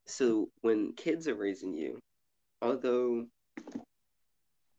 So 0.06 0.50
when 0.60 0.92
kids 0.92 1.28
are 1.28 1.34
raising 1.34 1.74
you, 1.74 1.98
although 2.60 3.26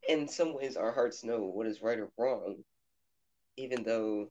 in 0.07 0.27
some 0.27 0.53
ways 0.53 0.77
our 0.77 0.91
hearts 0.91 1.23
know 1.23 1.41
what 1.41 1.67
is 1.67 1.81
right 1.81 1.99
or 1.99 2.09
wrong, 2.17 2.57
even 3.57 3.83
though 3.83 4.29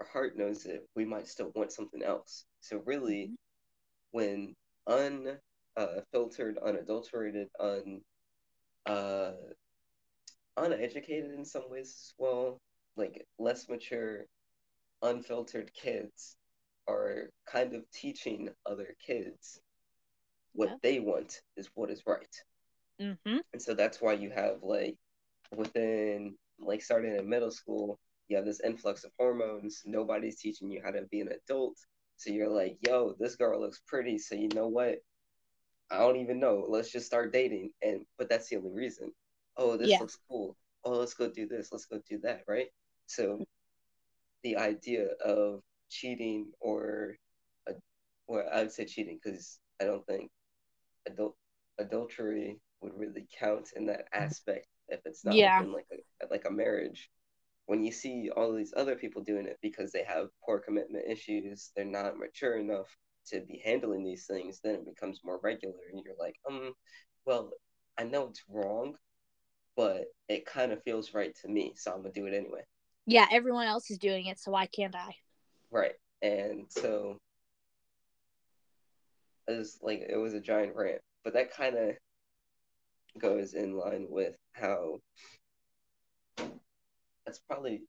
our 0.00 0.06
heart 0.06 0.36
knows 0.36 0.66
it, 0.66 0.86
we 0.96 1.04
might 1.04 1.28
still 1.28 1.52
want 1.54 1.72
something 1.72 2.02
else. 2.02 2.44
So 2.60 2.82
really, 2.84 3.30
when 4.10 4.54
unfiltered, 4.86 6.58
unadulterated, 6.58 7.48
un 7.60 8.00
uh, 8.86 9.32
uneducated 10.56 11.32
in 11.32 11.44
some 11.44 11.68
ways 11.70 11.88
as 11.88 12.14
well, 12.18 12.60
like 12.96 13.26
less 13.38 13.68
mature, 13.68 14.26
unfiltered 15.02 15.72
kids 15.74 16.36
are 16.88 17.30
kind 17.46 17.74
of 17.74 17.90
teaching 17.90 18.48
other 18.66 18.94
kids 19.04 19.60
what 20.52 20.70
Yeah. 20.70 20.76
they 20.82 20.98
want 21.00 21.42
is 21.56 21.70
what 21.74 21.90
is 21.90 22.02
right. 22.06 22.44
Mhm. 22.98 23.40
And 23.52 23.62
so 23.62 23.74
that's 23.74 24.00
why 24.00 24.12
you 24.14 24.30
have 24.30 24.62
like 24.62 24.96
within 25.56 26.36
like 26.58 26.82
starting 26.82 27.14
in 27.16 27.28
middle 27.28 27.50
school, 27.50 27.98
you 28.28 28.36
have 28.36 28.44
this 28.46 28.60
influx 28.60 29.04
of 29.04 29.12
hormones. 29.18 29.82
Nobody's 29.86 30.40
teaching 30.40 30.70
you 30.70 30.80
how 30.84 30.90
to 30.90 31.02
be 31.10 31.20
an 31.20 31.28
adult. 31.28 31.76
So 32.16 32.30
you're 32.30 32.48
like, 32.48 32.78
yo, 32.86 33.14
this 33.18 33.36
girl 33.36 33.60
looks 33.60 33.80
pretty. 33.86 34.18
So 34.18 34.34
you 34.34 34.48
know 34.54 34.68
what? 34.68 34.98
I 35.90 35.98
don't 35.98 36.16
even 36.16 36.40
know. 36.40 36.64
Let's 36.68 36.90
just 36.92 37.06
start 37.06 37.32
dating. 37.32 37.72
And 37.82 38.04
but 38.18 38.28
that's 38.28 38.48
the 38.48 38.56
only 38.56 38.72
reason. 38.72 39.12
Oh, 39.56 39.76
this 39.76 39.90
Yeah. 39.90 40.00
looks 40.00 40.18
cool. 40.28 40.56
Oh, 40.84 40.92
let's 40.98 41.14
go 41.14 41.30
do 41.30 41.46
this. 41.48 41.72
Let's 41.72 41.86
go 41.86 42.00
do 42.08 42.18
that. 42.20 42.42
Right. 42.48 42.68
So 43.06 43.44
the 44.42 44.56
idea 44.56 45.08
of 45.24 45.62
cheating 45.90 46.52
or, 46.60 47.16
well, 48.28 48.44
I 48.52 48.62
would 48.62 48.72
say 48.72 48.84
cheating 48.86 49.18
because 49.22 49.58
I 49.80 49.84
don't 49.84 50.06
think 50.06 50.30
adult 51.06 51.36
adultery 51.78 52.58
would 52.80 52.94
really 52.96 53.26
count 53.38 53.70
in 53.76 53.86
that 53.86 54.06
aspect 54.12 54.66
if 54.88 55.00
it's 55.06 55.24
not 55.24 55.36
Yeah. 55.36 55.64
like 55.72 55.86
a 55.92 56.26
like 56.30 56.44
a 56.46 56.50
marriage. 56.52 57.10
When 57.66 57.84
you 57.84 57.92
see 57.92 58.30
all 58.36 58.52
these 58.54 58.74
other 58.76 58.96
people 58.96 59.22
doing 59.22 59.46
it 59.46 59.58
because 59.62 59.92
they 59.92 60.04
have 60.04 60.28
poor 60.44 60.58
commitment 60.60 61.06
issues, 61.08 61.72
they're 61.76 61.84
not 61.84 62.18
mature 62.18 62.58
enough 62.58 62.88
to 63.28 63.40
be 63.42 63.62
handling 63.64 64.04
these 64.04 64.26
things, 64.26 64.60
then 64.62 64.76
it 64.76 64.86
becomes 64.86 65.20
more 65.24 65.40
regular, 65.42 65.74
and 65.92 66.02
you're 66.04 66.14
like, 66.18 66.36
um, 66.48 66.72
well, 67.26 67.50
I 67.98 68.04
know 68.04 68.28
it's 68.28 68.44
wrong, 68.48 68.96
but 69.76 70.06
it 70.28 70.46
kind 70.46 70.72
of 70.72 70.82
feels 70.82 71.14
right 71.14 71.34
to 71.42 71.48
me, 71.48 71.72
so 71.76 71.92
I'm 71.92 71.98
gonna 71.98 72.12
do 72.12 72.26
it 72.26 72.34
anyway. 72.34 72.62
Yeah, 73.06 73.26
everyone 73.30 73.66
else 73.66 73.90
is 73.90 73.98
doing 73.98 74.26
it, 74.26 74.38
so 74.38 74.50
why 74.50 74.66
can't 74.66 74.96
I? 74.96 75.14
Right. 75.70 75.94
And 76.22 76.66
so 76.68 77.18
it 79.46 79.56
was 79.56 79.78
like 79.82 80.06
it 80.08 80.16
was 80.16 80.34
a 80.34 80.40
giant 80.40 80.74
rant, 80.74 81.00
but 81.22 81.34
that 81.34 81.52
kind 81.52 81.76
of 81.76 81.96
goes 83.18 83.54
in 83.54 83.76
line 83.76 84.06
with 84.08 84.34
how 84.52 84.98
that's 87.24 87.38
probably 87.38 87.82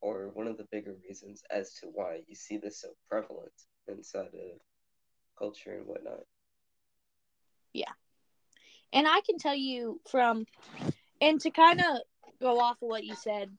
or 0.00 0.30
one 0.34 0.46
of 0.46 0.56
the 0.56 0.66
bigger 0.70 0.94
reasons 1.06 1.42
as 1.50 1.74
to 1.74 1.86
why 1.86 2.20
you 2.26 2.34
see 2.34 2.56
this 2.56 2.80
so 2.80 2.88
prevalent 3.08 3.52
inside 3.88 4.26
of 4.26 4.60
culture 5.38 5.76
and 5.76 5.86
whatnot. 5.86 6.20
Yeah. 7.72 7.92
And 8.92 9.06
I 9.06 9.20
can 9.26 9.38
tell 9.38 9.54
you 9.54 10.00
from, 10.10 10.46
and 11.20 11.40
to 11.40 11.50
kind 11.50 11.80
of 11.80 11.98
go 12.40 12.60
off 12.60 12.82
of 12.82 12.88
what 12.88 13.04
you 13.04 13.14
said, 13.14 13.50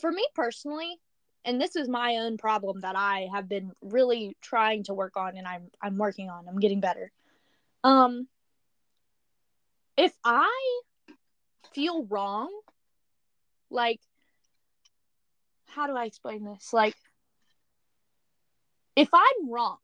for 0.00 0.10
me 0.10 0.24
personally, 0.34 0.96
and 1.44 1.60
this 1.60 1.76
is 1.76 1.88
my 1.88 2.16
own 2.16 2.36
problem 2.36 2.80
that 2.80 2.96
I 2.96 3.28
have 3.32 3.48
been 3.48 3.72
really 3.80 4.36
trying 4.40 4.84
to 4.84 4.94
work 4.94 5.16
on 5.16 5.36
and 5.36 5.46
I'm 5.46 5.70
I'm 5.80 5.96
working 5.96 6.28
on. 6.28 6.46
I'm 6.48 6.58
getting 6.58 6.80
better. 6.80 7.10
Um 7.82 8.28
if 9.96 10.12
I 10.24 10.80
feel 11.74 12.04
wrong, 12.04 12.50
like 13.70 14.00
how 15.66 15.86
do 15.86 15.96
I 15.96 16.04
explain 16.04 16.44
this? 16.44 16.72
Like 16.72 16.94
if 18.96 19.08
I'm 19.12 19.50
wrong 19.50 19.78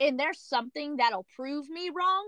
and 0.00 0.18
there's 0.18 0.40
something 0.40 0.96
that'll 0.96 1.26
prove 1.36 1.68
me 1.68 1.90
wrong, 1.90 2.26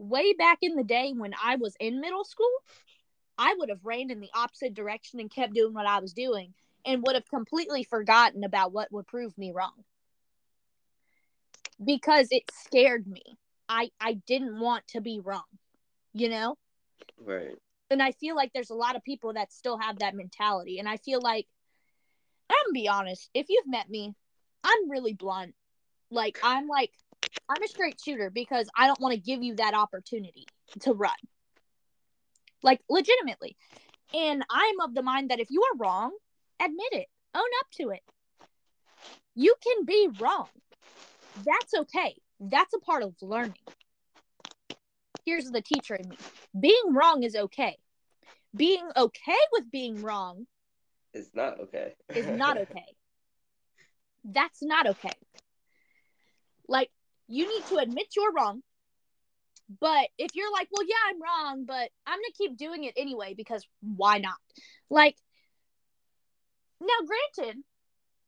way 0.00 0.32
back 0.32 0.58
in 0.62 0.74
the 0.74 0.84
day 0.84 1.12
when 1.14 1.34
I 1.42 1.56
was 1.56 1.76
in 1.78 2.00
middle 2.00 2.24
school, 2.24 2.50
I 3.38 3.54
would 3.58 3.68
have 3.68 3.84
ran 3.84 4.10
in 4.10 4.20
the 4.20 4.30
opposite 4.34 4.74
direction 4.74 5.20
and 5.20 5.30
kept 5.30 5.54
doing 5.54 5.74
what 5.74 5.86
I 5.86 6.00
was 6.00 6.12
doing 6.12 6.54
and 6.84 7.02
would 7.02 7.14
have 7.14 7.28
completely 7.28 7.84
forgotten 7.84 8.42
about 8.42 8.72
what 8.72 8.90
would 8.90 9.06
prove 9.06 9.36
me 9.36 9.52
wrong. 9.52 9.84
Because 11.82 12.28
it 12.30 12.44
scared 12.52 13.06
me. 13.06 13.22
I 13.68 13.90
I 14.00 14.14
didn't 14.14 14.58
want 14.58 14.86
to 14.88 15.00
be 15.00 15.20
wrong. 15.20 15.44
You 16.12 16.28
know? 16.28 16.58
Right. 17.18 17.56
And 17.90 18.02
I 18.02 18.12
feel 18.12 18.36
like 18.36 18.52
there's 18.52 18.70
a 18.70 18.74
lot 18.74 18.96
of 18.96 19.04
people 19.04 19.34
that 19.34 19.52
still 19.52 19.78
have 19.78 19.98
that 19.98 20.14
mentality 20.14 20.78
and 20.78 20.88
I 20.88 20.96
feel 20.96 21.20
like 21.20 21.46
I'm 22.48 22.56
gonna 22.66 22.72
be 22.72 22.88
honest, 22.88 23.30
if 23.34 23.46
you've 23.48 23.66
met 23.66 23.88
me, 23.88 24.14
I'm 24.64 24.90
really 24.90 25.12
blunt. 25.12 25.54
Like 26.10 26.38
I'm 26.42 26.66
like 26.66 26.92
I'm 27.48 27.62
a 27.62 27.68
straight 27.68 28.00
shooter 28.00 28.30
because 28.30 28.68
I 28.76 28.86
don't 28.86 29.00
want 29.00 29.14
to 29.14 29.20
give 29.20 29.42
you 29.42 29.56
that 29.56 29.74
opportunity 29.74 30.46
to 30.80 30.92
run 30.92 31.12
like 32.62 32.80
legitimately. 32.88 33.56
And 34.14 34.44
I'm 34.50 34.80
of 34.80 34.94
the 34.94 35.02
mind 35.02 35.30
that 35.30 35.40
if 35.40 35.50
you 35.50 35.62
are 35.62 35.78
wrong, 35.78 36.12
admit 36.60 36.92
it, 36.92 37.06
own 37.34 37.42
up 37.60 37.66
to 37.80 37.90
it. 37.90 38.00
You 39.34 39.54
can 39.62 39.84
be 39.84 40.08
wrong. 40.18 40.48
That's 41.36 41.74
okay. 41.74 42.16
That's 42.40 42.74
a 42.74 42.80
part 42.80 43.02
of 43.02 43.14
learning. 43.22 43.54
Here's 45.24 45.50
the 45.50 45.60
teacher 45.60 45.94
in 45.94 46.08
me 46.08 46.16
being 46.58 46.92
wrong 46.92 47.22
is 47.22 47.36
okay. 47.36 47.76
Being 48.56 48.88
okay 48.96 49.38
with 49.52 49.70
being 49.70 50.02
wrong 50.02 50.46
is 51.14 51.30
not 51.34 51.60
okay. 51.60 51.94
is 52.14 52.26
not 52.26 52.58
okay. 52.58 52.84
That's 54.24 54.62
not 54.62 54.86
okay. 54.88 55.12
Like, 56.68 56.90
you 57.30 57.48
need 57.48 57.64
to 57.66 57.76
admit 57.78 58.08
you're 58.14 58.32
wrong 58.32 58.62
but 59.78 60.08
if 60.18 60.34
you're 60.34 60.50
like, 60.52 60.68
well, 60.72 60.86
yeah, 60.86 60.96
I'm 61.08 61.22
wrong, 61.22 61.64
but 61.64 61.90
I'm 62.06 62.18
going 62.18 62.24
to 62.32 62.38
keep 62.38 62.56
doing 62.56 62.84
it 62.84 62.94
anyway 62.96 63.34
because 63.36 63.64
why 63.80 64.18
not? 64.18 64.34
Like, 64.88 65.16
now, 66.80 67.06
granted, 67.06 67.62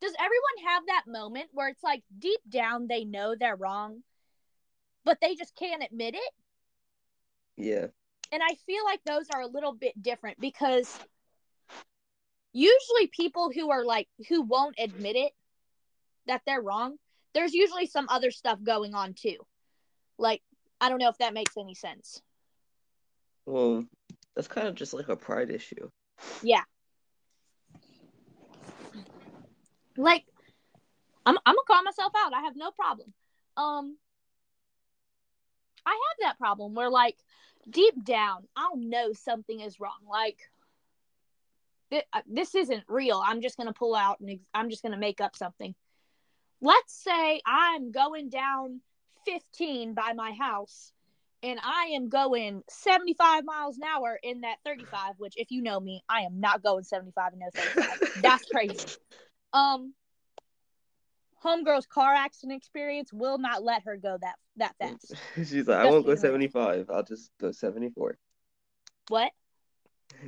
does 0.00 0.12
everyone 0.18 0.72
have 0.72 0.82
that 0.86 1.10
moment 1.10 1.46
where 1.52 1.68
it's 1.68 1.82
like 1.82 2.02
deep 2.16 2.40
down 2.48 2.86
they 2.86 3.04
know 3.04 3.34
they're 3.34 3.56
wrong, 3.56 4.02
but 5.04 5.18
they 5.20 5.34
just 5.34 5.56
can't 5.56 5.82
admit 5.82 6.14
it? 6.14 6.32
Yeah. 7.56 7.86
And 8.30 8.42
I 8.42 8.54
feel 8.66 8.84
like 8.84 9.00
those 9.04 9.26
are 9.34 9.40
a 9.40 9.46
little 9.46 9.72
bit 9.72 10.00
different 10.00 10.38
because 10.38 10.96
usually 12.52 13.08
people 13.10 13.50
who 13.52 13.70
are 13.70 13.84
like, 13.84 14.08
who 14.28 14.42
won't 14.42 14.76
admit 14.78 15.16
it 15.16 15.32
that 16.26 16.42
they're 16.46 16.62
wrong, 16.62 16.96
there's 17.34 17.54
usually 17.54 17.86
some 17.86 18.06
other 18.08 18.30
stuff 18.30 18.58
going 18.62 18.94
on 18.94 19.14
too. 19.14 19.36
Like, 20.18 20.42
I 20.80 20.88
don't 20.88 20.98
know 20.98 21.08
if 21.08 21.18
that 21.18 21.34
makes 21.34 21.56
any 21.56 21.74
sense. 21.74 22.20
Well, 23.46 23.84
that's 24.34 24.48
kind 24.48 24.68
of 24.68 24.74
just 24.74 24.94
like 24.94 25.08
a 25.08 25.16
pride 25.16 25.50
issue. 25.50 25.88
Yeah. 26.42 26.62
Like 29.96 30.24
I'm 31.26 31.36
I'm 31.44 31.54
gonna 31.54 31.66
call 31.66 31.82
myself 31.82 32.12
out. 32.16 32.32
I 32.32 32.42
have 32.42 32.56
no 32.56 32.70
problem. 32.70 33.12
Um 33.56 33.96
I 35.84 35.90
have 35.90 36.28
that 36.28 36.38
problem 36.38 36.74
where 36.74 36.88
like 36.88 37.16
deep 37.68 38.02
down 38.04 38.44
I'll 38.56 38.76
know 38.76 39.12
something 39.12 39.60
is 39.60 39.80
wrong. 39.80 39.98
Like 40.08 40.38
this 42.26 42.54
isn't 42.54 42.84
real. 42.88 43.22
I'm 43.24 43.42
just 43.42 43.56
going 43.56 43.66
to 43.66 43.72
pull 43.72 43.94
out 43.94 44.20
and 44.20 44.38
I'm 44.54 44.70
just 44.70 44.82
going 44.82 44.92
to 44.92 44.98
make 44.98 45.20
up 45.20 45.36
something. 45.36 45.74
Let's 46.62 46.94
say 46.94 47.42
I'm 47.44 47.90
going 47.90 48.30
down 48.30 48.80
15 49.26 49.94
by 49.94 50.12
my 50.14 50.32
house 50.32 50.92
and 51.42 51.58
I 51.62 51.92
am 51.94 52.08
going 52.08 52.62
75 52.70 53.44
miles 53.44 53.76
an 53.76 53.82
hour 53.82 54.18
in 54.22 54.42
that 54.42 54.58
35, 54.64 55.14
which 55.18 55.34
if 55.36 55.50
you 55.50 55.60
know 55.60 55.80
me, 55.80 56.02
I 56.08 56.20
am 56.20 56.38
not 56.40 56.62
going 56.62 56.84
75 56.84 57.32
in 57.32 57.40
no 57.40 57.48
35. 57.52 58.22
That's 58.22 58.44
crazy. 58.46 58.78
Um 59.52 59.92
homegirl's 61.44 61.86
car 61.86 62.14
accident 62.14 62.56
experience 62.56 63.12
will 63.12 63.38
not 63.38 63.64
let 63.64 63.82
her 63.82 63.96
go 63.96 64.16
that 64.20 64.36
that 64.56 64.76
fast. 64.78 65.14
She's 65.34 65.66
like, 65.66 65.78
I 65.78 65.90
won't 65.90 66.06
go 66.06 66.14
75. 66.14 66.90
I'll 66.90 67.02
just 67.02 67.30
go 67.40 67.50
74. 67.50 68.16
What? 69.08 69.32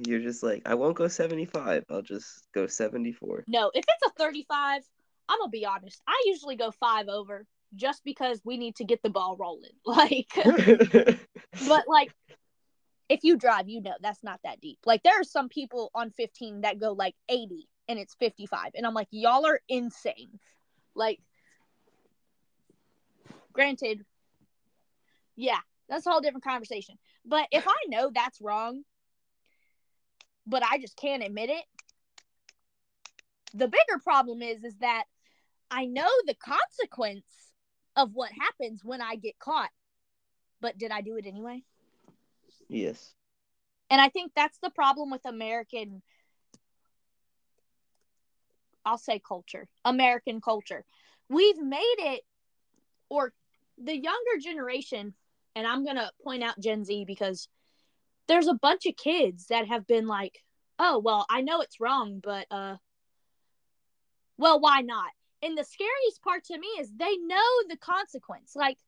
You're 0.05 0.20
just 0.20 0.43
like, 0.43 0.62
I 0.66 0.74
won't 0.74 0.97
go 0.97 1.07
75. 1.07 1.85
I'll 1.91 2.03
just 2.03 2.47
go 2.53 2.66
74. 2.66 3.45
No, 3.47 3.70
if 3.74 3.85
it's 3.87 4.07
a 4.07 4.11
35, 4.18 4.82
I'm 5.29 5.39
gonna 5.39 5.51
be 5.51 5.66
honest. 5.66 6.03
I 6.07 6.22
usually 6.27 6.57
go 6.57 6.70
five 6.70 7.09
over 7.09 7.47
just 7.75 8.05
because 8.05 8.41
we 8.45 8.57
need 8.57 8.77
to 8.77 8.85
get 8.85 9.03
the 9.03 9.11
ball 9.11 9.37
rolling. 9.37 9.70
Like, 9.87 10.33
but 11.68 11.85
like, 11.89 12.12
if 13.09 13.20
you 13.22 13.37
drive, 13.37 13.68
you 13.68 13.81
know 13.81 13.95
that's 14.01 14.22
not 14.22 14.41
that 14.45 14.61
deep. 14.61 14.79
Like, 14.85 15.03
there 15.03 15.20
are 15.20 15.25
some 15.25 15.49
people 15.49 15.91
on 15.95 16.11
15 16.11 16.62
that 16.62 16.81
go 16.81 16.93
like 16.93 17.14
80 17.29 17.68
and 17.89 17.99
it's 17.99 18.14
55. 18.14 18.70
And 18.75 18.87
I'm 18.87 18.95
like, 18.95 19.09
y'all 19.11 19.47
are 19.47 19.61
insane. 19.68 20.39
Like, 20.95 21.20
granted, 23.53 24.05
yeah, 25.37 25.59
that's 25.89 26.07
a 26.07 26.11
whole 26.11 26.20
different 26.20 26.45
conversation. 26.45 26.97
But 27.25 27.49
if 27.51 27.66
I 27.68 27.77
know 27.89 28.11
that's 28.14 28.41
wrong, 28.41 28.83
but 30.47 30.62
I 30.62 30.79
just 30.79 30.97
can't 30.97 31.22
admit 31.22 31.51
it, 31.51 31.64
the 33.55 33.68
bigger 33.68 34.01
problem 34.03 34.43
is 34.43 34.64
is 34.64 34.77
that 34.81 35.05
I 35.70 35.86
know 35.86 36.08
the 36.26 36.34
consequence 36.34 37.24
of 37.96 38.10
what 38.14 38.30
happens 38.32 38.80
when 38.84 39.00
I 39.00 39.16
get 39.16 39.38
caught. 39.38 39.70
But 40.60 40.78
did 40.78 40.90
I 40.90 41.00
do 41.00 41.16
it 41.16 41.26
anyway? 41.26 41.62
Yes. 42.68 43.14
And 43.90 44.00
I 44.00 44.08
think 44.08 44.32
that's 44.34 44.58
the 44.62 44.70
problem 44.70 45.10
with 45.10 45.24
American 45.24 46.02
I'll 48.86 48.98
say 48.98 49.18
culture, 49.26 49.66
American 49.84 50.42
culture. 50.42 50.84
We've 51.30 51.58
made 51.58 51.96
it 51.98 52.22
or 53.08 53.32
the 53.78 53.94
younger 53.94 54.38
generation 54.40 55.14
and 55.56 55.66
I'm 55.66 55.84
going 55.84 55.96
to 55.96 56.10
point 56.22 56.42
out 56.42 56.60
Gen 56.60 56.84
Z 56.84 57.04
because 57.06 57.48
there's 58.26 58.48
a 58.48 58.54
bunch 58.54 58.86
of 58.86 58.96
kids 58.96 59.46
that 59.46 59.68
have 59.68 59.86
been 59.86 60.06
like, 60.06 60.40
"Oh, 60.78 60.98
well, 60.98 61.26
I 61.28 61.42
know 61.42 61.60
it's 61.60 61.80
wrong, 61.80 62.20
but 62.22 62.46
uh 62.50 62.76
well, 64.36 64.60
why 64.60 64.80
not?" 64.80 65.10
And 65.45 65.57
the 65.57 65.64
scariest 65.64 66.22
part 66.22 66.45
to 66.45 66.59
me 66.59 66.66
is 66.80 66.90
they 66.97 67.16
know 67.18 67.36
the 67.68 67.76
consequence. 67.76 68.53
Like, 68.57 68.78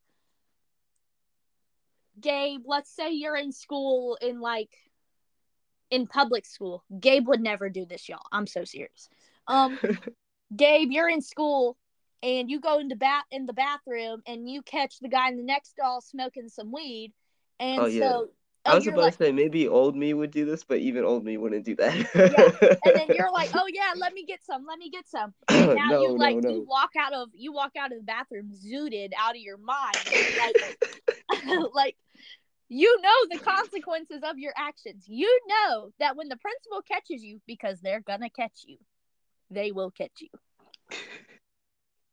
Gabe, 2.20 2.62
let's 2.64 2.90
say 2.90 3.12
you're 3.12 3.36
in 3.36 3.52
school 3.52 4.16
in 4.20 4.40
like 4.40 4.70
in 5.90 6.06
public 6.06 6.46
school. 6.46 6.82
Gabe 6.98 7.28
would 7.28 7.40
never 7.40 7.68
do 7.68 7.84
this, 7.84 8.08
y'all. 8.08 8.26
I'm 8.32 8.46
so 8.46 8.64
serious. 8.64 9.08
Um, 9.46 9.78
Gabe, 10.56 10.90
you're 10.90 11.10
in 11.10 11.20
school 11.20 11.76
and 12.22 12.50
you 12.50 12.60
go 12.60 12.78
into 12.78 12.96
bat 12.96 13.24
in 13.30 13.46
the 13.46 13.52
bathroom 13.52 14.22
and 14.26 14.48
you 14.48 14.62
catch 14.62 14.98
the 15.00 15.08
guy 15.08 15.28
in 15.28 15.36
the 15.36 15.42
next 15.42 15.70
stall 15.70 16.00
smoking 16.00 16.48
some 16.48 16.72
weed, 16.72 17.12
and 17.60 17.80
oh, 17.80 17.86
yeah. 17.86 18.08
so 18.08 18.28
I 18.66 18.74
was 18.74 18.86
about 18.86 19.00
like, 19.00 19.16
to 19.16 19.24
say 19.24 19.32
maybe 19.32 19.68
old 19.68 19.96
me 19.96 20.12
would 20.14 20.30
do 20.30 20.44
this, 20.44 20.64
but 20.64 20.78
even 20.78 21.04
old 21.04 21.24
me 21.24 21.36
wouldn't 21.36 21.64
do 21.64 21.76
that. 21.76 21.94
and 22.84 22.96
then 22.96 23.08
you're 23.16 23.30
like, 23.30 23.50
oh 23.54 23.66
yeah, 23.72 23.92
let 23.96 24.12
me 24.12 24.24
get 24.24 24.44
some, 24.44 24.66
let 24.66 24.78
me 24.78 24.90
get 24.90 25.08
some. 25.08 25.34
And 25.48 25.74
now 25.74 25.88
no, 25.90 26.02
you 26.02 26.08
no, 26.08 26.14
like 26.14 26.36
no. 26.42 26.50
you 26.50 26.66
walk 26.68 26.90
out 26.98 27.12
of 27.12 27.28
you 27.32 27.52
walk 27.52 27.72
out 27.78 27.92
of 27.92 27.98
the 27.98 28.04
bathroom 28.04 28.52
zooted 28.52 29.10
out 29.18 29.36
of 29.36 29.40
your 29.40 29.58
mind. 29.58 29.96
Like, 30.38 31.70
like 31.74 31.96
you 32.68 33.00
know 33.00 33.26
the 33.30 33.38
consequences 33.38 34.22
of 34.22 34.38
your 34.38 34.52
actions. 34.56 35.04
You 35.06 35.40
know 35.48 35.90
that 35.98 36.16
when 36.16 36.28
the 36.28 36.36
principal 36.36 36.82
catches 36.82 37.22
you, 37.22 37.40
because 37.46 37.80
they're 37.80 38.00
gonna 38.00 38.30
catch 38.30 38.64
you, 38.66 38.78
they 39.50 39.72
will 39.72 39.90
catch 39.90 40.20
you. 40.20 40.28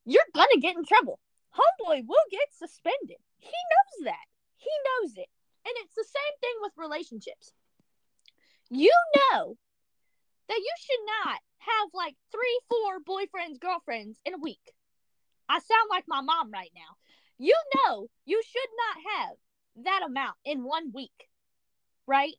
You're 0.05 0.23
gonna 0.33 0.59
get 0.61 0.75
in 0.75 0.85
trouble. 0.85 1.19
Homeboy 1.53 2.05
will 2.07 2.25
get 2.31 2.47
suspended. 2.51 3.17
He 3.39 3.49
knows 3.49 4.05
that. 4.05 4.25
He 4.57 4.69
knows 4.85 5.17
it. 5.17 5.29
And 5.65 5.73
it's 5.77 5.95
the 5.95 6.03
same 6.03 6.39
thing 6.41 6.55
with 6.61 6.73
relationships. 6.77 7.53
You 8.69 8.91
know 9.31 9.57
that 10.47 10.57
you 10.57 10.71
should 10.79 10.99
not 11.25 11.39
have 11.59 11.89
like 11.93 12.15
three, 12.31 12.59
four 12.69 12.99
boyfriends, 12.99 13.59
girlfriends 13.59 14.19
in 14.25 14.33
a 14.33 14.37
week. 14.37 14.73
I 15.47 15.59
sound 15.59 15.87
like 15.89 16.05
my 16.07 16.21
mom 16.21 16.51
right 16.51 16.71
now. 16.75 16.97
You 17.37 17.55
know 17.75 18.07
you 18.25 18.41
should 18.45 18.69
not 18.77 19.03
have 19.17 19.85
that 19.85 20.01
amount 20.05 20.35
in 20.45 20.63
one 20.63 20.91
week, 20.93 21.29
right? 22.07 22.33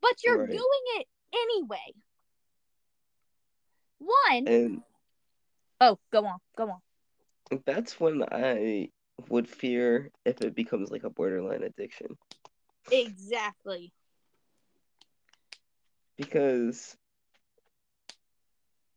But 0.00 0.22
you're 0.24 0.38
Right. 0.38 0.50
doing 0.50 0.84
it 0.98 1.06
anyway. 1.34 1.94
One, 3.98 4.46
and 4.46 4.82
oh, 5.80 5.98
go 6.12 6.26
on, 6.26 6.38
go 6.56 6.70
on. 6.70 7.62
that's 7.64 7.98
when 7.98 8.22
I 8.30 8.90
would 9.28 9.48
fear 9.48 10.10
if 10.24 10.40
it 10.42 10.54
becomes 10.54 10.90
like 10.90 11.04
a 11.04 11.10
borderline 11.10 11.62
addiction. 11.62 12.16
Exactly. 12.90 13.92
because 16.16 16.96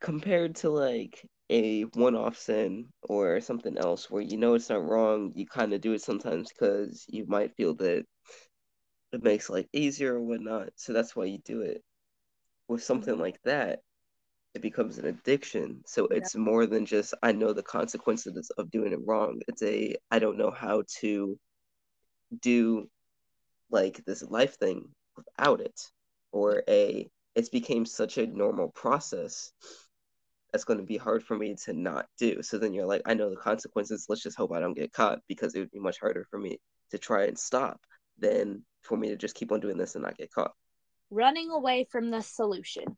compared 0.01 0.55
to 0.55 0.69
like 0.69 1.25
a 1.49 1.81
one-off 1.83 2.37
sin 2.37 2.87
or 3.03 3.39
something 3.41 3.77
else 3.77 4.09
where 4.09 4.21
you 4.21 4.37
know 4.37 4.53
it's 4.55 4.69
not 4.69 4.83
wrong, 4.87 5.31
you 5.35 5.45
kind 5.45 5.73
of 5.73 5.81
do 5.81 5.93
it 5.93 6.01
sometimes 6.01 6.49
because 6.51 7.05
you 7.09 7.25
might 7.27 7.55
feel 7.55 7.73
that 7.75 8.05
it 9.11 9.23
makes 9.23 9.49
life 9.49 9.67
easier 9.73 10.15
or 10.15 10.21
whatnot. 10.21 10.69
So 10.75 10.93
that's 10.93 11.15
why 11.15 11.25
you 11.25 11.39
do 11.39 11.61
it. 11.61 11.83
With 12.67 12.83
something 12.83 13.17
Mhm. 13.17 13.19
like 13.19 13.41
that, 13.43 13.81
it 14.55 14.61
becomes 14.61 14.97
an 14.97 15.05
addiction. 15.05 15.83
So 15.85 16.07
Yeah. 16.11 16.17
it's 16.17 16.35
more 16.35 16.65
than 16.65 16.85
just 16.85 17.13
I 17.21 17.31
know 17.31 17.53
the 17.53 17.63
consequences 17.63 18.51
of 18.57 18.71
doing 18.71 18.93
it 18.93 18.99
wrong. 19.05 19.41
It's 19.47 19.63
a 19.63 19.95
I 20.11 20.19
don't 20.19 20.37
know 20.37 20.51
how 20.51 20.83
to 21.01 21.37
do 22.41 22.89
like 23.71 24.03
this 24.05 24.23
life 24.23 24.55
thing 24.57 24.87
without 25.15 25.61
it 25.61 25.79
or 26.31 26.63
a 26.67 27.07
it's 27.35 27.49
became 27.49 27.85
such 27.85 28.17
a 28.17 28.27
normal 28.27 28.69
process 28.69 29.51
that's 30.51 30.63
going 30.63 30.79
to 30.79 30.85
be 30.85 30.97
hard 30.97 31.23
for 31.23 31.37
me 31.37 31.55
to 31.55 31.73
not 31.73 32.05
do 32.17 32.41
so 32.41 32.57
then 32.57 32.73
you're 32.73 32.85
like 32.85 33.01
i 33.05 33.13
know 33.13 33.29
the 33.29 33.35
consequences 33.35 34.05
let's 34.09 34.23
just 34.23 34.37
hope 34.37 34.51
i 34.51 34.59
don't 34.59 34.75
get 34.77 34.91
caught 34.93 35.19
because 35.27 35.53
it 35.55 35.59
would 35.59 35.71
be 35.71 35.79
much 35.79 35.99
harder 35.99 36.25
for 36.29 36.39
me 36.39 36.57
to 36.91 36.97
try 36.97 37.25
and 37.25 37.37
stop 37.37 37.79
than 38.17 38.63
for 38.81 38.97
me 38.97 39.09
to 39.09 39.15
just 39.15 39.35
keep 39.35 39.51
on 39.51 39.59
doing 39.59 39.77
this 39.77 39.95
and 39.95 40.03
not 40.03 40.17
get 40.17 40.31
caught 40.31 40.53
Running 41.11 41.49
away 41.49 41.87
from 41.89 42.11
the 42.11 42.21
solution. 42.21 42.95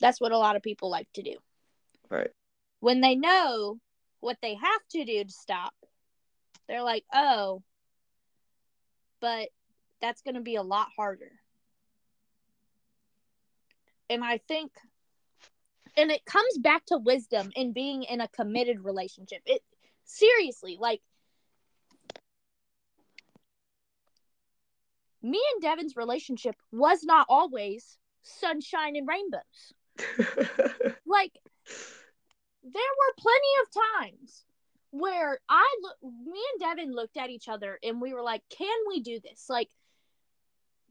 That's 0.00 0.20
what 0.20 0.32
a 0.32 0.38
lot 0.38 0.56
of 0.56 0.62
people 0.62 0.90
like 0.90 1.08
to 1.14 1.22
do. 1.22 1.36
right 2.10 2.30
When 2.80 3.00
they 3.00 3.16
know 3.16 3.78
what 4.20 4.38
they 4.42 4.54
have 4.54 4.88
to 4.92 5.04
do 5.04 5.24
to 5.24 5.30
stop, 5.30 5.74
they're 6.68 6.82
like, 6.82 7.04
oh, 7.12 7.62
but 9.20 9.48
that's 10.00 10.22
going 10.22 10.34
to 10.34 10.40
be 10.40 10.56
a 10.56 10.62
lot 10.62 10.88
harder. 10.96 11.32
And 14.10 14.24
I 14.24 14.38
think, 14.38 14.72
and 15.96 16.10
it 16.10 16.24
comes 16.24 16.58
back 16.58 16.84
to 16.86 16.98
wisdom 16.98 17.50
in 17.56 17.72
being 17.72 18.04
in 18.04 18.20
a 18.20 18.28
committed 18.28 18.84
relationship. 18.84 19.42
It 19.44 19.62
seriously, 20.04 20.78
like, 20.80 21.00
me 25.20 25.40
and 25.54 25.62
Devin's 25.62 25.96
relationship 25.96 26.54
was 26.70 27.02
not 27.02 27.26
always 27.28 27.98
sunshine 28.22 28.96
and 28.96 29.08
rainbows. 29.08 29.74
Like, 31.06 31.32
there 32.62 32.92
were 32.98 33.14
plenty 33.18 33.52
of 33.62 34.02
times 34.02 34.44
where 34.90 35.38
I 35.48 35.76
look, 35.82 35.96
me 36.02 36.40
and 36.52 36.60
Devin 36.60 36.92
looked 36.94 37.16
at 37.16 37.30
each 37.30 37.48
other 37.48 37.78
and 37.82 38.00
we 38.00 38.12
were 38.12 38.22
like, 38.22 38.42
"Can 38.50 38.76
we 38.88 39.00
do 39.00 39.18
this?" 39.20 39.46
Like, 39.48 39.68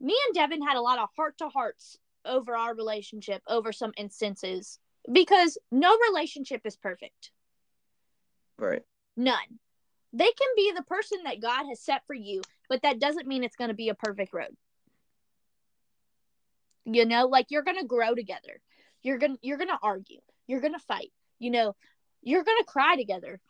me 0.00 0.16
and 0.26 0.34
Devin 0.34 0.62
had 0.62 0.76
a 0.76 0.82
lot 0.82 0.98
of 0.98 1.08
heart 1.16 1.38
to 1.38 1.48
hearts 1.48 1.98
over 2.24 2.56
our 2.56 2.74
relationship 2.74 3.42
over 3.46 3.72
some 3.72 3.92
instances 3.96 4.78
because 5.10 5.56
no 5.70 5.96
relationship 6.10 6.62
is 6.64 6.76
perfect. 6.76 7.30
right 8.58 8.82
None. 9.16 9.58
They 10.12 10.30
can 10.30 10.48
be 10.56 10.72
the 10.74 10.84
person 10.84 11.18
that 11.24 11.42
God 11.42 11.66
has 11.68 11.80
set 11.80 12.02
for 12.06 12.14
you, 12.14 12.40
but 12.68 12.82
that 12.82 13.00
doesn't 13.00 13.26
mean 13.26 13.44
it's 13.44 13.56
going 13.56 13.68
to 13.68 13.74
be 13.74 13.88
a 13.88 13.94
perfect 13.94 14.32
road. 14.32 14.56
You 16.84 17.04
know, 17.04 17.26
like 17.26 17.46
you're 17.50 17.64
going 17.64 17.78
to 17.78 17.84
grow 17.84 18.14
together. 18.14 18.60
You're 19.08 19.18
to 19.18 19.38
you're 19.42 19.58
to 19.58 19.78
argue. 19.82 20.20
You're 20.46 20.60
to 20.60 20.78
fight. 20.78 21.12
You 21.38 21.50
know, 21.50 21.76
you're 22.22 22.44
to 22.44 22.64
cry 22.66 22.96
together. 22.96 23.40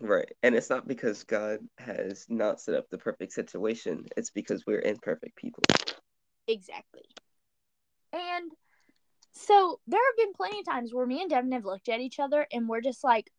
right 0.00 0.30
and 0.44 0.54
it's 0.54 0.70
not 0.70 0.86
because 0.86 1.24
god 1.24 1.58
has 1.76 2.24
not 2.28 2.60
set 2.60 2.76
up 2.76 2.86
the 2.88 2.98
perfect 2.98 3.32
situation 3.32 4.06
it's 4.16 4.30
because 4.30 4.64
we're 4.64 4.78
imperfect 4.80 5.34
people 5.34 5.64
Exactly. 6.48 7.04
And 8.12 8.50
so 9.32 9.80
there 9.86 10.00
have 10.00 10.16
been 10.16 10.32
plenty 10.32 10.60
of 10.60 10.64
times 10.64 10.92
where 10.92 11.06
me 11.06 11.20
and 11.20 11.30
Devin 11.30 11.52
have 11.52 11.66
looked 11.66 11.88
at 11.88 12.00
each 12.00 12.18
other 12.18 12.46
and 12.50 12.68
we're 12.68 12.80
just 12.80 13.04
like, 13.04 13.30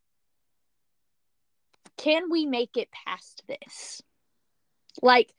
can 1.96 2.30
we 2.30 2.46
make 2.46 2.76
it 2.76 2.88
past 3.06 3.42
this? 3.48 4.00
Like, 5.02 5.34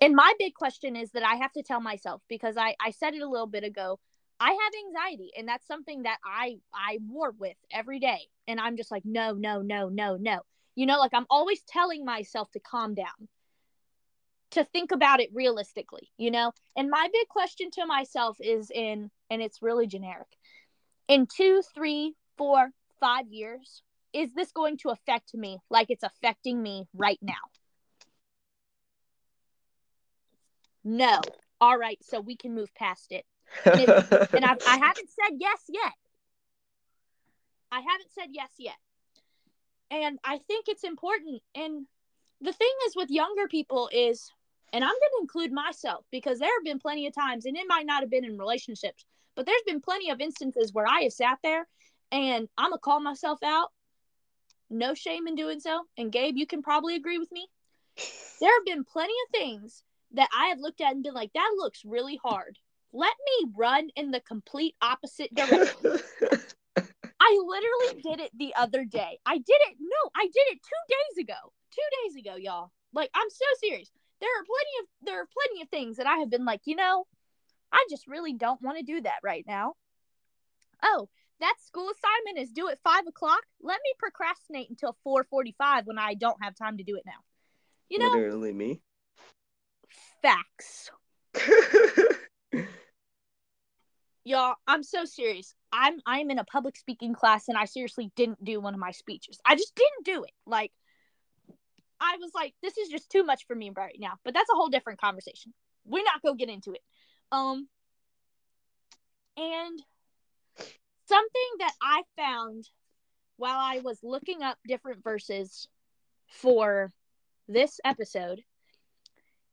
and 0.00 0.14
my 0.14 0.34
big 0.38 0.54
question 0.54 0.96
is 0.96 1.12
that 1.12 1.22
I 1.22 1.36
have 1.36 1.52
to 1.52 1.62
tell 1.62 1.80
myself 1.80 2.22
because 2.28 2.56
I, 2.56 2.74
I 2.80 2.90
said 2.90 3.14
it 3.14 3.22
a 3.22 3.28
little 3.28 3.46
bit 3.46 3.64
ago. 3.64 3.98
I 4.38 4.50
have 4.50 4.72
anxiety 4.86 5.30
and 5.36 5.48
that's 5.48 5.66
something 5.66 6.02
that 6.02 6.18
I 6.24 6.58
I 6.74 6.98
war 7.08 7.32
with 7.38 7.56
every 7.72 7.98
day. 8.00 8.20
And 8.46 8.60
I'm 8.60 8.76
just 8.76 8.90
like, 8.90 9.04
no, 9.04 9.32
no, 9.32 9.62
no, 9.62 9.88
no, 9.88 10.16
no. 10.16 10.40
You 10.74 10.86
know, 10.86 10.98
like 10.98 11.14
I'm 11.14 11.26
always 11.30 11.62
telling 11.62 12.04
myself 12.04 12.50
to 12.52 12.60
calm 12.60 12.94
down 12.94 13.28
to 14.50 14.64
think 14.64 14.92
about 14.92 15.20
it 15.20 15.30
realistically, 15.32 16.10
you 16.16 16.30
know? 16.30 16.52
And 16.76 16.90
my 16.90 17.08
big 17.12 17.28
question 17.28 17.70
to 17.72 17.86
myself 17.86 18.36
is 18.40 18.70
in, 18.70 19.10
and 19.30 19.42
it's 19.42 19.62
really 19.62 19.86
generic, 19.86 20.28
in 21.08 21.26
two, 21.26 21.62
three, 21.74 22.14
four, 22.36 22.70
five 23.00 23.26
years, 23.28 23.82
is 24.12 24.32
this 24.34 24.52
going 24.52 24.78
to 24.78 24.90
affect 24.90 25.34
me 25.34 25.58
like 25.68 25.90
it's 25.90 26.04
affecting 26.04 26.62
me 26.62 26.86
right 26.94 27.18
now? 27.20 27.34
No. 30.84 31.20
All 31.60 31.76
right, 31.76 31.98
so 32.02 32.20
we 32.20 32.36
can 32.36 32.54
move 32.54 32.74
past 32.74 33.12
it. 33.12 33.24
And 33.64 33.88
And 34.32 34.44
I, 34.44 34.56
I 34.66 34.78
haven't 34.82 35.08
said 35.10 35.36
yes 35.38 35.62
yet. 35.68 35.92
I 37.70 37.80
haven't 37.80 38.12
said 38.12 38.28
yes 38.30 38.50
yet. 38.58 38.76
And 39.90 40.18
I 40.24 40.38
think 40.38 40.66
it's 40.68 40.84
important. 40.84 41.42
And 41.54 41.86
the 42.40 42.52
thing 42.52 42.72
is 42.86 42.96
with 42.96 43.10
younger 43.10 43.48
people 43.48 43.88
is, 43.92 44.30
and 44.72 44.84
I'm 44.84 44.90
going 44.90 45.00
to 45.16 45.22
include 45.22 45.52
myself 45.52 46.04
because 46.10 46.38
there 46.38 46.50
have 46.58 46.64
been 46.64 46.78
plenty 46.78 47.06
of 47.06 47.14
times, 47.14 47.46
and 47.46 47.56
it 47.56 47.66
might 47.68 47.86
not 47.86 48.02
have 48.02 48.10
been 48.10 48.24
in 48.24 48.38
relationships, 48.38 49.04
but 49.34 49.46
there's 49.46 49.62
been 49.66 49.80
plenty 49.80 50.10
of 50.10 50.20
instances 50.20 50.72
where 50.72 50.86
I 50.86 51.02
have 51.02 51.12
sat 51.12 51.38
there 51.42 51.66
and 52.10 52.48
I'm 52.56 52.70
going 52.70 52.78
to 52.78 52.82
call 52.82 53.00
myself 53.00 53.42
out. 53.44 53.70
No 54.68 54.94
shame 54.94 55.28
in 55.28 55.34
doing 55.34 55.60
so. 55.60 55.82
And 55.96 56.10
Gabe, 56.10 56.36
you 56.36 56.46
can 56.46 56.62
probably 56.62 56.96
agree 56.96 57.18
with 57.18 57.30
me. 57.30 57.46
There 58.40 58.52
have 58.52 58.64
been 58.64 58.84
plenty 58.84 59.12
of 59.26 59.40
things 59.40 59.82
that 60.12 60.28
I 60.36 60.48
have 60.48 60.58
looked 60.58 60.80
at 60.80 60.92
and 60.92 61.02
been 61.02 61.14
like, 61.14 61.32
that 61.34 61.54
looks 61.56 61.82
really 61.84 62.18
hard. 62.22 62.58
Let 62.92 63.14
me 63.24 63.50
run 63.54 63.88
in 63.96 64.10
the 64.10 64.20
complete 64.20 64.74
opposite 64.80 65.34
direction. 65.34 65.98
I 67.18 67.40
literally 67.44 68.02
did 68.02 68.20
it 68.20 68.30
the 68.36 68.54
other 68.56 68.84
day. 68.84 69.18
I 69.26 69.36
did 69.36 69.58
it. 69.68 69.76
No, 69.80 70.10
I 70.14 70.24
did 70.26 70.44
it 70.48 70.60
two 70.62 70.94
days 70.94 71.24
ago. 71.24 71.52
Two 71.72 71.82
days 72.04 72.16
ago, 72.16 72.36
y'all. 72.36 72.70
Like 72.92 73.10
I'm 73.14 73.30
so 73.30 73.44
serious. 73.60 73.90
There 74.20 74.30
are 74.30 74.44
plenty 74.44 74.70
of 74.80 74.86
there 75.02 75.20
are 75.22 75.26
plenty 75.26 75.62
of 75.62 75.68
things 75.68 75.96
that 75.96 76.06
I 76.06 76.18
have 76.18 76.30
been 76.30 76.44
like, 76.44 76.62
you 76.64 76.76
know, 76.76 77.06
I 77.72 77.84
just 77.90 78.06
really 78.06 78.32
don't 78.32 78.62
want 78.62 78.78
to 78.78 78.84
do 78.84 79.00
that 79.02 79.18
right 79.22 79.44
now. 79.46 79.74
Oh, 80.82 81.08
that 81.40 81.54
school 81.64 81.90
assignment 81.90 82.42
is 82.42 82.52
due 82.52 82.68
at 82.68 82.78
five 82.82 83.06
o'clock. 83.06 83.42
Let 83.60 83.80
me 83.84 83.92
procrastinate 83.98 84.70
until 84.70 84.96
four 85.04 85.24
forty-five 85.24 85.86
when 85.86 85.98
I 85.98 86.14
don't 86.14 86.42
have 86.42 86.54
time 86.54 86.78
to 86.78 86.84
do 86.84 86.96
it 86.96 87.02
now. 87.04 87.20
You 87.88 87.98
know, 87.98 88.12
literally 88.12 88.52
me 88.52 88.80
facts. 90.22 90.90
Y'all, 94.24 94.56
I'm 94.66 94.82
so 94.82 95.04
serious. 95.04 95.54
I'm 95.72 96.00
I'm 96.04 96.30
in 96.30 96.40
a 96.40 96.44
public 96.44 96.76
speaking 96.76 97.14
class 97.14 97.46
and 97.46 97.56
I 97.56 97.64
seriously 97.64 98.10
didn't 98.16 98.42
do 98.44 98.60
one 98.60 98.74
of 98.74 98.80
my 98.80 98.90
speeches. 98.90 99.38
I 99.46 99.54
just 99.54 99.74
didn't 99.76 100.04
do 100.04 100.24
it. 100.24 100.32
Like 100.46 100.72
I 102.00 102.16
was 102.20 102.32
like, 102.34 102.52
this 102.62 102.76
is 102.76 102.88
just 102.88 103.08
too 103.08 103.22
much 103.24 103.46
for 103.46 103.54
me 103.54 103.70
right 103.74 103.96
now. 104.00 104.14
But 104.24 104.34
that's 104.34 104.50
a 104.50 104.56
whole 104.56 104.68
different 104.68 105.00
conversation. 105.00 105.54
We're 105.84 106.02
not 106.02 106.22
gonna 106.22 106.36
get 106.36 106.48
into 106.48 106.72
it. 106.72 106.80
Um, 107.30 107.68
and 109.36 109.82
something 111.08 111.50
that 111.60 111.72
I 111.80 112.02
found 112.16 112.68
while 113.36 113.58
I 113.58 113.80
was 113.80 114.00
looking 114.02 114.42
up 114.42 114.58
different 114.66 115.04
verses 115.04 115.68
for 116.26 116.92
this 117.48 117.78
episode, 117.84 118.42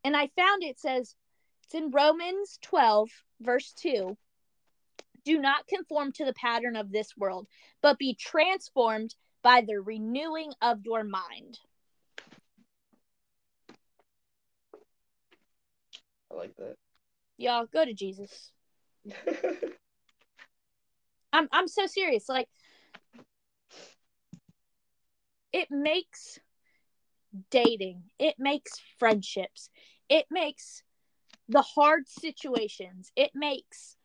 and 0.04 0.18
I 0.18 0.30
found 0.36 0.64
it 0.64 0.80
says 0.80 1.16
it's 1.74 1.84
in 1.84 1.92
Romans 1.92 2.60
12, 2.62 3.10
verse 3.42 3.74
2. 3.74 4.16
Do 5.26 5.40
not 5.40 5.68
conform 5.68 6.12
to 6.14 6.26
the 6.26 6.34
pattern 6.34 6.76
of 6.76 6.92
this 6.92 7.16
world, 7.18 7.48
but 7.82 7.98
be 7.98 8.16
transformed 8.16 9.16
by 9.42 9.62
the 9.62 9.80
renewing 9.80 10.52
of 10.62 10.86
your 10.86 11.04
mind. 11.04 11.60
I 16.32 16.36
like 16.36 16.56
that. 16.58 16.76
Y'all 17.38 17.66
go 17.72 17.86
to 17.86 17.94
Jesus. 17.94 18.52
I'm 21.34 21.48
I'm 21.52 21.68
so 21.68 21.88
serious. 21.88 22.30
Like 22.30 22.48
it 25.52 25.70
makes 25.72 26.40
dating, 27.50 28.04
it 28.20 28.36
makes 28.38 28.80
friendships, 28.98 29.70
it 30.10 30.26
makes 30.30 30.84
the 31.50 31.62
hard 31.62 32.08
situations, 32.08 33.12
it 33.16 33.32
makes 33.34 33.96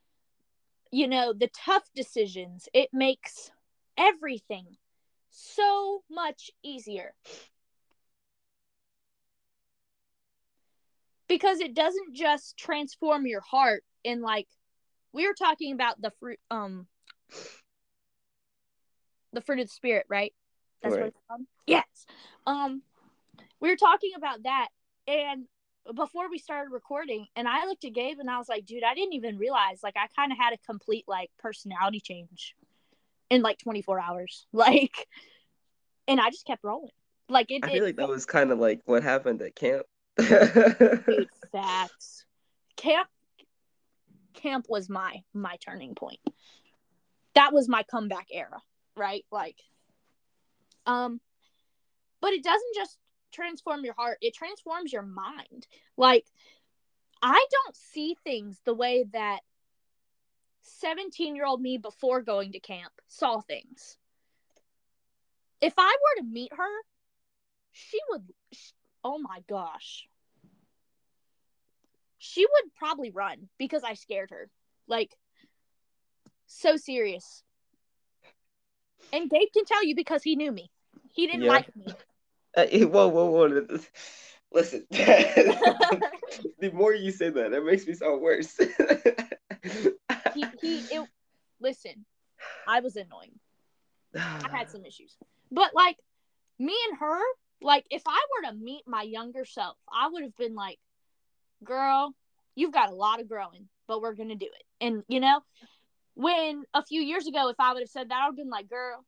you 0.91 1.07
know 1.07 1.33
the 1.33 1.49
tough 1.49 1.85
decisions, 1.95 2.69
it 2.73 2.91
makes 2.93 3.51
everything 3.97 4.77
so 5.31 6.03
much 6.11 6.51
easier. 6.63 7.15
Because 11.29 11.61
it 11.61 11.75
doesn't 11.75 12.15
just 12.15 12.57
transform 12.57 13.27
your 13.27 13.43
heart 13.43 13.85
in 14.03 14.23
like 14.23 14.49
we 15.13 15.27
were 15.27 15.35
talking 15.35 15.73
about 15.73 16.01
the 16.01 16.11
fruit 16.19 16.39
um 16.51 16.87
the 19.33 19.41
fruit 19.41 19.61
of 19.61 19.67
the 19.67 19.73
spirit, 19.73 20.07
right? 20.09 20.33
That's 20.83 20.95
right. 20.95 21.01
what 21.03 21.09
it's 21.09 21.19
called. 21.29 21.41
Yes. 21.67 22.07
Um, 22.47 22.83
we 23.61 23.69
were 23.69 23.77
talking 23.77 24.13
about 24.17 24.45
that, 24.45 24.69
and 25.07 25.45
before 25.95 26.31
we 26.31 26.39
started 26.39 26.71
recording, 26.73 27.27
and 27.37 27.49
I 27.49 27.67
looked 27.67 27.85
at 27.85 27.93
Gabe 27.93 28.19
and 28.19 28.31
I 28.31 28.39
was 28.39 28.49
like, 28.49 28.67
dude, 28.67 28.85
I 28.85 28.95
didn't 28.95 29.15
even 29.15 29.39
realize 29.39 29.81
like 29.83 29.97
I 29.97 30.07
kind 30.17 30.33
of 30.33 30.39
had 30.39 30.53
a 30.53 30.59
complete 30.67 31.05
like 31.07 31.31
personality 31.39 32.01
change 32.01 32.55
in 33.31 33.43
like 33.43 33.59
24 33.59 34.01
hours, 34.01 34.47
like, 34.53 35.09
and 36.07 36.21
I 36.21 36.31
just 36.31 36.47
kept 36.47 36.65
rolling. 36.65 36.91
Like 37.29 37.51
it. 37.51 37.65
I 37.65 37.69
feel 37.69 37.83
it, 37.83 37.87
like 37.87 37.97
that 37.97 38.09
was 38.09 38.25
kind 38.25 38.51
of 38.51 38.59
like 38.59 38.81
what 38.87 39.03
happened 39.03 39.43
at 39.43 39.55
camp. 39.55 39.85
dude, 40.17 41.29
facts. 41.53 42.25
Camp. 42.77 43.09
Camp 44.35 44.67
was 44.69 44.89
my 44.89 45.23
my 45.35 45.57
turning 45.57 45.95
point. 45.95 46.21
That 47.35 47.53
was 47.53 47.69
my 47.69 47.83
comeback 47.83 48.29
era 48.33 48.63
right? 48.99 49.25
Like, 49.31 49.57
um, 50.85 51.21
but 52.21 52.33
it 52.33 52.43
doesn't 52.43 52.75
just 52.75 52.99
transform 53.33 53.85
your 53.85 53.95
heart, 53.95 54.19
it 54.21 54.35
transforms 54.35 54.93
your 54.93 55.03
mind. 55.03 55.67
Like, 55.97 56.27
I 57.23 57.45
don't 57.51 57.77
see 57.77 58.17
things 58.25 58.61
the 58.65 58.75
way 58.75 59.05
that 59.13 59.41
17 60.63 61.35
year 61.37 61.47
old 61.47 61.61
me 61.61 61.79
before 61.79 62.23
going 62.23 62.53
to 62.53 62.61
camp 62.61 62.93
saw 63.07 63.41
things. 63.41 63.97
If 65.61 65.75
I 65.77 65.97
were 66.03 66.23
to 66.23 66.29
meet 66.29 66.53
her, 66.57 66.83
she 67.73 67.99
would, 68.11 68.23
oh 69.03 69.19
my 69.19 69.41
gosh. 69.49 70.07
She 72.19 72.45
would 72.45 72.75
probably 72.77 73.11
run 73.11 73.49
because 73.59 73.83
I 73.85 73.95
scared 73.95 74.31
her. 74.31 74.49
Like, 74.87 75.15
so 76.47 76.77
serious. 76.77 77.43
And 79.13 79.31
Gabe 79.31 79.49
can 79.53 79.65
tell 79.65 79.85
you 79.85 79.95
because 79.95 80.23
he 80.23 80.37
knew 80.37 80.53
me. 80.53 80.71
He 81.13 81.27
didn't 81.27 81.43
yeah. 81.43 81.51
like 81.51 81.77
me. 81.77 81.87
Uh, 82.59 82.67
whoa, 82.87 83.09
whoa, 83.09 83.31
whoa. 83.31 83.79
Listen, 84.51 84.85
the 84.91 86.03
more 86.73 86.95
you 86.95 87.13
say 87.13 87.29
that, 87.31 87.51
that 87.51 87.65
makes 87.65 87.87
me 87.87 87.95
sound 87.95 88.21
worse. 88.21 88.57
he, 90.35 90.45
he, 90.61 90.79
it, 90.91 91.09
listen, 91.61 92.05
I 92.67 92.81
was 92.81 92.97
annoying. 92.97 93.39
I 94.15 94.49
had 94.51 94.71
some 94.71 94.85
issues. 94.85 95.15
But, 95.53 95.75
like, 95.75 95.97
me 96.59 96.75
and 96.89 96.99
her, 96.99 97.21
like, 97.61 97.85
if 97.91 98.03
I 98.07 98.19
were 98.35 98.51
to 98.51 98.57
meet 98.57 98.83
my 98.87 99.03
younger 99.03 99.45
self, 99.45 99.77
I 99.93 100.09
would 100.09 100.23
have 100.23 100.37
been 100.37 100.55
like, 100.55 100.79
girl, 101.63 102.15
you've 102.57 102.73
got 102.73 102.91
a 102.91 102.95
lot 102.95 103.21
of 103.21 103.29
growing, 103.29 103.69
but 103.87 104.01
we're 104.01 104.15
going 104.15 104.31
to 104.31 104.35
do 104.35 104.47
it. 104.47 104.65
And, 104.81 105.03
you 105.09 105.21
know, 105.21 105.41
when 106.15 106.65
a 106.75 106.85
few 106.85 107.03
years 107.03 107.27
ago, 107.27 107.51
if 107.51 107.57
I 107.61 107.75
would 107.75 107.83
have 107.83 107.91
said 107.91 108.09
that, 108.09 108.19
I 108.23 108.27
would 108.27 108.33
have 108.33 108.37
been 108.37 108.51
like, 108.51 108.69
girl, 108.71 109.05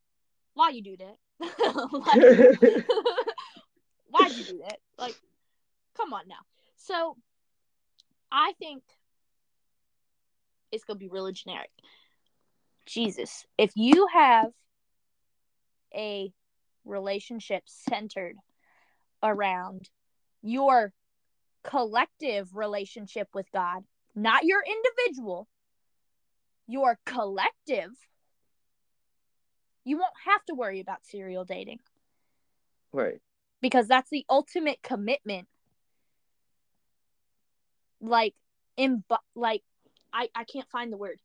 why 0.53 0.69
you 0.71 0.83
do 0.83 0.97
that? 0.99 1.17
like, 1.41 2.85
why'd 4.31 4.39
you 4.39 4.45
do 4.45 4.59
that? 4.59 4.79
Like, 4.99 5.17
come 5.97 6.13
on 6.13 6.29
now. 6.29 6.37
So 6.77 7.17
I 8.31 8.53
think 8.59 8.83
it's 10.73 10.85
gonna 10.85 10.99
be 10.99 11.09
really 11.09 11.33
generic. 11.33 11.71
Jesus, 12.87 13.47
if 13.59 13.73
you 13.75 14.07
have 14.13 14.51
a 15.95 16.33
relationship 16.85 17.65
centered 17.67 18.37
around 19.23 19.89
your 20.43 20.93
collective 21.63 22.55
relationship 22.55 23.29
with 23.35 23.47
God, 23.53 23.85
not 24.15 24.45
your 24.45 24.63
individual, 24.65 25.47
your 26.67 26.99
collective, 27.05 27.91
you 29.85 29.99
won't 29.99 30.15
have 30.25 30.45
to 30.47 30.55
worry 30.55 30.81
about 30.81 31.05
serial 31.05 31.45
dating. 31.45 31.79
Right. 32.93 33.21
Because 33.61 33.87
that's 33.87 34.11
the 34.11 34.25
ultimate 34.29 34.83
commitment. 34.83 35.47
Like 38.01 38.35
in 38.77 39.05
like 39.35 39.63
I 40.13 40.29
I 40.35 40.45
can't 40.45 40.69
find 40.71 40.93
the 40.93 40.97
word. 40.97 41.21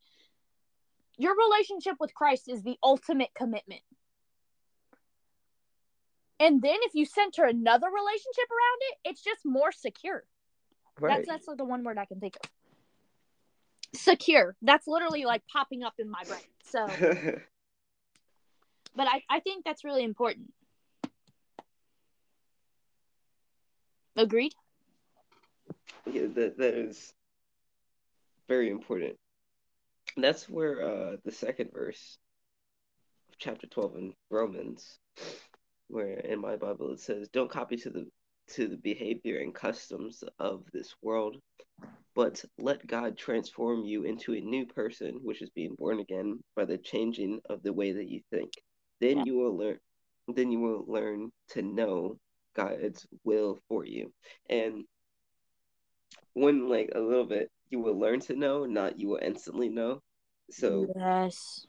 Your 1.16 1.34
relationship 1.34 1.94
with 1.98 2.14
Christ 2.14 2.48
is 2.48 2.62
the 2.62 2.76
ultimate 2.82 3.30
commitment. 3.34 3.80
And 6.38 6.60
then 6.60 6.76
if 6.82 6.94
you 6.94 7.06
center 7.06 7.44
another 7.44 7.86
relationship 7.86 8.44
around 8.50 8.80
it, 8.80 9.10
it's 9.10 9.22
just 9.22 9.40
more 9.46 9.72
secure. 9.72 10.24
Right. 11.00 11.24
That's 11.26 11.46
that's 11.46 11.56
the 11.56 11.64
one 11.64 11.82
word 11.82 11.96
I 11.96 12.04
can 12.04 12.20
think 12.20 12.36
of 12.36 12.50
secure. 13.96 14.54
That's 14.62 14.86
literally 14.86 15.24
like 15.24 15.42
popping 15.46 15.82
up 15.82 15.94
in 15.98 16.10
my 16.10 16.22
brain. 16.24 16.40
So, 16.64 16.86
but 18.96 19.08
I, 19.08 19.22
I 19.28 19.40
think 19.40 19.64
that's 19.64 19.84
really 19.84 20.04
important. 20.04 20.52
Agreed? 24.16 24.52
Yeah, 26.06 26.26
that, 26.34 26.56
that 26.58 26.74
is 26.74 27.12
very 28.48 28.70
important. 28.70 29.16
And 30.14 30.24
that's 30.24 30.48
where 30.48 30.82
uh, 30.82 31.16
the 31.24 31.32
second 31.32 31.70
verse 31.72 32.18
of 33.28 33.38
chapter 33.38 33.66
12 33.66 33.96
in 33.96 34.14
Romans, 34.30 34.98
where 35.88 36.18
in 36.20 36.40
my 36.40 36.56
Bible 36.56 36.92
it 36.92 37.00
says, 37.00 37.28
Don't 37.28 37.50
copy 37.50 37.76
to 37.76 37.90
the 37.90 38.06
to 38.54 38.68
the 38.68 38.76
behavior 38.76 39.40
and 39.40 39.52
customs 39.52 40.22
of 40.38 40.62
this 40.72 40.94
world, 41.02 41.36
but 42.14 42.44
let 42.58 42.86
God 42.86 43.18
transform 43.18 43.84
you 43.84 44.04
into 44.04 44.34
a 44.34 44.40
new 44.40 44.64
person, 44.66 45.18
which 45.22 45.42
is 45.42 45.50
being 45.50 45.74
born 45.76 45.98
again 45.98 46.38
by 46.54 46.64
the 46.64 46.78
changing 46.78 47.40
of 47.50 47.62
the 47.64 47.72
way 47.72 47.90
that 47.90 48.08
you 48.08 48.20
think. 48.30 48.52
Then 49.00 49.18
yeah. 49.18 49.24
you 49.26 49.36
will 49.36 49.56
learn 49.56 49.78
then 50.28 50.50
you 50.50 50.60
will 50.60 50.84
learn 50.88 51.30
to 51.50 51.62
know 51.62 52.18
God's 52.56 53.06
will 53.24 53.60
for 53.68 53.84
you. 53.84 54.12
And 54.48 54.84
when 56.32 56.68
like 56.68 56.90
a 56.94 57.00
little 57.00 57.26
bit 57.26 57.50
you 57.70 57.80
will 57.80 57.98
learn 57.98 58.20
to 58.20 58.36
know, 58.36 58.64
not 58.64 58.98
you 58.98 59.08
will 59.08 59.20
instantly 59.22 59.68
know. 59.68 60.02
So 60.50 60.86
yes. 60.96 61.66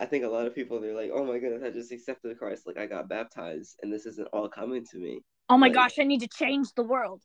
I 0.00 0.04
think 0.04 0.24
a 0.24 0.28
lot 0.28 0.46
of 0.46 0.54
people 0.54 0.80
they're 0.80 0.94
like, 0.94 1.10
"Oh 1.12 1.24
my 1.24 1.38
goodness, 1.38 1.62
I 1.64 1.70
just 1.70 1.92
accepted 1.92 2.38
Christ. 2.38 2.66
Like 2.66 2.78
I 2.78 2.86
got 2.86 3.08
baptized, 3.08 3.78
and 3.82 3.92
this 3.92 4.06
isn't 4.06 4.28
all 4.32 4.48
coming 4.48 4.84
to 4.92 4.98
me." 4.98 5.20
Oh 5.48 5.56
my 5.56 5.66
like, 5.66 5.74
gosh, 5.74 5.98
I 5.98 6.04
need 6.04 6.20
to 6.20 6.28
change 6.28 6.68
the 6.74 6.84
world. 6.84 7.22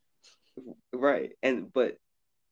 Right, 0.93 1.31
and 1.41 1.71
but 1.71 1.97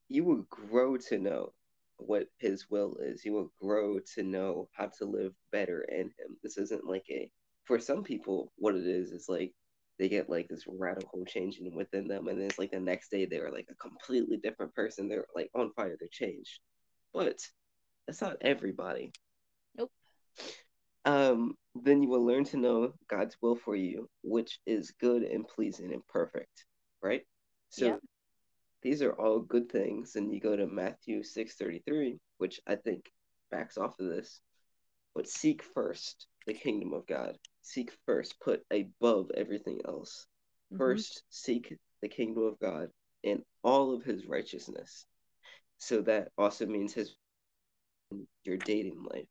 you 0.07 0.23
will 0.23 0.45
grow 0.49 0.95
to 1.09 1.19
know 1.19 1.53
what 1.97 2.27
His 2.37 2.69
will 2.69 2.95
is. 3.01 3.25
You 3.25 3.33
will 3.33 3.51
grow 3.61 3.99
to 4.15 4.23
know 4.23 4.69
how 4.71 4.87
to 4.97 5.05
live 5.05 5.33
better 5.51 5.81
in 5.81 6.05
Him. 6.05 6.37
This 6.41 6.57
isn't 6.57 6.85
like 6.85 7.05
a 7.09 7.29
for 7.65 7.79
some 7.79 8.03
people 8.03 8.51
what 8.55 8.75
it 8.75 8.87
is 8.87 9.11
is 9.11 9.27
like 9.27 9.53
they 9.99 10.09
get 10.09 10.29
like 10.29 10.47
this 10.49 10.65
radical 10.67 11.25
changing 11.25 11.75
within 11.75 12.07
them, 12.07 12.27
and 12.27 12.39
then 12.39 12.47
it's 12.47 12.59
like 12.59 12.71
the 12.71 12.79
next 12.79 13.11
day 13.11 13.25
they 13.25 13.37
are 13.39 13.51
like 13.51 13.67
a 13.71 13.75
completely 13.75 14.37
different 14.37 14.73
person. 14.75 15.09
They're 15.09 15.25
like 15.35 15.49
on 15.55 15.71
fire. 15.75 15.97
They're 15.99 16.09
changed, 16.11 16.59
but 17.13 17.37
that's 18.07 18.21
not 18.21 18.37
everybody. 18.41 19.11
Nope. 19.77 19.91
um, 21.05 21.55
then 21.75 22.03
you 22.03 22.09
will 22.09 22.25
learn 22.25 22.45
to 22.45 22.57
know 22.57 22.93
God's 23.09 23.37
will 23.41 23.55
for 23.55 23.75
you, 23.75 24.09
which 24.23 24.59
is 24.65 24.93
good 24.99 25.23
and 25.23 25.47
pleasing 25.47 25.93
and 25.93 26.05
perfect, 26.07 26.65
right? 27.03 27.23
So 27.69 27.87
Yeah. 27.87 27.97
these 28.83 29.01
are 29.01 29.13
all 29.13 29.39
good 29.41 29.71
things. 29.71 30.15
And 30.15 30.33
you 30.33 30.39
go 30.39 30.55
to 30.55 30.67
Matthew 30.67 31.23
6:33, 31.23 32.19
which 32.37 32.61
I 32.67 32.75
think 32.77 33.11
backs 33.51 33.77
off 33.77 33.99
of 33.99 34.07
this. 34.07 34.41
But 35.15 35.27
seek 35.27 35.63
first 35.63 36.27
the 36.47 36.53
kingdom 36.53 36.93
of 36.93 37.07
God. 37.07 37.37
Seek 37.69 37.91
first, 38.07 38.39
put 38.39 38.65
above 38.71 39.29
everything 39.37 39.79
else. 39.85 40.25
Mhm. 40.71 40.77
First, 40.79 41.23
seek 41.29 41.77
the 42.01 42.09
kingdom 42.09 42.41
of 42.45 42.57
God 42.57 42.91
and 43.23 43.45
all 43.63 43.93
of 43.93 44.03
his 44.03 44.25
righteousness. 44.25 45.05
So 45.77 46.01
that 46.01 46.31
also 46.35 46.65
means 46.65 46.93
his 46.95 47.15
your 48.43 48.57
dating 48.57 49.03
life, 49.03 49.27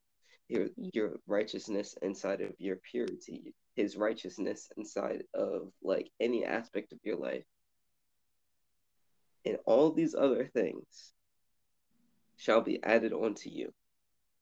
your 0.47 0.69
your 0.77 1.19
righteousness 1.27 1.97
inside 2.01 2.41
of 2.41 2.55
your 2.61 2.77
purity, 2.77 3.57
his 3.75 3.97
righteousness 3.97 4.71
inside 4.77 5.25
of 5.35 5.73
like 5.83 6.09
any 6.21 6.45
aspect 6.45 6.93
of 6.93 7.01
your 7.03 7.17
life. 7.17 7.45
And 9.45 9.59
all 9.67 9.91
these 9.91 10.15
other 10.15 10.47
things 10.47 11.13
shall 12.37 12.61
be 12.61 12.81
added 12.85 13.13
onto 13.13 13.51
you. 13.51 13.75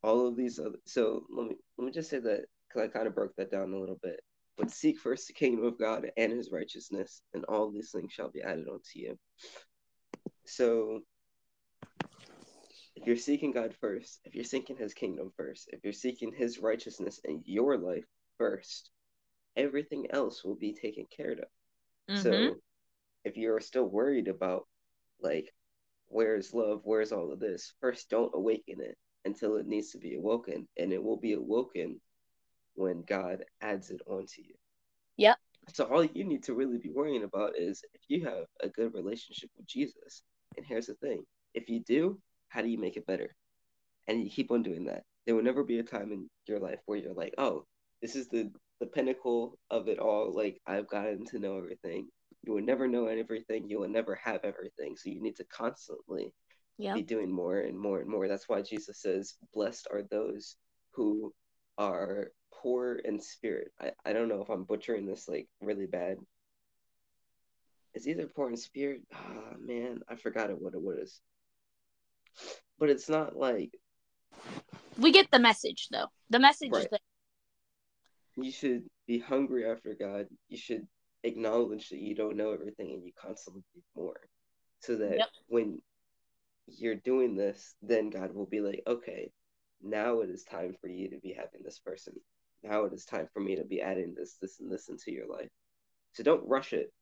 All 0.02 0.26
of 0.26 0.36
these 0.36 0.58
other 0.58 0.80
so 0.84 1.26
let 1.30 1.48
me 1.48 1.56
let 1.78 1.86
me 1.86 1.92
just 1.92 2.10
say 2.10 2.18
that 2.18 2.44
because 2.76 2.88
I 2.88 2.92
kind 2.92 3.06
of 3.06 3.14
broke 3.14 3.34
that 3.36 3.50
down 3.50 3.72
a 3.72 3.78
little 3.78 3.98
bit. 4.02 4.20
But 4.56 4.70
seek 4.70 4.98
first 4.98 5.26
the 5.26 5.34
kingdom 5.34 5.64
of 5.64 5.78
God 5.78 6.10
and 6.16 6.32
his 6.32 6.50
righteousness, 6.50 7.22
and 7.34 7.44
all 7.44 7.70
these 7.70 7.90
things 7.90 8.12
shall 8.12 8.30
be 8.30 8.42
added 8.42 8.68
onto 8.68 8.98
you. 8.98 9.18
So 10.46 11.00
if 12.94 13.06
you're 13.06 13.16
seeking 13.16 13.52
God 13.52 13.74
first, 13.80 14.20
if 14.24 14.34
you're 14.34 14.44
seeking 14.44 14.76
his 14.76 14.94
kingdom 14.94 15.32
first, 15.36 15.68
if 15.72 15.80
you're 15.84 15.92
seeking 15.92 16.32
his 16.32 16.58
righteousness 16.58 17.20
in 17.24 17.42
your 17.44 17.76
life 17.76 18.06
first, 18.38 18.90
everything 19.56 20.06
else 20.10 20.44
will 20.44 20.56
be 20.56 20.72
taken 20.72 21.06
care 21.14 21.32
of. 21.32 21.48
Mhm. 22.08 22.22
So 22.22 22.62
if 23.24 23.36
you're 23.36 23.60
still 23.60 23.86
worried 23.86 24.28
about 24.28 24.66
like 25.20 25.52
where's 26.08 26.54
love, 26.54 26.80
where's 26.84 27.12
all 27.12 27.32
of 27.32 27.40
this, 27.40 27.74
first 27.80 28.08
don't 28.08 28.34
awaken 28.34 28.80
it 28.80 28.96
until 29.24 29.56
it 29.56 29.66
needs 29.66 29.90
to 29.90 29.98
be 29.98 30.14
awoken. 30.14 30.68
And 30.78 30.92
it 30.92 31.02
will 31.02 31.18
be 31.18 31.34
awoken 31.34 32.00
when 32.76 33.02
God 33.02 33.44
adds 33.60 33.90
it 33.90 34.00
onto 34.06 34.42
you. 34.42 34.54
Yep. 35.16 35.38
So 35.74 35.84
all 35.84 36.04
you 36.04 36.24
need 36.24 36.44
to 36.44 36.54
really 36.54 36.78
be 36.78 36.90
worrying 36.90 37.24
about 37.24 37.58
is 37.58 37.82
if 37.94 38.02
you 38.08 38.24
have 38.24 38.46
a 38.62 38.68
good 38.68 38.94
relationship 38.94 39.50
with 39.56 39.66
Jesus. 39.66 40.22
And 40.56 40.64
here's 40.64 40.86
the 40.86 40.94
thing. 40.94 41.24
If 41.54 41.68
you 41.68 41.80
do, 41.80 42.20
how 42.48 42.62
do 42.62 42.68
you 42.68 42.78
make 42.78 42.96
it 42.96 43.06
better? 43.06 43.34
And 44.06 44.22
you 44.22 44.30
keep 44.30 44.50
on 44.52 44.62
doing 44.62 44.84
that. 44.84 45.02
There 45.26 45.34
will 45.34 45.42
never 45.42 45.64
be 45.64 45.78
a 45.80 45.82
time 45.82 46.12
in 46.12 46.28
your 46.46 46.60
life 46.60 46.78
where 46.86 46.98
you're 46.98 47.14
like, 47.14 47.34
oh, 47.38 47.64
this 48.02 48.14
is 48.16 48.28
the 48.28 48.50
the 48.78 48.86
pinnacle 48.86 49.58
of 49.70 49.88
it 49.88 49.98
all. 49.98 50.32
Like 50.34 50.60
I've 50.66 50.88
gotten 50.88 51.24
to 51.26 51.38
know 51.38 51.56
everything. 51.56 52.08
You 52.44 52.52
will 52.52 52.62
never 52.62 52.86
know 52.86 53.06
everything. 53.06 53.68
You 53.68 53.80
will 53.80 53.88
never 53.88 54.14
have 54.16 54.40
everything. 54.44 54.96
So 54.96 55.10
you 55.10 55.20
need 55.20 55.36
to 55.36 55.44
constantly 55.44 56.32
Yep. 56.78 56.94
be 56.94 57.02
doing 57.02 57.32
more 57.32 57.58
and 57.60 57.78
more 57.78 58.00
and 58.00 58.08
more. 58.08 58.28
That's 58.28 58.48
why 58.48 58.60
Jesus 58.62 59.00
says, 59.00 59.34
Blessed 59.54 59.88
are 59.90 60.02
those 60.02 60.56
who 60.92 61.32
are 61.78 62.28
poor 62.66 62.96
in 63.04 63.20
spirit. 63.20 63.70
I, 63.80 63.92
I 64.04 64.12
don't 64.12 64.28
know 64.28 64.42
if 64.42 64.48
I'm 64.48 64.64
butchering 64.64 65.06
this 65.06 65.28
like 65.28 65.46
really 65.60 65.86
bad. 65.86 66.16
It's 67.94 68.08
either 68.08 68.26
poor 68.26 68.50
in 68.50 68.56
spirit. 68.56 69.02
Ah 69.14 69.52
man, 69.60 70.00
I 70.08 70.16
forgot 70.16 70.50
it 70.50 70.60
what 70.60 70.74
it 70.74 70.82
was. 70.82 71.20
But 72.80 72.90
it's 72.90 73.08
not 73.08 73.36
like 73.36 73.70
We 74.98 75.12
get 75.12 75.30
the 75.30 75.38
message 75.38 75.86
though. 75.92 76.08
The 76.30 76.40
message 76.40 76.72
is 76.72 76.88
that 76.90 77.00
you 78.36 78.50
should 78.50 78.82
be 79.06 79.20
hungry 79.20 79.70
after 79.70 79.94
God. 79.94 80.26
You 80.48 80.58
should 80.58 80.88
acknowledge 81.22 81.90
that 81.90 82.00
you 82.00 82.16
don't 82.16 82.36
know 82.36 82.52
everything 82.52 82.90
and 82.90 83.04
you 83.04 83.12
constantly 83.16 83.62
need 83.76 83.84
more. 83.94 84.20
So 84.80 84.96
that 84.96 85.18
Yep. 85.18 85.28
when 85.46 85.80
you're 86.66 86.96
doing 86.96 87.36
this, 87.36 87.76
then 87.80 88.10
God 88.10 88.34
will 88.34 88.46
be 88.46 88.60
like, 88.60 88.82
okay, 88.88 89.30
now 89.80 90.20
it 90.22 90.30
is 90.30 90.42
time 90.42 90.74
for 90.80 90.88
you 90.88 91.08
to 91.10 91.18
be 91.18 91.32
having 91.32 91.62
this 91.62 91.78
person. 91.78 92.14
Now 92.62 92.84
it 92.84 92.92
is 92.92 93.04
time 93.04 93.28
for 93.32 93.40
me 93.40 93.56
to 93.56 93.64
be 93.64 93.80
adding 93.80 94.14
this, 94.16 94.36
this, 94.40 94.60
and 94.60 94.70
this 94.70 94.88
into 94.88 95.12
your 95.12 95.26
life. 95.26 95.48
So 96.12 96.22
don't 96.22 96.46
rush 96.48 96.72
it 96.72 96.92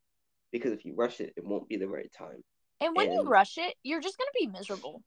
because 0.52 0.72
if 0.72 0.84
you 0.84 0.94
rush 0.94 1.20
it, 1.20 1.32
it 1.36 1.44
won't 1.44 1.68
be 1.68 1.76
the 1.76 1.88
right 1.88 2.10
time. 2.16 2.42
and 2.80 2.94
when 2.96 3.12
you 3.12 3.22
rush 3.22 3.58
it, 3.58 3.74
you're 3.82 4.00
just 4.00 4.18
gonna 4.18 4.30
be 4.38 4.46
miserable. 4.46 5.02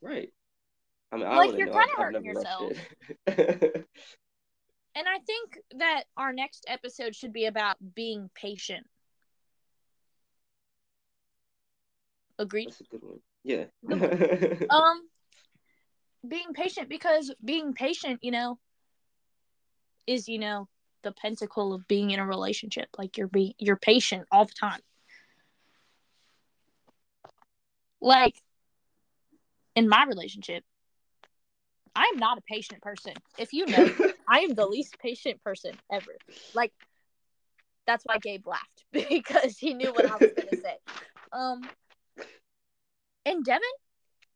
Right. 0.00 0.32
I 1.12 1.16
mean, 1.16 1.26
I 1.26 1.36
Like, 1.36 1.58
you're 1.58 1.68
I've, 1.70 1.76
I've 1.76 1.90
hurting 1.96 2.24
yourself. 2.24 2.72
And 4.94 5.06
I 5.06 5.18
think 5.20 5.58
that 5.78 6.04
our 6.16 6.32
next 6.32 6.64
episode 6.68 7.14
should 7.14 7.32
be 7.32 7.46
about 7.46 7.76
being 7.94 8.28
patient. 8.34 8.86
Agreed. 12.38 12.68
That's 12.68 12.80
a 12.80 12.84
good 12.84 13.02
one. 13.02 13.20
Yeah. 13.44 13.66
Um 14.70 15.08
being 16.28 16.52
patient 16.52 16.88
because 16.88 17.32
being 17.42 17.72
patient, 17.72 18.18
you 18.22 18.30
know, 18.30 18.58
is, 20.10 20.28
you 20.28 20.38
know, 20.38 20.68
the 21.02 21.12
pentacle 21.12 21.72
of 21.72 21.86
being 21.88 22.10
in 22.10 22.20
a 22.20 22.26
relationship. 22.26 22.88
Like 22.98 23.16
you're 23.16 23.28
be 23.28 23.54
you're 23.58 23.76
patient 23.76 24.26
all 24.30 24.44
the 24.44 24.52
time. 24.52 24.80
Like 28.00 28.34
in 29.76 29.88
my 29.88 30.04
relationship, 30.06 30.64
I 31.94 32.10
am 32.12 32.18
not 32.18 32.38
a 32.38 32.42
patient 32.42 32.82
person. 32.82 33.14
If 33.38 33.52
you 33.52 33.66
know, 33.66 33.86
I 34.28 34.40
am 34.40 34.54
the 34.54 34.66
least 34.66 34.98
patient 34.98 35.42
person 35.42 35.72
ever. 35.90 36.16
Like 36.54 36.72
that's 37.86 38.04
why 38.04 38.18
Gabe 38.18 38.46
laughed 38.46 38.84
because 38.92 39.58
he 39.58 39.74
knew 39.74 39.92
what 39.92 40.06
I 40.06 40.16
was 40.16 40.32
gonna 40.36 40.54
say. 40.54 40.76
Um 41.32 41.62
and 43.24 43.44
Devin 43.44 43.62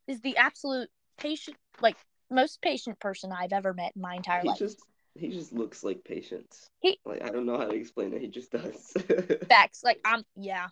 is 0.07 0.21
the 0.21 0.37
absolute 0.37 0.89
patient 1.19 1.57
like 1.81 1.97
most 2.31 2.61
patient 2.63 3.01
person 3.01 3.33
I've 3.33 3.53
ever 3.53 3.73
met 3.73 3.93
in 3.97 4.03
my 4.03 4.15
entire 4.15 4.43
he 4.43 4.49
life. 4.49 4.59
just 4.59 4.83
he 5.15 5.29
just 5.29 5.53
looks 5.53 5.85
like 5.85 6.05
patience. 6.05 6.71
He- 6.81 7.01
like 7.05 7.23
I 7.23 7.29
don't 7.29 7.47
know 7.47 7.59
how 7.59 7.67
to 7.67 7.75
explain 7.75 8.13
it. 8.13 8.21
He 8.21 8.29
just 8.29 8.51
does. 8.51 8.93
Facts. 9.49 9.83
Like 9.85 10.01
I'm 10.05 10.25
yeah. 10.37 10.69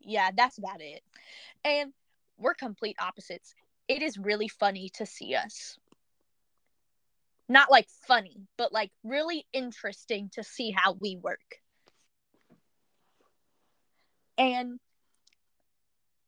Yeah, 0.00 0.30
that's 0.36 0.58
about 0.58 0.80
it. 0.80 1.02
And 1.64 1.92
we're 2.36 2.54
complete 2.54 2.96
opposites. 3.00 3.54
It 3.88 4.02
is 4.02 4.18
really 4.18 4.48
funny 4.48 4.90
to 4.94 5.06
see 5.06 5.34
us. 5.34 5.78
Not 7.48 7.70
like 7.70 7.86
funny, 8.06 8.46
but 8.56 8.72
like 8.72 8.90
really 9.04 9.46
interesting 9.52 10.30
to 10.34 10.42
see 10.42 10.70
how 10.70 10.94
we 10.94 11.16
work. 11.16 11.60
And 14.38 14.80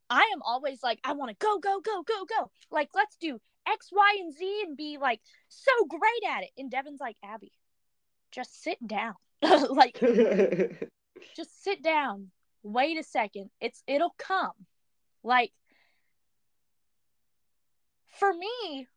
I 0.09 0.29
am 0.33 0.41
always 0.43 0.83
like, 0.83 0.99
I 1.03 1.13
want 1.13 1.31
to 1.31 1.45
go, 1.45 1.59
go, 1.59 1.81
go, 1.81 2.03
go, 2.03 2.25
go. 2.25 2.51
Like, 2.69 2.89
let's 2.93 3.17
do 3.17 3.39
X, 3.67 3.89
Y, 3.91 4.17
and 4.19 4.33
Z 4.33 4.63
and 4.67 4.77
be 4.77 4.97
like 5.01 5.19
so 5.49 5.71
great 5.89 6.29
at 6.29 6.43
it. 6.43 6.51
And 6.57 6.69
Devin's 6.69 6.99
like, 6.99 7.17
Abby, 7.23 7.51
just 8.35 8.61
sit 8.61 8.77
down. 8.85 9.15
like, 9.41 9.99
just 11.35 11.63
sit 11.63 11.81
down. 11.81 12.31
Wait 12.63 12.97
a 12.97 13.03
second. 13.03 13.49
It's 13.61 13.81
it'll 13.87 14.15
come. 14.17 14.51
Like 15.23 15.51
for 18.19 18.31
me, 18.33 18.87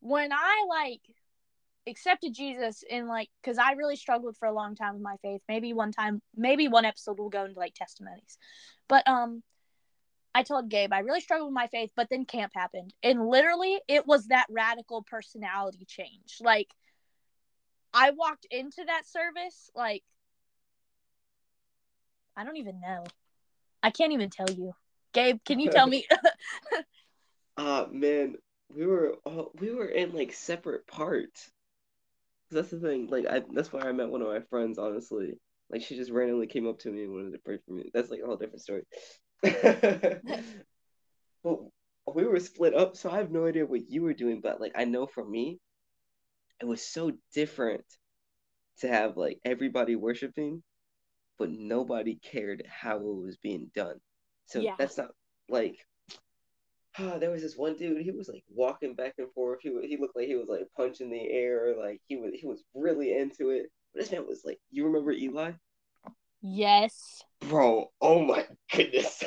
when 0.00 0.32
I 0.32 0.64
like 0.68 1.00
accepted 1.86 2.34
Jesus 2.34 2.84
and 2.90 3.08
like 3.08 3.28
because 3.42 3.58
I 3.58 3.72
really 3.72 3.96
struggled 3.96 4.36
for 4.36 4.46
a 4.46 4.52
long 4.52 4.74
time 4.74 4.94
with 4.94 5.02
my 5.02 5.16
faith. 5.22 5.40
Maybe 5.48 5.72
one 5.72 5.92
time, 5.92 6.20
maybe 6.36 6.68
one 6.68 6.84
episode 6.84 7.18
will 7.18 7.30
go 7.30 7.44
into 7.44 7.58
like 7.58 7.74
testimonies. 7.74 8.38
But 8.88 9.06
um 9.08 9.42
I 10.34 10.42
told 10.42 10.68
Gabe 10.68 10.92
I 10.92 11.00
really 11.00 11.20
struggled 11.20 11.48
with 11.48 11.54
my 11.54 11.66
faith, 11.66 11.90
but 11.96 12.08
then 12.10 12.24
camp 12.24 12.52
happened. 12.54 12.94
And 13.02 13.26
literally 13.26 13.80
it 13.88 14.06
was 14.06 14.26
that 14.28 14.46
radical 14.50 15.02
personality 15.02 15.84
change. 15.86 16.38
Like 16.40 16.68
I 17.92 18.10
walked 18.10 18.46
into 18.50 18.84
that 18.86 19.06
service 19.06 19.70
like 19.74 20.02
I 22.36 22.44
don't 22.44 22.56
even 22.56 22.80
know. 22.80 23.04
I 23.82 23.90
can't 23.90 24.12
even 24.12 24.30
tell 24.30 24.50
you. 24.50 24.72
Gabe, 25.12 25.38
can 25.44 25.58
you 25.58 25.70
tell 25.70 25.86
me? 25.86 26.06
Ah 27.56 27.86
man, 27.92 28.36
we 28.74 28.86
were 28.86 29.16
all 29.24 29.52
we 29.58 29.72
were 29.72 29.88
in 29.88 30.12
like 30.12 30.32
separate 30.32 30.86
parts. 30.86 31.50
That's 32.50 32.70
the 32.70 32.80
thing. 32.80 33.08
Like 33.08 33.26
I 33.26 33.42
that's 33.52 33.72
why 33.72 33.80
I 33.80 33.92
met 33.92 34.08
one 34.08 34.22
of 34.22 34.28
my 34.28 34.40
friends, 34.50 34.78
honestly. 34.78 35.38
Like 35.70 35.82
she 35.82 35.96
just 35.96 36.10
randomly 36.10 36.46
came 36.46 36.66
up 36.66 36.78
to 36.80 36.90
me 36.90 37.04
and 37.04 37.12
wanted 37.12 37.32
to 37.32 37.38
pray 37.44 37.58
for 37.66 37.72
me. 37.72 37.90
That's 37.92 38.10
like 38.10 38.20
a 38.22 38.26
whole 38.26 38.36
different 38.36 38.62
story. 38.62 38.82
but 39.42 40.22
we 42.14 42.26
were 42.26 42.40
split 42.40 42.74
up, 42.74 42.96
so 42.96 43.10
I 43.10 43.18
have 43.18 43.30
no 43.30 43.46
idea 43.46 43.66
what 43.66 43.88
you 43.88 44.02
were 44.02 44.14
doing, 44.14 44.40
but 44.40 44.60
like 44.60 44.72
I 44.74 44.84
know 44.84 45.06
for 45.06 45.24
me, 45.24 45.58
it 46.60 46.66
was 46.66 46.82
so 46.82 47.12
different 47.34 47.84
to 48.80 48.88
have 48.88 49.16
like 49.16 49.38
everybody 49.44 49.96
worshiping, 49.96 50.62
but 51.38 51.50
nobody 51.50 52.16
cared 52.16 52.64
how 52.68 52.96
it 52.96 53.02
was 53.02 53.36
being 53.38 53.70
done. 53.74 54.00
So 54.46 54.60
Yeah. 54.60 54.74
that's 54.78 54.98
not 54.98 55.10
like 55.48 55.78
uh, 56.98 57.18
there 57.18 57.30
was 57.30 57.42
this 57.42 57.56
one 57.56 57.76
dude. 57.76 58.02
He 58.02 58.10
was 58.10 58.28
like 58.28 58.44
walking 58.54 58.94
back 58.94 59.14
and 59.18 59.32
forth. 59.32 59.60
He 59.62 59.70
he 59.86 59.96
looked 59.96 60.16
like 60.16 60.26
he 60.26 60.36
was 60.36 60.48
like 60.48 60.68
punching 60.76 61.10
the 61.10 61.28
air. 61.30 61.74
Like 61.78 62.00
he 62.08 62.16
was 62.16 62.32
he 62.34 62.46
was 62.46 62.62
really 62.74 63.16
into 63.16 63.50
it. 63.50 63.70
But 63.92 64.02
this 64.02 64.12
man 64.12 64.26
was 64.26 64.42
like, 64.44 64.58
you 64.70 64.86
remember 64.86 65.12
Eli? 65.12 65.52
Yes. 66.42 67.22
Bro, 67.40 67.90
oh 68.00 68.22
my 68.24 68.46
goodness. 68.72 69.22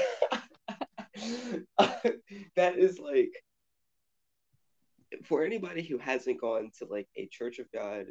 that 2.56 2.78
is 2.78 3.00
like 3.00 3.32
for 5.26 5.44
anybody 5.44 5.84
who 5.84 5.98
hasn't 5.98 6.42
gone 6.42 6.72
to 6.80 6.86
like 6.86 7.08
a 7.16 7.28
Church 7.28 7.60
of 7.60 7.72
God. 7.72 8.06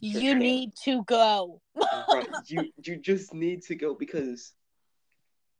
you 0.00 0.34
need 0.34 0.72
to 0.84 1.02
go. 1.04 1.60
right, 1.76 2.28
you 2.46 2.70
you 2.84 2.96
just 2.96 3.34
need 3.34 3.62
to 3.62 3.74
go 3.74 3.94
because 3.94 4.52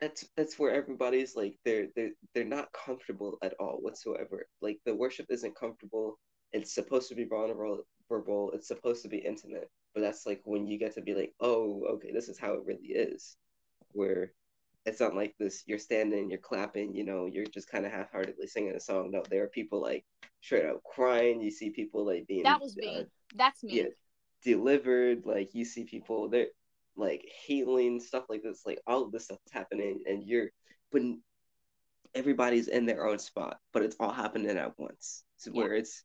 that's 0.01 0.28
that's 0.36 0.59
where 0.59 0.74
everybody's 0.74 1.36
like 1.36 1.56
they're 1.64 1.86
they're 1.97 2.12
they're 2.35 2.44
not 2.44 2.72
comfortable 2.72 3.39
at 3.43 3.55
all 3.59 3.78
whatsoever. 3.81 4.47
Like 4.60 4.78
the 4.85 4.94
worship 4.94 5.26
isn't 5.31 5.59
comfortable. 5.59 6.18
It's 6.52 6.74
supposed 6.74 7.09
to 7.09 7.14
be 7.14 7.24
vulnerable, 7.24 7.85
verbal. 8.09 8.51
It's 8.52 8.68
supposed 8.68 9.02
to 9.02 9.09
be 9.09 9.18
intimate, 9.18 9.70
but 9.94 10.02
that's 10.02 10.26
like 10.26 10.40
when 10.44 10.66
you 10.66 10.78
get 10.78 10.94
to 10.94 11.01
be 11.01 11.14
like, 11.14 11.32
oh, 11.40 11.85
okay, 11.94 12.12
this 12.12 12.28
is 12.28 12.39
how 12.39 12.55
it 12.55 12.64
really 12.64 12.89
is, 12.89 13.36
where 13.93 14.32
it's 14.86 15.01
not 15.01 15.15
like 15.15 15.35
this. 15.39 15.62
You're 15.66 15.78
standing, 15.78 16.28
you're 16.28 16.39
clapping, 16.39 16.94
you 16.94 17.05
know, 17.05 17.27
you're 17.27 17.47
just 17.47 17.70
kind 17.70 17.86
of 17.86 17.93
half-heartedly 17.93 18.47
singing 18.47 18.74
a 18.74 18.81
song. 18.81 19.11
No, 19.11 19.23
there 19.31 19.44
are 19.44 19.48
people 19.48 19.81
like 19.81 20.05
straight 20.40 20.66
up 20.66 20.82
crying. 20.85 21.40
You 21.40 21.51
see 21.51 21.70
people 21.70 22.05
like 22.05 22.27
being 22.27 22.43
that 22.44 22.61
was 22.61 22.77
me. 22.77 22.98
Uh, 22.98 23.05
that's 23.35 23.62
me. 23.62 23.78
Yeah, 23.78 23.89
delivered. 24.43 25.24
Like 25.24 25.55
you 25.55 25.65
see 25.65 25.85
people 25.85 26.28
there 26.28 26.48
like 26.97 27.24
healing 27.47 28.01
stuff 28.01 28.24
like 28.28 28.43
this 28.43 28.62
like 28.65 28.81
all 28.86 29.02
of 29.02 29.12
this 29.12 29.24
stuff's 29.24 29.40
happening 29.52 30.02
and 30.06 30.23
you're 30.24 30.48
but 30.93 31.02
everybody's 32.15 32.69
in 32.69 32.86
their 32.86 33.06
own 33.06 33.19
spot 33.19 33.59
but 33.73 33.82
it's 33.82 33.97
all 33.98 34.12
happening 34.12 34.56
at 34.56 34.78
once 34.78 35.24
so 35.36 35.51
yeah. 35.52 35.61
where 35.61 35.74
it's 35.74 36.05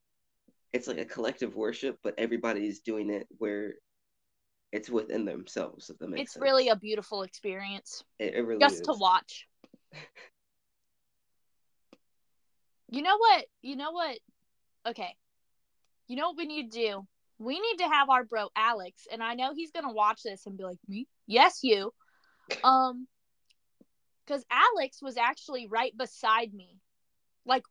it's 0.74 0.88
like 0.88 0.98
a 0.98 1.06
collective 1.06 1.56
worship 1.56 1.98
but 2.04 2.16
everybody's 2.18 2.80
doing 2.80 3.10
it 3.10 3.28
where 3.38 3.76
it's 4.72 4.90
within 4.90 5.26
themselves 5.26 5.90
if 5.90 5.98
that 6.00 6.10
makes 6.10 6.22
it's 6.22 6.34
sense. 6.34 6.44
really 6.44 6.70
a 6.70 6.76
beautiful 6.76 7.24
experience 7.24 8.04
it, 8.20 8.36
it 8.36 8.42
really 8.42 8.62
just 8.62 8.76
is. 8.76 8.86
to 8.86 8.94
watch 8.94 9.48
you 12.90 13.02
know 13.02 13.18
what 13.18 13.46
you 13.62 13.76
know 13.76 13.92
what 13.92 14.18
okay 14.88 15.16
you 16.08 16.16
know 16.16 16.30
what 16.30 16.38
we 16.38 16.46
need 16.46 16.72
to 16.72 16.80
do 16.80 17.08
we 17.40 17.60
need 17.60 17.78
to 17.78 17.88
have 17.88 18.10
our 18.10 18.24
bro 18.26 18.50
Alex, 18.56 19.08
and 19.12 19.24
I 19.24 19.34
know 19.34 19.54
he's 19.56 19.72
gonna 19.72 19.94
watch 19.94 20.22
this 20.24 20.46
and 20.46 20.58
be 20.58 20.66
like, 20.66 20.78
"Me? 20.88 21.08
Yes, 21.26 21.64
you." 21.64 21.94
Um, 22.64 23.08
because 24.26 24.44
Alex 24.52 25.02
was 25.02 25.18
actually 25.18 25.68
right 25.68 25.96
beside 25.96 26.54
me, 26.54 26.80
like 27.46 27.64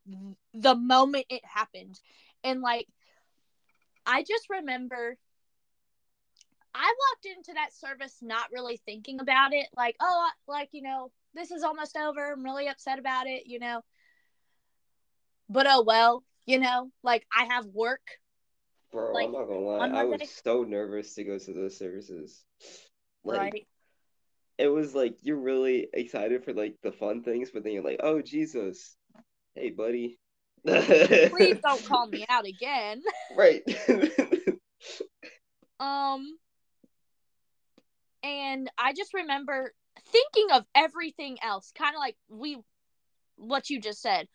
the 0.55 0.75
moment 0.75 1.27
it 1.29 1.45
happened, 1.45 2.01
and 2.43 2.61
like, 2.63 2.89
I 4.07 4.23
just 4.23 4.49
remember. 4.51 5.19
I 6.79 6.95
walked 7.11 7.37
into 7.37 7.55
that 7.55 7.75
service 7.75 8.19
not 8.23 8.53
really 8.53 8.81
thinking 8.87 9.21
about 9.21 9.53
it, 9.53 9.67
like, 9.77 9.97
oh, 10.01 10.29
like 10.47 10.69
you 10.73 10.83
know, 10.83 11.11
this 11.35 11.51
is 11.51 11.63
almost 11.63 11.97
over. 11.97 12.33
I'm 12.33 12.45
really 12.45 12.69
upset 12.69 12.99
about 12.99 13.27
it, 13.27 13.47
you 13.47 13.59
know. 13.59 13.83
But 15.49 15.67
oh 15.69 15.83
well, 15.83 16.25
you 16.47 16.59
know, 16.61 16.91
like 17.03 17.27
I 17.37 17.45
have 17.45 17.67
work 17.67 18.03
Bro, 18.91 19.13
like, 19.13 19.27
I'm 19.27 19.33
not 19.33 19.47
gonna 19.47 19.61
lie. 19.61 19.89
I 19.89 20.05
was 20.05 20.21
so 20.45 20.63
nervous 20.63 21.15
to 21.15 21.25
go 21.25 21.39
to 21.39 21.53
those 21.53 21.77
services. 21.77 22.43
Like, 23.25 23.41
right. 23.41 23.67
It 24.57 24.69
was 24.69 24.95
like 24.95 25.17
you're 25.23 25.37
really 25.37 25.89
excited 25.93 26.45
for 26.45 26.53
like 26.53 26.77
the 26.83 26.91
fun 26.91 27.23
things, 27.23 27.51
but 27.53 27.63
then 27.63 27.73
you're 27.75 27.85
like, 27.85 28.01
"Oh 28.03 28.23
Jesus, 28.23 28.97
hey 29.55 29.71
buddy." 29.71 30.19
Please 30.67 31.59
don't 31.63 31.85
call 31.87 32.09
me 32.09 32.27
out 32.29 32.47
again. 32.47 33.03
Right. 33.37 33.63
um. 35.81 36.39
And 38.29 38.71
I 38.77 38.93
just 38.93 39.15
remember 39.15 39.73
thinking 40.13 40.53
of 40.53 40.65
everything 40.75 41.39
else, 41.43 41.73
kind 41.77 41.95
of 41.95 41.99
like 41.99 42.17
we, 42.29 42.59
what 43.37 43.71
you 43.71 43.81
just 43.81 44.03
said. 44.03 44.29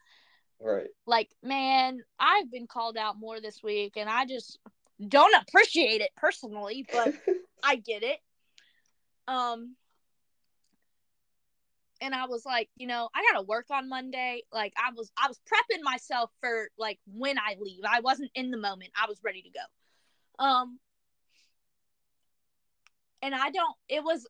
Right. 0.59 0.87
Like, 1.05 1.29
man, 1.43 1.99
I've 2.19 2.49
been 2.51 2.65
called 2.65 2.97
out 2.97 3.19
more 3.19 3.39
this 3.39 3.61
week 3.61 3.93
and 3.95 4.09
I 4.09 4.25
just 4.25 4.57
don't 5.07 5.35
appreciate 5.47 6.01
it 6.01 6.09
personally, 6.17 6.87
but 6.91 7.13
I 7.63 7.75
get 7.75 8.01
it. 8.01 8.17
Um 9.27 9.75
and 12.01 12.15
I 12.15 12.25
was 12.25 12.45
like, 12.45 12.69
you 12.75 12.87
know, 12.87 13.07
I 13.15 13.23
got 13.31 13.39
to 13.39 13.45
work 13.45 13.67
on 13.69 13.87
Monday. 13.87 14.41
Like 14.51 14.73
I 14.75 14.91
was 14.95 15.11
I 15.17 15.27
was 15.27 15.39
prepping 15.47 15.83
myself 15.83 16.31
for 16.41 16.69
like 16.79 16.99
when 17.05 17.37
I 17.37 17.57
leave. 17.59 17.83
I 17.87 17.99
wasn't 17.99 18.31
in 18.33 18.49
the 18.49 18.57
moment. 18.57 18.91
I 18.99 19.07
was 19.07 19.19
ready 19.23 19.43
to 19.43 19.49
go. 19.49 20.43
Um 20.43 20.79
and 23.23 23.33
I 23.33 23.49
don't 23.49 23.75
it 23.89 24.03
was 24.03 24.27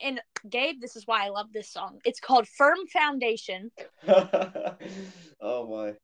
and 0.00 0.20
Gabe, 0.48 0.80
this 0.80 0.96
is 0.96 1.06
why 1.06 1.24
I 1.24 1.30
love 1.30 1.52
this 1.52 1.70
song. 1.70 2.00
It's 2.04 2.20
called 2.20 2.46
Firm 2.46 2.78
Foundation. 2.92 3.70
oh 4.08 4.76
my. 5.40 5.94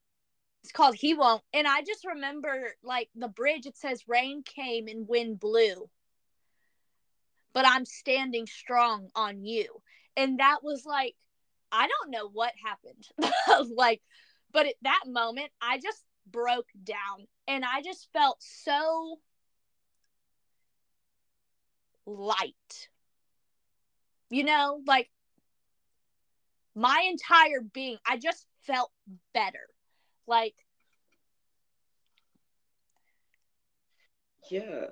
It's 0.62 0.72
called 0.72 0.94
He 0.94 1.14
Won't. 1.14 1.42
And 1.52 1.66
I 1.66 1.82
just 1.82 2.06
remember 2.06 2.74
like 2.82 3.08
the 3.14 3.28
bridge, 3.28 3.66
it 3.66 3.76
says 3.76 4.08
rain 4.08 4.42
came 4.44 4.88
and 4.88 5.06
wind 5.06 5.40
blew. 5.40 5.90
But 7.52 7.66
I'm 7.66 7.84
standing 7.84 8.46
strong 8.46 9.08
on 9.14 9.44
you. 9.44 9.82
And 10.16 10.40
that 10.40 10.58
was 10.62 10.86
like, 10.86 11.14
I 11.70 11.86
don't 11.86 12.10
know 12.10 12.28
what 12.30 12.52
happened. 12.64 13.70
like, 13.76 14.00
but 14.52 14.66
at 14.66 14.74
that 14.82 15.02
moment, 15.06 15.50
I 15.60 15.78
just 15.78 16.02
broke 16.30 16.68
down 16.82 17.26
and 17.46 17.62
I 17.64 17.82
just 17.82 18.08
felt 18.12 18.38
so 18.40 19.18
light 22.06 22.88
you 24.32 24.44
know, 24.44 24.80
like 24.86 25.10
my 26.74 27.04
entire 27.06 27.60
being, 27.60 27.98
I 28.08 28.16
just 28.16 28.46
felt 28.66 28.90
better. 29.34 29.68
Like, 30.26 30.54
yeah. 34.50 34.86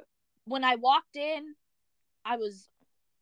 When 0.44 0.62
I 0.62 0.76
walked 0.76 1.16
in, 1.16 1.54
I 2.22 2.36
was, 2.36 2.68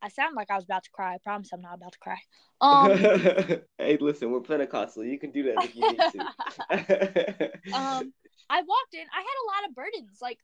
I 0.02 0.08
sound 0.08 0.34
like 0.34 0.50
I 0.50 0.56
was 0.56 0.64
about 0.64 0.82
to 0.84 0.90
cry. 0.90 1.14
I 1.14 1.18
promise 1.18 1.50
I'm 1.52 1.60
not 1.60 1.74
about 1.74 1.92
to 1.92 1.98
cry. 2.00 2.18
Um, 2.60 2.90
hey, 3.78 3.96
listen, 4.00 4.32
we're 4.32 4.40
Pentecostal. 4.40 5.04
You 5.04 5.20
can 5.20 5.30
do 5.30 5.44
that 5.44 5.64
if 5.64 5.76
you 5.76 5.88
need 5.88 6.00
to. 6.00 7.76
um, 7.76 8.12
I 8.50 8.62
walked 8.62 8.94
in, 8.94 9.06
I 9.14 9.20
had 9.20 9.38
a 9.44 9.46
lot 9.46 9.68
of 9.68 9.74
burdens. 9.76 10.18
Like, 10.20 10.40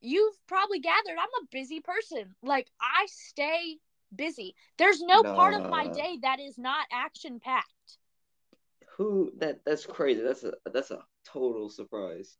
you've 0.00 0.34
probably 0.46 0.80
gathered, 0.80 1.16
I'm 1.18 1.42
a 1.42 1.46
busy 1.50 1.80
person. 1.80 2.34
Like, 2.42 2.68
I 2.80 3.06
stay 3.06 3.78
busy. 4.14 4.54
There's 4.78 5.00
no 5.00 5.22
part 5.22 5.54
of 5.54 5.68
my 5.70 5.88
day 5.88 6.18
that 6.22 6.40
is 6.40 6.58
not 6.58 6.86
action 6.92 7.40
packed. 7.40 7.98
Who 8.96 9.32
that 9.38 9.60
that's 9.64 9.86
crazy. 9.86 10.22
That's 10.22 10.42
a 10.42 10.54
that's 10.72 10.90
a 10.90 11.04
total 11.24 11.70
surprise. 11.70 12.36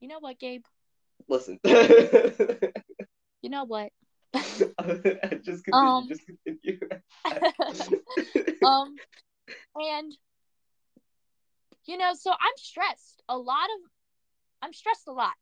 You 0.00 0.08
know 0.08 0.20
what, 0.20 0.38
Gabe? 0.38 0.64
Listen. 1.28 1.58
you 1.64 3.50
know 3.50 3.64
what? 3.64 3.90
just 4.34 5.64
continue, 5.64 5.72
um, 5.72 6.08
just 6.08 6.22
continue. 6.26 6.78
um 8.64 8.94
and 9.76 10.16
you 11.86 11.96
know, 11.96 12.12
so 12.14 12.30
I'm 12.32 12.56
stressed. 12.56 13.22
A 13.28 13.36
lot 13.36 13.64
of 13.64 13.90
I'm 14.62 14.72
stressed 14.72 15.06
a 15.08 15.12
lot. 15.12 15.34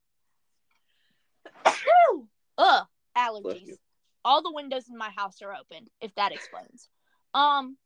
Ugh, 2.58 2.86
allergies. 3.16 3.76
All 4.24 4.42
the 4.42 4.52
windows 4.52 4.88
in 4.88 4.96
my 4.96 5.10
house 5.10 5.42
are 5.42 5.52
open 5.54 5.86
if 6.00 6.14
that 6.14 6.32
explains. 6.32 6.88
Um 7.34 7.76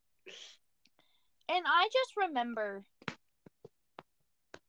and 1.49 1.65
i 1.67 1.89
just 1.93 2.13
remember 2.17 2.85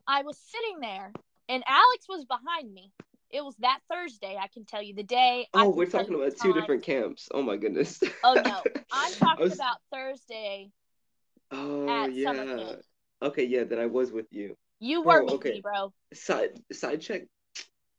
i 0.07 0.23
was 0.23 0.37
sitting 0.37 0.79
there 0.79 1.11
and 1.47 1.63
alex 1.67 2.05
was 2.07 2.25
behind 2.25 2.73
me. 2.73 2.91
It 3.29 3.43
was 3.43 3.55
that 3.59 3.79
thursday 3.91 4.37
i 4.41 4.47
can 4.47 4.65
tell 4.65 4.81
you 4.81 4.95
the 4.95 5.03
day 5.03 5.47
oh 5.53 5.69
we're 5.69 5.85
talking 5.85 6.15
about 6.15 6.33
two 6.41 6.53
different 6.53 6.83
camps. 6.83 7.29
Oh 7.33 7.41
my 7.41 7.57
goodness. 7.57 8.01
Oh 8.23 8.33
no. 8.33 8.63
I'm 8.91 9.13
talking 9.13 9.43
was... 9.43 9.53
about 9.55 9.77
thursday 9.93 10.71
oh 11.51 12.07
yeah. 12.07 12.75
okay 13.21 13.43
yeah 13.43 13.63
then 13.63 13.79
i 13.79 13.85
was 13.85 14.11
with 14.11 14.27
you. 14.31 14.57
You 14.79 15.01
were 15.01 15.23
with 15.23 15.33
okay. 15.35 15.51
me 15.51 15.61
bro. 15.61 15.93
Side 16.13 16.59
side 16.71 17.01
check 17.01 17.23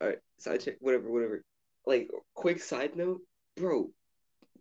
right 0.09 0.19
side 0.39 0.61
check 0.61 0.77
whatever 0.81 1.11
whatever 1.11 1.43
like 1.87 2.09
quick 2.35 2.63
side 2.63 2.97
note 2.97 3.21
bro, 3.61 3.91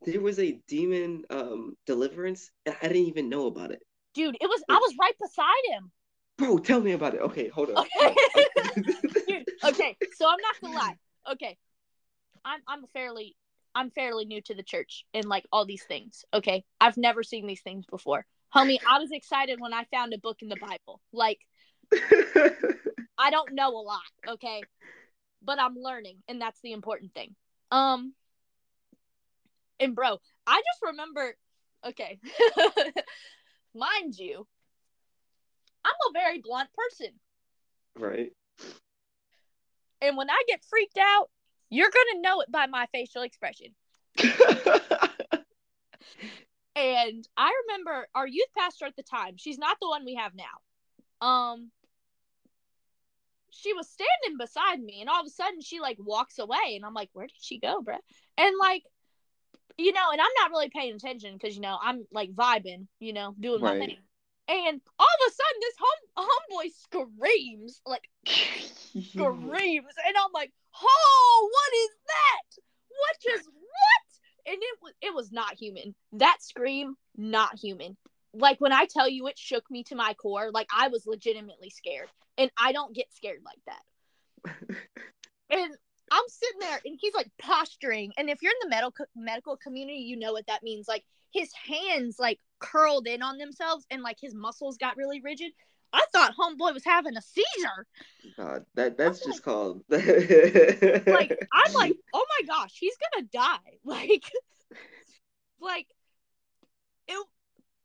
there 0.06 0.22
was 0.22 0.40
a 0.40 0.60
demon 0.68 1.24
um 1.30 1.76
deliverance 1.86 2.52
and 2.66 2.76
I 2.82 2.88
didn't 2.88 3.08
even 3.08 3.30
know 3.30 3.48
about 3.48 3.72
it. 3.72 3.80
Dude, 4.14 4.36
it 4.40 4.48
was 4.48 4.64
like, 4.68 4.78
I 4.78 4.80
was 4.80 4.96
right 5.00 5.14
beside 5.20 5.76
him. 5.76 5.92
Bro, 6.38 6.60
tell 6.60 6.82
me 6.82 6.92
about 6.92 7.16
it. 7.16 7.22
Okay, 7.22 7.48
hold 7.48 7.70
on. 7.72 7.86
Okay. 8.00 9.26
Dude, 9.28 9.46
okay, 9.66 9.98
so 10.16 10.28
I'm 10.28 10.38
not 10.42 10.62
gonna 10.62 10.76
lie. 10.76 10.96
Okay. 11.32 11.58
I'm 12.46 12.62
I'm 12.68 12.86
fairly 12.94 13.36
I'm 13.76 13.90
fairly 13.92 14.26
new 14.26 14.42
to 14.44 14.56
the 14.56 14.64
church 14.64 15.06
and 15.14 15.26
like 15.26 15.46
all 15.52 15.66
these 15.66 15.84
things. 15.84 16.24
Okay. 16.34 16.64
I've 16.80 16.98
never 16.98 17.24
seen 17.24 17.48
these 17.48 17.62
things 17.62 17.86
before. 17.86 18.26
Homie, 18.56 18.80
I 18.88 19.00
was 19.00 19.12
excited 19.12 19.60
when 19.60 19.74
I 19.74 19.84
found 19.86 20.14
a 20.14 20.18
book 20.18 20.38
in 20.42 20.50
the 20.50 20.56
Bible. 20.56 21.02
Like, 21.14 21.40
I 21.94 23.30
don't 23.30 23.54
know 23.54 23.70
a 23.70 23.84
lot, 23.84 24.02
okay? 24.28 24.64
But 25.44 25.60
I'm 25.60 25.76
learning, 25.76 26.18
and 26.28 26.42
that's 26.42 26.60
the 26.62 26.74
important 26.74 27.14
thing. 27.14 27.36
Um, 27.72 28.14
and 29.80 29.96
bro, 29.96 30.20
I 30.46 30.58
just 30.58 30.82
remember, 30.84 31.36
okay, 31.86 32.20
mind 33.76 34.18
you, 34.18 34.46
I'm 35.86 35.92
a 36.10 36.14
very 36.14 36.40
blunt 36.40 36.70
person. 36.74 37.14
Right. 37.98 38.32
And 40.02 40.18
when 40.18 40.30
I 40.30 40.42
get 40.48 40.64
freaked 40.70 40.98
out, 40.98 41.30
you're 41.70 41.90
going 41.90 42.16
to 42.16 42.22
know 42.22 42.42
it 42.42 42.52
by 42.52 42.66
my 42.68 42.88
facial 42.92 43.22
expression. 43.22 43.68
and 46.76 47.28
I 47.38 47.54
remember 47.68 48.08
our 48.16 48.28
youth 48.28 48.50
pastor 48.58 48.86
at 48.86 48.96
the 48.96 49.04
time, 49.04 49.36
she's 49.38 49.58
not 49.58 49.78
the 49.80 49.88
one 49.88 50.04
we 50.06 50.16
have 50.16 50.34
now. 50.36 50.46
Um 51.22 51.72
she 53.60 53.74
was 53.74 53.90
standing 53.90 54.38
beside 54.38 54.80
me 54.80 55.02
and 55.02 55.10
all 55.10 55.22
of 55.22 55.28
a 55.28 55.30
sudden 55.30 55.62
she 55.62 55.80
like 55.80 55.98
walks 56.00 56.40
away 56.40 56.76
and 56.76 56.86
I'm 56.86 56.94
like, 56.94 57.10
"Where 57.14 57.28
did 57.28 57.36
she 57.40 57.60
go, 57.60 57.82
bruh?" 57.82 57.98
And 58.38 58.56
like 58.60 58.84
you 59.78 59.94
know, 59.94 60.12
and 60.12 60.20
I'm 60.20 60.28
not 60.42 60.52
really 60.52 60.70
paying 60.70 60.94
attention 60.94 61.34
because 61.34 61.56
you 61.56 61.62
know 61.62 61.78
I'm 61.82 62.06
like 62.12 62.34
vibing, 62.34 62.88
you 63.00 63.14
know, 63.14 63.34
doing 63.40 63.62
right. 63.62 63.80
my 63.80 63.86
thing. 63.86 63.98
And 64.50 64.82
all 64.98 65.06
of 65.06 65.28
a 65.28 65.32
sudden, 65.32 65.62
this 65.62 65.76
home 65.80 66.28
homeboy 66.28 66.72
screams 66.74 67.82
like 67.86 68.10
screams, 68.26 69.94
and 70.08 70.18
I'm 70.18 70.32
like, 70.34 70.52
"Oh, 70.82 71.50
what 71.52 71.78
is 71.78 71.90
that? 72.08 72.62
What 72.90 73.16
just 73.22 73.48
what?" 73.48 74.54
And 74.54 74.58
it 74.60 74.80
was 74.82 74.94
it 75.02 75.14
was 75.14 75.32
not 75.32 75.54
human. 75.54 75.96
That 76.14 76.38
scream, 76.42 76.96
not 77.16 77.60
human. 77.60 77.96
Like 78.34 78.60
when 78.60 78.72
I 78.72 78.86
tell 78.86 79.10
you, 79.10 79.28
it 79.28 79.38
shook 79.38 79.70
me 79.72 79.84
to 79.86 79.96
my 79.96 80.14
core. 80.14 80.52
Like 80.54 80.68
I 80.76 80.88
was 80.90 81.08
legitimately 81.08 81.70
scared, 81.70 82.10
and 82.38 82.52
I 82.58 82.72
don't 82.72 82.96
get 82.96 83.14
scared 83.14 83.42
like 83.46 83.60
that. 83.66 84.58
and 85.50 85.76
I'm 86.12 86.24
sitting 86.28 86.60
there 86.60 86.80
and 86.86 86.98
he's 87.00 87.14
like 87.14 87.30
posturing. 87.40 88.12
And 88.18 88.30
if 88.30 88.42
you're 88.42 88.52
in 88.52 88.70
the 88.70 88.76
medical 88.76 89.06
medical 89.16 89.58
community, 89.58 90.00
you 90.00 90.18
know 90.18 90.34
what 90.34 90.48
that 90.48 90.64
means. 90.64 90.88
Like 90.88 91.04
his 91.32 91.52
hands 91.54 92.18
like 92.20 92.40
curled 92.60 93.08
in 93.08 93.22
on 93.22 93.38
themselves 93.38 93.86
and 93.92 94.02
like 94.02 94.18
his 94.20 94.34
muscles 94.34 94.78
got 94.78 94.98
really 94.98 95.22
rigid. 95.22 95.52
I 95.92 96.04
thought 96.14 96.36
homeboy 96.40 96.74
was 96.74 96.86
having 96.86 97.18
a 97.18 97.22
seizure. 97.22 97.88
God, 98.38 98.66
that 98.76 98.98
that's 98.98 99.26
I'm 99.26 99.32
just 99.32 99.40
like, 99.40 99.44
called. 99.44 99.84
like 99.90 101.48
I'm 101.52 101.74
like, 101.74 101.96
oh 102.14 102.26
my 102.40 102.48
gosh, 102.48 102.76
he's 102.80 102.96
gonna 103.14 103.28
die. 103.32 103.58
Like, 103.84 104.24
like 105.60 105.88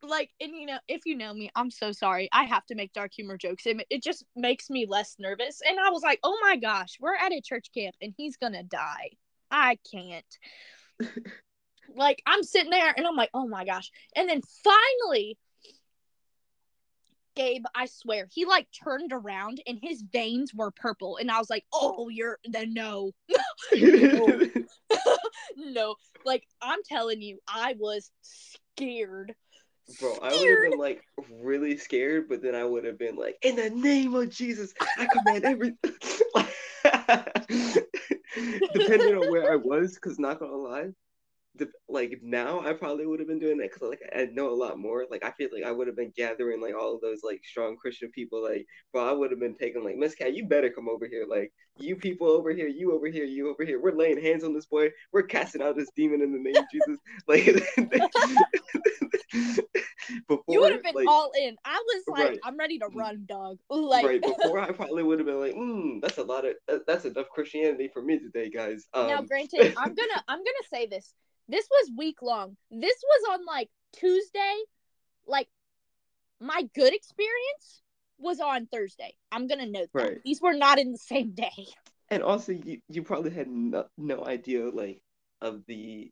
like 0.08 0.30
and 0.40 0.54
you 0.54 0.66
know 0.66 0.78
if 0.88 1.02
you 1.06 1.16
know 1.16 1.32
me 1.32 1.50
i'm 1.56 1.70
so 1.70 1.92
sorry. 1.92 2.28
I 2.32 2.44
have 2.44 2.64
to 2.66 2.74
make 2.74 2.92
dark 2.92 3.12
humor 3.14 3.36
jokes 3.36 3.66
it, 3.66 3.84
it 3.90 4.02
just 4.02 4.24
makes 4.36 4.70
me 4.70 4.86
less 4.88 5.16
nervous. 5.18 5.60
And 5.66 5.78
i 5.78 5.90
was 5.90 6.02
like 6.02 6.20
oh 6.22 6.38
my 6.42 6.56
gosh 6.56 6.96
we're 7.00 7.16
at 7.16 7.32
a 7.32 7.40
church 7.40 7.68
camp 7.74 7.94
and 8.00 8.14
he's 8.16 8.36
gonna 8.36 8.62
die. 8.62 9.10
I 9.50 9.78
can't. 9.90 10.38
Like 11.96 12.22
i'm 12.26 12.42
sitting 12.42 12.70
there 12.70 12.92
and 12.96 13.06
i'm 13.06 13.14
like 13.14 13.30
oh 13.34 13.46
my 13.46 13.64
gosh. 13.64 13.90
And 14.16 14.28
then 14.28 14.40
finally 14.64 15.38
Gabe, 17.36 17.64
I 17.74 17.86
swear, 17.86 18.28
he 18.30 18.44
like 18.44 18.68
turned 18.72 19.12
around 19.12 19.60
and 19.66 19.78
his 19.82 20.02
veins 20.02 20.54
were 20.54 20.70
purple, 20.70 21.16
and 21.16 21.30
I 21.30 21.38
was 21.38 21.50
like, 21.50 21.64
"Oh, 21.72 22.08
you're 22.08 22.38
the 22.44 22.66
no, 22.66 23.12
no. 23.74 24.40
no." 25.56 25.96
Like 26.24 26.46
I'm 26.62 26.78
telling 26.84 27.20
you, 27.20 27.38
I 27.48 27.74
was 27.78 28.10
scared 28.22 29.34
Bro, 30.00 30.18
I 30.22 30.34
would 30.34 30.50
have 30.50 30.70
been 30.70 30.78
like 30.78 31.02
really 31.30 31.76
scared, 31.76 32.28
but 32.28 32.42
then 32.42 32.54
I 32.54 32.64
would 32.64 32.84
have 32.84 32.98
been 32.98 33.16
like, 33.16 33.36
in 33.42 33.56
the 33.56 33.70
name 33.70 34.14
of 34.14 34.30
Jesus, 34.30 34.72
I 34.98 35.06
command 35.06 35.44
every. 35.44 35.74
Depending 38.72 39.14
on 39.14 39.30
where 39.30 39.52
I 39.52 39.56
was, 39.56 39.94
because 39.94 40.18
not 40.18 40.40
gonna 40.40 40.56
lie, 40.56 40.88
the, 41.56 41.68
like 41.88 42.18
now 42.22 42.60
I 42.60 42.72
probably 42.72 43.06
would 43.06 43.20
have 43.20 43.28
been 43.28 43.38
doing 43.38 43.58
that 43.58 43.70
because 43.72 43.88
like 43.88 44.00
I 44.14 44.24
know 44.32 44.50
a 44.50 44.54
lot 44.54 44.78
more. 44.78 45.06
Like 45.08 45.24
I 45.24 45.30
feel 45.32 45.48
like 45.52 45.64
I 45.64 45.70
would 45.70 45.86
have 45.86 45.94
been 45.96 46.12
gathering 46.16 46.60
like 46.60 46.74
all 46.74 46.94
of 46.94 47.00
those 47.00 47.20
like 47.22 47.42
strong 47.44 47.76
Christian 47.76 48.10
people. 48.10 48.42
Like, 48.42 48.66
bro, 48.92 49.08
I 49.08 49.12
would 49.12 49.30
have 49.30 49.38
been 49.38 49.54
taking 49.54 49.84
like 49.84 49.94
Miss 49.96 50.16
Cat, 50.16 50.34
you 50.34 50.46
better 50.46 50.70
come 50.70 50.88
over 50.88 51.06
here. 51.06 51.26
Like 51.28 51.52
you 51.78 51.94
people 51.96 52.28
over 52.28 52.52
here, 52.52 52.66
you 52.66 52.92
over 52.92 53.06
here, 53.06 53.24
you 53.24 53.50
over 53.50 53.64
here. 53.64 53.80
We're 53.80 53.96
laying 53.96 54.20
hands 54.20 54.42
on 54.42 54.52
this 54.52 54.66
boy. 54.66 54.90
We're 55.12 55.22
casting 55.22 55.62
out 55.62 55.76
this 55.76 55.92
demon 55.94 56.22
in 56.22 56.32
the 56.32 56.38
name 56.38 56.56
of 56.56 56.64
Jesus. 56.72 56.98
Like 57.26 57.44
before, 60.28 60.44
you 60.48 60.60
would 60.60 60.72
have 60.72 60.82
been 60.82 60.92
like, 61.04 61.14
all 61.14 61.30
in. 61.38 61.56
I 61.64 61.82
was 61.86 62.02
like, 62.08 62.28
right. 62.28 62.38
I'm 62.44 62.56
ready 62.56 62.78
to 62.78 62.86
run, 62.94 63.24
dog. 63.26 63.58
Like 63.70 64.06
right 64.06 64.22
before, 64.38 64.58
I 64.58 64.72
probably 64.72 65.02
would 65.02 65.18
have 65.18 65.26
been 65.26 65.40
like, 65.40 65.54
mm, 65.54 66.00
that's 66.00 66.18
a 66.18 66.22
lot 66.22 66.44
of 66.44 66.54
that's 66.86 67.04
enough 67.04 67.28
Christianity 67.30 67.90
for 67.92 68.02
me 68.02 68.18
today, 68.18 68.50
guys. 68.50 68.86
Um, 68.94 69.08
now, 69.08 69.22
granted, 69.22 69.74
I'm 69.76 69.94
gonna 69.94 70.24
I'm 70.28 70.38
gonna 70.38 70.68
say 70.72 70.86
this 70.86 71.14
this 71.48 71.68
was 71.70 71.90
week 71.96 72.22
long. 72.22 72.56
This 72.70 72.96
was 73.02 73.38
on 73.38 73.46
like 73.46 73.68
Tuesday. 73.92 74.54
Like 75.26 75.48
my 76.40 76.68
good 76.74 76.94
experience 76.94 77.82
was 78.18 78.40
on 78.40 78.66
Thursday. 78.66 79.14
I'm 79.32 79.46
gonna 79.46 79.66
note 79.66 79.88
that 79.94 80.02
right. 80.02 80.18
these 80.24 80.40
were 80.40 80.54
not 80.54 80.78
in 80.78 80.92
the 80.92 80.98
same 80.98 81.32
day. 81.32 81.66
And 82.08 82.22
also, 82.22 82.52
you 82.52 82.78
you 82.88 83.02
probably 83.02 83.30
had 83.30 83.48
no, 83.48 83.86
no 83.96 84.24
idea 84.24 84.68
like 84.70 85.00
of 85.40 85.62
the, 85.66 86.10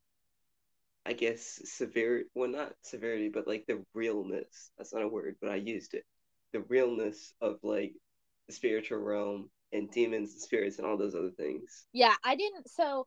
I 1.04 1.12
guess 1.14 1.60
severity. 1.64 2.28
Well, 2.34 2.48
not 2.48 2.74
severity, 2.82 3.28
but 3.28 3.48
like 3.48 3.64
the 3.66 3.82
realness. 3.94 4.70
That's 4.78 4.94
not 4.94 5.02
a 5.02 5.08
word, 5.08 5.36
but 5.40 5.50
I 5.50 5.56
used 5.56 5.94
it. 5.94 6.04
The 6.52 6.60
realness 6.60 7.34
of 7.40 7.58
like 7.62 7.94
the 8.46 8.54
spiritual 8.54 8.98
realm 8.98 9.50
and 9.72 9.90
demons 9.90 10.32
and 10.32 10.40
spirits 10.40 10.78
and 10.78 10.86
all 10.86 10.96
those 10.96 11.14
other 11.14 11.30
things. 11.30 11.86
Yeah, 11.92 12.14
I 12.24 12.36
didn't. 12.36 12.70
So 12.70 13.06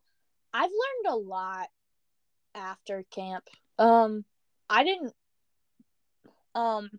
I've 0.52 0.70
learned 0.70 1.14
a 1.14 1.16
lot 1.16 1.68
after 2.54 3.04
camp. 3.10 3.44
Um, 3.78 4.24
I 4.68 4.84
didn't. 4.84 5.12
Um. 6.54 6.90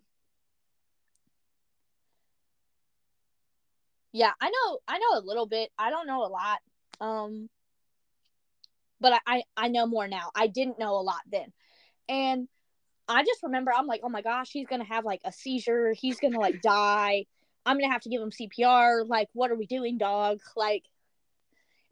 Yeah, 4.12 4.32
I 4.40 4.50
know. 4.50 4.78
I 4.88 4.98
know 4.98 5.18
a 5.18 5.26
little 5.26 5.46
bit. 5.46 5.70
I 5.78 5.90
don't 5.90 6.06
know 6.06 6.24
a 6.24 6.28
lot. 6.28 6.58
Um. 7.00 7.48
But 9.00 9.20
I, 9.26 9.44
I, 9.56 9.68
know 9.68 9.86
more 9.86 10.08
now. 10.08 10.30
I 10.34 10.48
didn't 10.48 10.78
know 10.78 10.94
a 10.94 11.02
lot 11.02 11.20
then, 11.30 11.52
and 12.08 12.48
I 13.06 13.22
just 13.22 13.42
remember 13.42 13.72
I'm 13.72 13.86
like, 13.86 14.00
oh 14.02 14.08
my 14.08 14.22
gosh, 14.22 14.50
he's 14.50 14.66
gonna 14.66 14.84
have 14.84 15.04
like 15.04 15.20
a 15.24 15.32
seizure. 15.32 15.92
He's 15.92 16.18
gonna 16.18 16.40
like 16.40 16.60
die. 16.62 17.26
I'm 17.64 17.78
gonna 17.78 17.92
have 17.92 18.02
to 18.02 18.08
give 18.08 18.20
him 18.20 18.30
CPR. 18.30 19.06
Like, 19.06 19.28
what 19.32 19.50
are 19.50 19.56
we 19.56 19.66
doing, 19.66 19.98
dog? 19.98 20.40
Like, 20.56 20.84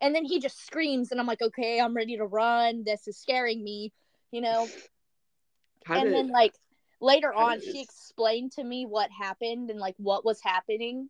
and 0.00 0.14
then 0.14 0.24
he 0.24 0.40
just 0.40 0.64
screams 0.64 1.10
and 1.10 1.20
i'm 1.20 1.26
like 1.26 1.42
okay 1.42 1.80
i'm 1.80 1.94
ready 1.94 2.16
to 2.16 2.24
run 2.24 2.82
this 2.84 3.06
is 3.08 3.16
scaring 3.16 3.62
me 3.62 3.92
you 4.30 4.40
know 4.40 4.68
How 5.84 6.00
and 6.00 6.06
did, 6.06 6.14
then 6.14 6.28
like 6.28 6.52
later 7.00 7.32
on 7.32 7.60
she 7.60 7.80
explained 7.80 8.52
to 8.52 8.64
me 8.64 8.86
what 8.86 9.10
happened 9.10 9.70
and 9.70 9.78
like 9.78 9.94
what 9.98 10.24
was 10.24 10.40
happening 10.42 11.08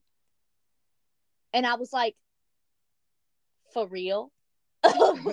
and 1.55 1.66
i 1.66 1.77
was 1.77 1.93
like 1.93 2.14
for 3.73 3.86
real 3.86 4.31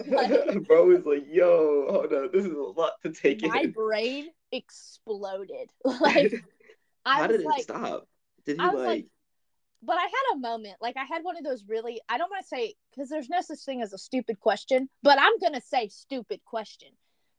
like, 0.08 0.64
bro 0.68 0.86
was 0.86 1.06
like 1.06 1.26
yo 1.30 1.88
hold 1.90 2.14
on 2.14 2.30
this 2.32 2.46
is 2.46 2.54
a 2.54 2.58
lot 2.58 2.94
to 3.02 3.12
take 3.12 3.42
my 3.42 3.48
in. 3.48 3.54
My 3.54 3.66
brain 3.68 4.30
exploded 4.52 5.70
like 6.02 6.34
how 7.06 7.28
did 7.28 7.42
it 7.42 7.46
like, 7.46 7.64
stop 7.64 8.08
did 8.46 8.60
he 8.60 8.66
like, 8.66 8.76
like 8.76 9.06
but 9.86 9.98
I 9.98 10.04
had 10.04 10.36
a 10.36 10.40
moment, 10.40 10.76
like 10.82 10.96
I 10.96 11.04
had 11.04 11.24
one 11.24 11.38
of 11.38 11.44
those 11.44 11.66
really, 11.68 12.00
I 12.08 12.18
don't 12.18 12.30
want 12.30 12.44
to 12.44 12.48
say, 12.48 12.76
because 12.90 13.10
there's 13.10 13.30
no 13.30 13.42
such 13.42 13.60
thing 13.60 13.82
as 13.82 13.92
a 13.92 13.98
stupid 13.98 14.40
question, 14.40 14.88
but 15.02 15.20
I'm 15.20 15.38
going 15.40 15.54
to 15.54 15.62
say 15.62 15.90
stupid 15.90 16.40
question. 16.46 16.90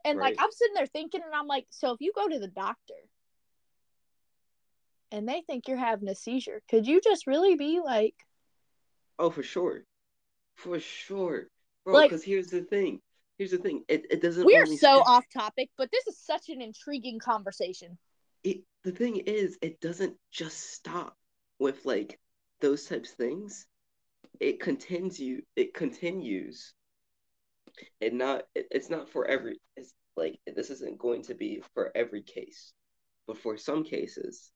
And 0.05 0.19
right. 0.19 0.37
like 0.37 0.37
I'm 0.39 0.53
sitting 0.53 0.75
there 0.75 0.87
thinking, 0.87 1.23
and 1.25 1.35
I'm 1.35 1.47
like, 1.47 1.67
so 1.71 1.93
if 1.93 2.01
you 2.01 2.13
go 2.15 2.29
to 2.29 2.39
the 2.39 2.49
doctor 2.49 2.95
and 5.11 5.27
they 5.27 5.43
think 5.47 5.67
you're 5.67 5.79
having 5.79 6.09
a 6.09 6.15
seizure, 6.15 6.61
could 6.69 6.87
you 6.87 7.01
just 7.01 7.27
really 7.27 7.57
be 7.57 7.81
like, 7.83 8.15
oh, 9.19 9.31
for 9.31 9.43
sure, 9.43 9.85
for 10.57 10.79
sure, 10.79 11.49
bro? 11.85 12.03
Because 12.03 12.21
like, 12.21 12.27
here's 12.27 12.49
the 12.49 12.63
thing. 12.63 13.01
Here's 13.39 13.51
the 13.51 13.59
thing. 13.59 13.85
It, 13.89 14.07
it 14.11 14.23
doesn't. 14.23 14.47
We're 14.47 14.67
so 14.67 15.03
off 15.07 15.25
topic, 15.33 15.71
but 15.77 15.91
this 15.91 16.07
is 16.07 16.19
such 16.19 16.49
an 16.49 16.61
intriguing 16.61 17.19
conversation. 17.19 17.99
It 18.43 18.63
the 18.85 18.93
thing 18.93 19.17
is, 19.17 19.59
it 19.63 19.81
doesn't 19.81 20.17
just 20.31 20.73
stop 20.73 21.17
with 21.59 21.85
like 21.85 22.19
those 22.61 22.85
types 22.85 23.11
of 23.11 23.17
things, 23.17 23.67
it 24.41 24.61
continues. 24.61 25.45
It 25.57 25.75
continues. 25.75 26.73
And 28.01 28.19
not. 28.19 28.45
It, 28.55 28.67
it's 28.71 28.91
not 28.91 29.09
for 29.09 29.27
every. 29.27 29.61
It's 29.77 29.93
like 30.17 30.39
this 30.47 30.71
isn't 30.71 30.99
going 30.99 31.23
to 31.25 31.35
be 31.35 31.63
for 31.75 31.91
every 31.95 32.23
case, 32.23 32.73
but 33.27 33.39
for 33.39 33.57
some 33.57 33.85
cases, 33.85 34.51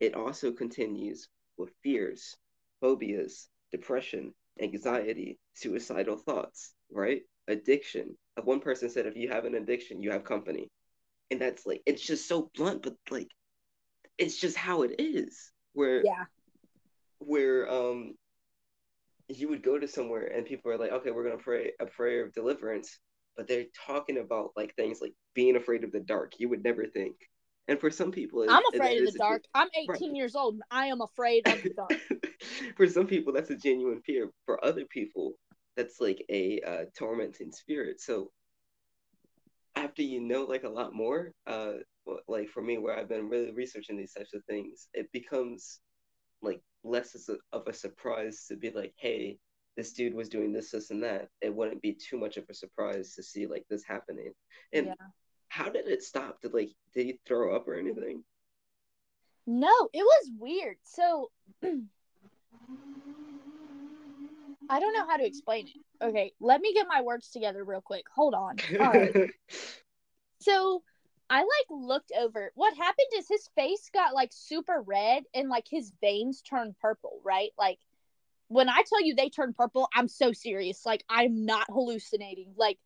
it 0.00 0.14
also 0.14 0.52
continues 0.52 1.28
with 1.56 1.70
fears, 1.82 2.36
phobias, 2.80 3.48
depression, 3.70 4.34
anxiety, 4.60 5.38
suicidal 5.54 6.16
thoughts, 6.16 6.72
right? 6.90 7.22
Addiction. 7.48 8.16
One 8.42 8.60
person 8.60 8.88
said 8.90 9.06
if 9.06 9.16
you 9.16 9.28
have 9.28 9.44
an 9.44 9.54
addiction, 9.54 10.02
you 10.02 10.10
have 10.12 10.24
company. 10.24 10.68
And 11.30 11.40
that's 11.40 11.66
like 11.66 11.82
it's 11.86 12.02
just 12.06 12.28
so 12.28 12.50
blunt, 12.54 12.82
but 12.82 12.94
like 13.10 13.28
it's 14.16 14.38
just 14.38 14.56
how 14.56 14.82
it 14.82 14.96
is. 14.98 15.52
Where 15.72 16.02
Yeah. 16.04 16.24
where 17.18 17.70
um 17.70 18.14
you 19.28 19.48
would 19.48 19.62
go 19.62 19.78
to 19.78 19.86
somewhere 19.86 20.26
and 20.26 20.46
people 20.46 20.70
are 20.70 20.78
like, 20.78 20.92
okay, 20.92 21.10
we're 21.10 21.24
gonna 21.24 21.36
pray 21.42 21.72
a 21.80 21.86
prayer 21.86 22.24
of 22.24 22.32
deliverance, 22.32 22.98
but 23.36 23.46
they're 23.46 23.66
talking 23.86 24.18
about 24.18 24.52
like 24.56 24.74
things 24.74 25.00
like 25.00 25.12
being 25.34 25.56
afraid 25.56 25.84
of 25.84 25.92
the 25.92 26.00
dark. 26.00 26.32
You 26.38 26.48
would 26.48 26.64
never 26.64 26.86
think. 26.86 27.16
And 27.68 27.78
for 27.78 27.90
some 27.90 28.10
people, 28.10 28.44
I'm 28.48 28.62
afraid 28.74 29.06
of 29.06 29.12
the 29.12 29.18
dark. 29.18 29.44
I'm 29.54 29.68
Right. 29.86 29.96
18 29.96 30.16
years 30.16 30.34
old 30.34 30.54
and 30.54 30.62
I 30.70 30.86
am 30.86 31.02
afraid 31.02 31.46
of 31.46 31.62
the 31.62 31.74
dark. 31.74 31.92
for 32.76 32.88
some 32.88 33.06
people, 33.06 33.32
that's 33.32 33.50
a 33.50 33.56
genuine 33.56 34.00
fear. 34.00 34.30
For 34.46 34.62
other 34.64 34.86
people, 34.86 35.34
that's 35.76 36.00
like 36.00 36.24
a 36.30 36.60
uh, 36.62 36.84
tormenting 36.96 37.52
spirit. 37.52 38.00
So 38.00 38.30
after 39.76 40.02
you 40.02 40.20
know 40.20 40.44
like 40.44 40.64
a 40.64 40.68
lot 40.68 40.94
more, 40.94 41.32
uh, 41.46 41.74
like 42.26 42.48
for 42.48 42.62
me, 42.62 42.78
where 42.78 42.98
I've 42.98 43.08
been 43.08 43.28
really 43.28 43.52
researching 43.52 43.98
these 43.98 44.14
types 44.14 44.32
of 44.32 44.42
things, 44.46 44.88
it 44.94 45.12
becomes 45.12 45.80
like 46.40 46.60
less 46.84 47.28
of 47.52 47.66
a 47.66 47.72
surprise 47.72 48.46
to 48.48 48.56
be 48.56 48.70
like, 48.70 48.94
hey, 48.96 49.38
this 49.76 49.92
dude 49.92 50.14
was 50.14 50.28
doing 50.28 50.52
this, 50.52 50.70
this, 50.70 50.90
and 50.90 51.02
that. 51.02 51.28
It 51.42 51.54
wouldn't 51.54 51.82
be 51.82 51.92
too 51.92 52.18
much 52.18 52.38
of 52.38 52.44
a 52.48 52.54
surprise 52.54 53.14
to 53.14 53.22
see 53.22 53.46
like 53.46 53.64
this 53.68 53.84
happening. 53.84 54.32
And 54.72 54.86
Yeah. 54.86 54.94
How 55.48 55.68
did 55.68 55.88
it 55.88 56.02
stop? 56.02 56.40
Did 56.42 56.54
like 56.54 56.70
did 56.94 57.06
he 57.06 57.20
throw 57.26 57.54
up 57.56 57.66
or 57.68 57.74
anything? 57.74 58.22
No, 59.46 59.72
it 59.92 60.02
was 60.02 60.30
weird. 60.38 60.76
So 60.84 61.30
I 64.70 64.80
don't 64.80 64.94
know 64.94 65.06
how 65.08 65.16
to 65.16 65.24
explain 65.26 65.66
it. 65.66 66.04
Okay, 66.04 66.32
let 66.40 66.60
me 66.60 66.74
get 66.74 66.86
my 66.88 67.00
words 67.00 67.30
together 67.30 67.64
real 67.64 67.80
quick. 67.80 68.04
Hold 68.14 68.34
on. 68.34 68.56
Right. 68.78 69.30
So 70.40 70.82
I 71.30 71.40
like 71.40 71.66
looked 71.70 72.12
over. 72.18 72.52
What 72.54 72.76
happened 72.76 73.08
is 73.16 73.26
his 73.28 73.48
face 73.54 73.90
got 73.92 74.14
like 74.14 74.30
super 74.32 74.82
red 74.86 75.24
and 75.34 75.48
like 75.48 75.66
his 75.68 75.92
veins 76.00 76.42
turned 76.42 76.78
purple, 76.80 77.20
right? 77.24 77.50
Like 77.58 77.78
when 78.48 78.68
I 78.68 78.82
tell 78.88 79.04
you 79.04 79.14
they 79.14 79.28
turn 79.28 79.52
purple, 79.52 79.88
I'm 79.94 80.08
so 80.08 80.32
serious. 80.32 80.86
Like 80.86 81.04
I'm 81.08 81.44
not 81.44 81.66
hallucinating. 81.68 82.54
Like 82.56 82.78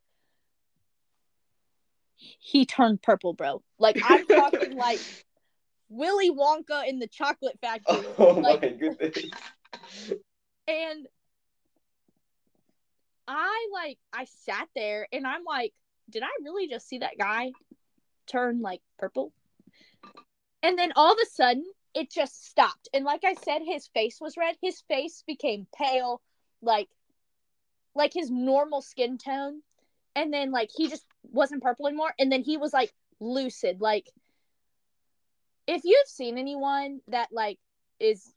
he 2.38 2.66
turned 2.66 3.02
purple, 3.02 3.32
bro. 3.32 3.62
Like 3.78 4.00
I'm 4.04 4.26
talking 4.26 4.76
like 4.76 5.00
Willy 5.88 6.30
Wonka 6.30 6.88
in 6.88 6.98
the 6.98 7.06
chocolate 7.06 7.58
factory. 7.60 8.06
oh 8.18 8.40
my 8.40 8.56
goodness. 8.56 9.24
and 10.66 11.06
I 13.28 13.68
like 13.72 13.98
I 14.12 14.26
sat 14.46 14.68
there 14.74 15.06
and 15.12 15.26
I'm 15.26 15.44
like, 15.44 15.72
did 16.10 16.22
I 16.22 16.30
really 16.42 16.68
just 16.68 16.88
see 16.88 16.98
that 16.98 17.18
guy 17.18 17.52
turn 18.26 18.60
like 18.60 18.80
purple? 18.98 19.32
And 20.62 20.78
then 20.78 20.92
all 20.96 21.12
of 21.12 21.18
a 21.22 21.26
sudden 21.26 21.64
it 21.94 22.10
just 22.10 22.46
stopped. 22.46 22.88
And 22.94 23.04
like 23.04 23.24
I 23.24 23.34
said, 23.34 23.60
his 23.64 23.88
face 23.88 24.18
was 24.20 24.36
red. 24.36 24.56
His 24.62 24.80
face 24.88 25.22
became 25.26 25.66
pale, 25.76 26.20
like 26.62 26.88
like 27.94 28.12
his 28.14 28.30
normal 28.30 28.80
skin 28.80 29.18
tone. 29.18 29.62
And 30.14 30.32
then 30.32 30.50
like 30.50 30.70
he 30.74 30.88
just 30.88 31.04
wasn't 31.30 31.62
purple 31.62 31.86
anymore. 31.86 32.12
And 32.18 32.30
then 32.30 32.42
he 32.42 32.56
was 32.56 32.72
like 32.72 32.92
lucid. 33.20 33.80
Like 33.80 34.10
if 35.66 35.82
you've 35.84 36.06
seen 36.06 36.38
anyone 36.38 37.00
that 37.08 37.28
like 37.32 37.58
is 38.00 38.32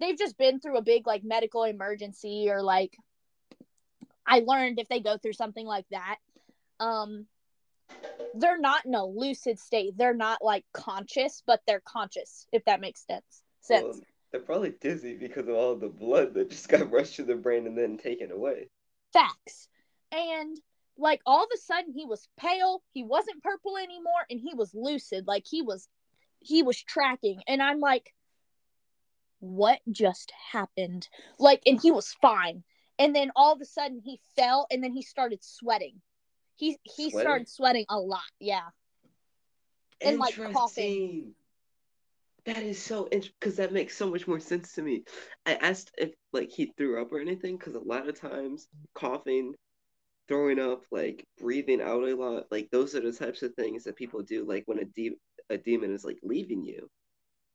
they've 0.00 0.18
just 0.18 0.36
been 0.36 0.60
through 0.60 0.76
a 0.76 0.82
big 0.82 1.06
like 1.06 1.24
medical 1.24 1.64
emergency 1.64 2.48
or 2.50 2.62
like 2.62 2.96
I 4.26 4.40
learned 4.40 4.80
if 4.80 4.88
they 4.88 5.00
go 5.00 5.16
through 5.16 5.34
something 5.34 5.66
like 5.66 5.86
that, 5.90 6.16
um 6.80 7.26
they're 8.34 8.58
not 8.58 8.84
in 8.84 8.94
a 8.94 9.04
lucid 9.04 9.58
state. 9.58 9.96
They're 9.96 10.14
not 10.14 10.42
like 10.42 10.64
conscious, 10.72 11.42
but 11.46 11.60
they're 11.66 11.82
conscious, 11.84 12.46
if 12.52 12.64
that 12.64 12.80
makes 12.80 13.06
sense. 13.06 13.42
Sense. 13.60 13.84
Well, 13.84 14.00
they're 14.30 14.40
probably 14.40 14.74
dizzy 14.80 15.14
because 15.14 15.48
of 15.48 15.54
all 15.54 15.76
the 15.76 15.88
blood 15.88 16.34
that 16.34 16.50
just 16.50 16.68
got 16.68 16.90
rushed 16.92 17.16
to 17.16 17.22
the 17.22 17.36
brain 17.36 17.66
and 17.66 17.78
then 17.78 17.96
taken 17.96 18.30
away. 18.30 18.68
Facts. 19.12 19.68
And 20.12 20.58
like 20.98 21.20
all 21.26 21.42
of 21.42 21.50
a 21.54 21.58
sudden 21.58 21.92
he 21.92 22.04
was 22.04 22.28
pale, 22.38 22.82
he 22.92 23.02
wasn't 23.02 23.42
purple 23.42 23.76
anymore, 23.76 24.24
and 24.30 24.40
he 24.40 24.54
was 24.54 24.74
lucid. 24.74 25.26
Like 25.26 25.44
he 25.48 25.62
was 25.62 25.88
he 26.40 26.62
was 26.62 26.80
tracking. 26.82 27.42
And 27.46 27.62
I'm 27.62 27.80
like, 27.80 28.12
what 29.40 29.80
just 29.90 30.32
happened? 30.52 31.08
Like, 31.38 31.62
and 31.66 31.80
he 31.80 31.90
was 31.90 32.12
fine. 32.20 32.62
And 32.98 33.14
then 33.14 33.30
all 33.36 33.52
of 33.52 33.60
a 33.60 33.66
sudden 33.66 34.00
he 34.02 34.20
fell 34.36 34.66
and 34.70 34.82
then 34.82 34.92
he 34.92 35.02
started 35.02 35.42
sweating. 35.42 36.00
He 36.56 36.78
he 36.84 37.10
Sweating? 37.10 37.20
started 37.20 37.48
sweating 37.48 37.84
a 37.90 37.98
lot, 37.98 38.22
yeah. 38.40 38.68
And, 40.00 40.18
like, 40.18 40.34
coughing. 40.52 41.34
That 42.44 42.62
is 42.62 42.80
so 42.80 43.08
interesting 43.10 43.34
because 43.40 43.56
that 43.56 43.72
makes 43.72 43.96
so 43.96 44.08
much 44.08 44.28
more 44.28 44.38
sense 44.38 44.72
to 44.74 44.82
me. 44.82 45.02
I 45.44 45.54
asked 45.54 45.90
if 45.98 46.12
like 46.32 46.50
he 46.50 46.72
threw 46.76 47.02
up 47.02 47.12
or 47.12 47.20
anything 47.20 47.56
because 47.56 47.74
a 47.74 47.80
lot 47.80 48.08
of 48.08 48.18
times 48.20 48.68
coughing, 48.94 49.54
throwing 50.28 50.58
up, 50.58 50.82
like 50.90 51.24
breathing 51.38 51.80
out 51.80 52.04
a 52.04 52.14
lot, 52.14 52.46
like 52.50 52.68
those 52.70 52.94
are 52.94 53.00
the 53.00 53.12
types 53.12 53.42
of 53.42 53.54
things 53.54 53.84
that 53.84 53.96
people 53.96 54.22
do. 54.22 54.44
Like 54.44 54.64
when 54.66 54.78
a 54.80 54.84
de- 54.84 55.18
a 55.50 55.58
demon 55.58 55.94
is 55.94 56.04
like 56.04 56.18
leaving 56.22 56.64
you, 56.64 56.88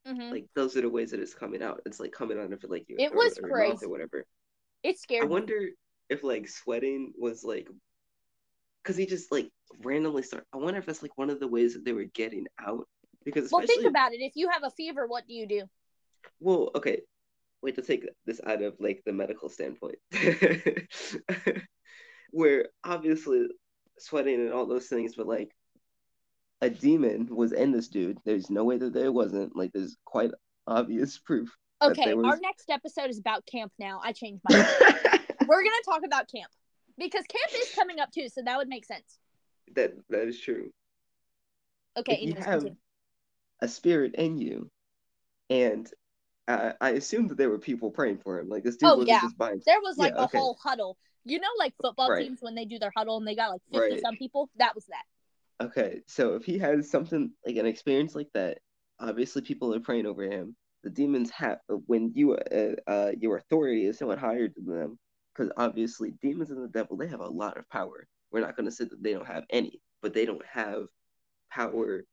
Mhm. 0.06 0.32
like 0.32 0.46
those 0.56 0.76
are 0.78 0.82
the 0.82 0.90
ways 0.90 1.12
that 1.12 1.20
it's 1.20 1.34
coming 1.34 1.62
out. 1.62 1.82
It's 1.86 2.00
like 2.00 2.12
coming 2.12 2.40
out 2.40 2.54
of 2.54 2.64
like 2.66 2.88
your 2.90 3.00
It 3.00 3.10
throat 3.10 3.18
was 3.18 3.38
or 3.44 3.50
crazy. 3.50 3.86
or 3.86 3.90
whatever. 3.90 4.26
It 4.84 4.98
I 5.00 5.00
scared 5.00 5.30
me. 5.32 5.42
wonder 5.42 5.70
if 6.10 6.24
like 6.24 6.48
sweating 6.50 7.14
was 7.18 7.44
like 7.44 7.70
because 8.84 8.98
he 8.98 9.06
just 9.06 9.32
like 9.32 9.50
randomly 9.84 10.24
start. 10.24 10.46
I 10.54 10.58
wonder 10.58 10.80
if 10.80 10.86
that's 10.86 11.02
like 11.02 11.18
one 11.18 11.30
of 11.30 11.40
the 11.40 11.48
ways 11.48 11.74
that 11.74 11.86
they 11.86 11.94
were 11.94 12.06
getting 12.14 12.48
out 12.60 12.88
because 13.24 13.52
Well, 13.52 13.62
think 13.62 13.86
about 13.86 14.14
it. 14.14 14.22
If 14.22 14.36
you 14.36 14.50
have 14.50 14.64
a 14.64 14.72
fever, 14.72 15.08
what 15.08 15.28
do 15.28 15.34
you 15.34 15.48
do? 15.48 15.70
well 16.40 16.72
okay 16.76 17.02
wait 17.62 17.76
to 17.76 17.82
take 17.82 18.08
this 18.26 18.42
out 18.48 18.62
of 18.62 18.76
like 18.80 19.02
the 19.06 19.14
medical 19.14 19.50
standpoint 19.50 19.98
where 22.32 22.68
obviously 22.84 23.48
sweating 24.00 24.40
and 24.42 24.52
all 24.54 24.66
those 24.66 24.88
things 24.88 25.16
but 25.16 25.28
like 25.28 25.52
a 26.62 26.70
demon 26.70 27.28
was 27.30 27.52
in 27.54 27.72
this 27.72 27.88
dude 27.88 28.18
there's 28.26 28.50
no 28.50 28.64
way 28.64 28.78
that 28.78 28.94
there 28.94 29.12
wasn't 29.12 29.56
like 29.56 29.72
there's 29.74 29.98
quite 30.06 30.32
obvious 30.68 31.18
proof 31.26 31.56
Okay, 31.84 32.06
there 32.06 32.26
our 32.26 32.38
next 32.42 32.70
episode 32.70 33.10
is 33.10 33.18
about 33.18 33.44
camp 33.48 33.72
now. 33.80 34.00
I 34.04 34.12
changed 34.12 34.44
my 34.48 34.54
We're 35.48 35.64
gonna 35.64 35.84
talk 35.84 36.02
about 36.06 36.30
camp. 36.30 36.52
Because 36.96 37.24
camp 37.26 37.64
is 37.64 37.74
coming 37.74 38.00
up 38.00 38.12
too, 38.12 38.30
so 38.30 38.42
that 38.46 38.56
would 38.58 38.68
make 38.68 38.86
sense. 38.86 39.18
that 39.74 39.94
that 40.10 40.28
is 40.28 40.40
true 40.40 40.70
Okay, 41.98 42.14
if 42.14 42.22
you 42.22 42.34
have 42.36 42.60
continue. 42.60 42.76
a 43.62 43.68
spirit 43.68 44.14
in 44.14 44.38
you, 44.38 44.70
and 45.50 45.90
uh, 46.48 46.74
I, 46.80 46.90
I 46.90 46.92
assume 46.92 47.28
that 47.30 47.38
there 47.40 47.50
were 47.50 47.58
people 47.58 47.90
praying 47.90 48.20
for 48.20 48.40
him. 48.40 48.48
Like 48.48 48.64
this 48.64 48.76
dude 48.78 48.90
Oh, 48.90 48.94
wasn't 48.98 49.10
yeah. 49.10 49.22
just 49.22 49.38
by 49.40 49.56
there 49.66 49.82
was 49.82 49.98
like 49.98 50.14
yeah, 50.16 50.22
a 50.22 50.26
okay. 50.26 50.38
whole 50.38 50.60
huddle. 50.64 50.98
You 51.26 51.40
know, 51.40 51.48
like 51.58 51.74
football 51.82 52.10
Right. 52.10 52.24
teams 52.26 52.40
when 52.42 52.56
they 52.56 52.66
do 52.66 52.80
their 52.80 52.92
huddle 52.96 53.18
and 53.18 53.28
they 53.28 53.36
got 53.36 53.52
like 53.52 53.62
fifty 53.72 53.92
Right. 53.92 54.02
some 54.02 54.18
people. 54.18 54.50
That 54.58 54.76
was 54.76 54.86
that. 54.86 55.66
Okay, 55.66 56.02
so 56.08 56.34
if 56.34 56.44
he 56.44 56.58
has 56.58 56.90
something 56.90 57.32
like 57.46 57.56
an 57.56 57.68
experience 57.68 58.16
like 58.16 58.30
that, 58.34 58.58
obviously 59.00 59.44
people 59.44 59.74
are 59.76 59.80
praying 59.80 60.08
over 60.08 60.24
him. 60.24 60.56
The 60.84 60.90
demons 60.90 61.30
have 61.30 61.60
when 61.86 62.12
you 62.16 62.34
uh, 62.34 62.76
uh 62.88 63.12
your 63.20 63.38
authority 63.38 63.86
is 63.86 64.00
somewhat 64.00 64.18
higher 64.18 64.48
than 64.48 64.66
them, 64.66 65.00
because 65.34 65.52
obviously 65.58 66.14
demons 66.22 66.50
and 66.50 66.64
the 66.64 66.68
devil 66.68 66.98
they 66.98 67.08
have 67.08 67.20
a 67.20 67.28
lot 67.28 67.58
of 67.58 67.70
power. 67.70 68.08
We're 68.32 68.42
not 68.42 68.56
going 68.56 68.66
to 68.66 68.72
say 68.72 68.86
that 68.86 69.04
they 69.04 69.14
don't 69.14 69.28
have 69.28 69.44
any, 69.52 69.80
but 70.02 70.14
they 70.14 70.26
don't 70.26 70.46
have 70.46 70.86
power 71.52 72.04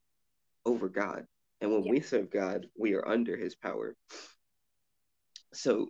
over 0.66 0.88
God. 0.88 1.24
And 1.60 1.72
when 1.72 1.84
Yeah. 1.84 1.92
we 1.92 2.00
serve 2.00 2.30
God, 2.30 2.66
we 2.78 2.94
are 2.94 3.08
under 3.08 3.36
His 3.36 3.54
power. 3.54 3.96
So 5.54 5.88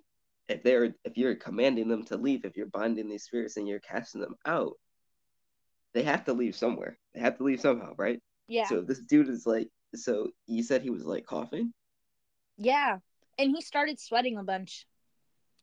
if 0.49 0.62
they're 0.62 0.95
if 1.05 1.16
you're 1.16 1.35
commanding 1.35 1.89
them 1.89 2.05
to 2.07 2.16
leave, 2.16 2.45
if 2.45 2.57
you're 2.57 2.66
binding 2.66 3.09
these 3.09 3.25
spirits 3.25 3.57
and 3.57 3.69
you're 3.69 3.81
casting 3.81 4.20
them 4.20 4.35
out, 4.47 4.75
they 5.95 6.03
have 6.03 6.25
to 6.25 6.33
leave 6.33 6.55
somewhere. 6.57 6.99
They 7.15 7.20
have 7.20 7.37
to 7.39 7.45
leave 7.45 7.61
somehow, 7.61 7.93
right? 7.97 8.20
Yeah, 8.47 8.65
So 8.66 8.81
this 8.81 9.01
dude 9.01 9.29
is 9.29 9.47
like, 9.47 9.69
so 9.95 10.31
you 10.47 10.62
said 10.62 10.83
he 10.83 10.91
was 10.91 11.05
like 11.05 11.27
coughing. 11.27 11.73
yeah. 12.57 12.99
And 13.41 13.55
he 13.55 13.61
started 13.61 14.01
sweating 14.01 14.37
a 14.37 14.43
bunch, 14.43 14.85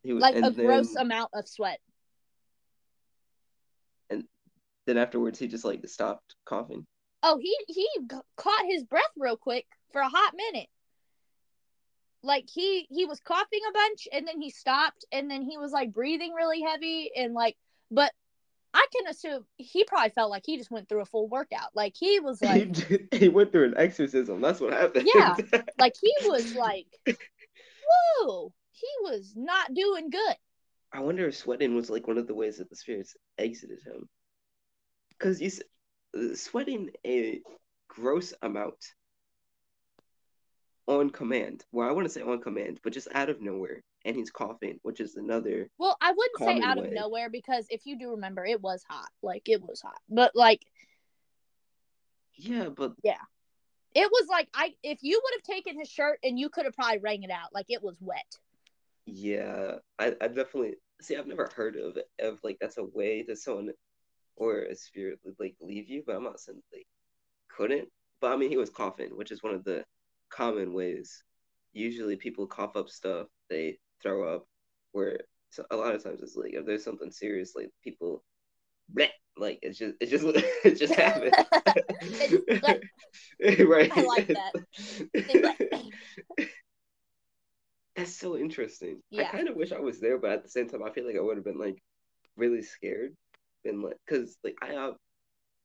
He 0.04 0.14
was 0.14 0.22
like 0.22 0.36
a 0.36 0.50
gross 0.52 0.96
amount 0.96 1.32
of 1.34 1.46
sweat. 1.46 1.80
And 4.10 4.24
then 4.86 4.98
afterwards 4.98 5.40
he 5.40 5.48
just 5.48 5.66
like 5.66 5.86
stopped 5.88 6.36
coughing. 6.46 6.86
Oh, 7.24 7.38
he 7.38 7.54
he 7.68 7.88
caught 8.38 8.66
his 8.70 8.84
breath 8.84 9.04
real 9.18 9.36
quick 9.36 9.66
for 9.92 10.00
a 10.02 10.08
hot 10.08 10.34
minute. 10.36 10.70
Like 12.26 12.50
he 12.52 12.88
he 12.90 13.06
was 13.06 13.20
coughing 13.20 13.60
a 13.70 13.72
bunch 13.72 14.08
and 14.12 14.28
then 14.28 14.42
he 14.42 14.50
stopped 14.50 15.06
and 15.12 15.30
then 15.30 15.44
he 15.44 15.58
was 15.58 15.72
like 15.72 15.94
breathing 15.94 16.34
really 16.34 16.62
heavy 16.62 17.12
and 17.16 17.34
like 17.34 17.56
but 17.92 18.12
I 18.74 18.86
can 18.94 19.08
assume 19.08 19.46
he 19.58 19.86
probably 19.86 20.10
felt 20.10 20.32
like 20.32 20.44
he 20.46 20.58
just 20.58 20.72
went 20.72 20.90
through 20.90 21.02
a 21.02 21.06
full 21.06 21.30
workout. 21.30 21.70
Like 21.76 21.94
he 21.96 22.20
was 22.20 22.40
he, 22.42 22.46
like 22.46 22.72
did- 22.72 23.08
he 23.12 23.30
went 23.30 23.52
through 23.52 23.66
an 23.66 23.78
exorcism. 23.78 24.42
That's 24.42 24.60
what 24.60 24.74
happened. 24.74 25.08
Yeah. 25.14 25.36
like 25.80 25.94
he 26.02 26.14
was 26.28 26.56
like 26.56 26.88
whoa, 27.08 28.52
he 28.72 28.88
was 29.02 29.34
not 29.36 29.74
doing 29.74 30.10
good. 30.10 30.36
I 30.92 31.02
wonder 31.02 31.28
if 31.28 31.36
sweating 31.36 31.76
was 31.76 31.90
like 31.90 32.08
one 32.08 32.18
of 32.18 32.28
the 32.28 32.36
ways 32.36 32.58
that 32.58 32.70
the 32.70 32.76
spirits 32.76 33.16
exited 33.38 33.80
him. 33.86 34.10
Because 35.10 35.42
you 35.42 35.52
uh, 36.18 36.36
sweating 36.36 36.90
a 37.06 37.42
gross 37.88 38.34
amount 38.42 38.84
on 40.88 41.10
command. 41.10 41.66
Well, 41.72 41.88
I 41.88 41.92
want 41.92 42.06
to 42.06 42.14
say 42.14 42.22
on 42.22 42.42
command, 42.42 42.80
but 42.84 42.94
just 42.94 43.08
out 43.14 43.30
of 43.30 43.42
nowhere, 43.42 43.84
and 44.06 44.16
he's 44.16 44.32
coughing, 44.32 44.80
which 44.84 45.00
is 45.00 45.16
another. 45.16 45.70
Well, 45.78 45.98
I 46.02 46.12
wouldn't 46.12 46.40
say 46.40 46.62
out 46.62 46.78
way. 46.78 46.88
of 46.88 46.94
nowhere 46.94 47.30
because 47.30 47.66
if 47.70 47.86
you 47.86 47.98
do 47.98 48.12
remember, 48.12 48.46
it 48.46 48.62
was 48.62 48.84
hot. 48.90 49.10
Like 49.24 49.44
it 49.50 49.62
was 49.64 49.82
hot, 49.82 50.00
but 50.10 50.36
like 50.36 50.62
Yeah, 52.36 52.70
but 52.70 52.94
yeah, 53.04 53.22
it 53.94 54.10
was 54.12 54.28
like 54.30 54.50
I 54.54 54.76
if 54.84 55.00
you 55.02 55.20
would 55.24 55.34
have 55.36 55.56
taken 55.56 55.80
his 55.80 55.90
shirt 55.90 56.20
and 56.24 56.40
you 56.40 56.50
could 56.50 56.66
have 56.66 56.76
probably 56.76 57.00
wrung 57.00 57.24
it 57.24 57.32
out. 57.32 57.54
Like 57.54 57.68
it 57.70 57.84
was 57.84 57.98
wet. 58.02 58.38
yeah, 59.06 59.76
I, 60.00 60.16
I 60.22 60.28
definitely 60.28 60.76
see. 61.02 61.16
I've 61.16 61.28
never 61.28 61.52
heard 61.56 61.76
of 61.76 61.98
of 62.20 62.40
like 62.44 62.58
that's 62.60 62.78
a 62.78 62.84
way 62.84 63.24
that 63.24 63.38
someone 63.40 63.72
or 64.36 64.60
a 64.64 64.76
spirit 64.76 65.20
would 65.24 65.36
like 65.40 65.56
leave 65.62 65.90
you, 65.90 66.04
but 66.06 66.16
I'm 66.16 66.24
not 66.24 66.40
saying 66.40 66.62
they 66.72 66.86
couldn't. 67.50 67.90
But 68.22 68.34
I 68.34 68.38
mean, 68.38 68.50
he 68.50 68.58
was 68.58 68.70
coughing, 68.70 69.16
which 69.18 69.32
is 69.32 69.44
one 69.44 69.54
of 69.56 69.64
the 69.64 69.86
common 70.36 70.74
ways. 70.74 71.24
Usually, 71.74 72.16
people 72.16 72.48
cough 72.48 72.76
up 72.76 72.90
stuff, 72.90 73.28
they 73.50 73.78
throw 74.02 74.36
up. 74.36 74.46
Where 74.92 75.20
so 75.50 75.66
a 75.72 75.76
lot 75.76 75.94
of 75.96 76.04
times 76.04 76.22
it's 76.22 76.36
like 76.36 76.54
if 76.54 76.66
there's 76.66 76.84
something 76.84 77.12
serious, 77.12 77.54
like 77.56 77.70
people, 77.84 78.24
bleh, 78.94 79.10
like 79.38 79.60
it's 79.62 79.78
just 79.78 79.96
it 80.02 80.08
just 80.10 80.24
it 80.64 80.78
just 80.78 80.98
like- 80.98 82.84
right. 83.68 83.92
I 83.96 84.02
like 84.02 84.28
that. 84.28 84.54
That's 87.96 88.16
so 88.16 88.38
interesting. 88.38 89.02
I 89.18 89.24
kind 89.24 89.48
of 89.48 89.56
wish 89.56 89.72
I 89.72 89.80
was 89.80 90.02
there, 90.02 90.18
but 90.18 90.32
at 90.32 90.44
the 90.44 90.50
same 90.50 90.68
time, 90.68 90.84
I 90.84 90.92
feel 90.92 91.06
like 91.06 91.16
I 91.16 91.22
would 91.22 91.38
have 91.38 91.46
been 91.46 91.58
like 91.60 91.82
really 92.36 92.62
scared, 92.62 93.16
been 93.64 93.82
like, 93.82 93.96
because 94.06 94.38
like 94.44 94.56
I 94.62 94.74
have, 94.74 94.96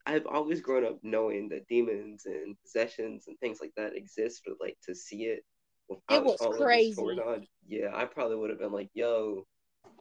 I've 0.07 0.27
always 0.27 0.61
grown 0.61 0.85
up 0.85 0.99
knowing 1.03 1.49
that 1.51 1.69
demons 1.69 2.27
and 2.27 2.57
possessions 2.63 3.25
and 3.29 3.39
things 3.39 3.59
like 3.61 3.73
that 3.77 3.97
exist, 3.97 4.43
but 4.47 4.57
like 4.61 4.77
to 4.87 4.95
see 4.95 5.25
it 5.25 5.45
without 5.89 6.25
was 6.25 6.37
all 6.41 6.53
crazy. 6.55 7.03
on, 7.03 7.47
yeah, 7.67 7.91
I 7.95 8.05
probably 8.07 8.37
would 8.37 8.51
have 8.51 8.59
been 8.59 8.73
like, 8.73 8.91
yo, 8.95 9.47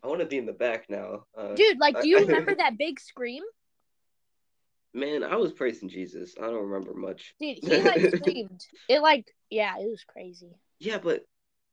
I 0.03 0.07
want 0.07 0.21
to 0.21 0.25
be 0.25 0.37
in 0.37 0.45
the 0.45 0.53
back 0.53 0.85
now, 0.89 1.23
uh, 1.37 1.53
Dude, 1.55 1.79
like, 1.79 2.01
do 2.01 2.07
you 2.07 2.19
remember 2.25 2.55
that 2.55 2.77
big 2.77 2.99
scream? 2.99 3.43
man. 4.93 5.23
I 5.23 5.35
was 5.35 5.53
praising 5.53 5.89
Jesus. 5.89 6.35
I 6.37 6.45
don't 6.47 6.69
remember 6.69 6.93
much. 6.93 7.33
Dude, 7.39 7.57
he 7.61 7.81
like 7.81 8.09
screamed. 8.15 8.65
It 8.87 9.01
like 9.01 9.25
yeah, 9.49 9.75
it 9.77 9.89
was 9.89 10.03
crazy. 10.03 10.55
Yeah, 10.79 10.97
but 10.97 11.21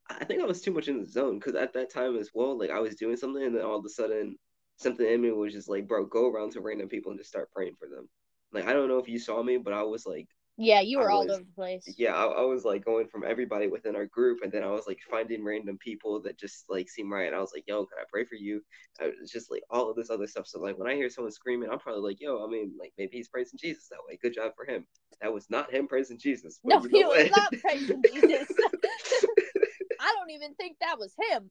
I 0.08 0.24
think 0.24 0.42
I 0.42 0.46
was 0.46 0.60
too 0.60 0.72
much 0.72 0.88
in 0.88 1.00
the 1.00 1.06
zone 1.06 1.38
because 1.38 1.54
at 1.54 1.72
that 1.74 1.92
time 1.92 2.16
as 2.16 2.30
well, 2.34 2.58
like 2.58 2.70
I 2.70 2.80
was 2.80 2.96
doing 2.96 3.16
something 3.16 3.42
and 3.42 3.56
then 3.56 3.64
all 3.64 3.78
of 3.78 3.84
a 3.84 3.88
sudden 3.88 4.36
something 4.76 5.06
in 5.06 5.20
me 5.20 5.30
was 5.32 5.52
just 5.52 5.68
like, 5.68 5.88
bro, 5.88 6.06
go 6.06 6.30
around 6.30 6.52
to 6.52 6.60
random 6.60 6.88
people 6.88 7.10
and 7.10 7.20
just 7.20 7.30
start 7.30 7.50
praying 7.52 7.74
for 7.78 7.88
them. 7.88 8.08
Like 8.52 8.66
I 8.66 8.72
don't 8.72 8.88
know 8.88 8.98
if 8.98 9.08
you 9.08 9.18
saw 9.18 9.42
me, 9.42 9.58
but 9.58 9.72
I 9.72 9.82
was 9.82 10.06
like, 10.06 10.28
Yeah, 10.56 10.80
you 10.80 10.98
were 10.98 11.10
I 11.10 11.14
all 11.14 11.22
over 11.22 11.42
the 11.44 11.54
place. 11.54 11.94
yeah, 11.98 12.14
I, 12.14 12.24
I 12.26 12.42
was 12.42 12.64
like 12.64 12.84
going 12.84 13.08
from 13.08 13.24
everybody 13.24 13.68
within 13.68 13.96
our 13.96 14.06
group, 14.06 14.38
and 14.42 14.52
then 14.52 14.62
I 14.62 14.70
was 14.70 14.86
like 14.86 14.98
finding 15.10 15.44
random 15.44 15.78
people 15.78 16.20
that 16.22 16.38
just 16.38 16.64
like 16.68 16.88
seem 16.88 17.12
right. 17.12 17.32
I 17.32 17.40
was 17.40 17.52
like, 17.54 17.64
yo, 17.66 17.84
can 17.86 17.98
I 18.00 18.04
pray 18.10 18.24
for 18.24 18.36
you? 18.36 18.62
I 19.00 19.12
was 19.20 19.30
just 19.30 19.50
like 19.50 19.62
all 19.70 19.90
of 19.90 19.96
this 19.96 20.10
other 20.10 20.26
stuff. 20.26 20.46
So 20.46 20.60
like 20.60 20.78
when 20.78 20.88
I 20.90 20.94
hear 20.94 21.10
someone 21.10 21.32
screaming, 21.32 21.70
I'm 21.70 21.78
probably 21.78 22.02
like, 22.02 22.20
yo, 22.20 22.44
I 22.44 22.48
mean, 22.50 22.72
like 22.78 22.92
maybe 22.98 23.16
he's 23.16 23.28
praising 23.28 23.58
Jesus 23.60 23.88
that 23.88 23.98
way. 24.08 24.18
Good 24.22 24.34
job 24.34 24.52
for 24.56 24.64
him. 24.64 24.86
That 25.22 25.32
was 25.32 25.48
not 25.50 25.72
him 25.72 25.88
praising 25.88 26.18
Jesus. 26.18 26.60
No, 26.64 26.80
he 26.90 27.04
was 27.04 27.30
not 27.30 27.52
praising 27.60 28.02
Jesus. 28.02 28.48
I 30.00 30.14
don't 30.18 30.30
even 30.30 30.54
think 30.54 30.76
that 30.80 30.98
was 30.98 31.14
him. 31.30 31.50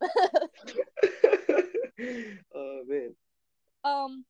oh 2.55 2.81
man. 2.87 3.15
um, 3.83 4.25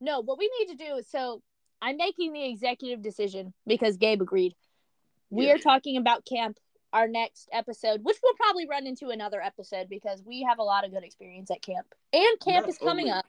no, 0.00 0.20
what 0.20 0.38
we 0.38 0.50
need 0.58 0.76
to 0.76 0.84
do 0.84 0.96
is 0.96 1.08
so 1.10 1.42
I'm 1.80 1.96
making 1.96 2.32
the 2.32 2.44
executive 2.44 3.02
decision 3.02 3.52
because 3.66 3.96
Gabe 3.96 4.20
agreed. 4.22 4.54
We 5.30 5.46
Yeah. 5.46 5.54
are 5.54 5.58
talking 5.58 5.96
about 5.96 6.24
camp 6.26 6.58
our 6.92 7.06
next 7.06 7.48
episode, 7.52 8.00
which 8.02 8.16
we'll 8.22 8.34
probably 8.34 8.66
run 8.66 8.86
into 8.86 9.08
another 9.10 9.42
episode 9.42 9.88
because 9.90 10.22
we 10.24 10.42
have 10.48 10.58
a 10.58 10.62
lot 10.62 10.84
of 10.86 10.90
good 10.90 11.04
experience 11.04 11.50
at 11.50 11.60
camp. 11.62 11.86
And 12.12 12.40
camp 12.40 12.62
Not 12.66 12.68
is 12.70 12.78
coming 12.78 13.06
only- 13.08 13.18
up. 13.18 13.26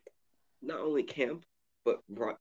Not 0.62 0.80
only 0.80 1.04
camp, 1.04 1.44
but 1.86 2.00
re- 2.10 2.34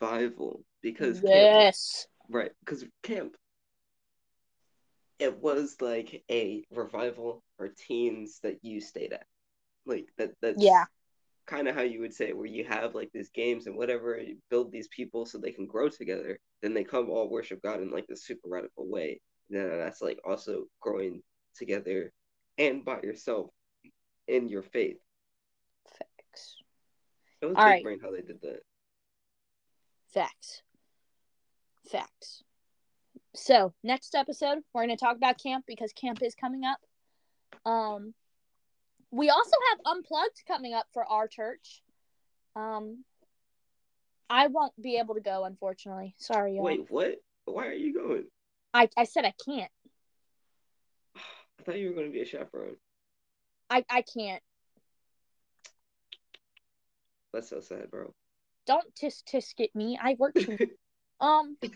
revival 0.00 0.64
because 0.82 1.20
camp 1.20 1.30
Yes. 1.32 2.06
Right, 2.28 2.52
because 2.60 2.84
camp, 3.02 3.36
it 5.18 5.36
was 5.40 5.76
like 5.80 6.24
a 6.30 6.64
revival 6.70 7.42
for 7.56 7.68
teens 7.68 8.40
that 8.42 8.64
you 8.64 8.80
stayed 8.80 9.12
at. 9.12 9.26
Like 9.86 10.06
that. 10.18 10.32
That's 10.40 10.62
Yeah. 10.62 10.84
kind 11.46 11.66
of 11.68 11.74
how 11.74 11.82
you 11.82 12.00
would 12.00 12.14
say 12.14 12.28
it, 12.28 12.36
where 12.36 12.46
you 12.46 12.64
have 12.64 12.94
like 12.94 13.10
these 13.12 13.30
games 13.30 13.66
and 13.66 13.76
whatever, 13.76 14.18
you 14.18 14.36
build 14.48 14.70
these 14.70 14.88
people 14.88 15.26
so 15.26 15.38
they 15.38 15.50
can 15.52 15.66
grow 15.66 15.88
together. 15.88 16.38
Then 16.62 16.74
they 16.74 16.84
come 16.84 17.10
all 17.10 17.28
worship 17.28 17.60
God 17.62 17.80
in 17.80 17.90
like 17.90 18.06
this 18.06 18.24
super 18.24 18.48
radical 18.48 18.88
way. 18.88 19.20
Then 19.50 19.68
that's 19.78 20.00
like 20.00 20.20
also 20.24 20.64
growing 20.80 21.22
together 21.56 22.12
and 22.58 22.84
by 22.84 23.00
yourself 23.02 23.50
in 24.28 24.48
your 24.48 24.62
faith. 24.62 24.98
Facts. 25.98 26.56
It 27.40 27.46
was 27.46 27.56
All 27.56 27.64
big 27.64 27.72
right. 27.72 27.82
brain 27.82 27.98
how 28.00 28.12
they 28.12 28.22
did 28.22 28.40
that. 28.42 28.60
Facts. 30.12 30.62
Facts. 31.90 32.44
So 33.34 33.74
next 33.82 34.14
episode, 34.14 34.58
we're 34.72 34.82
gonna 34.82 34.96
talk 34.96 35.16
about 35.16 35.42
camp 35.42 35.64
because 35.66 35.92
camp 35.92 36.22
is 36.22 36.34
coming 36.34 36.62
up. 36.64 36.78
Um, 37.64 38.14
we 39.12 39.28
also 39.28 39.56
have 39.70 39.78
unplugged 39.84 40.42
coming 40.48 40.72
up 40.74 40.86
for 40.92 41.04
our 41.04 41.28
church. 41.28 41.82
Um, 42.56 43.04
I 44.28 44.46
won't 44.46 44.72
be 44.80 44.96
able 44.96 45.14
to 45.14 45.20
go, 45.20 45.44
unfortunately. 45.44 46.14
Sorry, 46.18 46.56
y'all. 46.56 46.64
Wait, 46.64 46.90
what? 46.90 47.16
Why 47.44 47.66
are 47.66 47.74
you 47.74 47.92
going? 47.92 48.24
I 48.74 48.88
I 48.96 49.04
said 49.04 49.24
I 49.26 49.34
can't. 49.44 49.70
I 51.16 51.62
thought 51.62 51.78
you 51.78 51.88
were 51.88 51.94
going 51.94 52.06
to 52.06 52.12
be 52.12 52.22
a 52.22 52.26
chaperone. 52.26 52.76
I 53.68 53.84
I 53.88 54.02
can't. 54.02 54.42
That's 57.32 57.50
so 57.50 57.60
sad, 57.60 57.90
bro. 57.90 58.14
Don't 58.66 58.94
tisk 58.94 59.24
tisk 59.24 59.60
at 59.62 59.74
me. 59.74 59.98
I 60.02 60.16
work. 60.18 60.34
too- 60.34 60.70
um, 61.20 61.58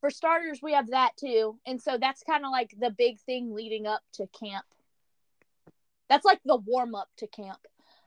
for 0.00 0.10
starters, 0.10 0.60
we 0.62 0.72
have 0.72 0.90
that 0.90 1.12
too, 1.18 1.58
and 1.66 1.80
so 1.80 1.98
that's 1.98 2.22
kind 2.22 2.44
of 2.44 2.50
like 2.50 2.74
the 2.78 2.90
big 2.90 3.20
thing 3.20 3.52
leading 3.54 3.86
up 3.86 4.00
to 4.14 4.26
camp. 4.28 4.64
That's 6.08 6.24
like 6.24 6.40
the 6.44 6.56
warm 6.56 6.94
up 6.94 7.08
to 7.18 7.26
camp. 7.26 7.58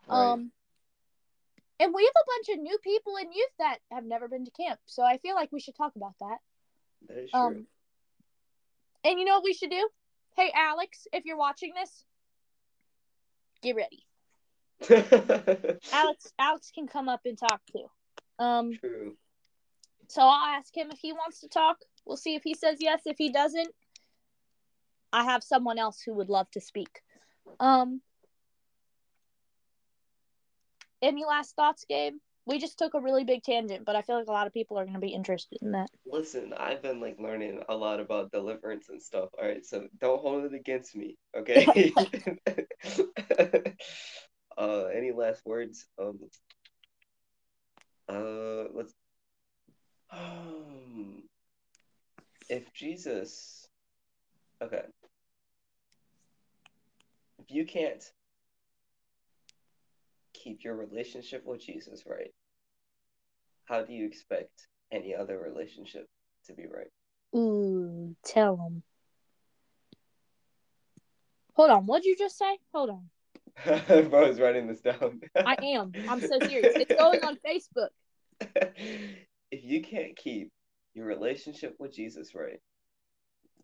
Right. 0.08 0.32
Um, 0.32 0.52
and 1.80 1.94
we 1.94 2.04
have 2.04 2.14
a 2.16 2.30
bunch 2.38 2.58
of 2.58 2.62
new 2.62 2.78
people 2.80 3.16
in 3.18 3.32
youth 3.32 3.52
that 3.60 3.78
have 3.92 4.04
never 4.04 4.28
been 4.28 4.46
to 4.46 4.52
camp, 4.52 4.80
so 4.86 5.04
I 5.04 5.18
feel 5.18 5.36
like 5.36 5.52
we 5.52 5.62
should 5.62 5.76
talk 5.76 5.96
about 5.96 6.16
that. 6.20 6.38
that 7.08 7.18
is 7.24 7.32
true. 7.32 7.40
Um, 7.40 7.68
and 9.06 9.18
you 9.18 9.26
know 9.26 9.36
what 9.36 9.46
we 9.46 9.54
should 9.54 9.72
do? 9.72 9.90
Hey, 10.36 10.52
Alex, 10.54 11.08
if 11.14 11.26
you're 11.26 11.38
watching 11.38 11.74
this, 11.74 12.04
get 13.62 13.76
ready. 13.76 14.06
Alex, 15.94 16.34
Alex 16.40 16.72
can 16.74 16.88
come 16.88 17.10
up 17.10 17.22
and 17.26 17.38
talk 17.38 17.62
too. 17.72 17.90
Um, 18.44 18.72
True. 18.80 19.18
so 20.08 20.22
I'll 20.22 20.58
ask 20.58 20.76
him 20.76 20.90
if 20.92 21.00
he 21.00 21.12
wants 21.12 21.42
to 21.42 21.50
talk. 21.50 21.78
We'll 22.06 22.18
see 22.18 22.36
if 22.36 22.44
he 22.44 22.54
says 22.54 22.78
yes. 22.80 23.02
If 23.06 23.18
he 23.18 23.32
doesn't, 23.32 23.70
I 25.12 25.26
have 25.26 25.44
someone 25.44 25.78
else 25.78 26.02
who 26.02 26.14
would 26.14 26.30
love 26.30 26.50
to 26.52 26.62
speak. 26.62 27.02
Um, 27.60 28.02
any 31.02 31.26
last 31.26 31.56
thoughts, 31.56 31.86
Gabe? 31.88 32.16
We 32.46 32.60
just 32.60 32.80
took 32.80 32.94
a 32.94 33.00
really 33.00 33.24
big 33.24 33.44
tangent, 33.44 33.86
but 33.86 33.96
I 33.96 34.02
feel 34.02 34.18
like 34.18 34.28
a 34.28 34.32
lot 34.32 34.48
of 34.48 34.54
people 34.54 34.80
are 34.80 34.84
going 34.84 34.96
to 34.96 35.00
be 35.00 35.14
interested 35.14 35.60
in 35.62 35.72
that. 35.74 35.90
Listen, 36.06 36.54
I've 36.58 36.82
been 36.82 37.00
like 37.00 37.18
learning 37.20 37.62
a 37.70 37.76
lot 37.76 38.00
about 38.00 38.32
deliverance 38.32 38.90
and 38.90 39.02
stuff. 39.02 39.30
All 39.40 39.48
right, 39.48 39.64
so 39.64 39.88
don't 40.00 40.22
hold 40.22 40.46
it 40.46 40.54
against 40.56 40.96
me, 40.96 41.16
okay? 41.38 41.94
uh, 44.58 44.86
any 44.86 45.12
last 45.12 45.46
words? 45.46 45.86
Um, 46.02 46.20
uh, 48.08 48.64
let's. 48.74 48.94
Um, 50.12 51.24
if 52.50 52.74
Jesus, 52.74 53.68
okay, 54.64 54.82
if 57.50 57.56
you 57.56 57.66
can't 57.66 58.04
keep 60.34 60.64
your 60.64 60.76
relationship 60.76 61.44
with 61.46 61.62
Jesus 61.62 62.04
right, 62.06 62.32
how 63.66 63.84
do 63.84 63.94
you 63.94 64.06
expect 64.06 64.68
any 64.92 65.16
other 65.16 65.40
relationship 65.40 66.08
to 66.46 66.54
be 66.54 66.66
right? 66.66 66.92
Ooh, 67.36 68.16
tell 68.24 68.56
him. 68.56 68.84
Hold 71.54 71.72
on, 71.72 71.86
what'd 71.86 72.06
you 72.06 72.16
just 72.18 72.38
say? 72.38 72.58
Hold 72.74 72.90
on. 72.92 73.10
Bro's 74.10 74.40
writing 74.40 74.68
this 74.68 74.82
down. 74.82 75.20
I 75.36 75.58
am. 75.76 75.94
I'm 76.08 76.22
so 76.22 76.40
serious. 76.40 76.76
It's 76.76 76.94
going 76.98 77.24
on 77.24 77.38
Facebook. 77.46 77.90
if 79.52 79.64
you 79.64 79.82
can't 79.82 80.16
keep 80.16 80.52
your 80.94 81.06
relationship 81.06 81.76
with 81.80 81.94
Jesus 81.94 82.34
right, 82.34 82.60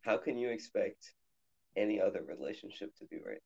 how 0.01 0.17
can 0.17 0.37
you 0.37 0.49
expect 0.49 1.13
any 1.77 2.01
other 2.01 2.21
relationship 2.27 2.93
to 2.97 3.05
be 3.05 3.17
right? 3.25 3.41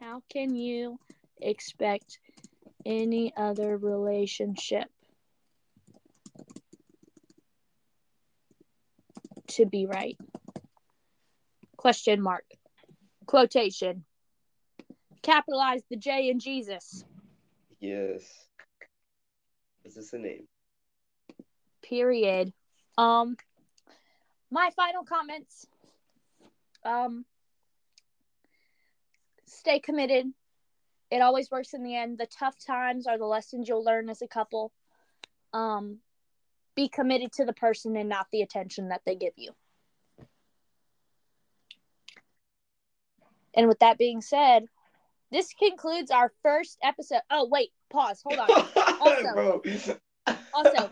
How 0.00 0.22
can 0.28 0.54
you 0.54 0.98
expect 1.40 2.18
any 2.86 3.32
other 3.36 3.76
relationship 3.76 4.88
to 9.48 9.66
be 9.66 9.86
right. 9.86 10.16
Question 11.76 12.20
mark. 12.20 12.44
Quotation. 13.26 14.04
Capitalize 15.22 15.82
the 15.90 15.96
J 15.96 16.30
in 16.30 16.38
Jesus. 16.38 17.04
Yes. 17.80 18.22
Is 19.84 19.94
this 19.94 20.12
a 20.12 20.18
name? 20.18 20.46
Period. 21.82 22.52
Um 22.96 23.36
my 24.50 24.70
final 24.76 25.04
comments. 25.04 25.66
Um 26.84 27.24
stay 29.48 29.80
committed. 29.80 30.26
It 31.10 31.22
always 31.22 31.50
works 31.50 31.74
in 31.74 31.82
the 31.82 31.96
end. 31.96 32.18
The 32.18 32.26
tough 32.26 32.56
times 32.64 33.06
are 33.06 33.18
the 33.18 33.24
lessons 33.24 33.68
you'll 33.68 33.84
learn 33.84 34.08
as 34.08 34.22
a 34.22 34.28
couple. 34.28 34.72
Um 35.52 35.98
be 36.74 36.88
committed 36.88 37.32
to 37.32 37.44
the 37.44 37.52
person 37.52 37.96
and 37.96 38.08
not 38.08 38.28
the 38.30 38.42
attention 38.42 38.90
that 38.90 39.00
they 39.04 39.16
give 39.16 39.32
you. 39.36 39.50
And 43.52 43.66
with 43.66 43.80
that 43.80 43.98
being 43.98 44.20
said, 44.20 44.66
this 45.32 45.52
concludes 45.54 46.12
our 46.12 46.32
first 46.44 46.78
episode. 46.80 47.22
Oh, 47.30 47.48
wait, 47.50 47.70
pause. 47.90 48.22
Hold 48.24 48.38
on. 48.38 48.68
Also, 49.00 49.62
also 50.52 50.90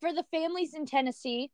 for 0.00 0.12
the 0.12 0.24
families 0.30 0.72
in 0.72 0.86
Tennessee 0.86 1.50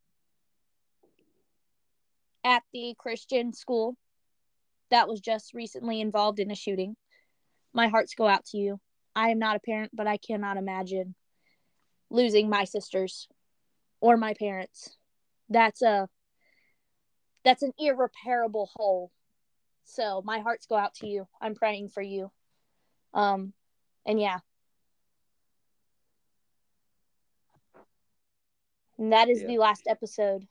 at 2.44 2.62
the 2.74 2.94
Christian 2.98 3.54
school 3.54 3.96
that 4.92 5.08
was 5.08 5.20
just 5.20 5.54
recently 5.54 6.00
involved 6.00 6.38
in 6.38 6.50
a 6.50 6.54
shooting, 6.54 6.96
my 7.72 7.88
hearts 7.88 8.14
go 8.14 8.28
out 8.28 8.44
to 8.46 8.58
you. 8.58 8.78
I 9.16 9.30
am 9.30 9.38
not 9.38 9.56
a 9.56 9.60
parent, 9.60 9.90
but 9.94 10.06
I 10.06 10.18
cannot 10.18 10.56
imagine 10.58 11.14
losing 12.10 12.48
my 12.48 12.64
sisters 12.64 13.26
or 14.00 14.16
my 14.16 14.34
parents. 14.34 14.96
That's 15.48 15.82
a 15.82 16.08
that's 17.44 17.62
an 17.62 17.72
irreparable 17.78 18.70
hole. 18.74 19.10
So 19.84 20.22
my 20.24 20.38
hearts 20.38 20.66
go 20.66 20.76
out 20.76 20.94
to 20.96 21.06
you. 21.08 21.26
I'm 21.40 21.54
praying 21.54 21.88
for 21.88 22.02
you. 22.02 22.30
Um 23.14 23.54
and 24.06 24.20
yeah. 24.20 24.38
And 28.98 29.12
that 29.12 29.28
is 29.28 29.40
Yeah. 29.40 29.48
the 29.48 29.58
last 29.58 29.82
episode. 29.88 30.46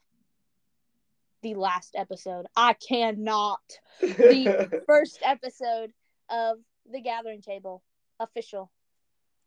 The 1.42 1.54
last 1.54 1.94
episode. 1.96 2.46
I 2.56 2.74
cannot. 2.74 3.60
The 4.00 4.82
first 4.86 5.18
episode 5.24 5.92
of 6.30 6.58
the 6.90 7.00
gathering 7.00 7.42
table 7.42 7.82
official. 8.20 8.70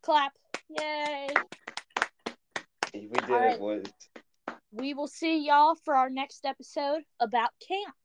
Clap. 0.01 0.33
Yay. 0.69 1.27
we 2.93 3.07
did 3.07 3.23
All 3.29 3.39
right. 3.39 3.53
it, 3.53 3.59
boys. 3.59 3.85
We 4.71 4.93
will 4.93 5.07
see 5.07 5.45
y'all 5.45 5.75
for 5.75 5.95
our 5.95 6.09
next 6.09 6.45
episode 6.45 7.03
about 7.19 7.51
camp. 7.65 7.95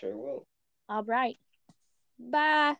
Sure 0.00 0.16
will. 0.16 0.46
All 0.88 1.04
right. 1.04 1.38
Bye. 2.18 2.76